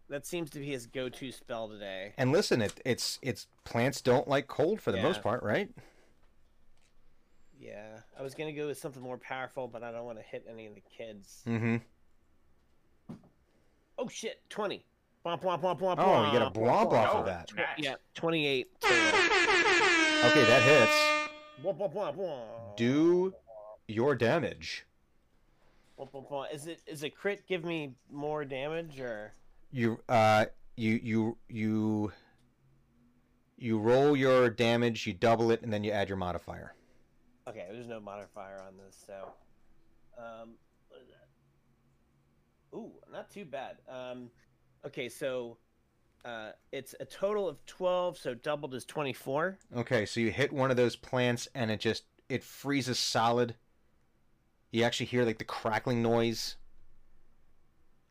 That 0.09 0.25
seems 0.27 0.49
to 0.53 0.59
be 0.61 0.65
his 0.71 0.87
go-to 0.87 1.31
spell 1.31 1.69
today. 1.69 2.15
And 2.17 2.33
listen, 2.33 2.63
it, 2.63 2.81
it's 2.87 3.19
it's 3.21 3.47
plants 3.65 4.01
don't 4.01 4.27
like 4.27 4.47
cold 4.47 4.81
for 4.81 4.91
the 4.91 5.03
most 5.03 5.21
part, 5.23 5.43
right? 5.43 5.69
Yeah, 7.60 7.98
I 8.18 8.22
was 8.22 8.35
gonna 8.35 8.52
go 8.52 8.68
with 8.68 8.78
something 8.78 9.02
more 9.02 9.18
powerful, 9.18 9.66
but 9.68 9.82
I 9.82 9.90
don't 9.90 10.05
want 10.05 10.18
to 10.18 10.24
hit 10.24 10.47
any 10.48 10.66
of 10.66 10.74
the 10.74 10.82
kids. 10.97 11.43
Mm-hmm. 11.47 11.76
Oh 13.98 14.09
shit, 14.09 14.40
twenty. 14.48 14.85
Bwomp, 15.26 15.43
bwomp, 15.43 15.60
bwomp, 15.60 15.80
bwomp, 15.80 15.97
Oh, 15.98 16.26
you 16.26 16.32
get 16.32 16.43
a 16.43 16.51
bwomp. 16.51 16.90
blomp 16.90 16.93
off 16.93 17.14
of 17.16 17.26
that. 17.26 17.51
nice. 17.56 17.66
Yeah, 17.78 17.94
twenty-eight. 18.14 18.68
Okay, 18.85 20.44
that 20.44 20.62
hits. 20.62 20.93
Bwomp, 21.64 21.78
bwomp, 21.78 21.94
bwomp, 21.94 22.16
bwomp. 22.16 22.76
Do 22.76 23.35
your 23.89 24.14
damage. 24.14 24.86
Bwomp, 25.98 26.12
bwomp, 26.12 26.30
bwomp. 26.30 26.55
Is 26.55 26.66
it 26.68 26.80
is 26.86 27.02
a 27.02 27.10
crit 27.10 27.47
give 27.48 27.64
me 27.64 27.93
more 28.12 28.44
damage 28.44 29.01
or? 29.01 29.32
you 29.70 30.01
uh 30.09 30.47
you 30.76 30.98
you 31.02 31.36
you 31.51 32.10
you 33.59 33.78
roll 33.78 34.16
your 34.16 34.48
damage 34.48 35.06
you 35.06 35.12
double 35.12 35.51
it 35.51 35.60
and 35.60 35.70
then 35.70 35.85
you 35.85 35.90
add 35.90 36.09
your 36.09 36.16
modifier 36.16 36.72
Okay, 37.49 37.66
there's 37.73 37.89
no 37.89 37.99
modifier 38.01 38.61
on 38.66 38.75
this, 38.77 38.97
so. 39.07 39.15
Um, 40.19 40.51
what 40.89 41.01
is 41.01 41.09
that? 41.09 42.77
Ooh, 42.77 42.93
not 43.11 43.31
too 43.31 43.45
bad. 43.45 43.77
Um, 43.89 44.31
okay, 44.85 45.09
so 45.09 45.57
uh, 46.25 46.51
it's 46.73 46.95
a 47.01 47.05
total 47.05 47.49
of 47.49 47.65
12, 47.66 48.19
so 48.19 48.35
doubled 48.35 48.75
is 48.75 48.85
24. 48.85 49.57
okay 49.77 50.05
so 50.05 50.20
you 50.20 50.31
hit 50.31 50.53
one 50.53 50.70
of 50.70 50.77
those 50.77 50.97
plants 50.97 51.49
and 51.55 51.70
it 51.70 51.81
just 51.81 52.05
it 52.29 52.43
freezes 52.43 52.99
solid 52.99 53.55
you 54.73 54.83
actually 54.83 55.07
hear 55.07 55.25
like 55.25 55.39
the 55.39 55.45
crackling 55.45 56.03
noise 56.03 56.57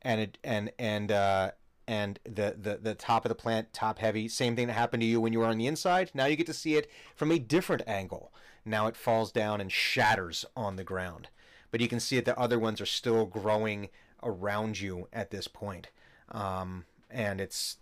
and 0.01 0.21
it 0.21 0.37
and 0.43 0.71
and 0.79 1.11
uh 1.11 1.51
and 1.87 2.19
the, 2.23 2.55
the 2.59 2.79
the 2.81 2.95
top 2.95 3.25
of 3.25 3.29
the 3.29 3.35
plant 3.35 3.71
top 3.73 3.99
heavy 3.99 4.27
same 4.27 4.55
thing 4.55 4.67
that 4.67 4.73
happened 4.73 5.01
to 5.01 5.07
you 5.07 5.21
when 5.21 5.33
you 5.33 5.39
were 5.39 5.45
on 5.45 5.57
the 5.57 5.67
inside 5.67 6.09
now 6.13 6.25
you 6.25 6.35
get 6.35 6.47
to 6.47 6.53
see 6.53 6.75
it 6.75 6.89
from 7.15 7.31
a 7.31 7.37
different 7.37 7.83
angle 7.87 8.33
now 8.67 8.87
it 8.87 8.95
falls 8.95 9.31
down 9.31 9.61
and 9.61 9.71
shatters 9.71 10.45
on 10.55 10.75
the 10.75 10.83
ground 10.83 11.29
but 11.71 11.81
you 11.81 11.87
can 11.87 11.99
see 11.99 12.15
that 12.17 12.25
the 12.25 12.39
other 12.39 12.59
ones 12.59 12.79
are 12.79 12.85
still 12.85 13.25
growing 13.25 13.89
around 14.23 14.79
you 14.79 15.07
at 15.13 15.31
this 15.31 15.47
point 15.47 15.89
um, 16.31 16.85
and 17.09 17.39
it's 17.39 17.77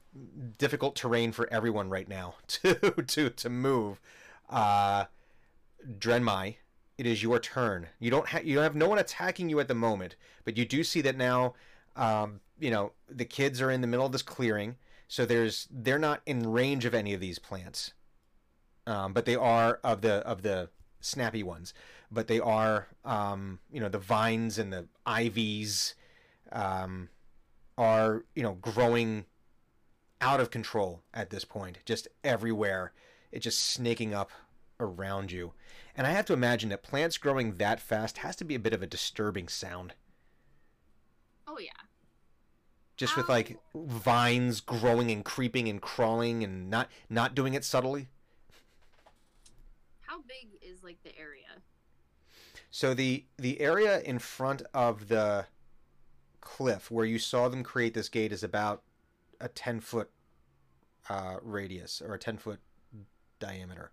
difficult 0.58 0.96
terrain 0.96 1.32
for 1.32 1.52
everyone 1.52 1.90
right 1.90 2.08
now 2.08 2.36
to 2.48 2.76
to 3.08 3.30
to 3.30 3.50
move 3.50 4.00
uh 4.50 5.06
Drenmai, 6.00 6.56
it 6.98 7.06
is 7.06 7.22
your 7.22 7.40
turn. 7.40 7.88
You 8.00 8.12
don't 8.12 8.28
have 8.30 8.46
you 8.46 8.60
have 8.60 8.76
no 8.76 8.90
one 8.90 9.00
attacking 9.00 9.50
you 9.50 9.60
at 9.60 9.68
the 9.68 9.76
moment, 9.76 10.16
but 10.44 10.58
you 10.58 10.66
do 10.66 10.84
see 10.84 11.02
that 11.02 11.18
now. 11.18 11.54
Um, 11.96 12.42
you 12.60 12.72
know 12.72 12.94
the 13.10 13.26
kids 13.26 13.62
are 13.62 13.72
in 13.72 13.82
the 13.82 13.88
middle 13.88 14.06
of 14.06 14.12
this 14.12 14.22
clearing. 14.22 14.78
So 15.08 15.26
there's 15.26 15.68
they're 15.72 16.00
not 16.00 16.22
in 16.26 16.52
range 16.52 16.86
of 16.86 16.94
any 16.94 17.14
of 17.14 17.20
these 17.20 17.40
plants, 17.40 17.94
um, 18.88 19.14
but 19.14 19.26
they 19.26 19.36
are 19.36 19.80
of 19.84 20.02
the 20.02 20.16
of 20.28 20.42
the 20.42 20.70
snappy 21.00 21.44
ones. 21.44 21.74
But 22.12 22.28
they 22.28 22.40
are 22.40 22.88
um, 23.04 23.60
you 23.72 23.80
know 23.80 23.90
the 23.90 24.00
vines 24.00 24.58
and 24.58 24.72
the 24.72 24.88
ivies 25.06 25.96
um, 26.52 27.10
are 27.78 28.26
you 28.36 28.44
know 28.44 28.54
growing 28.54 29.26
out 30.22 30.40
of 30.40 30.50
control 30.50 31.02
at 31.14 31.30
this 31.30 31.46
point, 31.46 31.80
just 31.86 32.08
everywhere. 32.24 32.94
It's 33.32 33.44
just 33.44 33.60
snaking 33.60 34.14
up 34.14 34.32
around 34.80 35.32
you. 35.32 35.54
And 35.96 36.06
I 36.06 36.12
have 36.12 36.26
to 36.26 36.34
imagine 36.34 36.70
that 36.70 36.84
plants 36.84 37.18
growing 37.18 37.58
that 37.58 37.80
fast 37.80 38.20
has 38.20 38.36
to 38.38 38.46
be 38.46 38.56
a 38.56 38.60
bit 38.60 38.74
of 38.74 38.82
a 38.82 38.88
disturbing 38.88 39.48
sound. 39.48 39.94
Oh 41.48 41.58
yeah. 41.60 41.72
Just 42.98 43.18
with 43.18 43.28
like 43.28 43.58
vines 43.74 44.62
growing 44.62 45.12
and 45.12 45.24
creeping 45.24 45.68
and 45.68 45.82
crawling 45.82 46.44
and 46.44 46.70
not 46.70 46.90
not 47.10 47.36
doing 47.36 47.54
it 47.54 47.64
subtly. 47.64 48.08
How 50.16 50.22
big 50.22 50.58
is 50.62 50.82
like 50.82 51.04
the 51.04 51.18
area? 51.20 51.62
So 52.72 52.94
the 52.94 53.26
the 53.38 53.60
area 53.60 54.00
in 54.00 54.18
front 54.20 54.62
of 54.74 55.10
the 55.10 55.46
cliff 56.40 56.90
where 56.90 57.06
you 57.06 57.20
saw 57.20 57.50
them 57.50 57.64
create 57.64 57.94
this 57.94 58.08
gate 58.08 58.32
is 58.32 58.42
about 58.42 58.84
a 59.42 59.50
10 59.50 59.82
foot 59.82 60.10
uh, 61.10 61.36
radius 61.42 62.02
or 62.02 62.14
a 62.14 62.20
10 62.20 62.38
foot 62.38 62.60
diameter. 63.40 63.92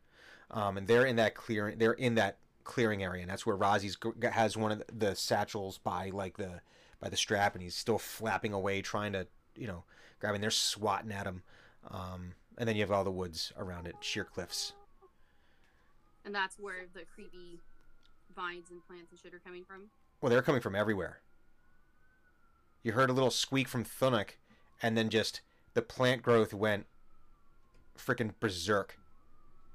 Um, 0.52 0.76
and 0.76 0.86
they're 0.86 1.06
in 1.06 1.16
that 1.16 1.34
clearing 1.34 1.78
they're 1.78 1.92
in 1.92 2.14
that 2.14 2.38
clearing 2.62 3.02
area 3.02 3.22
and 3.22 3.30
that's 3.30 3.44
where 3.44 3.56
Razi's 3.56 3.96
has 4.30 4.56
one 4.56 4.70
of 4.70 4.82
the, 4.96 5.16
satchels 5.16 5.78
by 5.78 6.10
like 6.10 6.36
the 6.36 6.60
by 7.00 7.08
the 7.08 7.16
strap 7.16 7.54
and 7.54 7.64
he's 7.64 7.74
still 7.74 7.98
flapping 7.98 8.52
away 8.52 8.80
trying 8.80 9.12
to 9.14 9.26
you 9.56 9.66
know 9.66 9.82
grabbing 10.20 10.40
they're 10.40 10.50
swatting 10.50 11.10
at 11.10 11.26
him 11.26 11.42
um, 11.90 12.34
and 12.58 12.68
then 12.68 12.76
you 12.76 12.82
have 12.82 12.92
all 12.92 13.02
the 13.02 13.10
woods 13.10 13.52
around 13.56 13.88
it 13.88 13.96
sheer 14.00 14.24
cliffs 14.24 14.74
And 16.24 16.34
that's 16.34 16.58
where 16.58 16.86
the 16.94 17.02
creepy 17.14 17.60
vines 18.34 18.70
and 18.70 18.84
plants 18.86 19.10
and 19.10 19.20
shit 19.20 19.34
are 19.34 19.38
coming 19.40 19.64
from. 19.64 19.88
well 20.20 20.30
they're 20.30 20.40
coming 20.42 20.60
from 20.62 20.74
everywhere 20.74 21.18
you 22.82 22.92
heard 22.92 23.10
a 23.10 23.12
little 23.12 23.30
squeak 23.30 23.68
from 23.68 23.84
Thunuk 23.84 24.30
and 24.80 24.96
then 24.96 25.08
just 25.10 25.42
the 25.74 25.82
plant 25.82 26.22
growth 26.22 26.54
went 26.54 26.86
freaking 27.98 28.32
berserk 28.40 28.98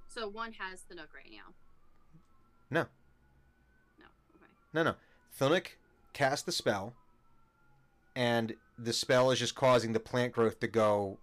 So 0.08 0.28
one 0.28 0.54
has 0.54 0.82
the 0.90 0.96
nook 0.96 1.10
right 1.14 1.32
now. 1.32 1.54
No. 2.72 2.86
No. 4.00 4.06
Okay. 4.36 4.46
No, 4.74 4.84
no. 4.84 4.96
Thunuk 5.40 5.68
cast 6.14 6.46
the 6.48 6.52
spell, 6.52 6.94
and 8.16 8.56
the 8.80 8.92
spell 8.94 9.30
is 9.32 9.38
just 9.40 9.54
causing 9.54 9.94
the 9.94 10.00
plant 10.00 10.34
growth 10.34 10.60
to 10.62 10.68
go 10.68 11.20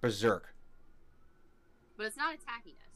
berserk. 0.00 0.54
But 1.96 2.06
it's 2.06 2.16
not 2.16 2.34
attacking 2.34 2.74
us. 2.74 2.91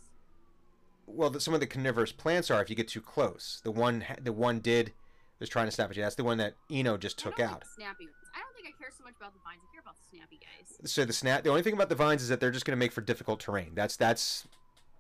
Well, 1.07 1.31
the, 1.31 1.41
some 1.41 1.55
of 1.55 1.61
the 1.61 1.67
carnivorous 1.67 2.13
plants 2.13 2.51
are 2.51 2.61
if 2.61 2.69
you 2.69 2.77
get 2.77 2.89
too 2.89 3.01
close. 3.01 3.61
The 3.65 3.71
one, 3.71 4.05
the 4.21 4.33
one 4.33 4.59
did 4.61 4.93
was 5.39 5.49
trying 5.49 5.67
to 5.67 5.71
snap 5.73 5.91
at 5.91 5.97
you. 5.97 6.03
That's 6.03 6.15
the 6.17 6.25
one 6.25 6.39
that 6.39 6.55
Eno 6.71 6.97
just 6.97 7.19
took 7.19 7.39
out. 7.41 7.63
snappy 7.77 8.07
ones. 8.07 8.17
I 8.35 8.41
don't 8.41 8.55
think 8.55 8.67
I 8.67 8.79
care 8.79 8.91
so 8.97 9.05
much 9.05 9.15
about 9.17 9.33
the 9.35 9.41
vines. 9.45 9.61
I 9.63 9.73
care 9.73 9.81
about 9.83 9.95
the 9.97 10.17
snappy 10.17 10.39
guys. 10.41 10.91
So 10.91 11.05
the 11.05 11.13
snap. 11.13 11.43
The 11.45 11.51
only 11.51 11.63
thing 11.63 11.75
about 11.75 11.89
the 11.89 11.95
vines 11.95 12.23
is 12.23 12.29
that 12.29 12.41
they're 12.41 12.51
just 12.51 12.65
going 12.65 12.77
to 12.77 12.79
make 12.85 12.93
for 12.93 13.01
difficult 13.03 13.41
terrain. 13.41 13.73
That's 13.75 13.97
that's 13.97 14.47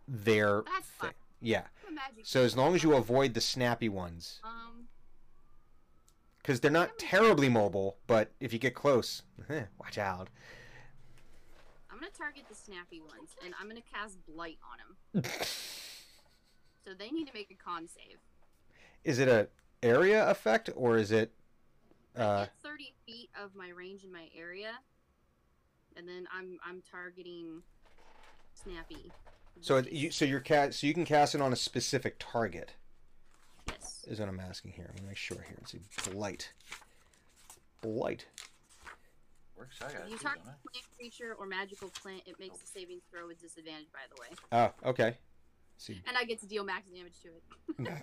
their 0.08 0.62
That's 0.66 0.86
thing. 0.86 1.08
fine. 1.08 1.12
Yeah. 1.40 1.62
I'm 1.86 1.92
a 1.92 1.96
magic 1.96 2.24
So 2.26 2.42
as 2.42 2.56
long 2.56 2.74
as 2.74 2.82
you 2.82 2.94
avoid 2.94 3.34
the 3.34 3.40
snappy 3.40 3.88
ones, 3.88 4.40
Um. 4.44 4.86
because 6.38 6.60
they're 6.60 6.70
not 6.70 6.98
terribly 6.98 7.48
mobile, 7.48 7.96
but 8.06 8.30
if 8.40 8.52
you 8.52 8.58
get 8.58 8.74
close, 8.74 9.22
eh, 9.50 9.64
watch 9.80 9.98
out. 9.98 10.28
I'm 11.90 11.98
gonna 11.98 12.10
target 12.16 12.44
the 12.48 12.54
snappy 12.54 13.00
ones, 13.00 13.30
and 13.44 13.54
I'm 13.60 13.68
gonna 13.68 13.80
cast 13.92 14.18
blight 14.26 14.58
on 15.14 15.22
them. 15.22 15.24
so 16.86 16.94
they 16.94 17.10
need 17.10 17.26
to 17.26 17.34
make 17.34 17.50
a 17.50 17.54
con 17.54 17.88
save. 17.88 18.18
Is 19.04 19.18
it 19.18 19.28
a 19.28 19.48
area 19.82 20.28
effect 20.30 20.70
or 20.76 20.96
is 20.96 21.10
it? 21.10 21.32
I 22.16 22.20
Uh, 22.22 22.44
get 22.44 22.52
30 22.62 22.94
feet 23.04 23.30
of 23.38 23.54
my 23.54 23.68
range 23.70 24.04
in 24.04 24.12
my 24.12 24.30
area, 24.34 24.78
and 25.96 26.08
then 26.08 26.26
I'm 26.32 26.58
I'm 26.64 26.80
targeting 26.90 27.62
snappy. 28.54 29.12
so 29.60 29.78
you 29.78 30.10
so 30.10 30.24
you're 30.24 30.40
cast 30.40 30.78
so 30.80 30.86
you 30.86 30.94
can 30.94 31.04
cast 31.04 31.34
it 31.34 31.40
on 31.40 31.52
a 31.52 31.56
specific 31.56 32.16
target 32.18 32.74
Yes. 33.68 34.04
is 34.06 34.20
what 34.20 34.28
I'm 34.28 34.40
asking 34.40 34.72
here. 34.72 34.86
Let 34.94 35.02
me 35.02 35.08
make 35.08 35.16
sure 35.16 35.36
here. 35.42 35.56
Let's 35.58 35.72
see, 35.72 35.80
blight, 36.10 36.52
blight. 37.82 38.26
Works. 39.58 39.76
I 39.82 39.92
got 39.92 40.02
If 40.04 40.10
you 40.10 40.18
target 40.18 40.44
don't 40.44 40.52
I? 40.52 40.56
a 40.56 40.68
plant 40.70 40.86
creature 40.96 41.34
or 41.38 41.46
magical 41.46 41.88
plant, 42.00 42.22
it 42.26 42.38
makes 42.38 42.58
the 42.60 42.66
saving 42.66 43.00
throw 43.10 43.26
with 43.26 43.40
disadvantage. 43.40 43.88
By 43.92 44.00
the 44.14 44.20
way, 44.20 44.28
Oh, 44.52 44.88
okay. 44.90 45.18
Let's 45.76 45.84
see, 45.86 46.00
and 46.08 46.16
I 46.16 46.24
get 46.24 46.40
to 46.40 46.46
deal 46.46 46.64
max 46.64 46.88
damage 46.88 47.20
to 47.22 47.28
it. 47.28 47.42
let's 47.78 48.00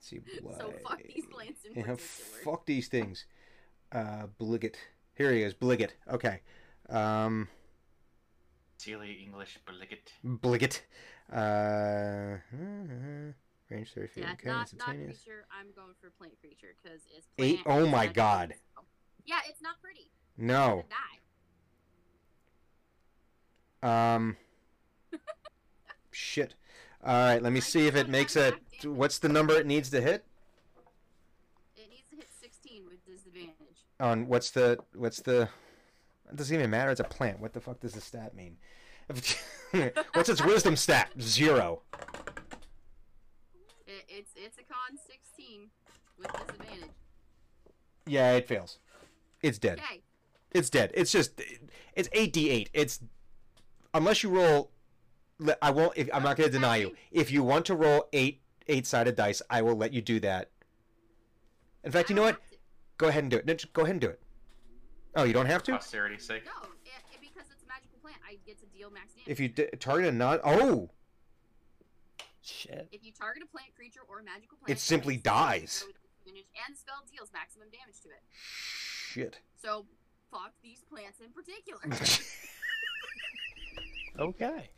see, 0.00 0.18
blight. 0.42 0.58
So 0.58 0.72
fuck 0.86 1.02
these 1.02 1.24
plants 1.26 1.64
in 1.64 1.72
Yeah, 1.74 1.94
fuck 1.96 2.66
these 2.66 2.88
things. 2.88 3.24
Uh, 3.90 4.26
Bliggett. 4.38 4.74
Here 5.14 5.32
he 5.32 5.42
is, 5.42 5.54
Bliggett. 5.54 5.92
Okay. 6.12 6.40
Um, 6.90 7.48
Silly 8.76 9.22
English 9.24 9.58
Bliggett. 9.66 10.12
Bliggett. 10.22 10.82
Uh, 11.32 12.36
range 13.70 13.92
30 13.94 14.06
feet. 14.08 14.24
Yeah, 14.24 14.32
okay, 14.32 14.48
not 14.48 14.54
not 14.54 14.60
instantaneous. 14.60 15.22
creature. 15.22 15.46
I'm 15.58 15.72
going 15.74 15.94
for 16.00 16.10
plant 16.10 16.38
creature 16.40 16.74
because 16.82 17.00
it's 17.16 17.26
Eight- 17.38 17.62
oh 17.64 17.86
my 17.86 18.06
God. 18.06 18.54
so- 18.76 18.82
Yeah, 19.24 19.40
it's 19.48 19.62
not 19.62 19.80
pretty. 19.80 20.10
No. 20.36 20.80
It's 20.80 20.88
die. 23.82 24.14
Um. 24.14 24.36
Shit. 26.16 26.54
All 27.04 27.12
right, 27.12 27.42
let 27.42 27.52
me 27.52 27.60
see 27.60 27.86
if 27.86 27.94
it 27.94 28.08
makes 28.08 28.36
a. 28.36 28.54
What's 28.84 29.18
the 29.18 29.28
number 29.28 29.54
it 29.54 29.66
needs 29.66 29.90
to 29.90 30.00
hit? 30.00 30.24
It 31.76 31.88
needs 31.90 32.08
to 32.10 32.16
hit 32.16 32.28
16 32.40 32.82
with 32.88 33.04
disadvantage. 33.06 33.84
Oh, 34.00 34.08
On 34.08 34.26
what's 34.26 34.50
the 34.50 34.78
what's 34.94 35.20
the? 35.20 35.48
It 36.28 36.36
doesn't 36.36 36.54
even 36.54 36.70
matter. 36.70 36.90
It's 36.90 37.00
a 37.00 37.04
plant. 37.04 37.38
What 37.40 37.52
the 37.52 37.60
fuck 37.60 37.80
does 37.80 37.92
the 37.92 38.00
stat 38.00 38.34
mean? 38.34 38.56
what's 40.14 40.28
its 40.28 40.44
wisdom 40.44 40.74
stat? 40.86 41.10
Zero. 41.20 41.82
It, 43.86 44.04
it's 44.08 44.32
it's 44.34 44.58
a 44.58 44.64
con 44.64 44.98
16 45.06 45.68
with 46.18 46.32
disadvantage. 46.32 46.90
Yeah, 48.06 48.32
it 48.32 48.48
fails. 48.48 48.78
It's 49.42 49.58
dead. 49.58 49.78
Okay. 49.78 50.02
It's 50.50 50.70
dead. 50.70 50.90
It's 50.94 51.12
just 51.12 51.40
it's 51.94 52.08
eight 52.12 52.32
d 52.32 52.50
eight. 52.50 52.70
It's 52.72 53.00
unless 53.94 54.22
you 54.22 54.30
roll. 54.30 54.70
Le- 55.38 55.56
I 55.62 55.70
won't. 55.70 55.92
If, 55.96 56.08
I'm 56.12 56.22
not 56.22 56.36
going 56.36 56.48
to 56.48 56.52
deny 56.52 56.76
you. 56.76 56.94
If 57.10 57.30
you 57.30 57.42
want 57.42 57.66
to 57.66 57.74
roll 57.74 58.08
eight 58.12 58.40
eight 58.68 58.86
sided 58.86 59.16
dice, 59.16 59.42
I 59.50 59.62
will 59.62 59.76
let 59.76 59.92
you 59.92 60.00
do 60.02 60.20
that. 60.20 60.50
In 61.84 61.92
fact, 61.92 62.10
you 62.10 62.16
know 62.16 62.22
what? 62.22 62.36
to. 62.50 62.56
Go 62.98 63.08
ahead 63.08 63.24
and 63.24 63.30
do 63.30 63.36
it. 63.36 63.46
No, 63.46 63.54
just 63.54 63.72
go 63.72 63.82
ahead 63.82 63.92
and 63.92 64.00
do 64.00 64.08
it. 64.08 64.20
Oh, 65.14 65.24
you 65.24 65.32
don't 65.32 65.46
have 65.46 65.62
to. 65.64 65.72
Posterity's 65.72 66.24
sake. 66.24 66.44
No, 66.44 66.68
it, 66.84 66.90
it, 67.12 67.20
because 67.20 67.48
it's 67.52 67.62
a 67.62 67.68
magical 67.68 67.98
plant, 68.02 68.18
I 68.28 68.36
get 68.46 68.58
to 68.60 68.66
deal 68.66 68.90
max 68.90 69.12
damage. 69.14 69.28
If 69.28 69.40
you 69.40 69.48
d- 69.48 69.68
target 69.78 70.08
a 70.08 70.12
non. 70.12 70.40
Oh, 70.44 70.90
Shit. 72.42 72.88
If 72.92 73.04
you 73.04 73.10
target 73.12 73.42
a 73.42 73.46
plant 73.46 73.74
creature 73.74 74.00
or 74.08 74.20
a 74.20 74.22
magical 74.24 74.56
plant, 74.58 74.70
It 74.78 74.80
simply 74.80 75.14
makes 75.14 75.22
dies. 75.24 75.78
throw 75.80 75.88
And 76.28 76.36
the 76.74 76.78
spell 76.78 77.02
deals 77.10 77.30
maximum 77.32 77.68
damage 77.70 78.00
to 78.02 78.08
it. 78.08 78.22
shit. 79.10 79.38
So 79.60 79.84
fuck 80.30 80.52
these 80.62 80.82
plants 80.88 81.18
in 81.20 81.30
particular. 81.32 81.80
Okay. 84.18 84.70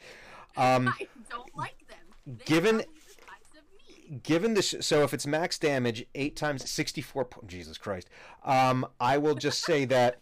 Um, 0.58 0.88
I 1.00 1.06
don't 1.30 1.56
like 1.56 1.78
them. 1.88 1.98
They 2.26 2.44
given- 2.44 2.74
are 2.76 2.78
the 2.78 2.84
size 2.84 3.56
of 3.56 4.10
me. 4.10 4.20
given 4.22 4.54
this, 4.54 4.74
so 4.80 5.02
if 5.04 5.14
it's 5.14 5.26
max 5.26 5.58
damage, 5.58 6.04
eight 6.14 6.36
times 6.36 6.68
sixty-four. 6.70 7.24
po- 7.26 7.44
Jesus 7.46 7.78
Christ. 7.78 8.08
Um, 8.44 8.86
I 9.00 9.16
will 9.18 9.34
just 9.34 9.64
say 9.64 9.84
that 9.96 10.18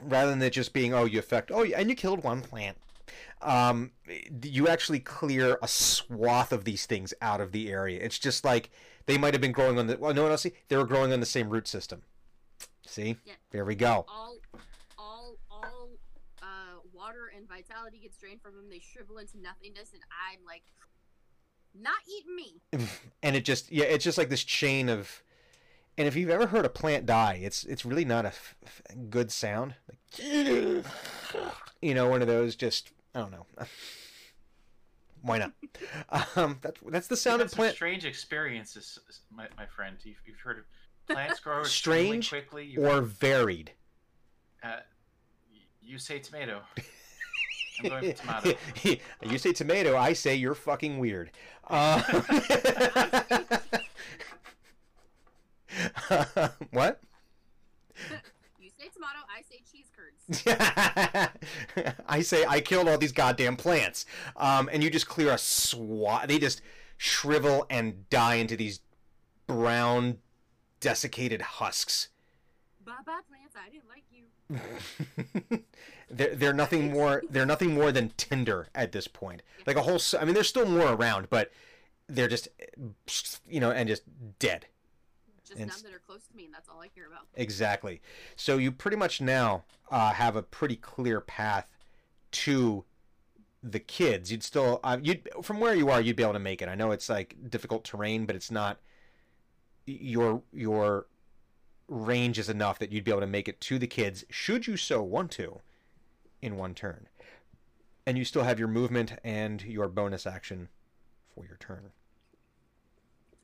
rather 0.00 0.30
than 0.30 0.42
it 0.42 0.50
just 0.50 0.72
being, 0.72 0.92
oh, 0.94 1.04
you 1.04 1.18
affect, 1.18 1.50
oh, 1.52 1.62
and 1.64 1.88
you 1.88 1.94
killed 1.94 2.24
one 2.24 2.40
plant. 2.42 2.76
Um, 3.40 3.90
you 4.42 4.68
actually 4.68 5.00
clear 5.00 5.58
a 5.62 5.68
swath 5.68 6.52
of 6.52 6.64
these 6.64 6.86
things 6.86 7.12
out 7.20 7.40
of 7.40 7.50
the 7.52 7.70
area. 7.70 8.00
It's 8.00 8.18
just 8.18 8.44
like 8.44 8.70
they 9.06 9.18
might 9.18 9.34
have 9.34 9.40
been 9.40 9.52
growing 9.52 9.78
on 9.78 9.86
the. 9.88 9.96
Well, 9.98 10.14
no 10.14 10.22
one 10.22 10.30
else 10.30 10.42
see. 10.42 10.52
They 10.68 10.76
were 10.76 10.86
growing 10.86 11.12
on 11.12 11.18
the 11.20 11.26
same 11.26 11.50
root 11.50 11.66
system. 11.66 12.02
See, 12.86 13.16
Yeah. 13.24 13.34
there 13.50 13.64
we 13.64 13.74
go. 13.74 14.06
All, 14.08 14.36
all, 14.96 15.36
uh, 16.42 16.46
water 16.92 17.32
and 17.36 17.41
vitality 17.52 17.98
gets 18.02 18.16
drained 18.16 18.40
from 18.40 18.56
them. 18.56 18.70
They 18.70 18.80
shrivel 18.80 19.18
into 19.18 19.38
nothingness, 19.40 19.92
and 19.92 20.02
I'm 20.30 20.44
like, 20.46 20.62
not 21.74 21.96
eating 22.08 22.36
me. 22.36 22.62
and 23.22 23.36
it 23.36 23.44
just 23.44 23.70
yeah 23.72 23.84
it's 23.84 24.04
just 24.04 24.18
like 24.18 24.28
this 24.28 24.44
chain 24.44 24.88
of 24.88 25.22
and 25.98 26.06
if 26.08 26.16
you've 26.16 26.30
ever 26.30 26.46
heard 26.46 26.64
a 26.64 26.68
plant 26.70 27.06
die 27.06 27.40
it's 27.42 27.64
it's 27.64 27.84
really 27.84 28.04
not 28.04 28.24
a 28.24 28.28
f- 28.28 28.54
f- 28.64 28.82
good 29.10 29.30
sound 29.30 29.74
like, 29.88 30.24
you 31.80 31.94
know 31.94 32.08
one 32.08 32.22
of 32.22 32.28
those 32.28 32.56
just 32.56 32.90
i 33.14 33.20
don't 33.20 33.30
know 33.30 33.46
why 35.22 35.38
not 35.38 35.52
um 36.36 36.58
that's 36.60 36.80
that's 36.88 37.06
the 37.08 37.16
sound 37.16 37.38
You 37.40 37.44
of 37.44 37.46
had 37.46 37.50
some 37.52 37.56
plant 37.58 37.74
strange 37.74 38.04
experiences, 38.04 38.98
my, 39.30 39.46
my 39.56 39.66
friend. 39.66 39.96
You've, 40.02 40.16
you've 40.26 40.40
heard 40.40 40.58
of 40.58 40.64
plants 41.08 41.40
grow 41.40 41.62
Strange 41.62 42.28
quickly. 42.28 42.66
You've, 42.66 42.84
or 42.84 43.00
varied 43.00 43.72
uh, 44.62 44.80
You 45.80 45.98
say 45.98 46.18
tomato. 46.18 46.62
I'm 47.80 47.88
going 47.88 48.12
for 48.14 48.20
tomato. 48.22 48.54
you 49.22 49.38
say 49.38 49.52
tomato, 49.52 49.96
I 49.96 50.12
say 50.12 50.34
you're 50.34 50.54
fucking 50.54 50.98
weird. 50.98 51.30
Uh, 51.68 52.00
what? 56.70 57.00
You 58.60 58.70
say 58.78 58.88
tomato, 58.92 59.18
I 59.28 59.42
say 59.48 59.62
cheese 59.70 59.90
curds. 59.96 60.42
I 62.08 62.22
say 62.22 62.44
I 62.46 62.60
killed 62.60 62.88
all 62.88 62.98
these 62.98 63.12
goddamn 63.12 63.56
plants, 63.56 64.04
um, 64.36 64.68
and 64.72 64.82
you 64.82 64.90
just 64.90 65.08
clear 65.08 65.32
a 65.32 65.38
swat. 65.38 66.28
They 66.28 66.38
just 66.38 66.62
shrivel 66.96 67.66
and 67.70 68.08
die 68.10 68.34
into 68.34 68.56
these 68.56 68.80
brown, 69.46 70.18
desiccated 70.80 71.42
husks. 71.42 72.08
Bye 72.84 72.92
bye 73.06 73.20
plants, 73.28 73.54
I 73.56 73.70
didn't 73.70 73.88
like 73.88 74.04
you. 74.10 74.24
They're 76.12 76.34
they're 76.34 76.52
nothing 76.52 76.92
more 76.92 77.22
they're 77.28 77.46
nothing 77.46 77.74
more 77.74 77.90
than 77.90 78.12
tinder 78.16 78.68
at 78.74 78.92
this 78.92 79.08
point. 79.08 79.42
Like 79.66 79.76
a 79.76 79.82
whole. 79.82 80.00
I 80.20 80.24
mean, 80.24 80.34
there's 80.34 80.48
still 80.48 80.66
more 80.66 80.92
around, 80.92 81.28
but 81.30 81.50
they're 82.08 82.28
just 82.28 82.48
you 83.48 83.60
know 83.60 83.70
and 83.70 83.88
just 83.88 84.02
dead. 84.38 84.66
Just 85.44 85.58
And 85.58 85.68
none 85.70 85.82
that 85.84 85.94
are 85.94 86.02
close 86.06 86.22
to 86.28 86.36
me, 86.36 86.44
and 86.44 86.54
that's 86.54 86.68
all 86.68 86.80
I 86.80 86.88
care 86.88 87.06
about. 87.06 87.26
Exactly. 87.34 88.00
So 88.36 88.58
you 88.58 88.70
pretty 88.70 88.96
much 88.96 89.20
now 89.20 89.64
uh, 89.90 90.12
have 90.12 90.36
a 90.36 90.42
pretty 90.42 90.76
clear 90.76 91.20
path 91.20 91.66
to 92.32 92.84
the 93.62 93.80
kids. 93.80 94.30
You'd 94.30 94.42
still, 94.42 94.80
uh, 94.82 94.98
you'd 95.02 95.28
from 95.42 95.60
where 95.60 95.74
you 95.74 95.90
are, 95.90 96.00
you'd 96.00 96.16
be 96.16 96.22
able 96.22 96.32
to 96.34 96.38
make 96.38 96.62
it. 96.62 96.68
I 96.68 96.74
know 96.74 96.90
it's 96.90 97.08
like 97.08 97.36
difficult 97.48 97.84
terrain, 97.84 98.26
but 98.26 98.36
it's 98.36 98.50
not. 98.50 98.78
Your 99.84 100.42
your 100.52 101.06
range 101.88 102.38
is 102.38 102.48
enough 102.48 102.78
that 102.78 102.92
you'd 102.92 103.04
be 103.04 103.10
able 103.10 103.20
to 103.20 103.26
make 103.26 103.48
it 103.48 103.60
to 103.60 103.78
the 103.78 103.86
kids, 103.86 104.24
should 104.30 104.66
you 104.66 104.76
so 104.76 105.02
want 105.02 105.30
to, 105.32 105.60
in 106.42 106.56
one 106.56 106.74
turn. 106.74 107.06
And 108.06 108.18
you 108.18 108.24
still 108.24 108.42
have 108.42 108.58
your 108.58 108.68
movement 108.68 109.12
and 109.24 109.62
your 109.62 109.88
bonus 109.88 110.26
action 110.26 110.68
for 111.34 111.46
your 111.46 111.56
turn. 111.58 111.92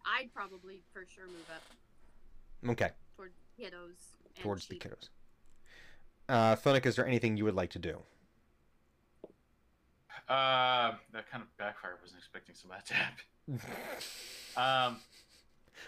I'd 0.04 0.34
probably 0.34 0.82
for 0.92 1.04
sure 1.06 1.26
move 1.26 1.46
up 1.54 1.62
Okay, 2.70 2.90
toward 3.16 3.32
kiddos. 3.58 4.16
And 4.34 4.42
towards 4.42 4.66
the 4.66 4.76
kiddos. 4.76 5.08
Uh, 6.28 6.56
Thunuk, 6.56 6.84
is 6.86 6.96
there 6.96 7.06
anything 7.06 7.36
you 7.36 7.44
would 7.44 7.54
like 7.54 7.70
to 7.70 7.78
do? 7.78 8.00
Uh, 10.28 10.92
that 11.12 11.30
kind 11.30 11.42
of 11.42 11.56
backfired. 11.56 11.96
I 11.98 12.02
Wasn't 12.02 12.18
expecting 12.18 12.54
some 12.54 12.70
of 12.72 12.78
that 12.78 12.86
to 12.86 12.94
happen. 12.94 13.24
Um, 14.56 14.96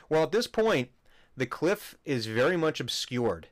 Well, 0.08 0.22
at 0.22 0.30
this 0.32 0.46
point, 0.46 0.90
the 1.36 1.44
cliff 1.46 1.96
is 2.04 2.26
very 2.26 2.56
much 2.56 2.78
obscured 2.78 3.48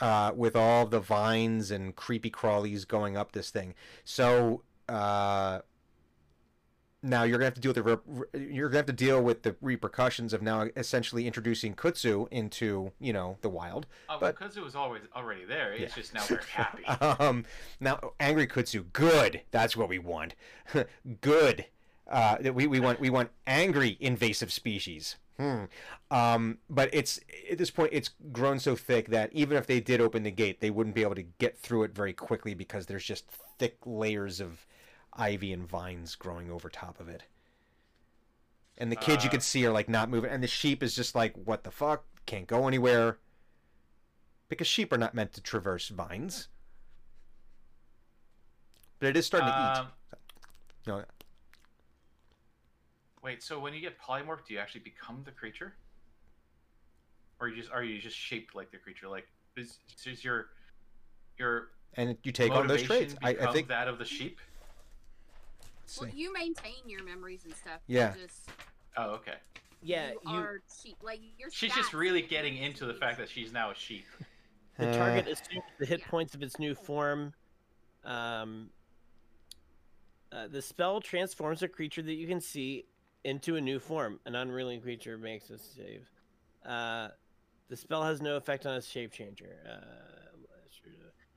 uh, 0.00 0.32
with 0.34 0.56
all 0.56 0.86
the 0.86 1.00
vines 1.00 1.70
and 1.70 1.94
creepy 1.96 2.30
crawlies 2.30 2.86
going 2.86 3.16
up 3.16 3.32
this 3.32 3.50
thing. 3.50 3.74
So 4.04 4.62
uh, 4.88 5.60
now 7.02 7.22
you're 7.22 7.36
gonna 7.38 7.44
have 7.46 7.54
to 7.54 7.60
deal 7.60 7.72
with 7.74 7.84
the 7.84 8.00
re- 8.06 8.52
you're 8.54 8.68
gonna 8.68 8.78
have 8.78 8.86
to 8.86 8.92
deal 8.92 9.22
with 9.22 9.42
the 9.42 9.54
repercussions 9.60 10.32
of 10.32 10.40
now 10.42 10.68
essentially 10.76 11.26
introducing 11.26 11.74
Kudzu 11.74 12.26
into 12.30 12.92
you 12.98 13.12
know 13.12 13.36
the 13.42 13.48
wild. 13.50 13.86
oh, 14.08 14.16
But- 14.18 14.38
because 14.38 14.56
it 14.56 14.64
was 14.64 14.74
always 14.74 15.02
already 15.14 15.44
there. 15.44 15.72
It's 15.74 15.94
Yeah. 15.96 16.02
just 16.02 16.14
now 16.14 16.22
we're 16.30 16.40
happy. 16.42 16.84
um, 17.22 17.44
now 17.78 18.12
angry 18.18 18.46
Kudzu, 18.46 18.90
good. 18.92 19.42
That's 19.50 19.76
what 19.76 19.88
we 19.88 19.98
want. 19.98 20.34
good. 21.20 21.66
Uh, 22.06 22.36
that 22.38 22.54
we, 22.54 22.66
we 22.66 22.80
want 22.80 23.00
we 23.00 23.08
want 23.10 23.30
angry 23.46 23.96
invasive 24.00 24.52
species. 24.52 25.16
Hmm. 25.38 25.64
Um, 26.12 26.58
but 26.70 26.90
it's 26.92 27.18
at 27.50 27.58
this 27.58 27.70
point 27.70 27.90
it's 27.92 28.10
grown 28.30 28.60
so 28.60 28.76
thick 28.76 29.08
that 29.08 29.32
even 29.32 29.56
if 29.56 29.66
they 29.66 29.80
did 29.80 30.00
open 30.00 30.22
the 30.22 30.30
gate, 30.30 30.60
they 30.60 30.70
wouldn't 30.70 30.94
be 30.94 31.02
able 31.02 31.16
to 31.16 31.24
get 31.24 31.58
through 31.58 31.82
it 31.84 31.94
very 31.94 32.12
quickly 32.12 32.54
because 32.54 32.86
there's 32.86 33.04
just 33.04 33.26
thick 33.58 33.78
layers 33.84 34.40
of 34.40 34.64
ivy 35.12 35.52
and 35.52 35.68
vines 35.68 36.14
growing 36.14 36.50
over 36.50 36.68
top 36.68 37.00
of 37.00 37.08
it. 37.08 37.24
And 38.78 38.90
the 38.92 38.96
kids 38.96 39.24
you 39.24 39.28
Uh, 39.28 39.32
can 39.32 39.40
see 39.40 39.64
are 39.66 39.72
like 39.72 39.88
not 39.88 40.08
moving, 40.08 40.30
and 40.30 40.42
the 40.42 40.48
sheep 40.48 40.82
is 40.82 40.94
just 40.94 41.14
like, 41.14 41.34
what 41.36 41.64
the 41.64 41.70
fuck? 41.70 42.04
Can't 42.26 42.46
go 42.46 42.66
anywhere. 42.68 43.18
Because 44.48 44.66
sheep 44.66 44.92
are 44.92 44.98
not 44.98 45.14
meant 45.14 45.32
to 45.34 45.40
traverse 45.40 45.88
vines. 45.88 46.48
But 48.98 49.08
it 49.08 49.16
is 49.16 49.26
starting 49.26 49.48
to 49.48 49.54
eat. 49.54 49.78
Um, 49.78 49.86
No, 50.86 51.04
Wait, 53.24 53.42
so 53.42 53.58
when 53.58 53.72
you 53.72 53.80
get 53.80 53.98
polymorph, 53.98 54.44
do 54.46 54.52
you 54.52 54.60
actually 54.60 54.82
become 54.82 55.22
the 55.24 55.30
creature, 55.30 55.74
or 57.40 57.48
you 57.48 57.56
just 57.56 57.72
are 57.72 57.82
you 57.82 57.98
just 57.98 58.16
shaped 58.16 58.54
like 58.54 58.70
the 58.70 58.76
creature? 58.76 59.08
Like 59.08 59.26
is, 59.56 59.78
is 60.04 60.22
your 60.22 60.48
your 61.38 61.68
and 61.94 62.18
you 62.22 62.32
take 62.32 62.52
on 62.52 62.66
those 62.66 62.82
traits. 62.82 63.14
I, 63.22 63.30
I 63.30 63.50
think. 63.50 63.68
that 63.68 63.88
of 63.88 63.98
the 63.98 64.04
sheep? 64.04 64.40
Well, 65.98 66.10
you 66.14 66.34
maintain 66.34 66.86
your 66.86 67.02
memories 67.02 67.46
and 67.46 67.54
stuff. 67.54 67.80
Yeah. 67.86 68.12
Just 68.14 68.50
Oh, 68.98 69.10
okay. 69.12 69.34
Yeah, 69.80 70.10
you, 70.24 70.32
you, 70.32 70.38
are 70.38 70.60
sheep. 70.82 70.96
Like 71.02 71.20
your 71.38 71.50
She's 71.50 71.74
just 71.74 71.94
really 71.94 72.22
getting 72.22 72.58
into 72.58 72.84
the 72.84 72.94
fact 72.94 73.18
that 73.18 73.30
she's 73.30 73.52
now 73.52 73.70
a 73.70 73.74
sheep. 73.74 74.04
the 74.78 74.86
Uh, 74.86 74.92
target 74.92 75.26
assumes 75.26 75.64
the 75.78 75.86
hit 75.86 76.00
Yeah. 76.00 76.10
points 76.10 76.34
of 76.34 76.42
its 76.42 76.58
new 76.58 76.74
form. 76.74 77.32
Um, 78.04 78.68
uh, 80.30 80.48
the 80.48 80.60
spell 80.60 81.00
transforms 81.00 81.62
a 81.62 81.68
creature 81.68 82.02
that 82.02 82.14
you 82.14 82.26
can 82.26 82.40
see 82.40 82.84
into 83.24 83.56
a 83.56 83.60
new 83.60 83.78
form. 83.78 84.20
An 84.26 84.34
unruly 84.34 84.78
creature 84.78 85.18
makes 85.18 85.50
a 85.50 85.58
save. 85.58 86.08
Uh, 86.64 87.08
the 87.68 87.76
spell 87.76 88.02
has 88.04 88.22
no 88.22 88.36
effect 88.36 88.66
on 88.66 88.76
its 88.76 88.86
shape 88.86 89.12
changer. 89.12 89.56
Uh, 89.68 89.78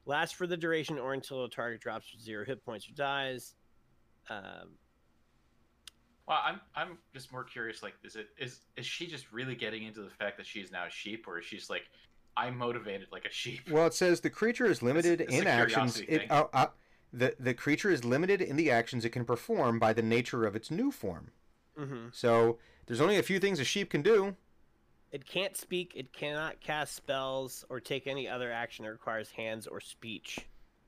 lasts 0.06 0.34
for 0.34 0.48
the 0.48 0.56
duration 0.56 0.98
or 0.98 1.14
until 1.14 1.44
a 1.44 1.50
target 1.50 1.82
drops 1.82 2.12
to 2.12 2.20
zero 2.22 2.46
hit 2.46 2.64
points 2.64 2.88
or 2.90 2.94
dies. 2.94 3.56
Um, 4.30 4.78
Well, 6.28 6.40
I'm 6.44 6.62
I'm 6.76 6.98
just 7.14 7.32
more 7.32 7.44
curious. 7.44 7.84
Like, 7.84 7.94
is 8.04 8.16
it 8.16 8.28
is 8.38 8.62
is 8.76 8.86
she 8.86 9.08
just 9.08 9.32
really 9.32 9.56
getting 9.56 9.84
into 9.84 10.02
the 10.02 10.10
fact 10.10 10.38
that 10.38 10.46
she's 10.46 10.72
now 10.72 10.86
a 10.86 10.90
sheep, 10.90 11.28
or 11.28 11.40
is 11.40 11.46
she 11.46 11.58
just 11.58 11.70
like, 11.70 11.84
I'm 12.36 12.58
motivated 12.58 13.08
like 13.12 13.26
a 13.26 13.32
sheep? 13.32 13.70
Well, 13.70 13.88
it 13.88 13.94
says 13.94 14.22
the 14.22 14.30
creature 14.30 14.66
is 14.66 14.82
limited 14.82 15.22
it's 15.22 15.34
in 15.36 15.48
a 15.48 15.50
actions. 15.50 15.98
curiosity 15.98 16.26
It 16.26 16.32
uh, 16.32 16.46
uh, 16.54 16.68
the 17.12 17.36
the 17.40 17.54
creature 17.54 17.90
is 17.90 18.04
limited 18.06 18.42
in 18.42 18.56
the 18.58 18.70
actions 18.72 19.06
it 19.06 19.10
can 19.10 19.26
perform 19.26 19.80
by 19.80 19.94
the 19.94 20.02
nature 20.02 20.46
of 20.46 20.56
its 20.56 20.70
new 20.70 20.92
form. 20.92 21.32
Mhm. 21.80 22.14
So 22.16 22.58
there's 22.86 23.02
only 23.02 23.18
a 23.18 23.24
few 23.24 23.40
things 23.40 23.60
a 23.60 23.64
sheep 23.64 23.90
can 23.90 24.02
do. 24.02 24.36
It 25.12 25.26
can't 25.26 25.56
speak, 25.56 25.94
it 25.96 26.12
cannot 26.12 26.60
cast 26.60 26.94
spells, 26.96 27.64
or 27.70 27.80
take 27.80 28.08
any 28.08 28.28
other 28.28 28.52
action 28.52 28.84
that 28.86 28.92
requires 28.92 29.32
hands 29.32 29.66
or 29.66 29.80
speech. 29.80 30.40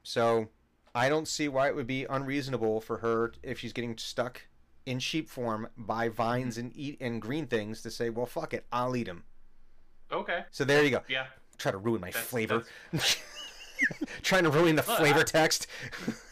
So 0.03 0.49
I 0.93 1.07
don't 1.07 1.27
see 1.27 1.47
why 1.47 1.67
it 1.69 1.75
would 1.75 1.87
be 1.87 2.05
unreasonable 2.05 2.81
for 2.81 2.97
her 2.97 3.33
if 3.43 3.59
she's 3.59 3.71
getting 3.73 3.97
stuck 3.97 4.41
in 4.85 4.99
sheep 4.99 5.29
form 5.29 5.67
by 5.77 6.09
vines 6.09 6.57
and 6.57 6.71
eat 6.75 6.97
and 6.99 7.21
green 7.21 7.45
things 7.47 7.81
to 7.83 7.91
say, 7.91 8.09
well, 8.09 8.25
fuck 8.25 8.53
it, 8.53 8.65
I'll 8.71 8.95
eat 8.95 9.05
them. 9.05 9.23
Okay, 10.11 10.43
So 10.51 10.65
there 10.65 10.83
you 10.83 10.89
go. 10.89 11.01
yeah. 11.07 11.27
Try 11.57 11.71
to 11.71 11.77
ruin 11.77 12.01
my 12.01 12.07
That's- 12.09 12.25
flavor. 12.25 12.65
Trying 14.23 14.43
to 14.43 14.49
ruin 14.49 14.75
the 14.75 14.83
Look, 14.87 14.97
flavor 14.97 15.19
I- 15.19 15.23
text. 15.23 15.67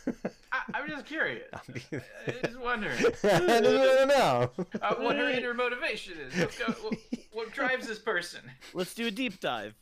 I, 0.73 0.79
I'm 0.79 0.87
just 0.89 1.05
curious. 1.05 1.47
I 1.53 1.59
I 2.27 2.31
just 2.45 2.59
wondering 2.59 2.97
I 3.23 3.39
don't 3.39 4.07
know. 4.07 4.51
uh, 4.81 4.95
what 4.95 5.15
her 5.15 5.29
inner 5.29 5.53
motivation 5.65 6.17
is. 6.19 6.35
What's 6.37 6.57
go, 6.57 6.65
what, 6.81 6.93
what 7.31 7.51
drives 7.51 7.87
this 7.87 7.99
person? 7.99 8.41
Let's 8.73 8.93
do 8.93 9.07
a 9.07 9.11
deep 9.11 9.39
dive. 9.39 9.75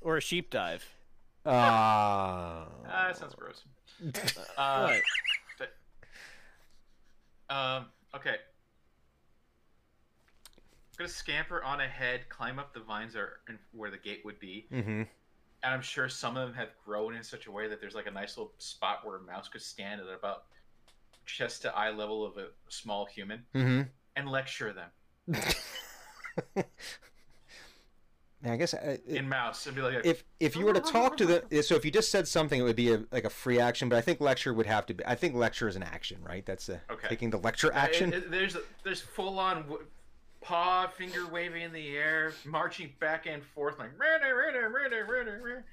or 0.00 0.16
a 0.16 0.20
sheep 0.20 0.50
dive. 0.50 0.84
Ah. 1.46 2.66
Ah, 2.86 3.06
that 3.08 3.16
sounds 3.16 3.34
gross. 3.34 3.62
Uh, 4.56 4.94
What? 5.56 5.70
Um. 7.50 7.86
Okay. 8.14 8.36
I'm 10.98 11.04
gonna 11.04 11.08
scamper 11.08 11.62
on 11.62 11.80
ahead, 11.80 12.28
climb 12.28 12.58
up 12.58 12.74
the 12.74 12.80
vines 12.80 13.14
or 13.14 13.40
in, 13.48 13.58
where 13.72 13.90
the 13.90 13.98
gate 13.98 14.22
would 14.24 14.40
be, 14.40 14.66
mm-hmm. 14.72 15.02
And 15.62 15.74
I'm 15.74 15.82
sure 15.82 16.08
some 16.08 16.36
of 16.36 16.48
them 16.48 16.56
have 16.56 16.68
grown 16.84 17.14
in 17.14 17.22
such 17.22 17.46
a 17.46 17.50
way 17.50 17.68
that 17.68 17.80
there's 17.80 17.94
like 17.94 18.06
a 18.06 18.10
nice 18.10 18.36
little 18.36 18.52
spot 18.58 19.00
where 19.04 19.16
a 19.16 19.20
mouse 19.22 19.48
could 19.48 19.62
stand 19.62 20.00
at 20.00 20.06
about 20.08 20.44
chest 21.26 21.62
to 21.62 21.74
eye 21.76 21.90
level 21.90 22.24
of 22.24 22.36
a 22.38 22.46
small 22.68 23.04
human 23.06 23.44
Mm-hmm. 23.54 23.82
and 24.16 24.28
lecture 24.30 24.72
them 24.72 24.90
I 28.46 28.56
guess 28.56 28.72
uh, 28.72 28.98
in 29.08 29.28
mouse 29.28 29.66
and 29.66 29.74
be 29.74 29.82
like, 29.82 30.06
if 30.06 30.22
if 30.38 30.54
you 30.54 30.64
were 30.64 30.72
to 30.72 30.80
talk 30.80 31.16
to 31.16 31.26
the 31.26 31.62
so 31.64 31.74
if 31.74 31.84
you 31.84 31.90
just 31.90 32.12
said 32.12 32.28
something, 32.28 32.60
it 32.60 32.62
would 32.62 32.76
be 32.76 32.92
a, 32.92 33.02
like 33.10 33.24
a 33.24 33.30
free 33.30 33.58
action. 33.58 33.88
But 33.88 33.96
I 33.96 34.00
think 34.00 34.20
lecture 34.20 34.54
would 34.54 34.66
have 34.66 34.86
to 34.86 34.94
be. 34.94 35.04
I 35.04 35.16
think 35.16 35.34
lecture 35.34 35.66
is 35.66 35.74
an 35.74 35.82
action, 35.82 36.18
right? 36.22 36.46
That's 36.46 36.68
a, 36.68 36.80
Okay. 36.88 37.08
taking 37.08 37.30
the 37.30 37.38
lecture 37.38 37.72
action. 37.74 38.12
It- 38.12 38.16
it- 38.24 38.30
there's 38.30 38.56
there's 38.84 39.00
full 39.00 39.40
on 39.40 39.62
w- 39.62 39.84
paw 40.40 40.86
finger 40.86 41.26
waving 41.26 41.62
in 41.62 41.72
the 41.72 41.96
air, 41.96 42.32
marching 42.44 42.92
back 43.00 43.26
and 43.26 43.42
forth 43.42 43.78
like. 43.78 43.90
"Rudder, 43.98 44.34
rudder, 44.36 44.68
rudder, 44.68 45.04
rudder, 45.04 45.40
rudder." 45.42 45.64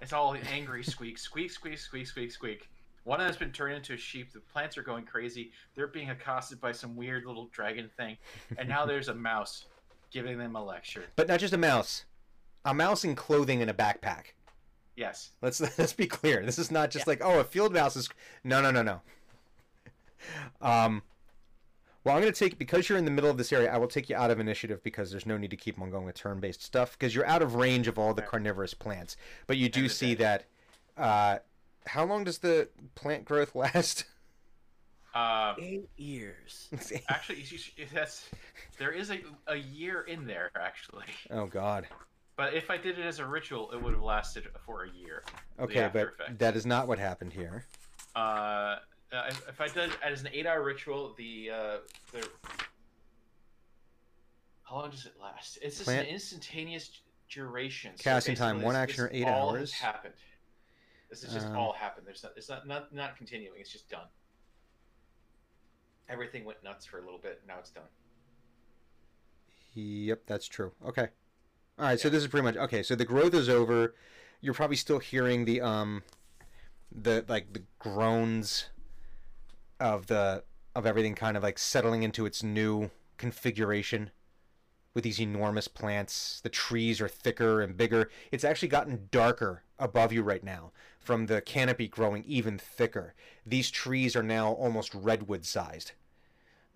it's 0.00 0.12
all 0.12 0.36
angry 0.50 0.82
squeak, 0.84 1.18
squeak, 1.18 1.50
squeak, 1.50 1.78
squeak, 1.78 2.06
squeak, 2.06 2.32
squeak. 2.32 2.68
One 3.04 3.20
of 3.20 3.26
them's 3.26 3.36
been 3.36 3.52
turned 3.52 3.74
into 3.76 3.92
a 3.92 3.96
sheep. 3.98 4.32
The 4.32 4.40
plants 4.40 4.78
are 4.78 4.82
going 4.82 5.04
crazy. 5.04 5.52
They're 5.74 5.86
being 5.88 6.10
accosted 6.10 6.60
by 6.60 6.72
some 6.72 6.96
weird 6.96 7.26
little 7.26 7.46
dragon 7.52 7.90
thing, 7.96 8.16
and 8.56 8.68
now 8.68 8.86
there's 8.86 9.08
a 9.08 9.14
mouse 9.14 9.66
giving 10.10 10.38
them 10.38 10.56
a 10.56 10.64
lecture. 10.64 11.04
but 11.16 11.28
not 11.28 11.40
just 11.40 11.52
a 11.52 11.58
mouse, 11.58 12.04
a 12.64 12.72
mouse 12.72 13.04
in 13.04 13.14
clothing 13.14 13.60
and 13.60 13.70
a 13.70 13.74
backpack. 13.74 14.26
Yes. 14.96 15.30
Let's 15.42 15.60
let's 15.78 15.92
be 15.92 16.06
clear. 16.06 16.44
This 16.46 16.58
is 16.58 16.70
not 16.70 16.90
just 16.90 17.06
Yeah. 17.06 17.10
like 17.10 17.20
oh 17.22 17.40
a 17.40 17.44
field 17.44 17.72
mouse 17.74 17.96
is 17.96 18.08
no 18.42 18.62
no 18.62 18.70
no 18.70 18.82
no. 18.82 19.00
Um, 20.60 21.02
well 22.04 22.14
I'm 22.16 22.22
gonna 22.22 22.32
take 22.32 22.58
because 22.58 22.88
you're 22.88 22.98
in 22.98 23.04
the 23.04 23.10
middle 23.10 23.30
of 23.30 23.36
this 23.38 23.52
area. 23.52 23.72
I 23.72 23.78
will 23.78 23.88
take 23.88 24.08
you 24.10 24.16
out 24.16 24.30
of 24.30 24.38
initiative 24.40 24.82
because 24.82 25.10
there's 25.10 25.26
no 25.26 25.36
need 25.38 25.50
to 25.50 25.56
keep 25.56 25.80
on 25.80 25.90
going 25.90 26.04
with 26.04 26.14
turn-based 26.16 26.62
stuff 26.62 26.92
because 26.92 27.14
you're 27.14 27.26
out 27.26 27.42
of 27.42 27.54
range 27.54 27.88
of 27.88 27.98
all 27.98 28.12
the 28.14 28.22
carnivorous 28.22 28.74
plants. 28.74 29.16
But 29.46 29.56
you 29.56 29.68
do 29.68 29.88
see 29.88 30.14
dead. 30.14 30.44
that. 30.96 31.02
Uh, 31.02 31.38
how 31.86 32.04
long 32.04 32.24
does 32.24 32.38
the 32.38 32.68
plant 32.94 33.24
growth 33.24 33.54
last? 33.54 34.04
Uh, 35.14 35.54
Eight 35.60 35.88
years. 35.96 36.68
actually, 37.08 37.42
you 37.48 37.58
that's 37.92 38.28
there 38.78 38.90
is 38.90 39.10
a 39.10 39.20
a 39.46 39.56
year 39.56 40.02
in 40.02 40.26
there 40.26 40.50
actually. 40.60 41.06
oh 41.30 41.46
God. 41.46 41.86
But 42.36 42.54
if 42.54 42.68
I 42.68 42.76
did 42.76 42.98
it 42.98 43.06
as 43.06 43.20
a 43.20 43.26
ritual, 43.26 43.70
it 43.70 43.80
would 43.80 43.92
have 43.94 44.02
lasted 44.02 44.48
for 44.66 44.82
a 44.82 44.90
year. 44.90 45.22
Okay, 45.60 45.88
but 45.92 46.14
effects. 46.18 46.32
that 46.38 46.56
is 46.56 46.66
not 46.66 46.88
what 46.88 46.98
happened 46.98 47.32
here. 47.32 47.64
Uh, 48.16 48.78
uh, 49.14 49.24
if, 49.28 49.48
if 49.48 49.60
I 49.60 49.68
did 49.68 49.90
as 50.02 50.22
an 50.22 50.28
eight-hour 50.32 50.62
ritual, 50.62 51.14
the 51.16 51.50
uh, 51.50 51.76
the 52.12 52.28
how 54.64 54.76
long 54.76 54.90
does 54.90 55.06
it 55.06 55.14
last? 55.20 55.58
It's 55.62 55.76
just 55.76 55.84
Plant- 55.86 56.08
an 56.08 56.14
instantaneous 56.14 57.00
duration. 57.30 57.92
So 57.96 58.02
Casting 58.02 58.34
time, 58.34 58.62
one 58.62 58.76
action 58.76 59.04
or 59.04 59.10
eight 59.12 59.24
all 59.26 59.50
hours. 59.50 59.72
Has 59.72 59.80
happened. 59.80 60.14
This 61.10 61.22
has 61.22 61.32
just 61.32 61.46
Um, 61.48 61.56
all 61.56 61.72
happened. 61.72 62.06
There's 62.06 62.22
not. 62.22 62.32
It's 62.36 62.48
not 62.48 62.66
not 62.66 62.92
not 62.94 63.16
continuing. 63.16 63.60
It's 63.60 63.70
just 63.70 63.88
done. 63.88 64.06
Everything 66.08 66.44
went 66.44 66.62
nuts 66.62 66.84
for 66.84 66.98
a 66.98 67.02
little 67.02 67.18
bit. 67.18 67.42
Now 67.46 67.58
it's 67.58 67.70
done. 67.70 67.84
Yep, 69.74 70.22
that's 70.26 70.46
true. 70.46 70.72
Okay. 70.86 71.08
All 71.78 71.86
right, 71.86 71.98
so 71.98 72.08
this 72.08 72.22
is 72.22 72.28
pretty 72.28 72.44
much 72.44 72.56
okay. 72.56 72.82
So 72.82 72.94
the 72.94 73.04
growth 73.04 73.34
is 73.34 73.48
over. 73.48 73.94
You're 74.40 74.54
probably 74.54 74.76
still 74.76 74.98
hearing 74.98 75.44
the 75.44 75.60
um, 75.60 76.02
the 76.92 77.24
like 77.28 77.52
the 77.52 77.62
groans 77.78 78.66
of 79.80 80.06
the 80.06 80.44
of 80.74 80.86
everything 80.86 81.14
kind 81.14 81.36
of 81.36 81.42
like 81.42 81.58
settling 81.58 82.02
into 82.02 82.26
its 82.26 82.42
new 82.42 82.90
configuration 83.16 84.10
with 84.92 85.04
these 85.04 85.20
enormous 85.20 85.68
plants. 85.68 86.40
The 86.42 86.48
trees 86.48 87.00
are 87.00 87.08
thicker 87.08 87.60
and 87.62 87.76
bigger. 87.76 88.10
It's 88.32 88.44
actually 88.44 88.68
gotten 88.68 89.08
darker 89.10 89.62
above 89.78 90.12
you 90.12 90.22
right 90.22 90.42
now 90.42 90.72
from 91.00 91.26
the 91.26 91.40
canopy 91.40 91.86
growing 91.88 92.24
even 92.24 92.58
thicker. 92.58 93.14
These 93.46 93.70
trees 93.70 94.16
are 94.16 94.22
now 94.22 94.52
almost 94.52 94.94
redwood 94.94 95.44
sized. 95.44 95.92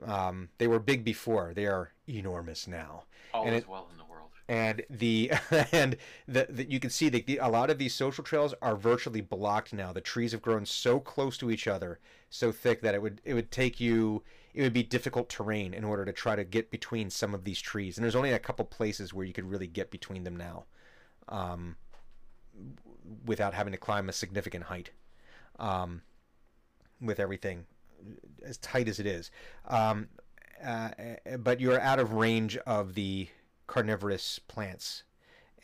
Um, 0.05 0.49
they 0.59 0.69
were 0.69 0.79
big 0.79 1.05
before. 1.05 1.53
They 1.55 1.67
are 1.67 1.91
enormous 2.09 2.69
now 2.69 3.05
All 3.35 3.45
And 3.47 3.55
is 3.55 3.63
it- 3.63 3.69
well 3.69 3.89
in 3.91 3.99
the 3.99 4.05
world. 4.05 4.31
and 4.49 4.83
the 4.89 5.33
and 5.73 5.97
the, 6.29 6.47
the 6.49 6.71
you 6.71 6.79
can 6.79 6.91
see 6.91 7.09
that 7.09 7.27
the, 7.27 7.39
a 7.39 7.49
lot 7.49 7.69
of 7.71 7.79
these 7.79 7.95
social 7.95 8.23
trails 8.23 8.55
are 8.63 8.77
virtually 8.77 9.21
blocked 9.21 9.73
now. 9.73 9.93
The 9.93 10.01
trees 10.01 10.33
have 10.33 10.43
grown 10.43 10.67
so 10.67 11.01
close 11.01 11.37
to 11.39 11.51
each 11.51 11.67
other, 11.67 11.99
so 12.31 12.53
thick 12.53 12.83
that 12.83 12.95
it 12.95 13.03
would 13.03 13.21
it 13.25 13.35
would 13.35 13.51
take 13.51 13.81
you 13.81 14.23
it 14.55 14.63
would 14.63 14.73
be 14.73 14.83
difficult 14.83 15.29
terrain 15.29 15.73
in 15.73 15.85
order 15.85 16.05
to 16.05 16.13
try 16.13 16.35
to 16.35 16.45
get 16.45 16.71
between 16.71 17.11
some 17.11 17.35
of 17.35 17.45
these 17.45 17.61
trees. 17.61 17.97
And 17.97 18.05
there's 18.05 18.17
only 18.17 18.33
a 18.33 18.39
couple 18.39 18.65
places 18.65 19.15
where 19.15 19.25
you 19.25 19.33
could 19.33 19.49
really 19.49 19.69
get 19.69 19.91
between 19.91 20.25
them 20.25 20.37
now, 20.37 20.65
um, 21.29 21.77
without 23.25 23.55
having 23.55 23.73
to 23.73 23.79
climb 23.79 24.09
a 24.09 24.13
significant 24.13 24.65
height. 24.65 24.91
Um, 25.59 26.03
with 27.01 27.21
everything 27.21 27.67
as 28.45 28.57
tight 28.59 28.89
as 28.89 28.99
it 29.01 29.07
is. 29.07 29.31
Um, 29.67 30.09
uh, 30.65 30.91
but 31.39 31.61
you're 31.61 31.81
out 31.81 31.99
of 31.99 32.13
range 32.13 32.57
of 32.59 32.95
the 32.95 33.29
carnivorous 33.67 34.39
plants, 34.39 35.05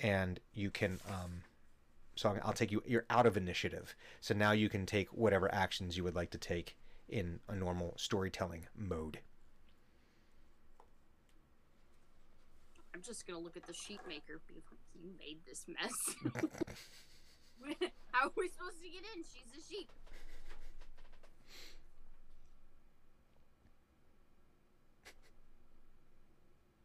and 0.00 0.38
you 0.52 0.70
can. 0.70 1.00
Um, 1.08 1.42
so 2.14 2.30
I'll- 2.30 2.40
I'll 2.44 2.52
take 2.52 2.70
you. 2.72 2.82
You're 2.86 3.06
out 3.10 3.26
of 3.26 3.36
initiative, 3.36 3.94
so 4.20 4.34
now 4.34 4.52
you 4.52 4.68
can 4.68 4.86
take 4.86 5.08
whatever 5.12 5.52
actions 5.52 5.96
you 5.96 6.04
would 6.04 6.14
like 6.14 6.30
to 6.30 6.38
take 6.38 6.76
in 7.08 7.40
a 7.48 7.54
normal 7.54 7.94
storytelling 7.98 8.66
mode. 8.74 9.20
I'm 12.94 13.02
just 13.02 13.26
gonna 13.26 13.40
look 13.40 13.56
at 13.56 13.66
the 13.66 13.74
sheet 13.74 14.00
maker. 14.06 14.40
Be 14.46 14.54
like, 14.54 14.64
you 14.94 15.10
made 15.18 15.38
this 15.46 15.66
mess. 15.68 16.34
How 18.12 18.26
are 18.28 18.32
we 18.36 18.48
supposed 18.48 18.80
to 18.82 18.88
get 18.88 19.02
in? 19.16 19.22
She's 19.24 19.52
a 19.58 19.68
sheep. 19.68 19.90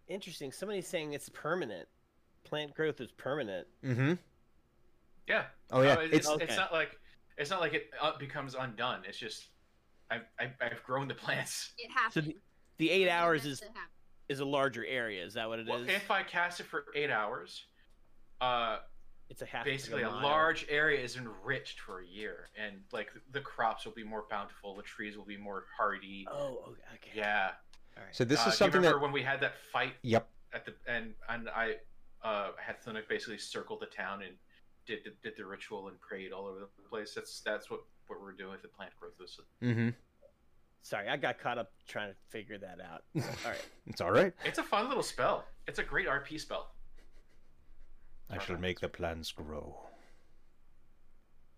Interesting. 0.08 0.52
Somebody's 0.52 0.88
saying 0.88 1.14
it's 1.14 1.30
permanent. 1.30 1.88
Plant 2.44 2.74
growth 2.74 3.00
is 3.00 3.12
permanent. 3.12 3.68
Mm-hmm. 3.86 4.14
Yeah. 5.30 5.44
Oh 5.72 5.82
yeah, 5.82 5.94
No, 5.96 6.02
it- 6.02 6.14
it's 6.14 6.28
it's, 6.28 6.42
it's 6.44 6.56
not 6.58 6.74
like 6.74 6.98
it's 7.38 7.50
not 7.50 7.62
like 7.62 7.74
it 7.74 7.90
uh, 8.02 8.18
becomes 8.18 8.56
undone. 8.56 9.04
It's 9.08 9.18
just 9.18 9.48
I've, 10.10 10.24
I've 10.40 10.52
I've 10.60 10.84
grown 10.84 11.08
the 11.08 11.14
plants. 11.14 11.72
It 11.78 11.92
happened. 11.92 12.34
The 12.78 12.90
eight 12.90 13.04
It 13.04 13.10
hours 13.10 13.46
is 13.46 13.62
is 14.28 14.40
a 14.40 14.46
larger 14.46 14.86
area. 14.86 15.24
Is 15.24 15.36
that 15.36 15.48
what 15.48 15.60
it 15.60 15.64
is? 15.64 15.70
Well, 15.70 15.84
if 15.88 16.10
I 16.12 16.24
cast 16.24 16.60
it 16.60 16.66
for 16.66 16.86
eight 16.96 17.12
hours, 17.12 17.64
uh, 18.42 18.78
it's 19.30 19.42
a 19.42 19.46
half. 19.46 19.66
basically 19.66 20.04
like 20.04 20.12
a 20.12 20.16
large 20.16 20.66
area 20.70 21.00
is 21.04 21.16
enriched 21.16 21.80
for 21.82 22.02
a 22.02 22.06
year, 22.08 22.48
and 22.58 22.78
like 22.92 23.10
the 23.32 23.42
crops 23.42 23.86
will 23.86 23.92
be 23.94 24.04
more 24.04 24.26
bountiful, 24.30 24.76
the 24.76 24.82
trees 24.82 25.16
will 25.18 25.26
be 25.26 25.38
more 25.38 25.66
hardy. 25.78 26.26
Oh, 26.32 26.64
okay. 26.70 26.82
okay. 26.96 27.12
Yeah. 27.14 27.52
All 27.98 28.04
right. 28.06 28.16
so 28.16 28.24
this 28.24 28.40
Uh, 28.40 28.50
is 28.50 28.58
do 28.58 28.66
you 28.66 28.72
something 28.72 28.82
that. 28.82 29.00
when 29.02 29.12
we 29.12 29.22
had 29.22 29.40
that 29.42 29.54
fight 29.74 29.94
Yep. 30.04 30.28
at 30.54 30.66
the 30.66 30.74
and 30.88 31.14
and 31.28 31.50
I 31.50 31.76
uh, 32.24 32.52
had 32.58 32.82
Thunuk 32.82 33.08
basically 33.10 33.38
circle 33.38 33.78
the 33.78 33.86
town 33.88 34.24
and 34.24 34.36
did, 34.90 35.04
did 35.04 35.22
did 35.22 35.34
the 35.38 35.46
ritual 35.46 35.88
and 35.88 36.00
prayed 36.02 36.32
all 36.34 36.48
over 36.48 36.60
the 36.60 36.90
place. 36.90 37.14
That's 37.14 37.42
that's 37.42 37.70
what 37.70 37.82
what 38.08 38.22
we're 38.22 38.34
doing 38.34 38.52
with 38.52 38.62
the 38.62 38.68
plant 38.68 38.92
growth. 39.00 39.14
This 39.20 39.40
Mm-hmm. 39.64 39.90
Sorry, 40.82 41.08
I 41.08 41.18
got 41.18 41.40
caught 41.40 41.58
up 41.58 41.72
trying 41.88 42.10
to 42.10 42.16
figure 42.30 42.58
that 42.58 42.80
out. 42.82 43.04
All 43.16 43.52
right. 43.52 43.66
It's 43.86 44.00
all 44.02 44.12
right. 44.12 44.34
it's 44.46 44.60
a 44.60 44.64
fun 44.64 44.88
little 44.88 45.04
spell. 45.04 45.44
It's 45.68 45.78
a 45.78 45.84
great 45.84 46.08
RP 46.08 46.40
spell. 46.40 46.72
I 48.30 48.38
shall 48.40 48.58
make 48.58 48.80
the 48.80 48.88
plants 48.88 49.32
grow. 49.32 49.78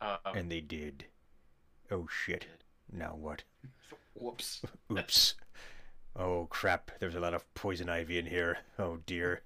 Um, 0.01 0.17
And 0.33 0.51
they 0.51 0.61
did. 0.61 1.05
Oh 1.91 2.07
shit. 2.09 2.47
Now 2.91 3.15
what? 3.15 3.43
whoops. 4.15 4.61
Oops. 4.91 5.35
Oh 6.15 6.47
crap, 6.49 6.91
there's 6.99 7.15
a 7.15 7.19
lot 7.19 7.33
of 7.33 7.53
poison 7.53 7.89
ivy 7.89 8.17
in 8.17 8.25
here. 8.25 8.57
Oh 8.79 8.99
dear. 9.05 9.41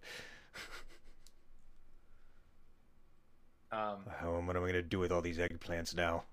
Um, 3.75 3.97
How 4.21 4.31
what 4.39 4.55
am 4.55 4.63
I 4.63 4.67
gonna 4.67 4.81
do 4.81 4.99
with 4.99 5.11
all 5.11 5.21
these 5.21 5.37
eggplants 5.37 5.95
now? 5.95 6.23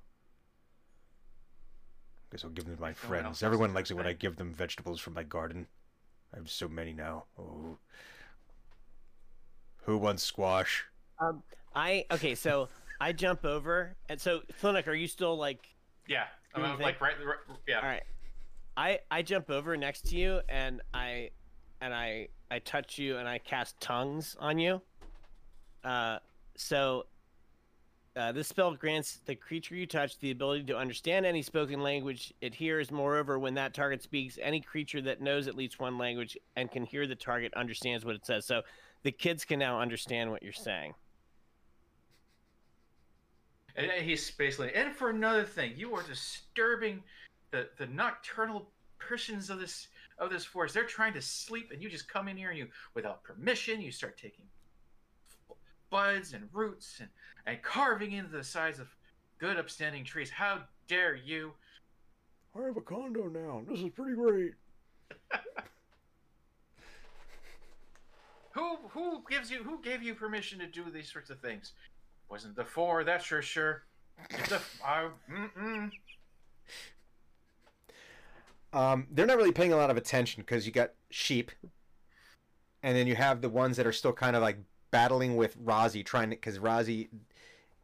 I 2.25 2.27
Guess 2.37 2.45
I'll 2.45 2.51
give 2.51 2.65
them 2.67 2.77
to 2.77 2.81
my 2.81 2.89
No 2.89 2.95
one 3.09 3.25
else 3.25 3.39
friends. 3.41 3.43
Everyone 3.43 3.75
likes 3.75 3.91
it 3.91 3.95
when 3.95 4.07
I 4.07 4.13
give 4.13 4.37
them 4.37 4.55
vegetables 4.55 5.01
from 5.01 5.15
my 5.15 5.23
garden. 5.25 5.67
I 6.33 6.39
have 6.39 6.49
so 6.51 6.69
many 6.69 6.93
now. 6.93 7.25
Oh. 7.39 7.77
Who 9.85 9.99
wants 9.99 10.23
squash? 10.23 10.85
Um, 11.19 11.43
I 11.75 12.05
okay. 12.11 12.35
So 12.35 12.69
I 13.01 13.13
jump 13.13 13.45
over, 13.45 13.97
and 14.09 14.21
so 14.21 14.41
Thunuk, 14.63 14.87
are 14.87 14.95
you 14.95 15.09
still 15.09 15.37
like? 15.37 15.67
yeah. 16.09 16.25
I 16.55 16.59
Do 16.59 16.63
mean, 16.63 16.71
anything? 16.71 16.85
like 16.87 17.01
right, 17.01 17.15
right. 17.25 17.57
Yeah. 17.67 17.79
All 17.79 17.89
right. 17.89 18.03
I 18.77 19.01
I 19.11 19.23
jump 19.23 19.51
over 19.51 19.77
next 19.77 20.07
to 20.11 20.17
you, 20.17 20.41
and 20.49 20.81
I 20.95 21.31
and 21.81 21.93
I 21.93 22.29
I 22.51 22.61
touch 22.61 22.99
you, 22.99 23.17
and 23.19 23.29
I 23.29 23.39
cast 23.39 23.81
tongues 23.81 24.37
on 24.39 24.59
you. 24.59 24.81
Uh, 25.83 26.19
so. 26.57 27.07
Uh, 28.15 28.31
this 28.31 28.49
spell 28.49 28.75
grants 28.75 29.21
the 29.25 29.35
creature 29.35 29.75
you 29.75 29.87
touch 29.87 30.19
the 30.19 30.31
ability 30.31 30.65
to 30.65 30.77
understand 30.77 31.25
any 31.25 31.41
spoken 31.41 31.81
language 31.81 32.33
it 32.43 32.55
hears. 32.55 32.91
Moreover, 32.91 33.39
when 33.39 33.55
that 33.55 33.73
target 33.73 34.03
speaks, 34.03 34.39
any 34.43 34.61
creature 34.61 35.01
that 35.01 35.23
knows 35.23 35.49
at 35.49 35.57
least 35.57 35.81
one 35.81 35.97
language 35.97 36.37
and 36.55 36.71
can 36.71 36.85
hear 36.85 37.07
the 37.07 37.15
target 37.15 37.55
understands 37.55 38.05
what 38.05 38.15
it 38.15 38.27
says. 38.27 38.45
So 38.45 38.63
the 39.03 39.13
kids 39.13 39.47
can 39.47 39.59
now 39.59 39.81
understand 39.81 40.31
what 40.31 40.43
you're 40.43 40.53
saying. 40.53 40.93
And 43.77 43.91
he's 43.91 44.31
basically, 44.33 44.75
and 44.75 44.95
for 44.95 45.09
another 45.09 45.45
thing, 45.45 45.73
you 45.77 45.95
are 45.95 46.03
disturbing 46.03 47.03
the 47.51 47.69
the 47.79 47.87
nocturnal 47.87 48.69
persons 48.99 49.49
of 49.49 49.59
this 49.59 49.89
of 50.19 50.31
this 50.31 50.45
forest. 50.45 50.75
They're 50.75 50.85
trying 50.85 51.15
to 51.15 51.23
sleep, 51.23 51.71
and 51.73 51.83
you 51.83 51.89
just 51.89 52.07
come 52.09 52.29
in 52.29 52.37
here 52.37 52.51
and 52.51 52.59
you, 52.59 52.69
without 52.93 53.25
permission, 53.25 53.81
you 53.81 53.91
start 53.91 54.19
taking 54.19 54.45
buds 55.93 56.33
and 56.33 56.49
roots 56.53 56.97
and 56.99 57.09
and 57.47 57.63
carving 57.63 58.13
into 58.13 58.31
the 58.31 58.43
sides 58.43 58.81
of 58.81 58.89
good 59.39 59.59
upstanding 59.59 60.05
trees. 60.05 60.31
How 60.31 60.63
dare 60.89 61.15
you? 61.15 61.53
I 62.59 62.63
have 62.67 62.77
a 62.77 62.81
condo 62.81 63.29
now. 63.29 63.63
This 63.69 63.81
is 63.81 63.91
pretty 63.91 64.17
great. 64.17 64.55
Who 68.53 68.77
who 68.91 69.23
gives 69.31 69.51
you 69.51 69.63
who 69.65 69.81
gave 69.83 70.03
you 70.03 70.15
permission 70.15 70.59
to 70.59 70.67
do 70.67 70.85
these 70.93 71.11
sorts 71.11 71.31
of 71.31 71.41
things? 71.41 71.73
Wasn't 72.29 72.55
the 72.55 72.67
four? 72.67 73.03
That's 73.03 73.25
for 73.25 73.41
sure. 73.41 73.85
It's 74.29 74.51
the 74.51 74.61
I, 74.85 75.09
mm-mm. 75.31 75.91
Um, 78.75 79.07
they're 79.11 79.27
not 79.27 79.39
really 79.39 79.53
paying 79.53 79.73
a 79.73 79.77
lot 79.77 79.89
of 79.91 79.97
attention 79.97 80.43
because 80.43 80.67
you 80.67 80.73
got 80.73 80.93
sheep, 81.11 81.51
and 82.83 82.95
then 82.97 83.07
you 83.07 83.17
have 83.17 83.41
the 83.41 83.49
ones 83.49 83.79
that 83.79 83.87
are 83.87 83.93
still 83.93 84.13
kind 84.13 84.37
of 84.37 84.43
like 84.43 84.59
battling 84.93 85.35
with 85.35 85.59
Rozzy, 85.59 86.05
trying 86.05 86.31
to 86.31 86.37
because 86.37 86.61
Rozzy 86.61 87.09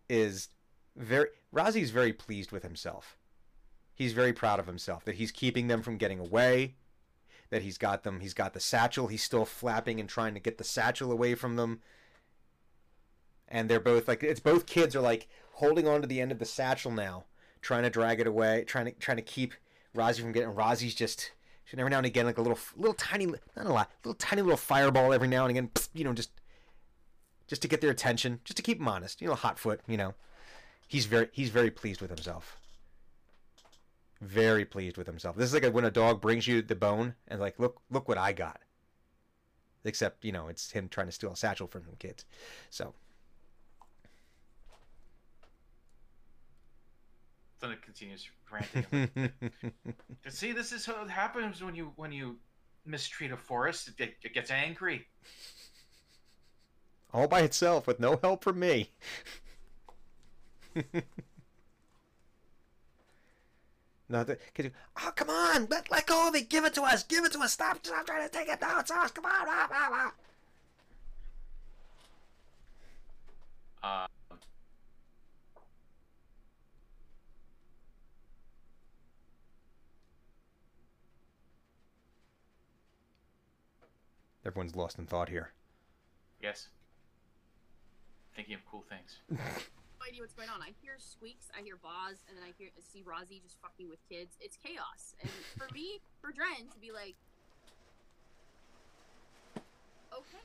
is 0.09 0.49
very 0.95 1.29
Rozzy's 1.53 1.91
very 1.91 2.13
pleased 2.13 2.53
with 2.53 2.63
himself. 2.63 3.17
He's 3.93 4.13
very 4.13 4.33
proud 4.33 4.61
of 4.61 4.67
himself 4.67 5.05
that 5.07 5.17
he's 5.17 5.33
keeping 5.33 5.67
them 5.67 5.83
from 5.83 5.97
getting 5.97 6.21
away. 6.21 6.77
That 7.51 7.63
he's 7.63 7.79
got 7.79 8.05
them. 8.05 8.21
He's 8.21 8.35
got 8.35 8.53
the 8.53 8.61
satchel. 8.61 9.09
He's 9.09 9.25
still 9.25 9.47
flapping 9.47 9.99
and 9.99 10.09
trying 10.09 10.35
to 10.35 10.41
get 10.41 10.59
the 10.59 10.65
satchel 10.65 11.11
away 11.11 11.35
from 11.35 11.57
them. 11.57 11.81
And 13.49 13.69
they're 13.69 13.81
both 13.81 14.07
like 14.07 14.23
it's 14.23 14.39
both 14.39 14.67
kids 14.67 14.95
are 14.95 15.01
like 15.01 15.27
holding 15.55 15.89
on 15.89 16.03
to 16.03 16.07
the 16.07 16.21
end 16.21 16.31
of 16.31 16.39
the 16.39 16.45
satchel 16.45 16.93
now, 16.93 17.25
trying 17.63 17.83
to 17.83 17.91
drag 17.91 18.21
it 18.21 18.27
away, 18.27 18.65
trying 18.67 18.85
to 18.85 18.93
trying 18.93 19.17
to 19.17 19.23
keep 19.23 19.55
Rozzy 19.97 20.21
from 20.21 20.33
getting. 20.33 20.51
Rozzy's 20.51 20.95
just 20.95 21.33
every 21.77 21.91
now 21.91 21.99
and 21.99 22.07
again 22.07 22.25
like 22.25 22.39
a 22.39 22.43
little 22.43 22.59
little 22.77 22.95
tiny 22.95 23.27
not 23.27 23.67
a 23.67 23.73
lot 23.73 23.91
little 24.03 24.15
tiny 24.15 24.41
little 24.41 24.57
fireball 24.57 25.13
every 25.13 25.29
now 25.29 25.45
and 25.45 25.51
again 25.51 25.71
you 25.93 26.03
know 26.03 26.15
just 26.15 26.31
just 27.49 27.63
to 27.63 27.69
get 27.69 27.81
their 27.81 27.91
attention 27.91 28.41
just 28.45 28.57
to 28.57 28.63
keep 28.63 28.79
him 28.79 28.87
honest. 28.87 29.21
You 29.21 29.29
know 29.29 29.35
hot 29.35 29.59
foot 29.59 29.81
you 29.89 29.97
know. 29.97 30.15
He's 30.87 31.07
very 31.07 31.29
he's 31.33 31.51
very 31.51 31.71
pleased 31.71 32.01
with 32.01 32.11
himself. 32.11 32.59
Very 34.21 34.65
pleased 34.65 34.97
with 34.97 35.07
himself. 35.07 35.37
This 35.37 35.53
is 35.53 35.55
like 35.55 35.73
when 35.73 35.85
a 35.85 35.91
dog 35.91 36.21
brings 36.21 36.47
you 36.47 36.63
the 36.63 36.77
bone 36.77 37.15
and 37.27 37.41
like 37.41 37.59
look 37.59 37.81
look 37.91 38.09
what 38.09 38.19
i 38.19 38.33
got. 38.33 38.61
Except 39.85 40.25
you 40.25 40.33
know 40.33 40.49
it's 40.49 40.71
him 40.71 40.89
trying 40.89 41.07
to 41.07 41.13
steal 41.13 41.33
a 41.33 41.37
satchel 41.37 41.67
from 41.67 41.85
some 41.85 41.97
kids. 41.99 42.25
So. 42.71 42.95
Then 47.61 47.73
it 47.73 47.83
continues 47.83 48.29
ranting. 48.53 49.33
See, 50.29 50.53
this 50.53 50.71
is 50.71 50.87
what 50.87 51.11
happens 51.11 51.63
when 51.63 51.75
you 51.75 51.93
when 51.97 52.13
you 52.13 52.37
mistreat 52.87 53.33
a 53.33 53.37
forest. 53.37 53.91
It, 53.99 54.15
it 54.23 54.33
gets 54.33 54.51
angry. 54.51 55.07
All 57.13 57.29
by 57.29 57.41
itself 57.41 57.87
with 57.87 58.01
no 58.01 58.17
help 58.23 58.43
from 58.45 58.59
me 58.59 58.91
No, 64.11 64.25
the, 64.25 64.39
you, 64.57 64.71
oh 65.05 65.13
come 65.15 65.29
on, 65.29 65.67
let, 65.71 65.91
let 65.91 66.07
go 66.07 66.29
of 66.29 66.35
it, 66.35 66.49
give 66.49 66.65
it 66.65 66.73
to 66.75 66.83
us, 66.83 67.03
give 67.05 67.25
it 67.25 67.33
to 67.33 67.41
us, 67.41 67.53
stop, 67.53 67.85
stop 67.85 68.07
trying 68.07 68.27
to 68.27 68.33
take 68.33 68.49
it, 68.49 68.61
no, 68.61 68.79
it's 68.79 68.91
us, 68.91 69.11
come 69.11 69.27
on, 69.27 69.33
ah, 69.33 69.69
ah, 69.71 70.13
ah. 73.83 74.05
Uh, 74.05 74.37
Everyone's 84.45 84.75
lost 84.75 84.99
in 84.99 85.07
thought 85.07 85.29
here. 85.29 85.53
yes. 86.41 86.69
Thinking 88.39 88.55
of 88.55 88.61
cool 88.71 88.85
things. 88.89 89.19
no 89.31 90.07
idea 90.07 90.21
what's 90.21 90.33
going 90.35 90.49
on. 90.49 90.63
I 90.63 90.71
hear 90.81 90.93
squeaks, 90.99 91.47
I 91.59 91.61
hear 91.65 91.75
Boz, 91.75 92.23
and 92.29 92.37
then 92.39 92.45
I 92.45 92.53
hear 92.57 92.69
see 92.79 93.03
Rozzy 93.03 93.43
just 93.43 93.57
fucking 93.61 93.89
with 93.89 93.99
kids. 94.09 94.37
It's 94.41 94.57
chaos. 94.57 95.17
And 95.21 95.29
for 95.57 95.67
me, 95.75 95.99
for 96.23 96.31
Dren 96.31 96.69
to 96.73 96.79
be 96.79 96.93
like, 96.93 97.17
okay, 100.13 100.39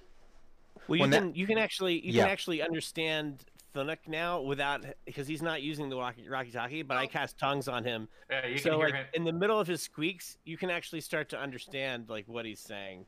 Well, 0.88 0.98
you 0.98 1.02
Well, 1.02 1.10
na- 1.12 1.20
can 1.20 1.36
you 1.36 1.46
can 1.46 1.60
actually 1.60 2.04
you 2.04 2.14
Yeah. 2.14 2.24
can 2.24 2.32
actually 2.32 2.64
understand 2.64 3.46
Thunuk 3.76 4.00
now 4.08 4.42
without 4.42 4.84
because 5.06 5.28
he's 5.28 5.44
not 5.44 5.62
using 5.62 5.88
the 5.90 5.96
Rocky 5.98 6.28
Rocky 6.28 6.50
Talkie, 6.50 6.82
but 6.82 6.98
I 6.98 7.04
Oh. 7.04 7.08
cast 7.10 7.38
tongues 7.38 7.68
on 7.68 7.84
him. 7.84 8.10
Yeah, 8.32 8.48
you 8.48 8.58
so 8.58 8.72
can 8.72 8.80
hear 8.80 8.86
like 8.88 8.96
him 8.96 9.06
in 9.14 9.24
the 9.24 9.34
middle 9.34 9.60
of 9.60 9.68
his 9.68 9.84
squeaks, 9.84 10.40
you 10.46 10.58
can 10.58 10.72
actually 10.72 11.02
start 11.02 11.30
to 11.30 11.40
understand 11.40 12.10
like 12.10 12.28
what 12.28 12.44
he's 12.46 12.60
saying. 12.60 13.06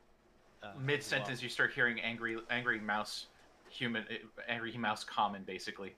uh, 0.62 0.72
mid 0.78 1.00
as 1.00 1.10
well. 1.10 1.18
sentence. 1.20 1.42
You 1.42 1.48
start 1.48 1.72
hearing 1.72 2.00
angry 2.00 2.38
angry 2.50 2.78
mouse 2.80 3.26
human 3.70 4.04
angry 4.48 4.76
mouse 4.76 5.04
common 5.04 5.42
basically. 5.44 5.94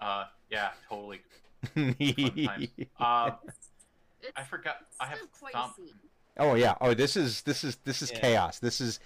Uh, 0.00 0.24
yeah, 0.50 0.70
totally. 0.88 1.20
Uh, 1.76 3.30
it's, 3.44 3.68
it's 4.20 4.32
I 4.36 4.42
forgot. 4.42 4.76
it's 4.88 4.96
I 5.00 5.06
have 5.06 5.18
still 5.18 5.28
quite 5.38 5.52
thumb. 5.52 5.70
a 5.70 5.74
scene. 5.80 5.94
Oh 6.38 6.54
yeah. 6.54 6.74
Oh, 6.80 6.92
this 6.94 7.16
is 7.16 7.42
this 7.42 7.62
is 7.64 7.76
this 7.84 8.02
is 8.02 8.10
Yeah. 8.10 8.18
chaos. 8.20 8.58
This 8.58 8.80
is 8.80 8.98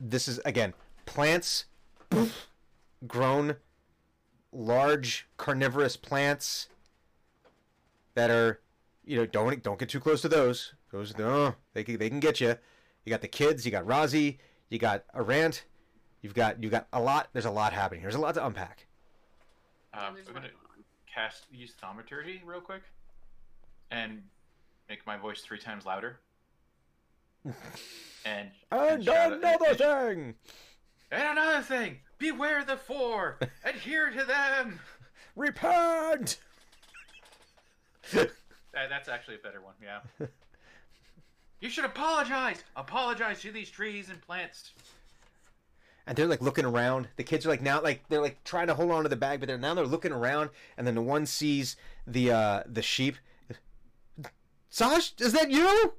this 0.00 0.26
is 0.28 0.40
again 0.44 0.74
plants 1.06 1.66
grown 3.06 3.56
large 4.52 5.28
carnivorous 5.36 5.96
plants 5.96 6.68
that 8.14 8.30
are 8.30 8.60
you 9.04 9.16
know 9.16 9.26
don't 9.26 9.62
don't 9.62 9.78
get 9.78 9.88
too 9.88 10.00
close 10.00 10.22
to 10.22 10.28
those. 10.28 10.74
Those 10.92 11.16
no, 11.18 11.54
they 11.74 11.84
can, 11.84 11.98
they 11.98 12.08
can 12.08 12.20
get 12.20 12.40
you. 12.40 12.56
You 13.04 13.10
got 13.10 13.20
the 13.20 13.28
kids, 13.28 13.64
you 13.64 13.70
got 13.70 13.84
Rozzy, 13.86 14.38
you 14.68 14.78
got 14.78 15.04
Arant, 15.14 15.62
you've 16.26 16.34
got 16.34 16.60
you 16.60 16.68
got 16.68 16.88
a 16.92 17.00
lot. 17.00 17.28
There's 17.32 17.44
a 17.44 17.50
lot 17.50 17.72
happening. 17.72 18.02
There's 18.02 18.16
a 18.16 18.18
lot 18.20 18.34
to 18.34 18.44
unpack. 18.44 18.84
Um, 19.94 20.00
oh, 20.10 20.14
there's 20.14 20.26
a 20.26 20.30
I'm 20.30 20.34
gonna 20.34 20.48
going 20.48 20.84
cast 21.12 21.44
use 21.52 21.72
thaumaturgy 21.80 22.42
real 22.44 22.60
quick, 22.60 22.82
and 23.92 24.20
make 24.88 25.06
my 25.06 25.16
voice 25.16 25.40
three 25.42 25.58
times 25.60 25.86
louder. 25.86 26.18
and 28.24 28.50
And 28.72 29.04
shout- 29.04 29.34
another 29.34 29.66
and- 29.68 29.78
thing. 29.78 30.34
And 31.12 31.38
another 31.38 31.62
thing, 31.62 32.00
beware 32.18 32.64
the 32.64 32.76
four. 32.76 33.38
Adhere 33.64 34.10
to 34.10 34.24
them. 34.24 34.80
Repent. 35.36 36.38
That, 38.12 38.90
that's 38.90 39.08
actually 39.08 39.36
a 39.36 39.38
better 39.38 39.62
one. 39.62 39.72
Yeah. 39.82 40.26
You 41.60 41.70
should 41.70 41.86
apologize. 41.86 42.62
Apologize 42.76 43.40
to 43.40 43.50
these 43.50 43.70
trees 43.70 44.10
and 44.10 44.20
plants. 44.20 44.72
And 46.06 46.16
they're 46.16 46.26
like 46.26 46.40
looking 46.40 46.64
around. 46.64 47.08
The 47.16 47.24
kids 47.24 47.44
are 47.46 47.48
like 47.48 47.62
now 47.62 47.82
like 47.82 48.08
they're 48.08 48.20
like 48.20 48.42
trying 48.44 48.68
to 48.68 48.74
hold 48.74 48.92
on 48.92 49.02
to 49.02 49.08
the 49.08 49.16
bag, 49.16 49.40
but 49.40 49.48
they're 49.48 49.58
now 49.58 49.74
they're 49.74 49.84
looking 49.84 50.12
around, 50.12 50.50
and 50.76 50.86
then 50.86 50.94
the 50.94 51.02
one 51.02 51.26
sees 51.26 51.76
the 52.06 52.30
uh 52.30 52.62
the 52.66 52.82
sheep. 52.82 53.16
Sash, 54.70 55.14
is 55.18 55.32
that 55.32 55.50
you? 55.50 55.94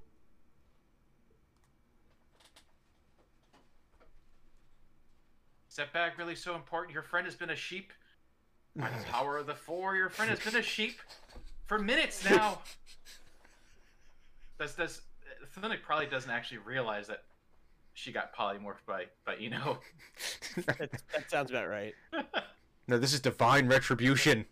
Is 5.69 5.75
that 5.75 5.91
bag 5.93 6.13
really 6.17 6.35
so 6.35 6.55
important? 6.55 6.93
Your 6.93 7.03
friend 7.03 7.25
has 7.25 7.35
been 7.35 7.49
a 7.49 7.55
sheep. 7.55 7.91
By 8.75 8.89
the 8.89 9.03
power 9.05 9.38
of 9.38 9.47
the 9.47 9.55
four, 9.55 9.95
your 9.95 10.09
friend 10.09 10.29
has 10.29 10.39
been 10.39 10.55
a 10.55 10.61
sheep 10.61 10.99
for 11.65 11.79
minutes 11.79 12.23
now. 12.29 12.61
Does 14.59 14.73
does 14.73 15.01
Thunuk 15.55 15.84
probably 15.84 16.07
doesn't 16.07 16.31
actually 16.31 16.57
realize 16.59 17.05
that 17.07 17.25
she 17.98 18.11
got 18.11 18.34
polymorphed 18.36 18.86
by 18.86 19.06
by 19.26 19.36
Eno. 19.36 19.80
That, 20.65 20.91
that 21.14 21.30
sounds 21.30 21.52
about 21.52 21.68
right. 21.69 21.94
No, 22.88 22.98
this 22.98 23.14
is 23.14 23.19
divine 23.19 23.68
retribution. 23.68 24.45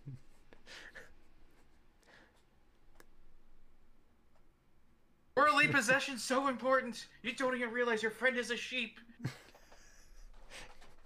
Worldly 5.35 5.67
possession's 5.67 6.23
so 6.23 6.47
important. 6.47 7.07
You 7.23 7.33
don't 7.33 7.55
even 7.55 7.71
realize 7.71 8.01
your 8.03 8.11
friend 8.11 8.37
is 8.37 8.51
a 8.51 8.57
sheep. 8.57 8.99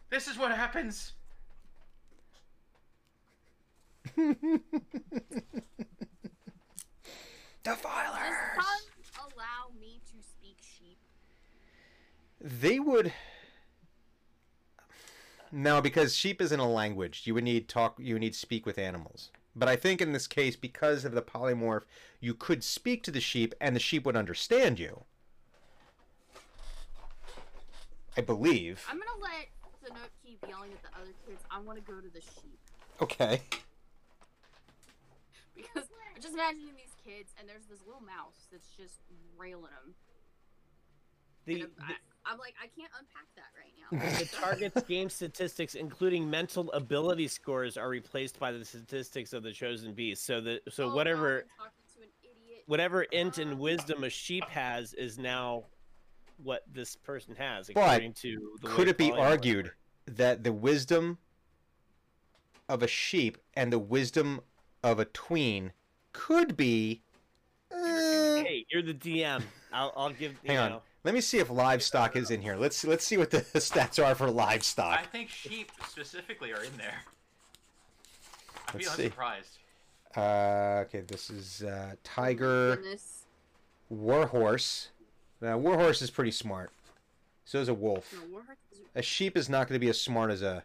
This 0.09 0.27
is 0.27 0.37
what 0.37 0.51
happens. 0.51 1.13
Does 4.17 4.33
Defilers. 7.63 8.35
Sun 8.55 9.31
allow 9.33 9.71
me 9.79 10.01
to 10.05 10.21
speak 10.21 10.57
sheep? 10.61 10.97
They 12.41 12.79
would. 12.79 13.13
No, 15.51 15.81
because 15.81 16.15
sheep 16.15 16.41
isn't 16.41 16.59
a 16.59 16.69
language. 16.69 17.23
You 17.25 17.33
would 17.33 17.43
need 17.43 17.67
talk. 17.67 17.97
You 17.99 18.15
would 18.15 18.21
need 18.21 18.35
speak 18.35 18.65
with 18.65 18.77
animals. 18.77 19.29
But 19.55 19.67
I 19.67 19.75
think 19.75 20.01
in 20.01 20.13
this 20.13 20.27
case, 20.27 20.55
because 20.55 21.05
of 21.05 21.13
the 21.13 21.21
polymorph, 21.21 21.83
you 22.19 22.33
could 22.33 22.63
speak 22.63 23.03
to 23.03 23.11
the 23.11 23.19
sheep, 23.19 23.53
and 23.59 23.75
the 23.75 23.79
sheep 23.79 24.05
would 24.05 24.15
understand 24.15 24.79
you. 24.79 25.03
I 28.15 28.21
believe. 28.21 28.85
I'm 28.89 28.99
gonna 28.99 29.21
let 29.21 29.47
the 29.83 29.89
note 29.89 30.11
keep 30.25 30.43
yelling 30.47 30.71
at 30.71 30.83
the 30.83 30.99
other 30.99 31.13
kids. 31.27 31.41
I 31.51 31.59
want 31.59 31.77
to 31.77 31.91
go 31.91 31.99
to 31.99 32.09
the 32.09 32.21
sheep 32.21 32.59
Okay. 33.01 33.41
because 35.55 35.87
I'm 36.15 36.21
just 36.21 36.33
imagining 36.33 36.73
these 36.75 36.95
kids, 37.05 37.31
and 37.39 37.47
there's 37.47 37.65
this 37.69 37.79
little 37.85 38.01
mouse 38.01 38.47
that's 38.51 38.69
just 38.75 38.95
railing 39.37 39.71
them. 39.71 39.95
The, 41.45 41.61
the, 41.61 41.93
I'm, 42.29 42.37
like, 42.37 42.53
I 42.61 42.67
can't 42.67 42.91
unpack 42.97 43.25
that 43.35 43.51
right 43.57 43.73
now. 43.81 44.19
the 44.19 44.25
target's 44.25 44.83
game 44.87 45.09
statistics, 45.09 45.75
including 45.75 46.29
mental 46.29 46.71
ability 46.71 47.27
scores, 47.27 47.75
are 47.77 47.89
replaced 47.89 48.39
by 48.39 48.51
the 48.51 48.63
statistics 48.63 49.33
of 49.33 49.43
the 49.43 49.51
chosen 49.51 49.93
beast. 49.93 50.25
So 50.25 50.39
the 50.41 50.61
so 50.69 50.85
Oh, 50.85 50.89
no, 50.89 50.95
whatever 50.95 51.45
I'm 51.59 51.69
to 51.95 52.01
an 52.03 52.09
idiot. 52.23 52.63
whatever 52.67 53.03
int 53.03 53.37
and 53.39 53.57
wisdom 53.59 54.03
a 54.03 54.09
sheep 54.09 54.43
has 54.49 54.93
is 54.93 55.17
now 55.17 55.65
what 56.37 56.63
this 56.71 56.95
person 56.95 57.35
has, 57.35 57.67
But 57.67 57.79
according 57.81 58.13
to 58.13 58.57
the 58.61 58.67
way 58.67 58.73
Could 58.75 58.87
it 58.87 58.97
be 58.97 59.11
argued 59.11 59.65
works. 59.65 59.77
that 60.17 60.43
the 60.43 60.53
wisdom 60.53 61.17
of 62.69 62.83
a 62.83 62.87
sheep 62.87 63.37
and 63.55 63.73
the 63.73 63.79
wisdom 63.79 64.41
of 64.83 64.99
a 64.99 65.05
tween 65.05 65.73
could 66.13 66.55
be 66.55 67.01
uh, 67.71 67.77
hey, 67.77 68.65
you're 68.71 68.81
the 68.81 68.93
DM. 68.93 69.43
I'll, 69.71 69.93
I'll 69.95 70.09
give. 70.11 70.31
You 70.43 70.49
Hang 70.49 70.57
on. 70.57 70.69
know, 70.71 70.81
Let 71.03 71.13
me 71.13 71.21
see 71.21 71.37
if 71.39 71.49
livestock 71.49 72.15
is 72.15 72.29
in 72.29 72.41
here. 72.41 72.55
Let's 72.55 72.83
let's 72.83 73.05
see 73.05 73.17
what 73.17 73.31
the 73.31 73.41
stats 73.55 74.03
are 74.03 74.13
for 74.15 74.29
livestock. 74.29 74.99
I 74.99 75.05
think 75.05 75.29
sheep 75.29 75.71
specifically 75.87 76.51
are 76.51 76.63
in 76.63 76.75
there. 76.77 76.95
I'd 78.67 78.77
be 78.77 78.83
Let's 78.85 78.95
see. 78.97 79.03
unsurprised. 79.09 79.57
Uh, 80.17 80.83
okay, 80.85 81.01
this 81.01 81.29
is 81.29 81.63
uh, 81.63 81.93
tiger, 82.03 82.75
Goodness. 82.75 83.23
warhorse. 83.89 84.89
Now, 85.41 85.57
warhorse 85.57 86.01
is 86.01 86.09
pretty 86.09 86.31
smart. 86.31 86.71
So 87.45 87.59
is 87.59 87.69
a 87.69 87.73
wolf. 87.73 88.13
No, 88.31 88.39
is- 88.71 88.79
A 88.95 89.01
sheep 89.01 89.37
is 89.37 89.47
not 89.49 89.67
going 89.67 89.75
to 89.79 89.83
be 89.83 89.89
as 89.89 90.01
smart 90.01 90.31
as 90.31 90.41
a. 90.41 90.63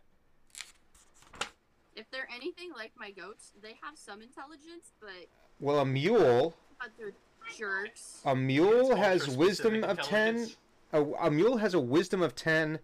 If 1.94 2.10
they're 2.10 2.28
anything 2.34 2.70
like 2.76 2.90
my 2.98 3.10
goats, 3.12 3.52
they 3.62 3.76
have 3.82 3.96
some 3.96 4.20
intelligence, 4.20 4.92
but 5.00 5.28
Well, 5.60 5.78
a 5.78 5.84
mule. 5.86 6.54
but 6.80 6.88
they're 6.98 7.12
jerks. 7.56 8.20
A 8.24 8.34
mule 8.34 8.96
has 8.96 9.28
wisdom 9.28 9.84
of 9.84 10.00
ten. 10.02 10.48
A, 10.92 11.02
a 11.02 11.30
mule 11.30 11.58
has 11.58 11.74
a 11.74 11.80
wisdom 11.80 12.22
of 12.22 12.34
ten, 12.34 12.78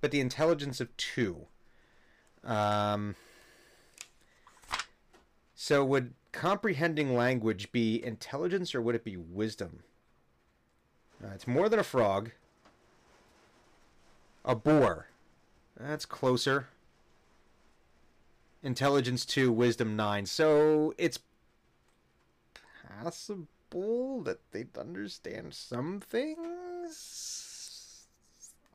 but 0.00 0.10
the 0.10 0.20
intelligence 0.20 0.80
of 0.80 0.94
two. 0.96 1.46
Um. 2.44 3.16
So 5.54 5.84
would 5.84 6.14
comprehending 6.32 7.14
language 7.14 7.72
be 7.72 8.04
intelligence 8.04 8.74
or 8.74 8.82
would 8.82 8.94
it 8.94 9.04
be 9.04 9.16
wisdom? 9.16 9.82
Uh, 11.22 11.28
it's 11.34 11.46
more 11.46 11.68
than 11.68 11.78
a 11.78 11.84
frog. 11.84 12.32
A 14.44 14.54
boar. 14.54 15.08
That's 15.78 16.04
closer. 16.04 16.68
Intelligence 18.62 19.24
2, 19.24 19.52
wisdom 19.52 19.96
9. 19.96 20.26
So 20.26 20.94
it's 20.98 21.18
possible 23.02 23.46
that 23.78 24.38
they'd 24.52 24.76
understand 24.78 25.52
some 25.54 26.00
things. 26.00 28.06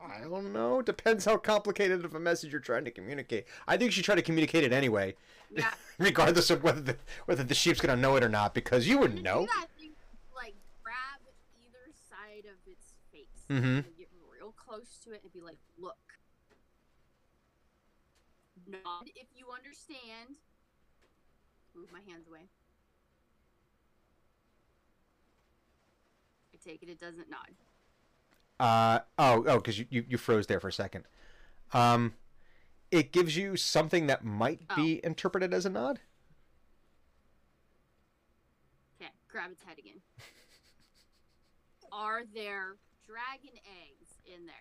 I 0.02 0.22
don't 0.22 0.54
know. 0.54 0.82
Depends 0.82 1.26
how 1.26 1.38
complicated 1.38 2.04
of 2.06 2.16
a 2.16 2.20
message 2.20 2.52
you're 2.52 2.62
trying 2.62 2.86
to 2.86 2.92
communicate. 2.92 3.46
I 3.68 3.78
think 3.78 3.88
you 3.88 3.92
should 3.94 4.06
try 4.06 4.16
to 4.16 4.22
communicate 4.22 4.64
it 4.64 4.72
anyway, 4.74 5.16
Yeah. 5.52 5.74
regardless 5.98 6.50
of 6.50 6.64
whether 6.64 6.82
the 6.82 6.98
whether 7.26 7.44
the 7.44 7.54
sheep's 7.56 7.82
gonna 7.82 8.00
know 8.02 8.16
it 8.16 8.24
or 8.24 8.30
not, 8.30 8.54
because 8.54 8.88
you 8.88 8.98
wouldn't 9.00 9.24
know. 9.24 9.46
that 9.46 9.68
thing, 9.78 9.92
like 10.36 10.56
grab 10.84 11.20
either 11.66 11.92
side 12.10 12.46
of 12.46 12.58
its 12.72 12.94
face 13.12 13.46
Mhm. 13.50 13.86
and 13.86 13.98
get 13.98 14.10
real 14.32 14.52
close 14.54 15.00
to 15.04 15.12
it 15.12 15.22
and 15.24 15.34
be 15.34 15.42
like, 15.42 15.58
"Look." 15.78 15.98
Nod 18.68 19.10
if 19.16 19.28
you 19.36 19.52
understand. 19.52 20.38
Move 21.76 21.92
my 21.92 22.02
hands 22.02 22.28
away. 22.28 22.48
Take 26.60 26.84
it 26.84 26.90
it 26.90 27.00
doesn't 27.00 27.30
nod. 27.30 27.52
Uh 28.60 29.00
oh 29.18 29.46
oh 29.48 29.56
because 29.56 29.80
you, 29.80 29.86
you 29.90 30.04
you 30.10 30.18
froze 30.18 30.48
there 30.48 30.60
for 30.60 30.68
a 30.68 30.74
second. 30.74 31.06
Um, 31.74 32.14
it 32.92 33.12
gives 33.12 33.38
you 33.38 33.56
something 33.56 34.08
that 34.08 34.26
might 34.26 34.62
be 34.76 35.00
interpreted 35.04 35.54
as 35.54 35.66
a 35.66 35.70
nod. 35.70 36.00
Okay, 39.00 39.12
grab 39.30 39.52
its 39.52 39.64
head 39.64 39.78
again. 39.78 40.02
Are 41.92 42.24
there 42.34 42.76
dragon 43.06 43.58
eggs 43.66 44.10
in 44.26 44.46
there? 44.46 44.56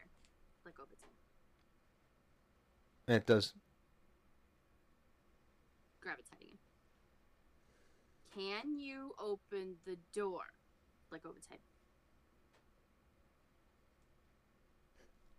Click 0.62 0.78
over 0.78 0.92
its 0.92 1.02
head. 1.02 1.10
It 3.16 3.26
does. 3.26 3.54
Grab 6.00 6.18
its 6.18 6.30
head 6.30 6.40
again. 6.40 6.58
Can 8.34 8.78
you 8.78 9.14
open 9.18 9.76
the 9.86 9.96
door? 10.14 10.42
Click 11.08 11.26
over 11.26 11.36
its 11.36 11.48
head. 11.48 11.58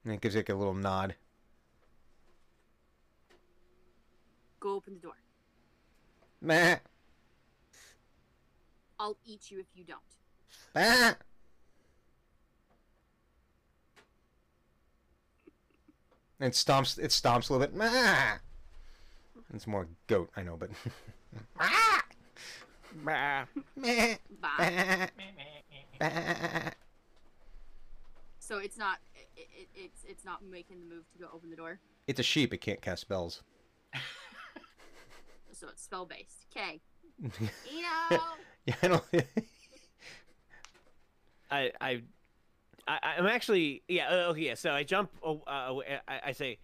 And 0.09 0.15
it 0.15 0.21
gives 0.21 0.35
like 0.35 0.49
a 0.49 0.55
little 0.55 0.73
nod. 0.73 1.13
Go 4.59 4.73
open 4.73 4.95
the 4.95 4.99
door. 4.99 5.13
Meh. 6.41 6.77
I'll 8.99 9.17
eat 9.23 9.51
you 9.51 9.59
if 9.59 9.67
you 9.75 9.83
don't. 9.83 9.99
Ah. 10.75 11.15
It 16.39 16.53
stomps. 16.53 16.97
It 16.97 17.11
stomps 17.11 17.51
a 17.51 17.53
little 17.53 17.67
bit. 17.67 17.75
Meh. 17.75 18.37
It's 19.53 19.67
more 19.67 19.87
goat, 20.07 20.31
I 20.35 20.41
know, 20.41 20.57
but. 20.57 20.71
Ah. 21.59 22.03
bah. 23.05 23.45
Meh. 23.75 24.15
Bye. 24.41 25.09
Bah. 25.99 26.71
Bah. 28.49 28.55
So 28.55 28.59
it's 28.59 28.77
not. 28.77 28.97
It, 29.15 29.47
it, 29.55 29.67
it's 29.75 30.03
it's 30.07 30.25
not 30.25 30.43
making 30.43 30.79
the 30.81 30.85
move 30.95 31.03
to 31.13 31.19
go 31.19 31.27
open 31.33 31.49
the 31.49 31.55
door. 31.55 31.79
It's 32.07 32.19
a 32.19 32.23
sheep. 32.23 32.53
It 32.53 32.57
can't 32.61 32.81
cast 32.81 33.01
spells. 33.01 33.43
So 35.51 35.67
it's 35.67 35.83
spell 35.83 36.05
based. 36.05 36.45
Okay. 36.55 36.79
Eno. 37.21 38.21
yeah, 38.65 38.75
I 38.81 38.87
don't. 38.87 39.03
I, 41.51 41.71
I, 41.81 42.01
I, 42.87 42.99
I'm 43.17 43.25
actually, 43.25 43.83
yeah, 43.89 44.07
uh, 44.09 44.29
okay, 44.29 44.41
yeah. 44.41 44.53
So 44.53 44.71
I 44.71 44.83
jump, 44.83 45.09
oh, 45.21 45.41
uh, 45.45 45.65
away- 45.69 45.99
I, 46.07 46.19
I 46.27 46.31
say, 46.31 46.59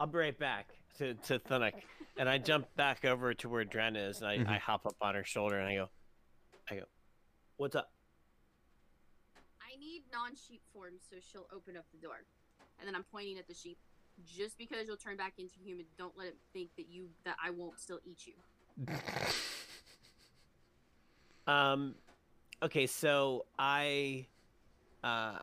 I'll 0.00 0.08
be 0.08 0.18
right 0.18 0.36
back 0.36 0.74
to 0.98 1.14
to 1.14 1.38
Thunuk, 1.38 1.74
and 2.16 2.28
I 2.28 2.38
jump 2.38 2.66
back 2.74 3.04
over 3.04 3.34
to 3.34 3.48
where 3.48 3.64
Dren 3.64 3.94
is, 3.94 4.20
and 4.20 4.26
I, 4.28 4.38
Mhm. 4.38 4.48
I 4.48 4.58
hop 4.58 4.84
up 4.84 4.96
on 5.00 5.14
her 5.14 5.22
shoulder, 5.22 5.56
and 5.58 5.68
I 5.68 5.74
go, 5.76 5.88
I 6.70 6.74
go, 6.76 6.84
what's 7.56 7.76
up? 7.76 7.92
I 9.80 9.84
need 9.84 10.02
non-sheep 10.12 10.60
form 10.72 10.92
so 11.08 11.16
she'll 11.20 11.46
open 11.54 11.76
up 11.76 11.84
the 11.92 11.98
door, 11.98 12.24
and 12.78 12.86
then 12.86 12.94
I'm 12.94 13.04
pointing 13.10 13.38
at 13.38 13.48
the 13.48 13.54
sheep. 13.54 13.78
Just 14.26 14.58
because 14.58 14.86
you'll 14.86 14.98
turn 14.98 15.16
back 15.16 15.34
into 15.38 15.54
human, 15.64 15.86
don't 15.96 16.16
let 16.16 16.26
it 16.26 16.36
think 16.52 16.68
that 16.76 16.86
you 16.90 17.08
that 17.24 17.36
I 17.42 17.50
won't 17.50 17.80
still 17.80 18.00
eat 18.04 18.26
you. 18.26 18.86
Um, 21.46 21.96
okay, 22.62 22.86
so 22.86 23.44
I, 23.58 24.26
uh, 25.02 25.38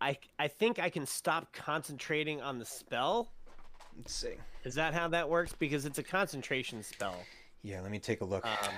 I, 0.00 0.16
I 0.38 0.46
think 0.46 0.78
I 0.78 0.88
can 0.90 1.04
stop 1.06 1.52
concentrating 1.52 2.40
on 2.40 2.60
the 2.60 2.64
spell. 2.64 3.32
Let's 3.96 4.14
see. 4.14 4.34
Is 4.62 4.74
that 4.76 4.94
how 4.94 5.08
that 5.08 5.28
works? 5.28 5.54
Because 5.58 5.86
it's 5.86 5.98
a 5.98 6.04
concentration 6.04 6.84
spell. 6.84 7.16
Yeah, 7.62 7.80
let 7.80 7.90
me 7.90 7.98
take 7.98 8.20
a 8.20 8.24
look. 8.24 8.46
Um, 8.46 8.52
That 8.62 8.72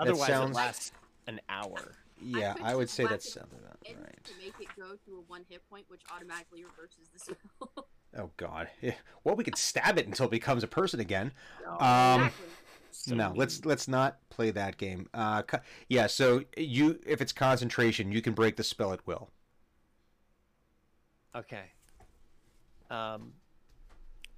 otherwise, 0.00 0.28
sounds- 0.28 0.50
it 0.50 0.60
lasts 0.60 0.92
an 1.28 1.40
hour. 1.48 1.94
Yeah, 2.20 2.54
could 2.54 2.62
I 2.62 2.74
would 2.74 2.84
just 2.84 2.94
say 2.94 3.04
whack 3.04 3.20
that 3.20 3.36
about 3.36 3.78
right. 3.84 4.24
to 4.24 4.32
make 4.38 4.54
it 4.60 4.68
go 4.76 4.96
to 5.06 5.16
a 5.16 5.20
one 5.26 5.44
hit 5.48 5.62
point, 5.68 5.84
which 5.88 6.02
automatically 6.14 6.64
reverses 6.64 7.08
the 7.12 7.18
spell. 7.34 7.86
Oh 8.16 8.30
God. 8.36 8.68
Yeah. 8.80 8.94
Well, 9.24 9.36
we 9.36 9.44
could 9.44 9.56
stab 9.56 9.98
it 9.98 10.06
until 10.06 10.26
it 10.26 10.30
becomes 10.30 10.62
a 10.62 10.68
person 10.68 11.00
again. 11.00 11.32
Oh, 11.66 11.84
Um, 11.84 12.20
exactly. 12.22 12.46
So 12.90 13.14
no, 13.14 13.32
let's 13.36 13.64
let's 13.64 13.86
not 13.86 14.18
play 14.30 14.50
that 14.50 14.76
game. 14.76 15.08
Uh, 15.14 15.42
co- 15.42 15.60
yeah. 15.88 16.06
So 16.06 16.42
you, 16.56 16.98
if 17.06 17.20
it's 17.20 17.32
concentration, 17.32 18.10
you 18.12 18.22
can 18.22 18.32
break 18.32 18.56
the 18.56 18.64
spell 18.64 18.92
at 18.92 19.06
will. 19.06 19.30
Okay. 21.34 21.64
Um, 22.90 23.34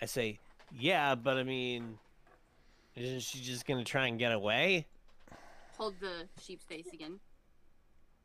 I 0.02 0.06
say, 0.06 0.38
yeah, 0.76 1.14
but 1.14 1.38
I 1.38 1.44
mean, 1.44 1.98
isn't 2.96 3.22
she 3.22 3.40
just 3.40 3.66
gonna 3.66 3.84
try 3.84 4.08
and 4.08 4.18
get 4.18 4.32
away? 4.32 4.86
Hold 5.78 5.94
the 6.00 6.28
sheep's 6.42 6.64
face 6.64 6.88
again. 6.92 7.20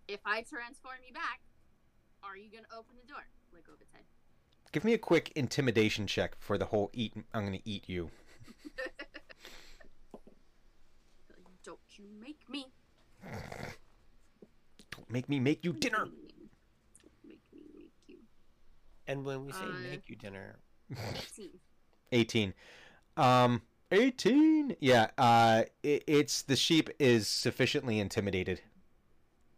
If 0.08 0.20
I 0.26 0.42
transform 0.42 0.98
you 1.08 1.14
back, 1.14 1.42
are 2.24 2.38
you 2.38 2.50
gonna 2.52 2.68
open 2.78 2.96
the 3.02 3.08
door? 3.08 3.26
Like 3.54 3.64
over 3.72 3.82
its 3.82 3.92
head. 3.94 4.04
Give 4.72 4.84
me 4.84 4.94
a 4.94 4.98
quick 4.98 5.32
intimidation 5.36 6.06
check 6.08 6.36
for 6.40 6.58
the 6.58 6.66
whole 6.66 6.90
eat. 6.94 7.14
I'm 7.34 7.46
gonna 7.46 7.60
eat 7.66 7.88
you. 7.88 8.10
Don't 11.64 11.80
you 11.98 12.06
make 12.22 12.48
me. 12.50 12.66
Don't 14.92 15.10
make 15.10 15.28
me 15.30 15.40
make 15.40 15.64
you 15.66 15.74
dinner. 15.74 16.06
Make 17.26 17.42
me 17.52 17.62
make 17.76 17.92
you. 18.08 18.18
And 19.08 19.26
when 19.26 19.46
we 19.46 19.52
say 19.52 19.64
Uh, 19.64 19.74
make 19.90 20.08
you 20.08 20.16
dinner, 20.16 20.58
18. 20.92 21.50
18. 22.12 22.54
Um, 23.18 23.62
18. 23.92 24.76
Yeah. 24.80 25.08
Uh, 25.18 25.64
it, 25.82 26.04
it's 26.06 26.44
the 26.44 26.56
sheep 26.56 26.90
is 27.00 27.28
sufficiently 27.28 28.00
intimidated. 28.00 28.62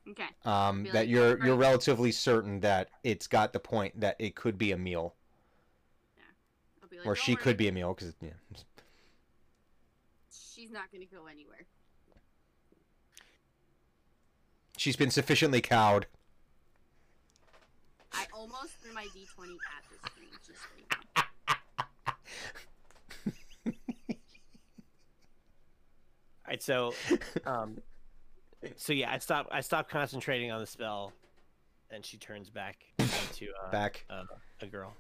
Okay. 0.09 0.27
Um, 0.45 0.83
that 0.85 0.93
like, 0.93 1.09
you're 1.09 1.37
you're 1.43 1.51
"Alright." 1.53 1.59
relatively 1.59 2.11
certain 2.11 2.61
that 2.61 2.89
it's 3.03 3.27
got 3.27 3.51
the 3.53 3.59
point 3.59 3.99
that 3.99 4.15
it 4.19 4.35
could 4.35 4.57
be 4.57 4.71
a 4.71 4.77
meal, 4.77 5.15
I'll 6.81 6.89
be 6.89 6.97
like, 6.97 7.05
or 7.05 7.15
she 7.15 7.33
worry, 7.33 7.43
could 7.43 7.57
be 7.57 7.67
a 7.67 7.71
meal 7.71 7.93
because 7.93 8.13
yeah. 8.21 8.29
She's 10.31 10.71
not 10.71 10.91
gonna 10.91 11.05
go 11.05 11.27
anywhere. 11.27 11.65
She's 14.77 14.95
been 14.95 15.11
sufficiently 15.11 15.59
cowed. 15.59 16.07
I 18.13 18.25
almost 18.33 18.73
threw 18.81 18.93
my 18.93 19.03
d20 19.03 19.57
at 19.75 19.83
the 19.91 19.97
screen. 20.09 20.29
Just 20.45 20.61
so 20.61 20.69
you 20.77 20.85
know. 23.65 23.73
Alright, 26.45 26.63
so 26.63 26.93
um, 27.45 27.77
So 28.75 28.93
yeah, 28.93 29.11
I 29.11 29.19
stop. 29.19 29.47
I 29.51 29.61
stop 29.61 29.89
concentrating 29.89 30.51
on 30.51 30.59
the 30.59 30.65
spell, 30.67 31.13
and 31.91 32.03
she 32.03 32.17
turns 32.17 32.49
back 32.49 32.77
into 32.99 33.47
uh, 33.63 33.71
Back. 33.71 34.05
uh, 34.09 34.23
a 34.61 34.65
girl. 34.65 34.93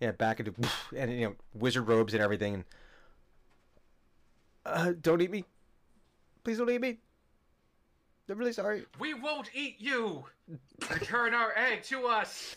Yeah, 0.00 0.12
back 0.12 0.40
into 0.40 0.52
and 0.94 1.12
you 1.12 1.26
know 1.26 1.34
wizard 1.54 1.88
robes 1.88 2.12
and 2.12 2.22
everything. 2.22 2.54
And 2.54 2.64
uh, 4.66 4.92
don't 5.00 5.22
eat 5.22 5.30
me, 5.30 5.44
please 6.44 6.58
don't 6.58 6.68
eat 6.70 6.80
me. 6.80 6.98
I'm 8.28 8.36
really 8.38 8.52
sorry. 8.52 8.84
We 8.98 9.14
won't 9.14 9.50
eat 9.54 9.76
you. 9.78 10.24
Return 10.90 11.32
our 11.32 11.56
egg 11.56 11.84
to 11.84 12.06
us. 12.06 12.56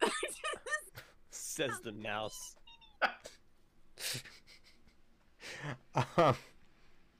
Says 1.30 1.78
the 1.84 1.92
mouse. 1.92 2.56
Um, 5.94 6.34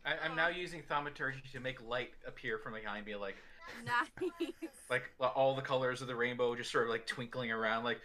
I, 0.05 0.15
I'm 0.25 0.35
now 0.37 0.49
using 0.49 0.83
thaumaturgy 0.89 1.43
to 1.53 1.61
make 1.61 1.83
light 1.87 2.11
appear 2.27 2.59
from 2.59 2.73
behind 2.75 3.05
me, 3.07 3.15
like 3.17 3.37
Nice. 3.85 4.51
like 4.89 5.03
all 5.21 5.55
the 5.55 5.63
colors 5.63 6.01
of 6.03 6.09
the 6.09 6.15
rainbow 6.17 6.55
just 6.57 6.73
sort 6.73 6.85
of 6.85 6.91
like 6.91 7.07
twinkling 7.07 7.53
around, 7.53 7.85
like 7.85 8.01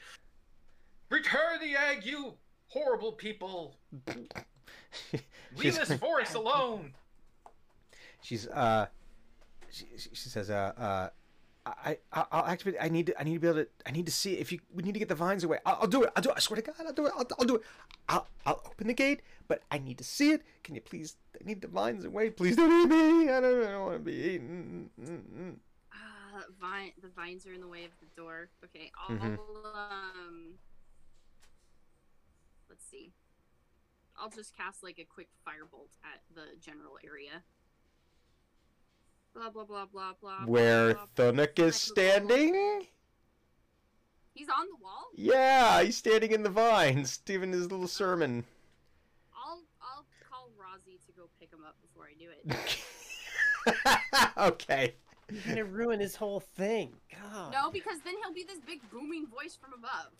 return 1.10 1.60
the 1.62 1.76
egg, 1.76 2.06
you 2.06 2.34
horrible 2.68 3.12
people. 3.14 3.76
Leave 4.08 4.28
She's- 5.62 5.78
this 5.88 5.98
forest 6.00 6.36
alone. 6.36 6.94
she's 8.22 8.48
uh, 8.48 8.88
she, 9.72 9.86
she 9.98 10.10
she 10.14 10.30
says 10.30 10.50
uh 10.50 10.74
uh. 10.78 11.10
I, 11.66 11.98
I 12.14 12.26
I'll 12.32 12.45
activate. 12.45 12.76
I 12.80 12.90
need 12.90 13.08
to. 13.08 13.19
I 13.19 13.24
need 13.24 13.34
to 13.34 13.40
be 13.40 13.48
able 13.48 13.64
to. 13.64 13.68
I 13.88 13.92
need 13.92 14.06
to 14.06 14.11
see 14.11 14.35
if 14.35 14.52
you. 14.52 14.60
We 14.74 14.84
need 14.84 14.94
to 14.94 15.00
get 15.00 15.10
the 15.10 15.16
vines 15.16 15.44
away. 15.44 15.58
I'll, 15.66 15.80
I'll 15.82 15.88
do 15.88 16.03
it. 16.03 16.11
I'll 16.16 16.22
do 16.22 16.30
it. 16.30 16.35
I 16.38 16.40
swear 16.40 16.58
to 16.58 16.61
God, 16.61 16.76
I'll 16.85 16.94
do 16.94 17.06
it. 17.08 17.14
I'll, 17.16 17.27
I'll 17.40 17.45
do 17.45 17.56
it. 17.56 17.61
I'll, 18.08 18.27
I'll 18.45 18.61
open 18.68 18.88
the 18.88 18.94
gate, 18.94 19.22
but 19.48 19.64
I 19.72 19.80
need 19.80 19.98
to 19.98 20.03
see 20.03 20.32
it. 20.32 20.44
Can 20.64 20.76
you 20.76 20.82
please? 20.82 21.16
I 21.34 21.44
need 21.44 21.61
the 21.61 21.68
vines 21.68 22.06
away. 22.06 22.30
Please 22.30 22.56
don't 22.56 22.72
eat 22.72 22.88
me. 22.88 23.30
I 23.30 23.40
don't, 23.42 23.64
I 23.66 23.72
don't 23.72 23.85
want 23.85 23.98
to 23.98 24.00
be 24.03 24.14
eaten. 24.14 24.90
Mm-mm. 25.02 25.56
Uh, 25.92 26.42
vine, 26.61 26.92
the 27.02 27.10
vines 27.10 27.48
are 27.48 27.53
in 27.53 27.61
the 27.61 27.68
way 27.68 27.84
of 27.85 27.92
the 28.00 28.08
door. 28.22 28.50
Okay, 28.64 28.92
I'll 29.08 29.16
Mhm. 29.16 29.38
um. 29.76 30.53
Let's 32.69 32.85
see. 32.85 33.11
I'll 34.18 34.30
just 34.30 34.56
cast 34.56 34.84
like 34.84 35.00
a 35.00 35.03
quick 35.06 35.30
firebolt 35.48 35.98
at 36.03 36.22
the 36.34 36.56
general 36.61 36.98
area. 37.06 37.44
Blah 39.36 39.50
blah 39.50 39.66
blah 39.66 39.86
blah 39.86 40.14
blah. 40.22 40.46
Where 40.46 40.94
blah, 40.94 41.06
blah, 41.16 41.32
blah. 41.32 41.44
Thunuk 41.46 41.60
is 41.60 41.76
standing? 41.76 42.88
He's 44.34 44.48
on 44.50 44.68
the 44.68 44.84
wall. 44.84 45.08
Yeah, 45.16 45.84
he's 45.84 45.98
standing 45.98 46.32
in 46.32 46.44
the 46.44 46.50
vines, 46.50 47.20
giving 47.26 47.52
his 47.52 47.70
little 47.70 47.88
sermon. 47.88 48.46
I'll 49.36 49.60
I'll 49.82 50.06
call 50.30 50.50
Rozzy 50.58 51.06
to 51.06 51.12
go 51.18 51.24
pick 51.40 51.52
him 51.52 51.60
up 51.68 51.76
before 51.82 52.06
I 52.06 52.14
do 52.18 52.30
it. 52.32 54.00
okay. 54.38 54.94
You're 55.32 55.42
gonna 55.56 55.66
ruin 55.66 56.00
his 56.00 56.16
whole 56.16 56.40
thing. 56.40 56.94
God. 57.12 57.52
no, 57.52 57.72
because 57.72 58.00
then 58.06 58.14
he'll 58.24 58.34
be 58.34 58.44
this 58.44 58.60
big 58.66 58.80
booming 58.92 59.26
voice 59.28 59.58
from 59.60 59.74
above. 59.74 60.12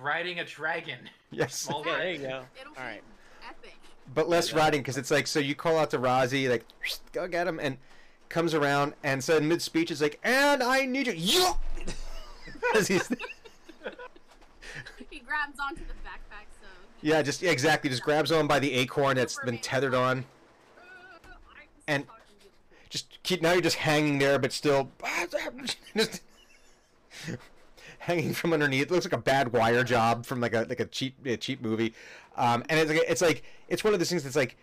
Riding 0.00 0.40
a 0.40 0.44
dragon. 0.44 0.98
Yes. 1.30 1.54
Small 1.54 1.80
Okay, 1.80 1.90
there 1.90 2.10
you 2.12 2.18
dragon. 2.18 2.40
go. 2.42 2.60
It'll 2.60 2.74
All 2.76 2.82
right. 2.82 3.02
be 3.40 3.46
epic. 3.48 3.78
But 4.14 4.28
less 4.28 4.50
Yeah. 4.52 4.58
riding 4.58 4.80
because 4.80 4.96
it's 4.96 5.10
like 5.10 5.26
so 5.28 5.38
you 5.38 5.54
call 5.54 5.78
out 5.78 5.90
to 5.90 5.98
Rozzy 5.98 6.48
like 6.50 6.64
go 7.12 7.28
get 7.28 7.46
him 7.46 7.60
and 7.60 7.78
comes 8.30 8.54
around 8.54 8.94
and 9.04 9.22
so 9.22 9.36
in 9.36 9.46
mid 9.48 9.60
speech 9.60 9.90
it's 9.90 10.00
like 10.00 10.18
and 10.24 10.62
I 10.62 10.86
need 10.86 11.06
you. 11.08 11.12
Yeah! 11.14 11.52
As 12.74 12.88
he's 12.88 13.06
He 15.10 15.18
grabs 15.18 15.58
onto 15.60 15.80
the 15.82 15.92
backpack, 16.04 16.46
so. 16.60 16.66
yeah, 17.02 17.20
just 17.22 17.42
yeah, 17.42 17.50
exactly. 17.50 17.90
Just 17.90 18.02
grabs 18.02 18.30
on 18.32 18.46
by 18.46 18.58
the 18.58 18.72
acorn 18.72 19.16
that's 19.16 19.38
been 19.44 19.58
tethered 19.58 19.94
on. 19.94 20.24
Uh, 20.78 21.30
And- 21.88 22.04
you. 22.04 22.10
Just 22.88 23.22
keep 23.22 23.40
now 23.42 23.52
you're 23.52 23.60
just 23.60 23.76
hanging 23.76 24.18
there, 24.18 24.38
but 24.38 24.52
still 24.52 24.90
just 25.96 26.22
hanging 28.00 28.32
from 28.34 28.52
underneath. 28.52 28.82
It 28.82 28.90
looks 28.90 29.04
like 29.06 29.12
a 29.12 29.18
bad 29.18 29.52
wire 29.52 29.84
job 29.84 30.26
from 30.26 30.40
like 30.40 30.54
a 30.54 30.66
like 30.68 30.80
a 30.80 30.86
cheap 30.86 31.14
a 31.24 31.36
cheap 31.36 31.62
movie. 31.62 31.94
Um, 32.36 32.64
and 32.68 32.80
it's 32.80 32.90
like 32.90 33.02
it's 33.08 33.22
like 33.22 33.42
it's 33.68 33.84
one 33.84 33.92
of 33.92 34.00
those 34.00 34.08
things 34.10 34.24
that's 34.24 34.36
like 34.36 34.56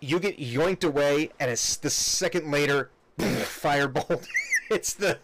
you 0.00 0.18
get 0.20 0.38
yoinked 0.38 0.84
away, 0.84 1.30
and 1.40 1.50
it's 1.50 1.76
the 1.76 1.90
second 1.90 2.50
later, 2.50 2.90
firebolt. 3.18 4.26
it's 4.70 4.92
the 4.94 5.18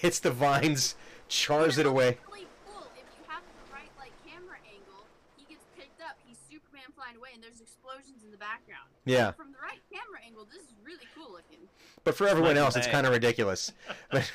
it's 0.00 0.20
the 0.20 0.30
vines, 0.30 0.94
chars 1.28 1.78
it 1.78 1.86
Yeah, 1.86 1.90
away. 1.92 2.18
Really 2.30 2.46
cool. 2.66 2.86
If 2.96 3.04
you 3.18 3.24
have 3.28 3.42
the 3.42 3.72
right 3.74 3.90
like 3.98 4.12
angle, 4.28 5.04
he 5.36 5.44
gets 5.44 5.64
picked 5.76 6.00
up. 6.00 6.16
He's 6.26 6.38
Superman 6.50 6.92
flying 6.94 7.16
away, 7.16 7.30
and 7.34 7.42
there's 7.42 7.60
explosions 7.60 8.22
in 8.24 8.30
the 8.30 8.36
background. 8.38 8.88
Yeah, 9.04 9.32
From 9.32 9.52
the 9.52 9.58
right 9.62 9.80
camera 9.92 10.20
angle, 10.24 10.46
this 10.50 10.62
is 10.62 10.72
really 10.84 11.06
cool 11.16 11.32
looking. 11.32 11.66
but 12.04 12.16
for 12.16 12.28
everyone 12.28 12.56
else, 12.56 12.76
it's 12.76 12.86
kind 12.86 13.06
of 13.06 13.12
ridiculous. 13.12 13.72
But 14.10 14.30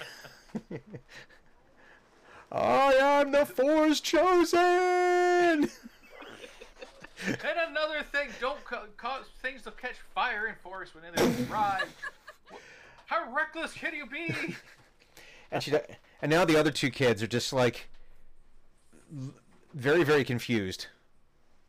I 2.52 2.94
am 2.94 3.32
the 3.32 3.46
Four's 3.46 4.00
chosen. 4.02 5.70
And 7.28 7.70
another 7.70 8.04
thing, 8.12 8.30
don't 8.40 8.64
ca- 8.64 8.86
cause 8.96 9.26
things 9.42 9.64
to 9.64 9.72
catch 9.72 9.96
fire 10.14 10.48
in 10.48 10.56
forest 10.62 10.94
when 10.94 11.04
they 11.04 11.44
ride. 11.52 11.86
How 13.08 13.32
reckless 13.34 13.74
can 13.74 13.96
you 13.96 14.06
be? 14.06 14.34
and 15.52 15.64
she 15.64 15.74
and 16.22 16.30
now 16.30 16.46
the 16.46 16.58
other 16.58 16.72
two 16.72 16.90
kids 16.90 17.24
are 17.24 17.28
just 17.28 17.54
like 17.54 17.90
very 19.74 20.04
very 20.04 20.24
confused 20.24 20.88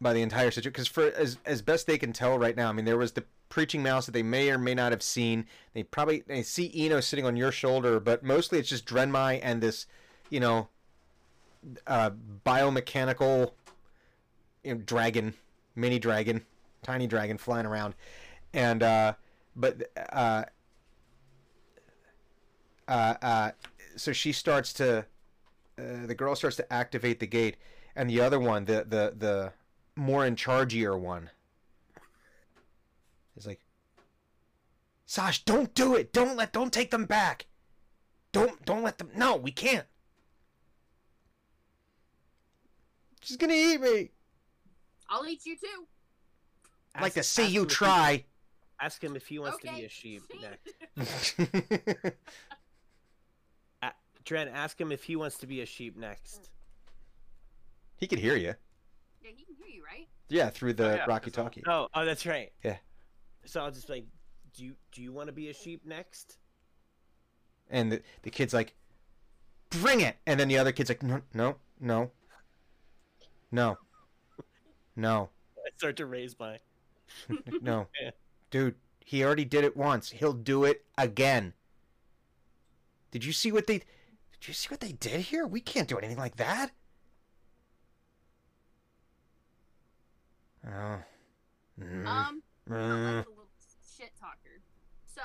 by 0.01 0.12
the 0.12 0.23
entire 0.23 0.51
situation 0.51 0.73
because 0.73 0.89
for 0.89 1.12
as 1.12 1.39
as 1.44 1.62
best 1.62 1.86
they 1.86 1.99
can 1.99 2.12
tell 2.12 2.39
right 2.39 2.57
now 2.57 2.68
i 2.68 2.73
mean 2.73 2.85
there 2.85 2.97
was 2.97 3.12
the 3.12 3.25
preaching 3.49 3.83
mouse 3.83 4.07
that 4.07 4.12
they 4.12 4.23
may 4.23 4.51
or 4.51 4.59
may 4.59 4.75
not 4.75 4.93
have 4.93 5.02
seen 5.02 5.47
they 5.75 5.83
probably 5.83 6.23
they 6.27 6.43
see 6.43 6.70
eno 6.75 7.01
sitting 7.01 7.25
on 7.25 7.36
your 7.36 7.52
shoulder 7.52 8.01
but 8.01 8.23
mostly 8.23 8.59
it's 8.59 8.68
just 8.68 8.86
drenmai 8.86 9.39
and 9.43 9.62
this 9.62 9.86
you 10.31 10.41
know 10.41 10.68
uh 11.86 12.10
biomechanical 12.44 13.52
you 14.65 14.75
know, 14.75 14.81
dragon 14.81 15.35
mini 15.75 15.99
dragon 15.99 16.45
tiny 16.83 17.07
dragon 17.07 17.39
flying 17.39 17.67
around 17.67 17.95
and 18.53 18.83
uh 18.83 19.12
but 19.57 19.91
uh 20.12 20.45
uh, 22.89 23.15
uh, 23.20 23.51
so 23.97 24.12
she 24.12 24.33
starts 24.33 24.73
to, 24.73 25.01
uh, 25.78 26.07
the 26.07 26.15
girl 26.15 26.35
starts 26.35 26.57
to 26.57 26.73
activate 26.73 27.20
the 27.20 27.27
gate, 27.27 27.57
and 27.95 28.09
the 28.09 28.20
other 28.20 28.41
one, 28.41 28.65
the 28.65 28.87
the 28.89 29.15
the 29.17 29.53
more 29.95 30.25
in 30.25 30.35
chargeier 30.35 30.99
one, 30.99 31.31
is 33.37 33.47
like, 33.47 33.61
Sash, 35.05 35.45
don't 35.45 35.75
do 35.75 35.95
it. 35.95 36.12
Don't 36.12 36.37
let. 36.37 36.53
Don't 36.53 36.73
take 36.73 36.91
them 36.91 37.05
back. 37.05 37.47
Don't 38.33 38.65
don't 38.65 38.83
let 38.83 38.99
them. 38.99 39.11
No, 39.15 39.37
we 39.37 39.51
can't. 39.51 39.87
She's 43.20 43.37
gonna 43.37 43.55
eat 43.55 43.81
me. 43.81 44.11
I'll 45.11 45.27
eat 45.27 45.45
you 45.47 45.57
too. 45.57 45.87
I'd 46.95 47.03
like 47.03 47.15
to 47.15 47.23
see 47.23 47.47
you 47.47 47.61
him 47.61 47.67
if 47.67 47.70
he- 47.70 47.75
try. 47.77 48.25
Ask 48.81 49.03
him 49.03 49.17
if 49.17 49.27
he 49.27 49.39
wants 49.41 49.59
to 49.59 49.73
be 49.73 49.85
a 49.85 49.89
sheep 49.89 50.23
next. 50.41 50.73
A- 53.83 53.93
Dren, 54.25 54.49
ask 54.49 54.81
him 54.81 54.93
if 54.93 55.03
he 55.05 55.17
wants 55.17 55.37
to 55.39 55.47
be 55.47 55.61
a 55.62 55.67
sheep 55.67 55.97
next. 55.97 56.51
he 57.97 58.07
could 58.07 58.19
hear 58.20 58.37
you. 58.37 58.55
Yeah, 59.23 59.31
he 59.35 59.45
can 59.45 59.55
hear 59.57 59.67
you, 59.67 59.83
right? 59.85 60.07
Yeah, 60.28 60.51
through 60.51 60.75
the 60.75 60.93
Oh, 60.93 60.95
yeah, 60.95 61.05
Rocky. 61.07 61.31
Talkie. 61.31 61.62
Oh, 61.67 61.89
oh, 61.95 62.05
that's 62.05 62.25
right. 62.27 62.53
Yeah. 62.62 62.77
So 63.45 63.61
I'll 63.62 63.70
just 63.73 63.87
be 63.89 63.93
like, 63.95 64.07
do 64.57 64.65
you 64.65 64.75
do 64.93 65.03
you 65.03 65.12
want 65.12 65.27
to 65.28 65.33
be 65.33 65.49
a 65.49 65.55
sheep 65.55 65.83
next? 65.87 66.39
and 67.70 67.93
the, 67.93 68.01
the 68.23 68.31
kid's 68.31 68.55
like 68.55 68.75
bring 69.69 70.01
it 70.01 70.17
and 70.27 70.41
then 70.41 70.49
the 70.49 70.57
other 70.57 70.73
kid's 70.73 70.89
like 70.89 71.03
no 71.03 71.20
no 71.35 71.57
no 71.78 72.11
no 73.53 73.77
no 74.99 75.31
I 75.57 75.70
start 75.77 75.97
to 75.97 76.07
raise 76.07 76.39
my. 76.39 76.59
no 77.62 77.86
Yeah. 78.02 78.10
dude 78.51 78.75
he 79.01 79.25
already 79.25 79.44
did 79.47 79.65
it 79.65 79.75
once 79.77 80.10
he'll 80.10 80.35
do 80.35 80.65
it 80.65 80.85
again 80.99 81.55
did 83.10 83.25
you 83.25 83.33
see 83.33 83.51
what 83.51 83.67
they 83.67 83.78
did 83.78 84.47
you 84.49 84.52
see 84.52 84.68
what 84.68 84.81
they 84.81 84.93
did 84.93 85.20
here 85.23 85.47
we 85.47 85.60
can't 85.60 85.89
do 85.89 85.97
anything 85.97 86.18
like 86.18 86.36
that 86.36 86.70
oh 90.67 90.99
Mm. 91.81 92.07
Um, 92.09 92.43
Mm. 92.68 93.17
like 93.18 93.27
a 93.27 93.31
little 93.31 93.49
shit 93.97 94.10
talker. 94.20 94.59
So, 95.07 95.23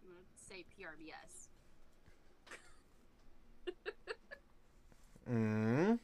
I'm 0.00 0.08
gonna 0.08 0.20
say 0.48 0.64
PRBS. 0.78 1.48
Mm. 5.28 5.98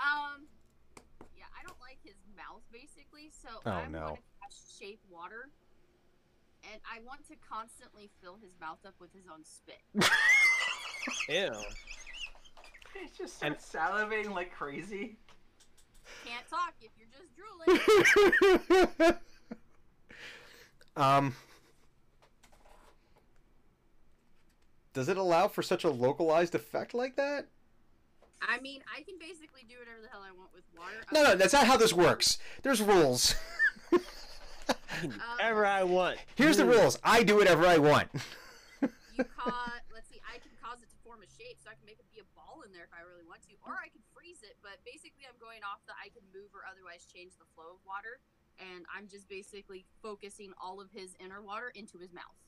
Um, 0.00 0.40
yeah, 1.36 1.44
I 1.58 1.62
don't 1.66 1.80
like 1.80 1.98
his 2.04 2.16
mouth 2.36 2.62
basically, 3.22 3.30
so 3.42 3.60
Oh, 3.66 3.70
I'm 3.70 3.92
no. 3.92 3.98
going 4.00 4.16
to 4.16 4.22
cast 4.42 4.78
shape 4.78 5.00
water, 5.10 5.48
and 6.72 6.80
I 6.90 7.00
want 7.06 7.26
to 7.28 7.34
constantly 7.48 8.10
fill 8.22 8.38
his 8.42 8.52
mouth 8.60 8.78
up 8.86 8.94
with 9.00 9.12
his 9.12 9.24
own 9.32 9.44
spit. 9.44 9.80
Ew. 11.28 11.52
He 12.94 13.08
just 13.16 13.42
And- 13.42 13.58
starts 13.60 13.72
salivating 13.72 14.30
like 14.34 14.52
crazy. 14.52 15.16
can't 16.24 16.46
talk 16.48 16.74
if 16.80 16.90
you're 16.98 17.08
just 17.10 17.34
drooling. 18.96 19.18
um. 20.96 21.34
Does 24.94 25.08
it 25.08 25.16
allow 25.16 25.48
for 25.48 25.62
such 25.62 25.84
a 25.84 25.90
localized 25.90 26.54
effect 26.54 26.92
like 26.92 27.16
that? 27.16 27.46
I 28.48 28.60
mean, 28.60 28.82
I 28.90 29.02
can 29.02 29.18
basically 29.18 29.62
do 29.68 29.78
whatever 29.78 30.00
the 30.02 30.08
hell 30.08 30.22
I 30.22 30.32
want 30.36 30.50
with 30.54 30.64
water. 30.76 30.98
No, 31.12 31.22
no, 31.22 31.36
that's 31.36 31.52
not 31.52 31.66
how 31.66 31.76
this 31.76 31.92
works. 31.92 32.38
There's 32.62 32.82
rules. 32.82 33.34
Um, 35.02 35.18
whatever 35.34 35.66
I 35.66 35.82
want. 35.82 36.18
Here's 36.36 36.56
the 36.56 36.64
rules. 36.64 36.98
I 37.02 37.24
do 37.24 37.34
whatever 37.36 37.66
I 37.66 37.78
want. 37.78 38.08
You 39.12 39.28
cause, 39.36 39.84
let's 39.92 40.08
see, 40.08 40.22
I 40.24 40.40
can 40.40 40.48
cause 40.64 40.80
it 40.80 40.88
to 40.88 40.96
form 41.04 41.20
a 41.20 41.28
shape, 41.28 41.60
so 41.60 41.68
I 41.68 41.76
can 41.76 41.84
make 41.84 42.00
it 42.00 42.08
be 42.08 42.24
a 42.24 42.28
ball 42.32 42.64
in 42.64 42.72
there 42.72 42.88
if 42.88 42.94
I 42.96 43.04
really 43.04 43.28
want 43.28 43.44
to, 43.44 43.52
or 43.60 43.76
I 43.76 43.92
can 43.92 44.00
freeze 44.16 44.40
it. 44.40 44.56
But 44.64 44.80
basically, 44.88 45.28
I'm 45.28 45.36
going 45.36 45.60
off 45.60 45.84
that 45.84 46.00
I 46.00 46.08
can 46.08 46.24
move 46.32 46.48
or 46.56 46.64
otherwise 46.64 47.04
change 47.04 47.36
the 47.36 47.44
flow 47.52 47.76
of 47.76 47.80
water, 47.84 48.24
and 48.56 48.88
I'm 48.88 49.12
just 49.12 49.28
basically 49.28 49.84
focusing 50.00 50.56
all 50.56 50.80
of 50.80 50.88
his 50.96 51.12
inner 51.20 51.44
water 51.44 51.68
into 51.76 52.00
his 52.00 52.08
mouth. 52.16 52.40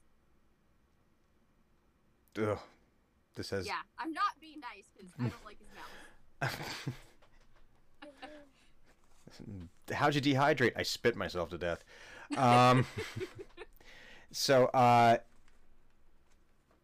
Ugh. 2.41 2.57
This 3.35 3.49
says. 3.49 3.67
Yeah, 3.67 3.75
I'm 3.99 4.13
not 4.13 4.39
being 4.41 4.61
nice 4.61 4.89
because 4.97 5.11
I 5.19 5.23
don't 5.23 5.45
like 5.45 5.59
his 5.59 5.69
mouth. 5.75 6.95
How'd 9.93 10.15
you 10.15 10.21
dehydrate? 10.21 10.73
I 10.77 10.83
spit 10.83 11.17
myself 11.17 11.51
to 11.51 11.59
death. 11.59 11.85
Um, 12.39 12.87
so, 14.33 14.65
uh, 14.69 15.19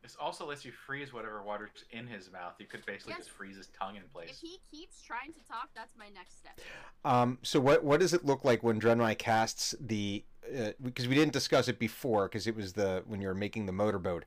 This 0.03 0.15
also 0.21 0.47
lets 0.47 0.67
you 0.67 0.71
freeze 0.71 1.15
whatever 1.15 1.43
water's 1.43 1.71
in 1.91 2.07
his 2.07 2.31
mouth. 2.31 2.53
You 2.59 2.67
could 2.67 2.85
basically 2.85 3.13
Yes. 3.15 3.21
just 3.25 3.31
freeze 3.31 3.57
his 3.57 3.69
tongue 3.69 3.97
in 3.97 4.03
place. 4.13 4.31
If 4.31 4.37
he 4.39 4.61
keeps 4.71 5.01
trying 5.03 5.33
to 5.33 5.41
talk, 5.49 5.71
that's 5.75 5.97
my 5.97 6.09
next 6.11 6.39
step. 6.39 6.61
um, 7.07 7.39
so 7.43 7.59
what 7.59 7.83
what 7.83 8.01
does 8.01 8.13
it 8.13 8.25
look 8.27 8.45
like 8.45 8.63
when 8.63 8.79
Drenmai 8.79 9.17
casts 9.17 9.75
the? 9.81 10.23
Uh, 10.57 10.73
because 10.83 11.09
we 11.09 11.15
didn't 11.15 11.33
discuss 11.33 11.69
it 11.69 11.79
before, 11.79 12.29
because 12.29 12.47
it 12.47 12.55
was 12.55 12.75
the 12.75 13.03
when 13.07 13.23
you 13.23 13.29
were 13.29 13.35
making 13.35 13.65
the 13.67 13.73
motorboat. 13.73 14.27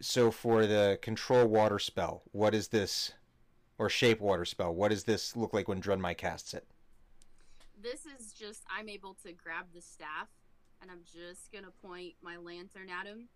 So 0.00 0.30
for 0.30 0.66
the 0.66 0.98
control 1.00 1.46
water 1.46 1.78
spell, 1.78 2.22
what 2.32 2.54
is 2.54 2.68
this, 2.68 3.12
or 3.78 3.88
shape 3.88 4.20
water 4.20 4.44
spell? 4.44 4.74
What 4.74 4.88
does 4.90 5.04
this 5.04 5.36
look 5.36 5.52
like 5.54 5.68
when 5.68 5.80
Drenmai 5.80 6.16
casts 6.16 6.52
it? 6.54 6.66
This 7.80 8.06
is 8.06 8.32
just 8.32 8.62
I'm 8.74 8.88
able 8.88 9.16
to 9.24 9.32
grab 9.32 9.66
the 9.74 9.80
staff, 9.80 10.28
and 10.82 10.90
I'm 10.90 11.00
just 11.04 11.52
gonna 11.52 11.72
point 11.82 12.14
my 12.22 12.36
lantern 12.36 12.88
at 12.90 13.06
him, 13.06 13.28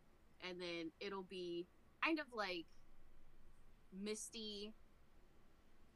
and 0.48 0.60
then 0.60 0.90
it'll 1.00 1.22
be 1.22 1.66
kind 2.04 2.18
of 2.18 2.26
like 2.34 2.66
misty. 3.92 4.72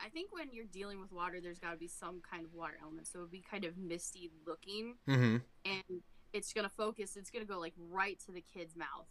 I 0.05 0.08
think 0.08 0.32
when 0.34 0.49
you're 0.52 0.65
dealing 0.65 1.00
with 1.00 1.12
water, 1.12 1.41
there's 1.41 1.58
got 1.60 1.70
to 1.70 1.76
be 1.76 1.86
some 1.86 2.20
kind 2.28 2.44
of 2.44 2.52
water 2.55 2.74
element, 2.82 3.07
so 3.07 3.20
it'll 3.20 3.28
be 3.28 3.44
kind 3.49 3.65
of 3.65 3.76
misty 3.78 4.31
looking, 4.47 4.94
Mm-hmm. 5.08 5.36
and 5.65 6.02
it's 6.32 6.52
gonna 6.52 6.68
focus. 6.68 7.16
It's 7.16 7.31
gonna 7.31 7.44
go 7.44 7.58
like 7.58 7.74
right 7.91 8.18
to 8.26 8.32
the 8.32 8.42
kid's 8.55 8.74
mouth, 8.76 9.07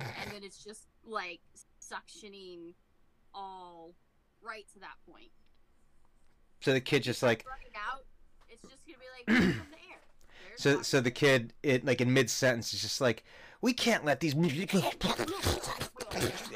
and 0.00 0.32
then 0.32 0.42
it's 0.42 0.62
just 0.62 0.86
like 1.06 1.40
suctioning 1.80 2.74
all 3.34 3.94
right 4.42 4.66
to 4.72 4.80
that 4.80 4.96
point. 5.10 5.30
So 6.60 6.72
the 6.72 6.80
kid 6.80 7.02
just 7.02 7.22
like 7.22 7.44
out, 7.76 8.04
it's 8.48 8.62
just 8.62 8.84
gonna 8.86 8.98
be 8.98 9.06
like 9.32 9.54
from 9.56 9.66
the 9.70 9.76
air. 9.76 10.00
There's 10.48 10.62
so 10.62 10.82
so 10.82 11.00
the 11.00 11.10
kid 11.10 11.52
it 11.62 11.84
like 11.84 12.00
in 12.00 12.12
mid 12.12 12.30
sentence 12.30 12.72
is 12.72 12.80
just 12.82 13.00
like 13.00 13.24
we 13.60 13.72
can't 13.72 14.04
let 14.04 14.20
these 14.20 14.34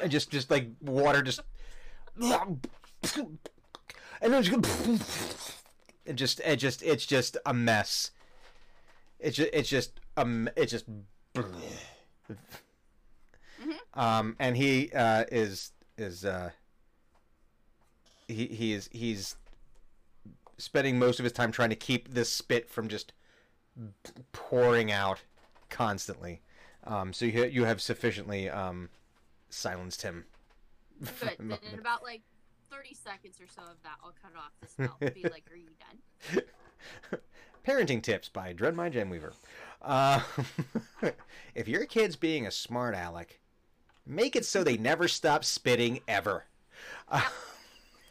and 0.01 0.11
just 0.11 0.29
just 0.29 0.51
like 0.51 0.69
water 0.81 1.21
just 1.21 1.41
and 2.21 2.59
then 4.21 4.43
just 4.43 4.53
it 6.05 6.13
just 6.13 6.39
it 6.41 6.55
just 6.57 6.83
it's 6.83 7.05
just 7.05 7.37
a 7.45 7.53
mess. 7.53 8.11
It's 9.19 9.37
just 9.37 9.49
it's 9.53 9.69
just 9.69 9.99
um 10.17 10.49
it's 10.55 10.71
just 10.71 10.85
um 13.99 14.35
and 14.39 14.57
he 14.57 14.91
uh 14.93 15.25
is 15.31 15.71
is 15.97 16.25
uh 16.25 16.49
he 18.27 18.47
he 18.47 18.73
is 18.73 18.89
he's 18.91 19.35
spending 20.57 20.99
most 20.99 21.19
of 21.19 21.23
his 21.23 21.33
time 21.33 21.51
trying 21.51 21.69
to 21.69 21.75
keep 21.75 22.13
this 22.13 22.31
spit 22.31 22.69
from 22.69 22.87
just 22.87 23.13
pouring 24.31 24.91
out 24.91 25.21
constantly. 25.69 26.41
Um, 26.85 27.13
so 27.13 27.25
you 27.25 27.45
you 27.45 27.63
have 27.65 27.81
sufficiently 27.81 28.49
um, 28.49 28.89
silenced 29.49 30.01
him. 30.01 30.25
Good. 30.99 31.35
the 31.37 31.43
Then 31.43 31.57
in 31.73 31.79
about 31.79 32.03
like 32.03 32.21
30 32.71 32.93
seconds 32.93 33.39
or 33.41 33.47
so 33.47 33.61
of 33.61 33.81
that, 33.83 33.97
I'll 34.03 34.13
cut 34.21 34.31
off 34.37 34.51
the 34.61 34.67
spell. 34.67 34.97
Be 34.99 35.23
like, 35.31 35.45
are 35.51 35.55
you 35.55 35.69
done? 35.79 37.19
Parenting 37.67 38.01
tips 38.01 38.29
by 38.29 38.53
Drenmai 38.53 38.91
Gemweaver. 38.91 39.33
Uh, 39.81 40.21
if 41.55 41.67
your 41.67 41.85
kid's 41.85 42.15
being 42.15 42.47
a 42.47 42.51
smart 42.51 42.95
aleck, 42.95 43.39
make 44.09 44.35
it 44.35 44.45
so 44.45 44.63
they 44.63 44.77
never 44.77 45.07
stop 45.07 45.45
spitting 45.45 45.99
ever. 46.07 46.45
Uh, 47.07 47.21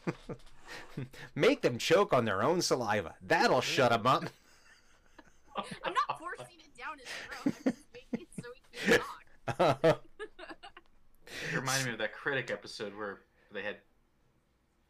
make 1.34 1.62
them 1.62 1.76
choke 1.78 2.12
on 2.12 2.24
their 2.24 2.42
own 2.42 2.62
saliva. 2.62 3.14
That'll 3.26 3.60
shut 3.60 3.90
them 3.90 4.06
up. 4.06 4.24
I'm 5.56 5.92
not 5.92 6.18
forcing 6.18 6.46
it 6.60 6.76
down 6.78 6.98
his 6.98 7.08
throat. 7.08 7.54
I'm 7.66 7.72
just 7.72 7.84
making 7.92 8.26
it 8.26 8.28
so 8.42 8.50
he 8.54 8.92
can't 8.92 9.78
talk. 9.82 10.02
It 11.52 11.56
reminded 11.56 11.86
me 11.86 11.92
of 11.92 11.98
that 11.98 12.12
critic 12.14 12.50
episode 12.50 12.96
where 12.96 13.20
they 13.52 13.62
had 13.62 13.76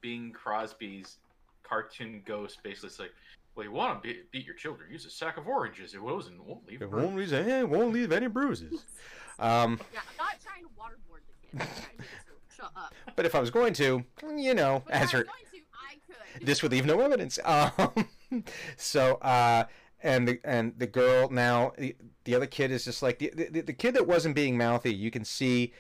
Bing 0.01 0.33
Crosby's 0.33 1.19
cartoon 1.63 2.23
ghost 2.25 2.63
basically 2.63 2.89
it's 2.89 2.99
like, 2.99 3.13
well, 3.59 3.67
you 3.67 3.73
want 3.73 4.01
to 4.03 4.09
beat, 4.09 4.31
beat 4.31 4.47
your 4.47 4.55
children, 4.55 4.89
use 4.91 5.05
a 5.05 5.11
sack 5.11 5.37
of 5.37 5.49
oranges. 5.49 5.93
It 5.93 6.01
was 6.01 6.29
and 6.29 6.41
won't 6.41 6.65
leave. 6.67 6.81
it 6.81 6.89
won't 6.91 7.17
leave, 7.17 7.33
it 7.33 7.69
won't 7.69 7.93
leave 7.93 8.13
any 8.13 8.29
bruises. 8.29 8.85
Um, 9.41 9.79
Yeah, 9.95 10.01
I'm 10.01 10.27
not 10.27 10.35
trying 10.43 10.65
to 10.65 10.69
waterboard 10.77 11.21
the 11.29 11.59
kid. 11.59 11.61
I'm 11.61 11.67
trying 11.69 11.91
to 11.93 11.99
make 11.99 12.09
it 12.09 12.27
so 12.27 12.33
shut 12.57 12.73
up. 12.77 12.93
but 13.15 13.25
if 13.25 13.37
I 13.37 13.41
was 13.41 13.51
going 13.51 13.73
to, 13.75 14.05
you 14.37 14.53
know, 14.55 14.83
But 14.87 14.95
as 14.95 15.09
if 15.11 15.15
I 15.15 15.19
her. 15.19 15.19
was 15.19 15.27
going 15.27 15.63
to, 15.63 15.67
I 15.73 16.35
could. 16.39 16.47
this 16.47 16.61
would 16.63 16.73
leave 16.73 16.87
no 16.87 17.01
evidence. 17.01 17.39
Um, 17.47 18.45
so, 18.77 19.15
uh, 19.17 19.65
and 20.03 20.27
the 20.27 20.41
and 20.45 20.75
the 20.77 20.89
girl 20.89 21.29
now, 21.31 21.73
the, 21.79 21.95
the 22.25 22.35
other 22.35 22.47
kid 22.47 22.71
is 22.73 22.85
just 22.85 23.01
like 23.03 23.19
the, 23.21 23.31
the 23.35 23.61
the 23.63 23.73
kid 23.73 23.95
that 23.95 24.07
wasn't 24.09 24.35
being 24.35 24.59
mouthy. 24.59 24.93
You 24.93 25.11
can 25.13 25.25
see 25.25 25.73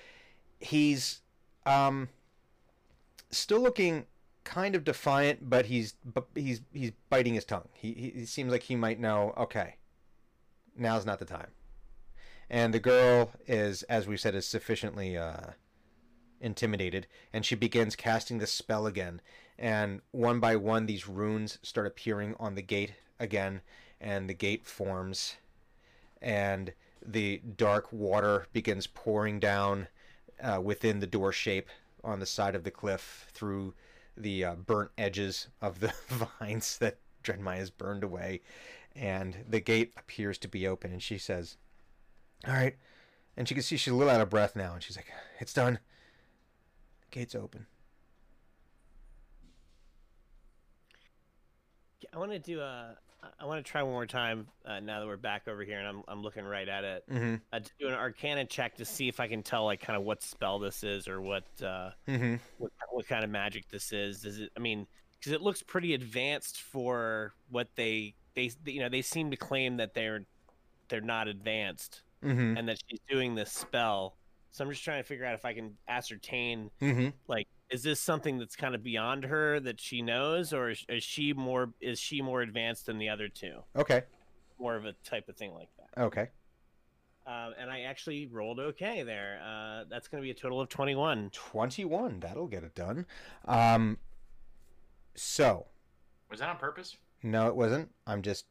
he's 0.61 1.21
um 1.67 2.09
still 3.31 3.61
looking 3.61 4.07
kind 4.49 4.75
of 4.75 4.85
defiant, 4.85 5.49
but 5.49 5.67
he's 5.67 5.95
he's 6.35 6.63
he's 6.73 6.93
biting 7.11 7.35
his 7.35 7.45
tongue. 7.45 7.69
He, 7.75 7.93
he 7.93 8.11
he 8.21 8.25
seems 8.27 8.51
like 8.51 8.65
he 8.65 8.77
might 8.77 8.99
know. 8.99 9.35
Okay, 9.37 9.77
now's 10.77 11.07
not 11.07 11.19
the 11.19 11.25
time. 11.25 11.51
And 12.51 12.73
the 12.73 12.81
girl 12.81 13.33
is, 13.47 13.83
as 13.85 14.07
we 14.07 14.17
said, 14.17 14.35
is 14.35 14.47
sufficiently 14.47 15.19
uh, 15.19 15.51
intimidated, 16.41 17.07
and 17.33 17.45
she 17.45 17.55
begins 17.55 17.95
casting 17.95 18.39
the 18.39 18.47
spell 18.47 18.87
again 18.87 19.21
and 19.59 20.01
one 20.13 20.39
by 20.39 20.55
one 20.55 20.87
these 20.87 21.09
runes 21.09 21.59
start 21.63 21.87
appearing 21.87 22.35
on 22.39 22.55
the 22.55 22.63
gate 22.63 22.93
again 23.19 23.61
and 24.01 24.31
the 24.31 24.35
gate 24.35 24.65
forms 24.65 25.37
and 26.23 26.73
the 27.05 27.41
dark 27.57 27.93
water 27.93 28.47
begins 28.53 28.87
pouring 28.87 29.41
down 29.41 29.89
uh, 30.41 30.61
within 30.63 31.01
the 31.01 31.07
door 31.07 31.33
shape 31.33 31.69
on 32.05 32.21
the 32.21 32.27
side 32.27 32.55
of 32.55 32.63
the 32.63 32.71
cliff 32.71 33.27
through 33.33 33.75
the 34.23 34.45
uh, 34.45 34.55
burnt 34.55 34.91
edges 34.99 35.49
of 35.61 35.81
the 35.81 35.93
vines 36.41 36.79
that 36.79 36.99
Drenmai 37.23 37.57
has 37.57 37.71
burned 37.71 38.05
away 38.05 38.41
and 38.95 39.45
the 39.49 39.61
gate 39.61 39.93
appears 39.97 40.39
to 40.39 40.49
be 40.49 40.67
open 40.67 40.93
and 40.93 41.03
she 41.03 41.19
says 41.19 41.57
all 42.47 42.55
right 42.55 42.77
and 43.37 43.49
she 43.49 43.55
can 43.55 43.63
see 43.63 43.77
she's 43.77 43.93
a 43.93 43.97
little 43.97 44.13
out 44.13 44.21
of 44.21 44.31
breath 44.31 44.57
now 44.57 44.75
and 44.75 44.83
she's 44.83 44.97
like 44.97 45.13
it's 45.41 45.53
done 45.53 45.79
the 47.01 47.19
gate's 47.19 47.35
open 47.35 47.67
I 52.13 52.19
want 52.19 52.33
to 52.33 52.39
do 52.39 52.61
a. 52.61 52.97
I 53.39 53.47
want 53.47 53.65
to 53.65 53.71
try 53.71 53.83
one 53.83 53.93
more 53.93 54.07
time 54.07 54.47
uh, 54.65 54.81
now 54.81 55.01
that 55.01 55.07
we're 55.07 55.17
back 55.17 55.49
over 55.49 55.65
here 55.65 55.79
and 55.79 55.87
I'm, 55.87 56.03
I'm 56.09 56.23
looking 56.23 56.45
right 56.45 56.69
at 56.69 56.85
it. 56.85 57.05
mm-hmm 57.11 57.37
Uh, 57.53 57.61
to 57.61 57.71
do 57.79 57.89
an 57.89 57.95
Arcana 57.95 58.45
check 58.45 58.77
to 58.77 58.85
see 58.85 59.09
if 59.09 59.21
I 59.21 59.29
can 59.29 59.43
tell 59.43 59.65
like 59.65 59.81
kind 59.81 59.97
of 59.97 60.05
what 60.05 60.23
spell 60.23 60.59
this 60.59 60.83
is 60.85 61.09
or 61.09 61.21
what 61.21 61.45
uh, 61.63 61.91
mm-hmm 62.07 62.37
what, 62.59 62.73
what 62.91 63.09
kind 63.09 63.25
of 63.25 63.31
magic 63.31 63.69
this 63.69 63.93
is. 63.93 64.23
Does 64.23 64.39
it? 64.39 64.51
I 64.57 64.61
mean, 64.61 64.87
because 65.19 65.33
it 65.33 65.43
looks 65.43 65.63
pretty 65.63 65.95
advanced 65.95 66.61
for 66.61 67.35
what 67.51 67.69
they 67.75 68.15
they 68.35 68.51
you 68.65 68.81
know 68.81 68.89
they 68.89 69.03
seem 69.03 69.31
to 69.31 69.37
claim 69.37 69.77
that 69.79 69.95
they're 69.95 70.25
they're 70.89 71.01
not 71.01 71.29
advanced 71.29 72.03
mm-hmm 72.25 72.57
and 72.57 72.69
that 72.69 72.79
she's 72.89 73.01
doing 73.09 73.35
this 73.35 73.53
spell. 73.53 74.17
So 74.51 74.65
I'm 74.65 74.71
just 74.71 74.85
trying 74.85 75.03
to 75.03 75.07
figure 75.07 75.25
out 75.25 75.35
if 75.35 75.45
I 75.45 75.55
can 75.55 75.77
ascertain 75.89 76.71
mm-hmm 76.81 77.09
like 77.27 77.49
is 77.71 77.83
this 77.83 78.01
something 78.01 78.39
that's 78.39 78.57
kind 78.57 78.75
of 78.75 78.83
beyond 78.83 79.25
her 79.25 79.61
that 79.61 79.81
she 79.81 80.01
knows 80.03 80.53
or 80.53 80.71
is, 80.71 80.85
is 80.89 81.03
she 81.05 81.33
more 81.33 81.71
is 81.81 81.99
she 82.01 82.23
more 82.23 82.41
advanced 82.43 82.87
than 82.87 82.99
the 82.99 83.09
other 83.09 83.29
two? 83.29 83.61
okay 83.77 84.03
More 84.59 84.77
of 84.77 84.85
a 84.87 84.93
type 85.05 85.29
of 85.29 85.37
thing 85.37 85.53
like 85.55 85.69
that. 85.79 86.03
okay 86.03 86.29
Um, 87.27 87.55
and 87.61 87.71
I 87.71 87.81
actually 87.83 88.27
rolled 88.27 88.59
okay 88.59 89.03
there. 89.03 89.39
Uh, 89.45 89.85
that's 89.91 90.09
going 90.09 90.23
to 90.23 90.25
be 90.25 90.31
a 90.31 90.35
total 90.35 90.61
of 90.61 90.69
21. 90.71 91.31
21 91.33 92.21
that'll 92.21 92.47
get 92.47 92.65
it 92.65 92.75
done 92.75 93.05
um 93.47 93.99
so 95.15 95.67
Was 96.31 96.41
that 96.41 96.49
on 96.49 96.57
purpose? 96.57 96.97
No, 97.23 97.49
it 97.49 97.57
wasn't. 97.57 97.91
I'm 98.07 98.23
just 98.23 98.47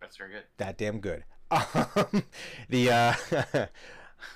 That's 0.00 0.16
very 0.18 0.30
good. 0.32 0.42
that 0.58 0.76
damn 0.78 1.00
good. 1.00 1.24
Um, 1.50 2.24
the 2.70 2.90
uh, 2.90 3.14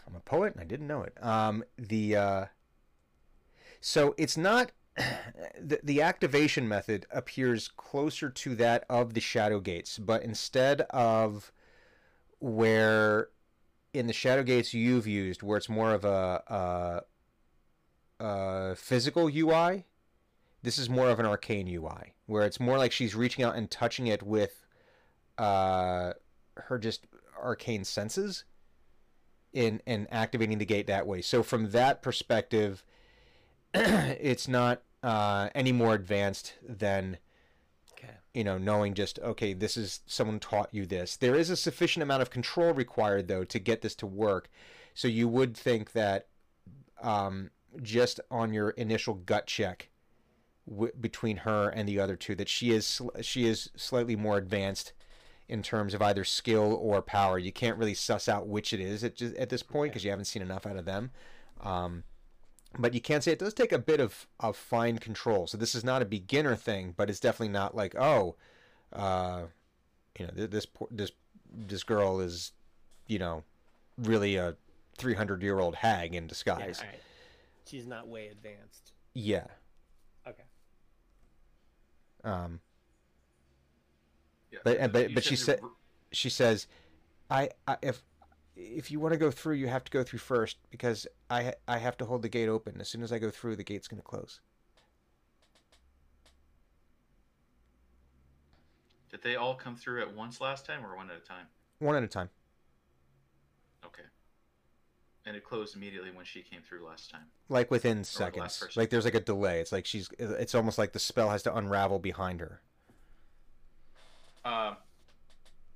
I'm 0.07 0.15
a 0.17 0.21
poet 0.21 0.53
and 0.55 0.61
I 0.61 0.65
didn't 0.65 0.87
know 0.87 1.03
it. 1.03 1.15
Um, 1.23 1.65
the 1.79 2.17
uh, 2.17 2.45
so 3.81 4.15
it's 4.17 4.37
not 4.37 4.73
the 5.61 5.79
the 5.83 6.03
activation 6.03 6.69
method 6.69 7.07
appears 7.11 7.69
closer 7.69 8.31
to 8.31 8.55
that 8.57 8.85
of 8.89 9.15
the 9.15 9.21
shadow 9.21 9.61
gates, 9.61 9.99
but 9.99 10.23
instead 10.23 10.83
of 10.91 11.53
where 12.39 13.29
in 13.93 14.07
the 14.07 14.13
shadow 14.13 14.43
gates 14.43 14.75
you've 14.75 15.07
used, 15.07 15.43
where 15.43 15.57
it's 15.57 15.69
more 15.69 15.93
of 15.93 16.05
a, 16.05 17.03
a, 18.21 18.25
a 18.25 18.75
physical 18.77 19.31
UI, 19.33 19.87
this 20.63 20.79
is 20.79 20.91
more 20.91 21.09
of 21.09 21.19
an 21.19 21.27
arcane 21.27 21.67
UI, 21.67 22.15
where 22.27 22.45
it's 22.45 22.61
more 22.61 22.77
like 22.77 22.93
she's 22.93 23.15
reaching 23.15 23.45
out 23.45 23.57
and 23.57 23.71
touching 23.71 24.07
it 24.07 24.23
with 24.23 24.67
uh, 25.39 26.13
her 26.57 26.79
just 26.79 27.07
arcane 27.43 27.85
senses 27.85 28.45
in 29.53 29.81
and 29.87 30.07
activating 30.11 30.59
the 30.59 30.67
gate 30.67 30.87
that 30.87 31.07
way. 31.07 31.23
So 31.23 31.43
from 31.43 31.71
that 31.71 32.03
perspective, 32.03 32.85
it's 34.21 34.49
not 34.49 34.83
uh, 35.03 35.51
any 35.55 35.73
more 35.73 35.95
advanced 35.95 36.55
than 36.67 37.19
Okay. 37.99 38.13
you 38.35 38.45
know 38.45 38.59
knowing 38.59 38.95
just 38.95 39.19
okay 39.21 39.53
this 39.55 39.77
is 39.77 40.01
someone 40.07 40.39
taught 40.41 40.69
you 40.73 40.87
this. 40.87 41.17
There 41.17 41.35
is 41.35 41.51
a 41.51 41.57
sufficient 41.57 42.03
amount 42.03 42.23
of 42.23 42.31
control 42.31 42.73
required 42.75 43.29
though 43.29 43.45
to 43.45 43.59
get 43.59 43.83
this 43.83 43.95
to 43.97 44.07
work. 44.07 44.49
So 44.95 45.09
you 45.09 45.29
would 45.29 45.57
think 45.57 45.93
that 45.93 46.27
um, 47.03 47.51
just 47.83 48.21
on 48.31 48.53
your 48.53 48.71
initial 48.71 49.15
gut 49.15 49.47
check 49.47 49.91
w- 50.69 50.93
between 50.99 51.39
her 51.39 51.69
and 51.69 51.89
the 51.89 52.01
other 52.01 52.17
two 52.17 52.35
that 52.37 52.49
she 52.49 52.71
is 52.71 52.87
sl- 52.87 53.11
she 53.21 53.47
is 53.47 53.71
slightly 53.77 54.17
more 54.17 54.39
advanced 54.39 54.93
in 55.49 55.63
terms 55.63 55.95
of 55.95 56.03
either 56.03 56.25
skill 56.25 56.75
or 56.81 57.01
power. 57.03 57.39
You 57.39 57.53
can't 57.53 57.79
really 57.79 57.95
suss 57.95 58.29
out 58.29 58.49
which 58.49 58.73
it 58.73 58.81
is 58.81 59.05
at, 59.05 59.15
just, 59.15 59.37
at 59.37 59.49
this 59.49 59.63
point 59.63 59.93
because 59.93 60.05
you 60.05 60.11
haven't 60.11 60.25
seen 60.25 60.43
enough 60.43 60.67
out 60.67 60.77
of 60.77 60.85
them. 60.87 61.11
Um, 61.61 62.03
but 62.79 62.95
you 62.95 63.01
can't 63.01 63.23
say 63.25 63.33
it 63.33 63.39
does 63.39 63.55
take 63.55 63.73
a 63.73 63.79
bit 63.79 64.01
of, 64.01 64.27
of 64.41 64.57
fine 64.57 64.99
control. 64.99 65.47
So 65.47 65.57
this 65.57 65.75
is 65.75 65.85
not 65.85 66.03
a 66.03 66.05
beginner 66.05 66.57
thing, 66.57 66.95
but 66.97 67.09
it's 67.11 67.21
definitely 67.21 67.53
not 67.53 67.75
like 67.75 67.95
oh, 67.97 68.37
uh, 68.93 69.43
you 70.19 70.27
know 70.27 70.33
this 70.35 70.67
this 70.91 71.13
this 71.53 71.83
girl 71.83 72.21
is, 72.21 72.53
you 73.07 73.19
know, 73.19 73.45
really 73.99 74.37
a 74.37 74.57
three 74.99 75.15
hundred 75.15 75.43
year 75.43 75.59
old 75.59 75.77
hag 75.77 76.15
in 76.15 76.25
Yeah, 76.25 76.29
disguise. 76.29 76.83
She's 77.67 77.87
not 77.87 78.07
way 78.09 78.29
advanced. 78.29 78.93
Yeah. 79.15 79.47
Okay. 80.27 80.45
Um, 82.25 82.61
Yeah. 84.51 84.59
But- 84.65 84.79
so 84.79 84.89
but- 84.89 85.15
but 85.15 85.25
she 85.25 85.37
said- 85.37 85.61
she 86.13 86.31
says, 86.31 86.67
I, 87.29 87.51
I 87.67 87.77
if 87.83 88.03
if 88.57 88.91
you 88.91 88.99
want 88.99 89.13
to 89.13 89.19
go 89.19 89.31
through, 89.31 89.55
you 89.57 89.69
have 89.69 89.85
to 89.85 89.91
go 89.93 90.03
through 90.03 90.19
first 90.19 90.57
because 90.71 91.07
I 91.31 91.43
ha- 91.45 91.55
I 91.69 91.79
have 91.79 91.97
to 91.99 92.07
hold 92.07 92.23
the 92.23 92.29
gate 92.29 92.49
open. 92.49 92.81
As 92.81 92.89
soon 92.89 93.03
as 93.03 93.13
I 93.13 93.19
go 93.19 93.31
through, 93.31 93.57
the 93.57 93.65
gate's 93.65 93.87
going 93.89 94.01
to 94.01 94.07
close. 94.07 94.41
Did 99.11 99.23
they 99.23 99.37
all 99.37 99.55
come 99.55 99.77
through 99.77 100.03
at 100.03 100.15
once 100.15 100.41
last 100.41 100.67
time, 100.67 100.85
or 100.85 100.97
one 100.97 101.11
at 101.11 101.17
a 101.17 101.21
time? 101.21 101.47
One 101.79 101.95
at 101.97 102.03
a 102.03 102.09
time. 102.09 102.29
Okay. 103.85 104.03
And 105.25 105.37
it 105.37 105.45
closed 105.45 105.77
immediately 105.77 106.11
when 106.11 106.25
she 106.25 106.43
came 106.43 106.61
through 106.63 106.85
last 106.87 107.11
time. 107.11 107.23
like 107.49 107.71
within 107.71 107.99
last 107.99 108.13
seconds 108.13 108.59
person. 108.59 108.81
like 108.81 108.91
there's 108.91 109.05
like 109.05 109.15
a 109.15 109.21
delay 109.21 109.61
it's 109.61 109.71
like 109.73 109.87
she's 109.87 110.09
it's 110.19 110.55
almost 110.55 110.79
like 110.79 110.93
the 110.93 110.99
spell 110.99 111.31
has 111.31 111.43
to 111.45 111.55
unravel 111.57 111.99
behind 111.99 112.41
her 112.41 112.61
Um, 114.45 114.77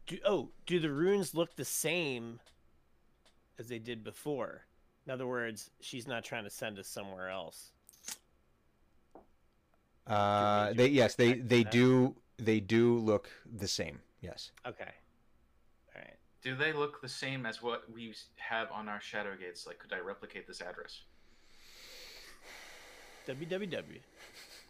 Do 0.06 0.18
oh, 0.24 0.50
do 0.66 0.78
the 0.80 0.90
runes 0.90 1.34
look 1.34 1.54
the 1.56 1.64
same 1.64 2.40
as 3.60 3.68
they 3.68 3.78
did 3.78 4.02
before? 4.02 4.62
In 5.06 5.12
other 5.12 5.26
words, 5.26 5.70
she's 5.80 6.08
not 6.08 6.24
trying 6.24 6.44
to 6.44 6.50
send 6.50 6.78
us 6.78 6.88
somewhere 6.88 7.28
else. 7.28 7.70
uh 10.06 10.72
they 10.72 10.88
yes 10.88 11.14
they 11.14 11.28
expect 11.30 11.48
they 11.48 11.62
do 11.62 12.16
they 12.38 12.58
do 12.58 12.96
look 12.98 13.28
the 13.58 13.68
same 13.68 14.00
yes 14.22 14.50
Okay. 14.66 14.90
All 15.94 16.02
right. 16.02 16.16
do 16.42 16.56
they 16.56 16.72
look 16.72 17.00
the 17.02 17.08
same 17.08 17.44
as 17.46 17.62
what 17.62 17.84
we 17.92 18.14
have 18.36 18.72
on 18.72 18.88
our 18.88 19.00
shadow 19.00 19.36
gates? 19.38 19.66
Like, 19.66 19.78
could 19.78 19.92
I 19.92 19.98
replicate 20.00 20.46
this 20.48 20.60
address? 20.62 21.02
www. 23.28 24.00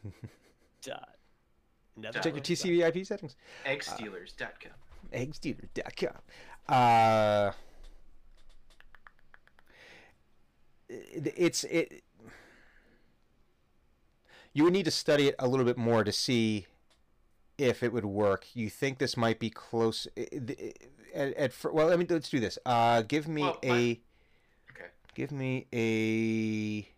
dot. 0.82 1.16
Check 2.02 2.22
check 2.22 2.34
your 2.34 2.42
tcp 2.42 2.88
ip 2.96 3.06
settings 3.06 3.36
Eggstealers.com. 3.64 4.72
eggsdealer.com 5.12 6.16
uh 6.68 7.50
it, 7.50 7.54
it's 10.90 11.64
it 11.64 12.02
you 14.52 14.64
would 14.64 14.72
need 14.72 14.84
to 14.84 14.90
study 14.90 15.28
it 15.28 15.34
a 15.38 15.46
little 15.46 15.64
bit 15.64 15.76
more 15.78 16.02
to 16.04 16.12
see 16.12 16.66
if 17.58 17.82
it 17.82 17.92
would 17.92 18.04
work 18.04 18.46
you 18.54 18.68
think 18.68 18.98
this 18.98 19.16
might 19.16 19.38
be 19.38 19.50
close 19.50 20.08
at, 20.16 21.32
at 21.36 21.52
well 21.72 21.86
let 21.86 21.98
me 21.98 22.06
let's 22.08 22.28
do 22.28 22.40
this 22.40 22.58
uh 22.66 23.02
give 23.02 23.28
me 23.28 23.42
Well, 23.42 23.58
a 23.62 23.68
my- 23.68 23.98
Okay. 24.72 24.90
give 25.14 25.30
me 25.32 25.66
a 25.72 26.88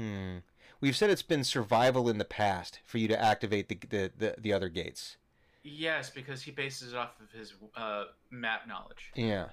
hmm 0.00 0.38
we've 0.80 0.96
said 0.96 1.10
it's 1.10 1.22
been 1.22 1.42
survival 1.44 2.08
in 2.08 2.18
the 2.18 2.24
past 2.24 2.80
for 2.84 2.98
you 2.98 3.08
to 3.08 3.20
activate 3.20 3.68
the 3.68 3.78
the, 3.88 4.12
the, 4.16 4.34
the 4.38 4.52
other 4.52 4.68
gates 4.68 5.16
Yes, 5.64 6.08
because 6.08 6.40
he 6.40 6.50
bases 6.50 6.92
it 6.94 6.96
off 6.96 7.20
of 7.20 7.30
his 7.38 7.52
uh, 7.76 8.04
map 8.30 8.66
knowledge. 8.66 9.10
Yeah. 9.14 9.48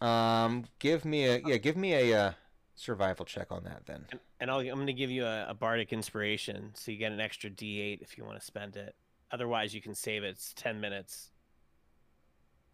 Um, 0.00 0.64
give 0.78 1.04
me 1.04 1.26
a 1.26 1.40
yeah, 1.44 1.56
give 1.56 1.76
me 1.76 1.92
a 1.94 2.18
uh, 2.28 2.32
survival 2.76 3.24
check 3.24 3.50
on 3.50 3.64
that 3.64 3.82
then. 3.86 4.06
And, 4.10 4.20
and 4.40 4.50
I'll, 4.50 4.60
I'm 4.60 4.66
going 4.74 4.86
to 4.86 4.92
give 4.92 5.10
you 5.10 5.24
a, 5.24 5.46
a 5.48 5.54
bardic 5.54 5.92
inspiration, 5.92 6.70
so 6.74 6.90
you 6.92 6.98
get 6.98 7.12
an 7.12 7.20
extra 7.20 7.50
D8 7.50 8.00
if 8.02 8.16
you 8.16 8.24
want 8.24 8.38
to 8.38 8.44
spend 8.44 8.76
it. 8.76 8.94
Otherwise, 9.32 9.74
you 9.74 9.80
can 9.82 9.94
save 9.94 10.22
it. 10.22 10.28
It's 10.28 10.54
10 10.54 10.80
minutes. 10.80 11.30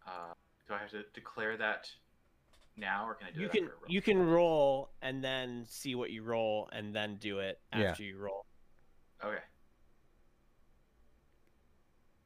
Uh, 0.07 0.33
do 0.67 0.73
I 0.75 0.77
have 0.77 0.91
to 0.91 1.03
declare 1.13 1.57
that 1.57 1.89
now, 2.77 3.07
or 3.07 3.15
can 3.15 3.27
I 3.27 3.31
do 3.31 3.39
You 3.41 3.45
it 3.47 3.51
can 3.51 3.63
after 3.63 3.73
I 3.73 3.79
roll? 3.81 3.91
you 3.91 4.01
can 4.01 4.19
roll 4.21 4.89
and 5.01 5.23
then 5.23 5.65
see 5.67 5.95
what 5.95 6.11
you 6.11 6.21
roll, 6.23 6.69
and 6.71 6.95
then 6.95 7.17
do 7.17 7.39
it 7.39 7.59
Yeah. 7.75 7.89
after 7.91 8.03
you 8.03 8.17
roll. 8.19 8.45
Okay. 9.23 9.39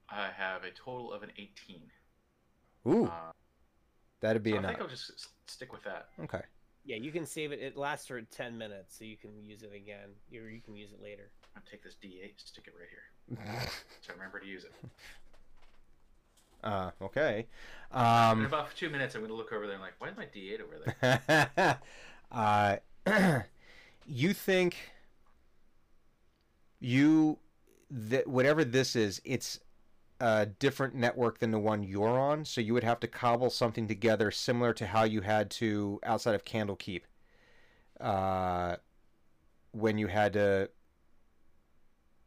I 0.10 0.30
have 0.36 0.64
a 0.64 0.72
total 0.72 1.14
of 1.14 1.24
an 1.24 1.32
18. 1.38 1.82
Ooh, 2.88 3.06
Uh, 3.06 3.32
that'd 4.22 4.44
be 4.44 4.52
so 4.52 4.56
I 4.58 4.60
enough. 4.60 4.72
think 4.72 4.82
I'll 4.82 4.88
just 4.88 5.28
stick 5.48 5.72
with 5.72 5.84
that. 5.84 6.10
Okay. 6.24 6.42
Yeah, 6.86 6.96
you 6.96 7.12
can 7.12 7.26
save 7.26 7.52
it. 7.52 7.60
It 7.60 7.78
lasts 7.78 8.08
for 8.08 8.22
10 8.22 8.58
minutes, 8.58 8.98
so 8.98 9.04
you 9.06 9.18
can 9.18 9.32
use 9.46 9.64
it 9.64 9.74
again. 9.76 10.10
You 10.30 10.44
you 10.46 10.62
can 10.62 10.76
use 10.76 10.92
it 10.92 11.02
later. 11.02 11.32
I'm 11.56 11.62
gonna 11.62 11.70
take 11.72 11.84
this 11.84 11.96
D8, 12.02 12.34
stick 12.38 12.68
it 12.68 12.74
right 12.80 12.88
here, 12.90 13.70
so 14.02 14.12
I 14.12 14.14
remember 14.14 14.40
to 14.40 14.46
use 14.48 14.64
it. 14.64 14.74
Uh, 16.64 16.92
okay. 17.02 17.48
In 17.94 17.98
Um, 18.00 18.46
about 18.46 18.76
two 18.76 18.90
minutes, 18.90 19.16
I'm 19.16 19.22
gonna 19.22 19.34
look 19.34 19.52
over 19.54 19.66
there 19.66 19.76
and 19.76 19.84
like, 19.84 19.94
why 20.00 20.10
is 20.10 20.18
my 20.18 20.26
D8 20.26 20.62
over 20.62 20.78
there? 21.02 21.80
uh, 22.32 22.78
you 24.06 24.34
think 24.34 24.78
you 26.80 27.38
that 27.92 28.28
whatever 28.28 28.64
this 28.64 28.96
is, 28.96 29.22
it's 29.26 29.60
a 30.20 30.46
different 30.46 30.96
network 30.96 31.40
than 31.40 31.52
the 31.52 31.60
one 31.60 31.84
you're 31.84 32.20
on, 32.20 32.44
so 32.44 32.62
you 32.62 32.74
would 32.74 32.84
have 32.84 33.00
to 33.00 33.08
cobble 33.08 33.50
something 33.50 33.88
together 33.88 34.32
similar 34.32 34.74
to 34.74 34.88
how 34.88 35.04
you 35.04 35.22
had 35.22 35.50
to 35.52 36.00
outside 36.04 36.36
of 36.36 36.44
Candlekeep. 36.44 37.02
Uh, 38.00 38.76
when 39.72 39.98
you 39.98 40.08
had 40.08 40.34
to 40.34 40.70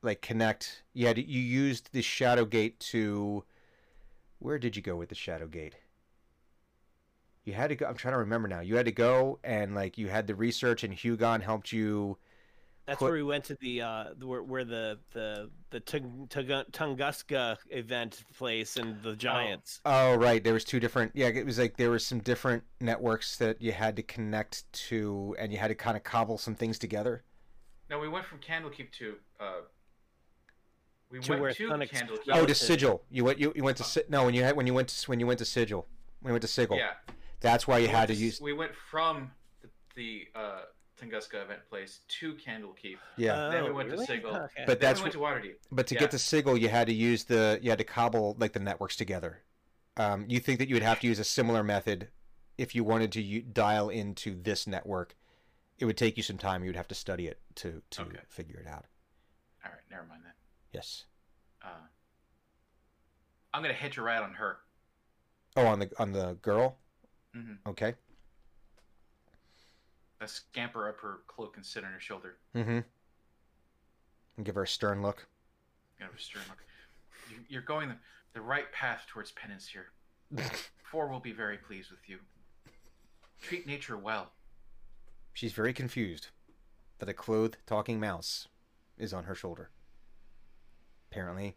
like 0.02 0.22
connect, 0.22 0.82
you 0.94 1.06
had 1.06 1.18
you 1.18 1.40
used 1.40 1.90
the 1.92 2.02
Shadow 2.02 2.44
Gate 2.44 2.80
to. 2.80 3.44
Where 4.38 4.58
did 4.58 4.74
you 4.74 4.82
go 4.82 4.96
with 4.96 5.08
the 5.08 5.14
Shadow 5.14 5.46
Gate? 5.46 5.76
You 7.44 7.52
had 7.52 7.68
to 7.68 7.76
go. 7.76 7.86
I'm 7.86 7.96
trying 7.96 8.14
to 8.14 8.18
remember 8.18 8.48
now. 8.48 8.60
You 8.60 8.76
had 8.76 8.86
to 8.86 8.92
go 8.92 9.38
and 9.44 9.74
like 9.74 9.98
you 9.98 10.08
had 10.08 10.26
the 10.26 10.34
research, 10.34 10.82
and 10.82 10.94
Hugon 10.94 11.42
helped 11.42 11.72
you. 11.72 12.18
That's 12.86 12.98
Put- 12.98 13.04
where 13.06 13.12
we 13.14 13.22
went 13.22 13.44
to 13.44 13.54
the 13.60 13.80
uh 13.82 14.04
where, 14.20 14.42
where 14.42 14.64
the 14.64 14.98
the 15.12 15.50
the 15.70 15.78
Tung- 15.80 16.26
Tung- 16.28 16.64
Tunguska 16.72 17.56
event 17.70 18.24
place 18.36 18.76
and 18.76 19.00
the 19.02 19.14
Giants. 19.14 19.80
Oh 19.84 20.16
right, 20.16 20.42
there 20.42 20.52
was 20.52 20.64
two 20.64 20.80
different. 20.80 21.12
Yeah, 21.14 21.28
it 21.28 21.46
was 21.46 21.58
like 21.58 21.76
there 21.76 21.90
were 21.90 22.00
some 22.00 22.18
different 22.18 22.64
networks 22.80 23.36
that 23.38 23.62
you 23.62 23.70
had 23.72 23.94
to 23.96 24.02
connect 24.02 24.70
to, 24.88 25.36
and 25.38 25.52
you 25.52 25.58
had 25.58 25.68
to 25.68 25.74
kind 25.76 25.96
of 25.96 26.02
cobble 26.02 26.38
some 26.38 26.54
things 26.56 26.76
together. 26.78 27.22
No, 27.88 28.00
we 28.00 28.08
went 28.08 28.26
from 28.26 28.38
Candlekeep 28.38 28.90
to. 28.98 29.14
Uh, 29.38 29.52
we 31.10 31.20
To 31.20 31.30
where 31.32 31.40
went 31.42 31.56
to 31.58 31.68
Thunix- 31.68 31.90
Candlekeep. 31.90 32.32
Oh, 32.32 32.46
to 32.46 32.54
Sigil. 32.54 33.04
You 33.10 33.24
went. 33.24 33.38
You, 33.38 33.52
you 33.54 33.62
went 33.62 33.76
to 33.76 33.84
Si- 33.84 34.02
no 34.08 34.24
when 34.24 34.34
you 34.34 34.42
had 34.42 34.56
when 34.56 34.66
you 34.66 34.74
went 34.74 34.88
to 34.88 35.10
when 35.10 35.20
you 35.20 35.26
went 35.26 35.38
to 35.38 35.44
Sigil 35.44 35.86
when 36.20 36.30
you 36.30 36.32
went 36.34 36.42
to 36.42 36.48
Sigil. 36.48 36.76
Yeah. 36.78 36.94
That's 37.40 37.66
why 37.68 37.78
you 37.78 37.84
we 37.86 37.92
had 37.92 38.08
went 38.08 38.18
to 38.18 38.24
use. 38.24 38.40
We 38.40 38.52
went 38.54 38.72
from 38.90 39.30
the, 39.62 39.68
the 39.94 40.28
uh, 40.34 40.60
Tunguska 41.02 41.42
event 41.42 41.60
place 41.68 42.00
to 42.08 42.34
Candlekeep. 42.34 42.96
Yeah. 43.16 43.48
Then 43.50 43.64
we 43.64 43.70
Oh, 43.70 43.74
went 43.74 43.88
to 43.88 43.94
really? 43.94 44.06
Sigil. 44.06 44.36
Okay. 44.36 44.64
But 44.66 44.80
Then 44.80 44.88
that's 44.88 45.00
we 45.00 45.04
went 45.04 45.12
to 45.14 45.18
Waterdeep. 45.18 45.56
But 45.70 45.86
to 45.88 45.94
Yeah. 45.94 46.00
get 46.00 46.10
to 46.12 46.18
Sigil, 46.18 46.56
you 46.56 46.68
had 46.68 46.86
to 46.86 46.94
use 46.94 47.24
the 47.24 47.58
you 47.62 47.70
had 47.70 47.78
to 47.78 47.84
cobble 47.84 48.36
like 48.38 48.52
the 48.52 48.60
networks 48.60 48.96
together. 48.96 49.42
Um, 49.96 50.24
you 50.28 50.38
think 50.40 50.58
that 50.58 50.68
you 50.68 50.74
would 50.74 50.82
have 50.82 51.00
to 51.00 51.06
use 51.06 51.18
a 51.18 51.24
similar 51.24 51.62
method 51.62 52.08
if 52.56 52.74
you 52.74 52.84
wanted 52.84 53.12
to 53.12 53.22
u- 53.22 53.42
dial 53.42 53.88
into 53.90 54.34
this 54.40 54.66
network? 54.66 55.16
It 55.78 55.84
would 55.84 55.96
take 55.98 56.16
you 56.16 56.22
some 56.22 56.38
time. 56.38 56.62
You 56.62 56.68
would 56.68 56.76
have 56.76 56.88
to 56.88 56.94
study 56.94 57.26
it 57.26 57.40
to 57.56 57.82
to 57.90 58.02
Okay. 58.02 58.20
figure 58.28 58.60
it 58.60 58.66
out. 58.66 58.86
All 59.64 59.70
right, 59.72 59.80
never 59.90 60.04
mind 60.04 60.24
that. 60.24 60.36
Yes. 60.72 61.04
Uh, 61.62 61.68
I'm 63.52 63.62
gonna 63.62 63.74
hitch 63.74 63.98
a 63.98 64.02
ride 64.02 64.22
on 64.22 64.34
her. 64.34 64.58
Oh, 65.56 65.66
on 65.66 65.80
the 65.80 65.90
on 65.98 66.12
the 66.12 66.34
girl. 66.42 66.78
Mhm. 67.34 67.58
Okay. 67.66 67.94
Scamper 70.28 70.88
up 70.88 71.00
her 71.00 71.20
cloak 71.26 71.56
and 71.56 71.64
sit 71.64 71.84
on 71.84 71.92
her 71.92 72.00
shoulder. 72.00 72.36
Mm-hmm. 72.54 72.80
And 74.36 74.46
give 74.46 74.54
her 74.54 74.62
a 74.62 74.68
stern 74.68 75.02
look. 75.02 75.26
You 75.98 76.06
know, 76.06 76.10
stern 76.16 76.42
look. 76.48 76.58
You- 77.30 77.44
You're 77.48 77.62
going 77.62 77.88
the, 77.88 77.96
the 78.34 78.40
right 78.40 78.70
path 78.72 79.02
towards 79.08 79.30
penance 79.32 79.66
here. 79.66 79.86
Four 80.90 81.08
will 81.08 81.20
be 81.20 81.32
very 81.32 81.58
pleased 81.58 81.90
with 81.90 82.08
you. 82.08 82.18
Treat 83.40 83.66
nature 83.66 83.96
well. 83.98 84.32
She's 85.34 85.52
very 85.52 85.72
confused, 85.72 86.28
but 86.98 87.08
a 87.08 87.14
clothed 87.14 87.56
talking 87.66 87.98
mouse 87.98 88.48
is 88.98 89.12
on 89.12 89.24
her 89.24 89.34
shoulder. 89.34 89.70
Apparently, 91.10 91.56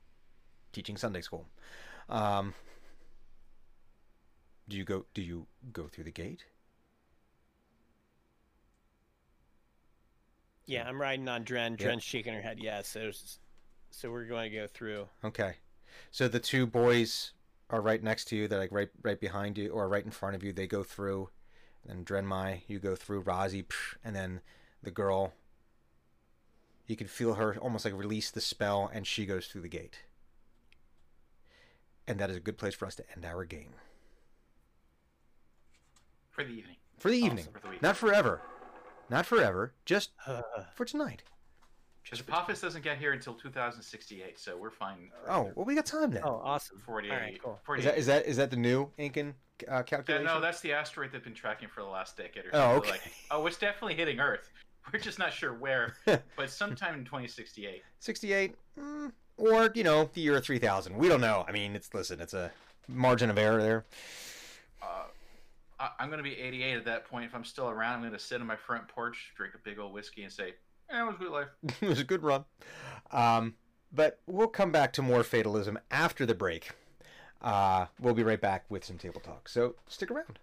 teaching 0.72 0.98
Sunday 0.98 1.22
school. 1.22 1.48
Um, 2.10 2.53
do 4.68 4.77
you 4.77 4.84
go? 4.84 5.06
Do 5.14 5.22
you 5.22 5.45
go 5.72 5.88
through 5.88 6.06
the 6.06 6.11
gate? 6.11 6.45
Yeah, 10.66 10.88
I'm 10.88 11.00
riding 11.00 11.27
on 11.27 11.44
Dren. 11.44 11.74
Yeah. 11.80 11.85
Dren's 11.88 12.03
shaking 12.03 12.34
her 12.34 12.42
head. 12.42 12.58
Yes. 12.60 12.88
so, 12.88 13.11
so 13.92 14.11
we're 14.11 14.26
going 14.26 14.52
to 14.52 14.58
go 14.58 14.68
through. 14.68 15.08
Okay. 15.24 15.56
So 16.11 16.27
the 16.27 16.40
two 16.40 16.66
boys 16.66 17.32
are 17.69 17.82
right 17.82 18.02
next 18.02 18.26
to 18.26 18.35
you. 18.35 18.48
They're 18.48 18.60
like 18.60 18.72
right 18.72 18.90
right 19.03 19.19
behind 19.19 19.58
you 19.58 19.69
or 19.72 19.88
right 19.88 20.03
in 20.06 20.11
front 20.11 20.35
of 20.35 20.44
you. 20.44 20.52
They 20.53 20.68
go 20.68 20.84
through. 20.84 21.30
Then 21.85 22.03
Drenmai, 22.03 22.61
you 22.68 22.80
go 22.80 22.95
through. 22.95 23.24
Razi, 23.24 23.66
and 24.03 24.16
then 24.16 24.42
the 24.82 24.92
girl. 24.92 25.34
You 26.88 26.95
can 26.95 27.08
feel 27.08 27.35
her 27.35 27.56
almost 27.58 27.85
like 27.85 27.95
release 27.95 28.30
the 28.32 28.42
spell, 28.42 28.90
and 28.94 29.08
she 29.08 29.26
goes 29.26 29.48
through 29.48 29.61
the 29.61 29.68
gate. 29.69 30.00
And 32.08 32.19
that 32.19 32.30
is 32.30 32.38
a 32.38 32.40
good 32.42 32.58
place 32.60 32.76
for 32.76 32.85
us 32.85 32.94
to 32.95 33.03
end 33.16 33.26
our 33.26 33.44
game 33.45 33.74
For 36.30 36.44
the 36.44 36.52
evening. 36.52 36.76
for 37.00 37.10
the 37.10 37.22
Also 37.22 37.26
evening. 37.32 37.45
for 37.53 37.60
the 37.61 37.69
week. 37.69 37.82
Not 37.82 37.98
forever, 37.98 38.42
not 39.09 39.25
forever. 39.25 39.74
Just 39.85 40.11
Uh, 40.25 40.42
for 40.74 40.85
tonight. 40.85 41.24
Because 42.03 42.19
Apophis 42.19 42.61
doesn't 42.61 42.84
get 42.84 43.00
here 43.00 43.14
until 43.14 43.34
2068, 43.34 44.38
so 44.38 44.56
we're 44.58 44.69
fine. 44.69 45.09
for 45.24 45.30
Oh, 45.32 45.34
another 45.42 45.53
well, 45.56 45.66
we 45.66 45.74
got 45.74 45.85
time 45.88 46.11
then. 46.11 46.22
oh, 46.24 46.40
awesome. 46.43 46.80
48. 46.85 47.11
All 47.11 47.17
right, 47.19 47.42
cool. 47.43 47.59
48. 47.66 47.80
is 47.80 47.85
that 47.85 47.98
is 47.98 48.06
that 48.06 48.25
is 48.27 48.38
that 48.38 48.51
the 48.51 48.58
new 48.58 48.92
Incan 49.00 49.30
uh, 49.67 49.77
Yeah, 49.77 49.82
calculation? 49.84 50.25
no, 50.25 50.40
that's 50.40 50.59
the 50.61 50.72
asteroid 50.74 51.11
they've 51.11 51.24
been 51.24 51.34
tracking 51.34 51.67
for 51.67 51.82
the 51.82 51.88
last 51.90 52.16
decade 52.16 52.45
or 52.45 52.50
Oh, 52.50 52.51
so. 52.51 52.58
They're 52.59 52.75
okay. 52.77 52.90
Like, 52.92 53.01
oh, 53.32 53.45
it's 53.48 53.58
definitely 53.58 53.95
hitting 53.95 54.19
Earth. 54.19 54.50
We're 54.93 55.00
just 55.00 55.17
not 55.17 55.34
sure 55.34 55.53
where, 55.53 55.95
but 56.06 56.50
sometime 56.51 56.93
in 56.93 57.06
2068. 57.06 57.82
68 58.01 58.56
mm, 58.80 59.11
or 59.38 59.72
you 59.74 59.84
know 59.84 60.08
the 60.14 60.22
year 60.22 60.40
3000 60.40 60.95
we 60.95 61.08
don't 61.09 61.19
know 61.22 61.43
i 61.48 61.51
mean 61.51 61.75
it's 61.75 61.93
listen 61.93 62.22
it's 62.22 62.34
a 62.35 62.51
margin 62.88 63.30
of 63.32 63.38
error 63.38 63.61
there 63.61 63.85
Uh, 64.82 65.03
I, 65.80 65.90
I'm 66.00 66.10
going 66.10 66.18
to 66.18 66.24
be 66.24 66.38
88 66.38 66.78
at 66.78 66.86
that 66.86 67.06
point. 67.06 67.26
If 67.26 67.36
I'm 67.36 67.45
still 67.45 67.70
around, 67.70 67.95
I'm 67.95 68.02
going 68.02 68.14
to 68.14 68.20
sit 68.20 68.42
on 68.42 68.48
my 68.48 68.56
front 68.56 68.88
porch, 68.88 69.34
drink 69.36 69.54
a 69.56 69.58
big 69.58 69.80
old 69.80 69.94
whiskey, 69.94 70.24
and 70.24 70.32
say, 70.32 70.54
eh, 70.90 71.02
it 71.02 71.06
was 71.06 71.16
a 71.16 71.20
good 71.20 71.32
life. 71.32 71.48
it 71.82 71.88
was 71.88 72.00
a 72.00 72.04
good 72.04 72.24
run 72.24 72.45
um, 73.12 73.56
but 73.92 74.20
we'll 74.28 74.48
come 74.48 74.72
back 74.72 74.94
to 74.94 75.02
more 75.02 75.24
fatalism 75.24 75.78
after 75.92 76.26
the 76.26 76.36
break 76.36 76.72
uh, 77.42 77.86
we'll 78.00 78.14
be 78.14 78.24
right 78.24 78.42
back 78.42 78.66
with 78.70 78.84
some 78.84 78.98
table 78.98 79.22
talk 79.22 79.48
so 79.48 79.76
stick 79.88 80.12
around 80.12 80.40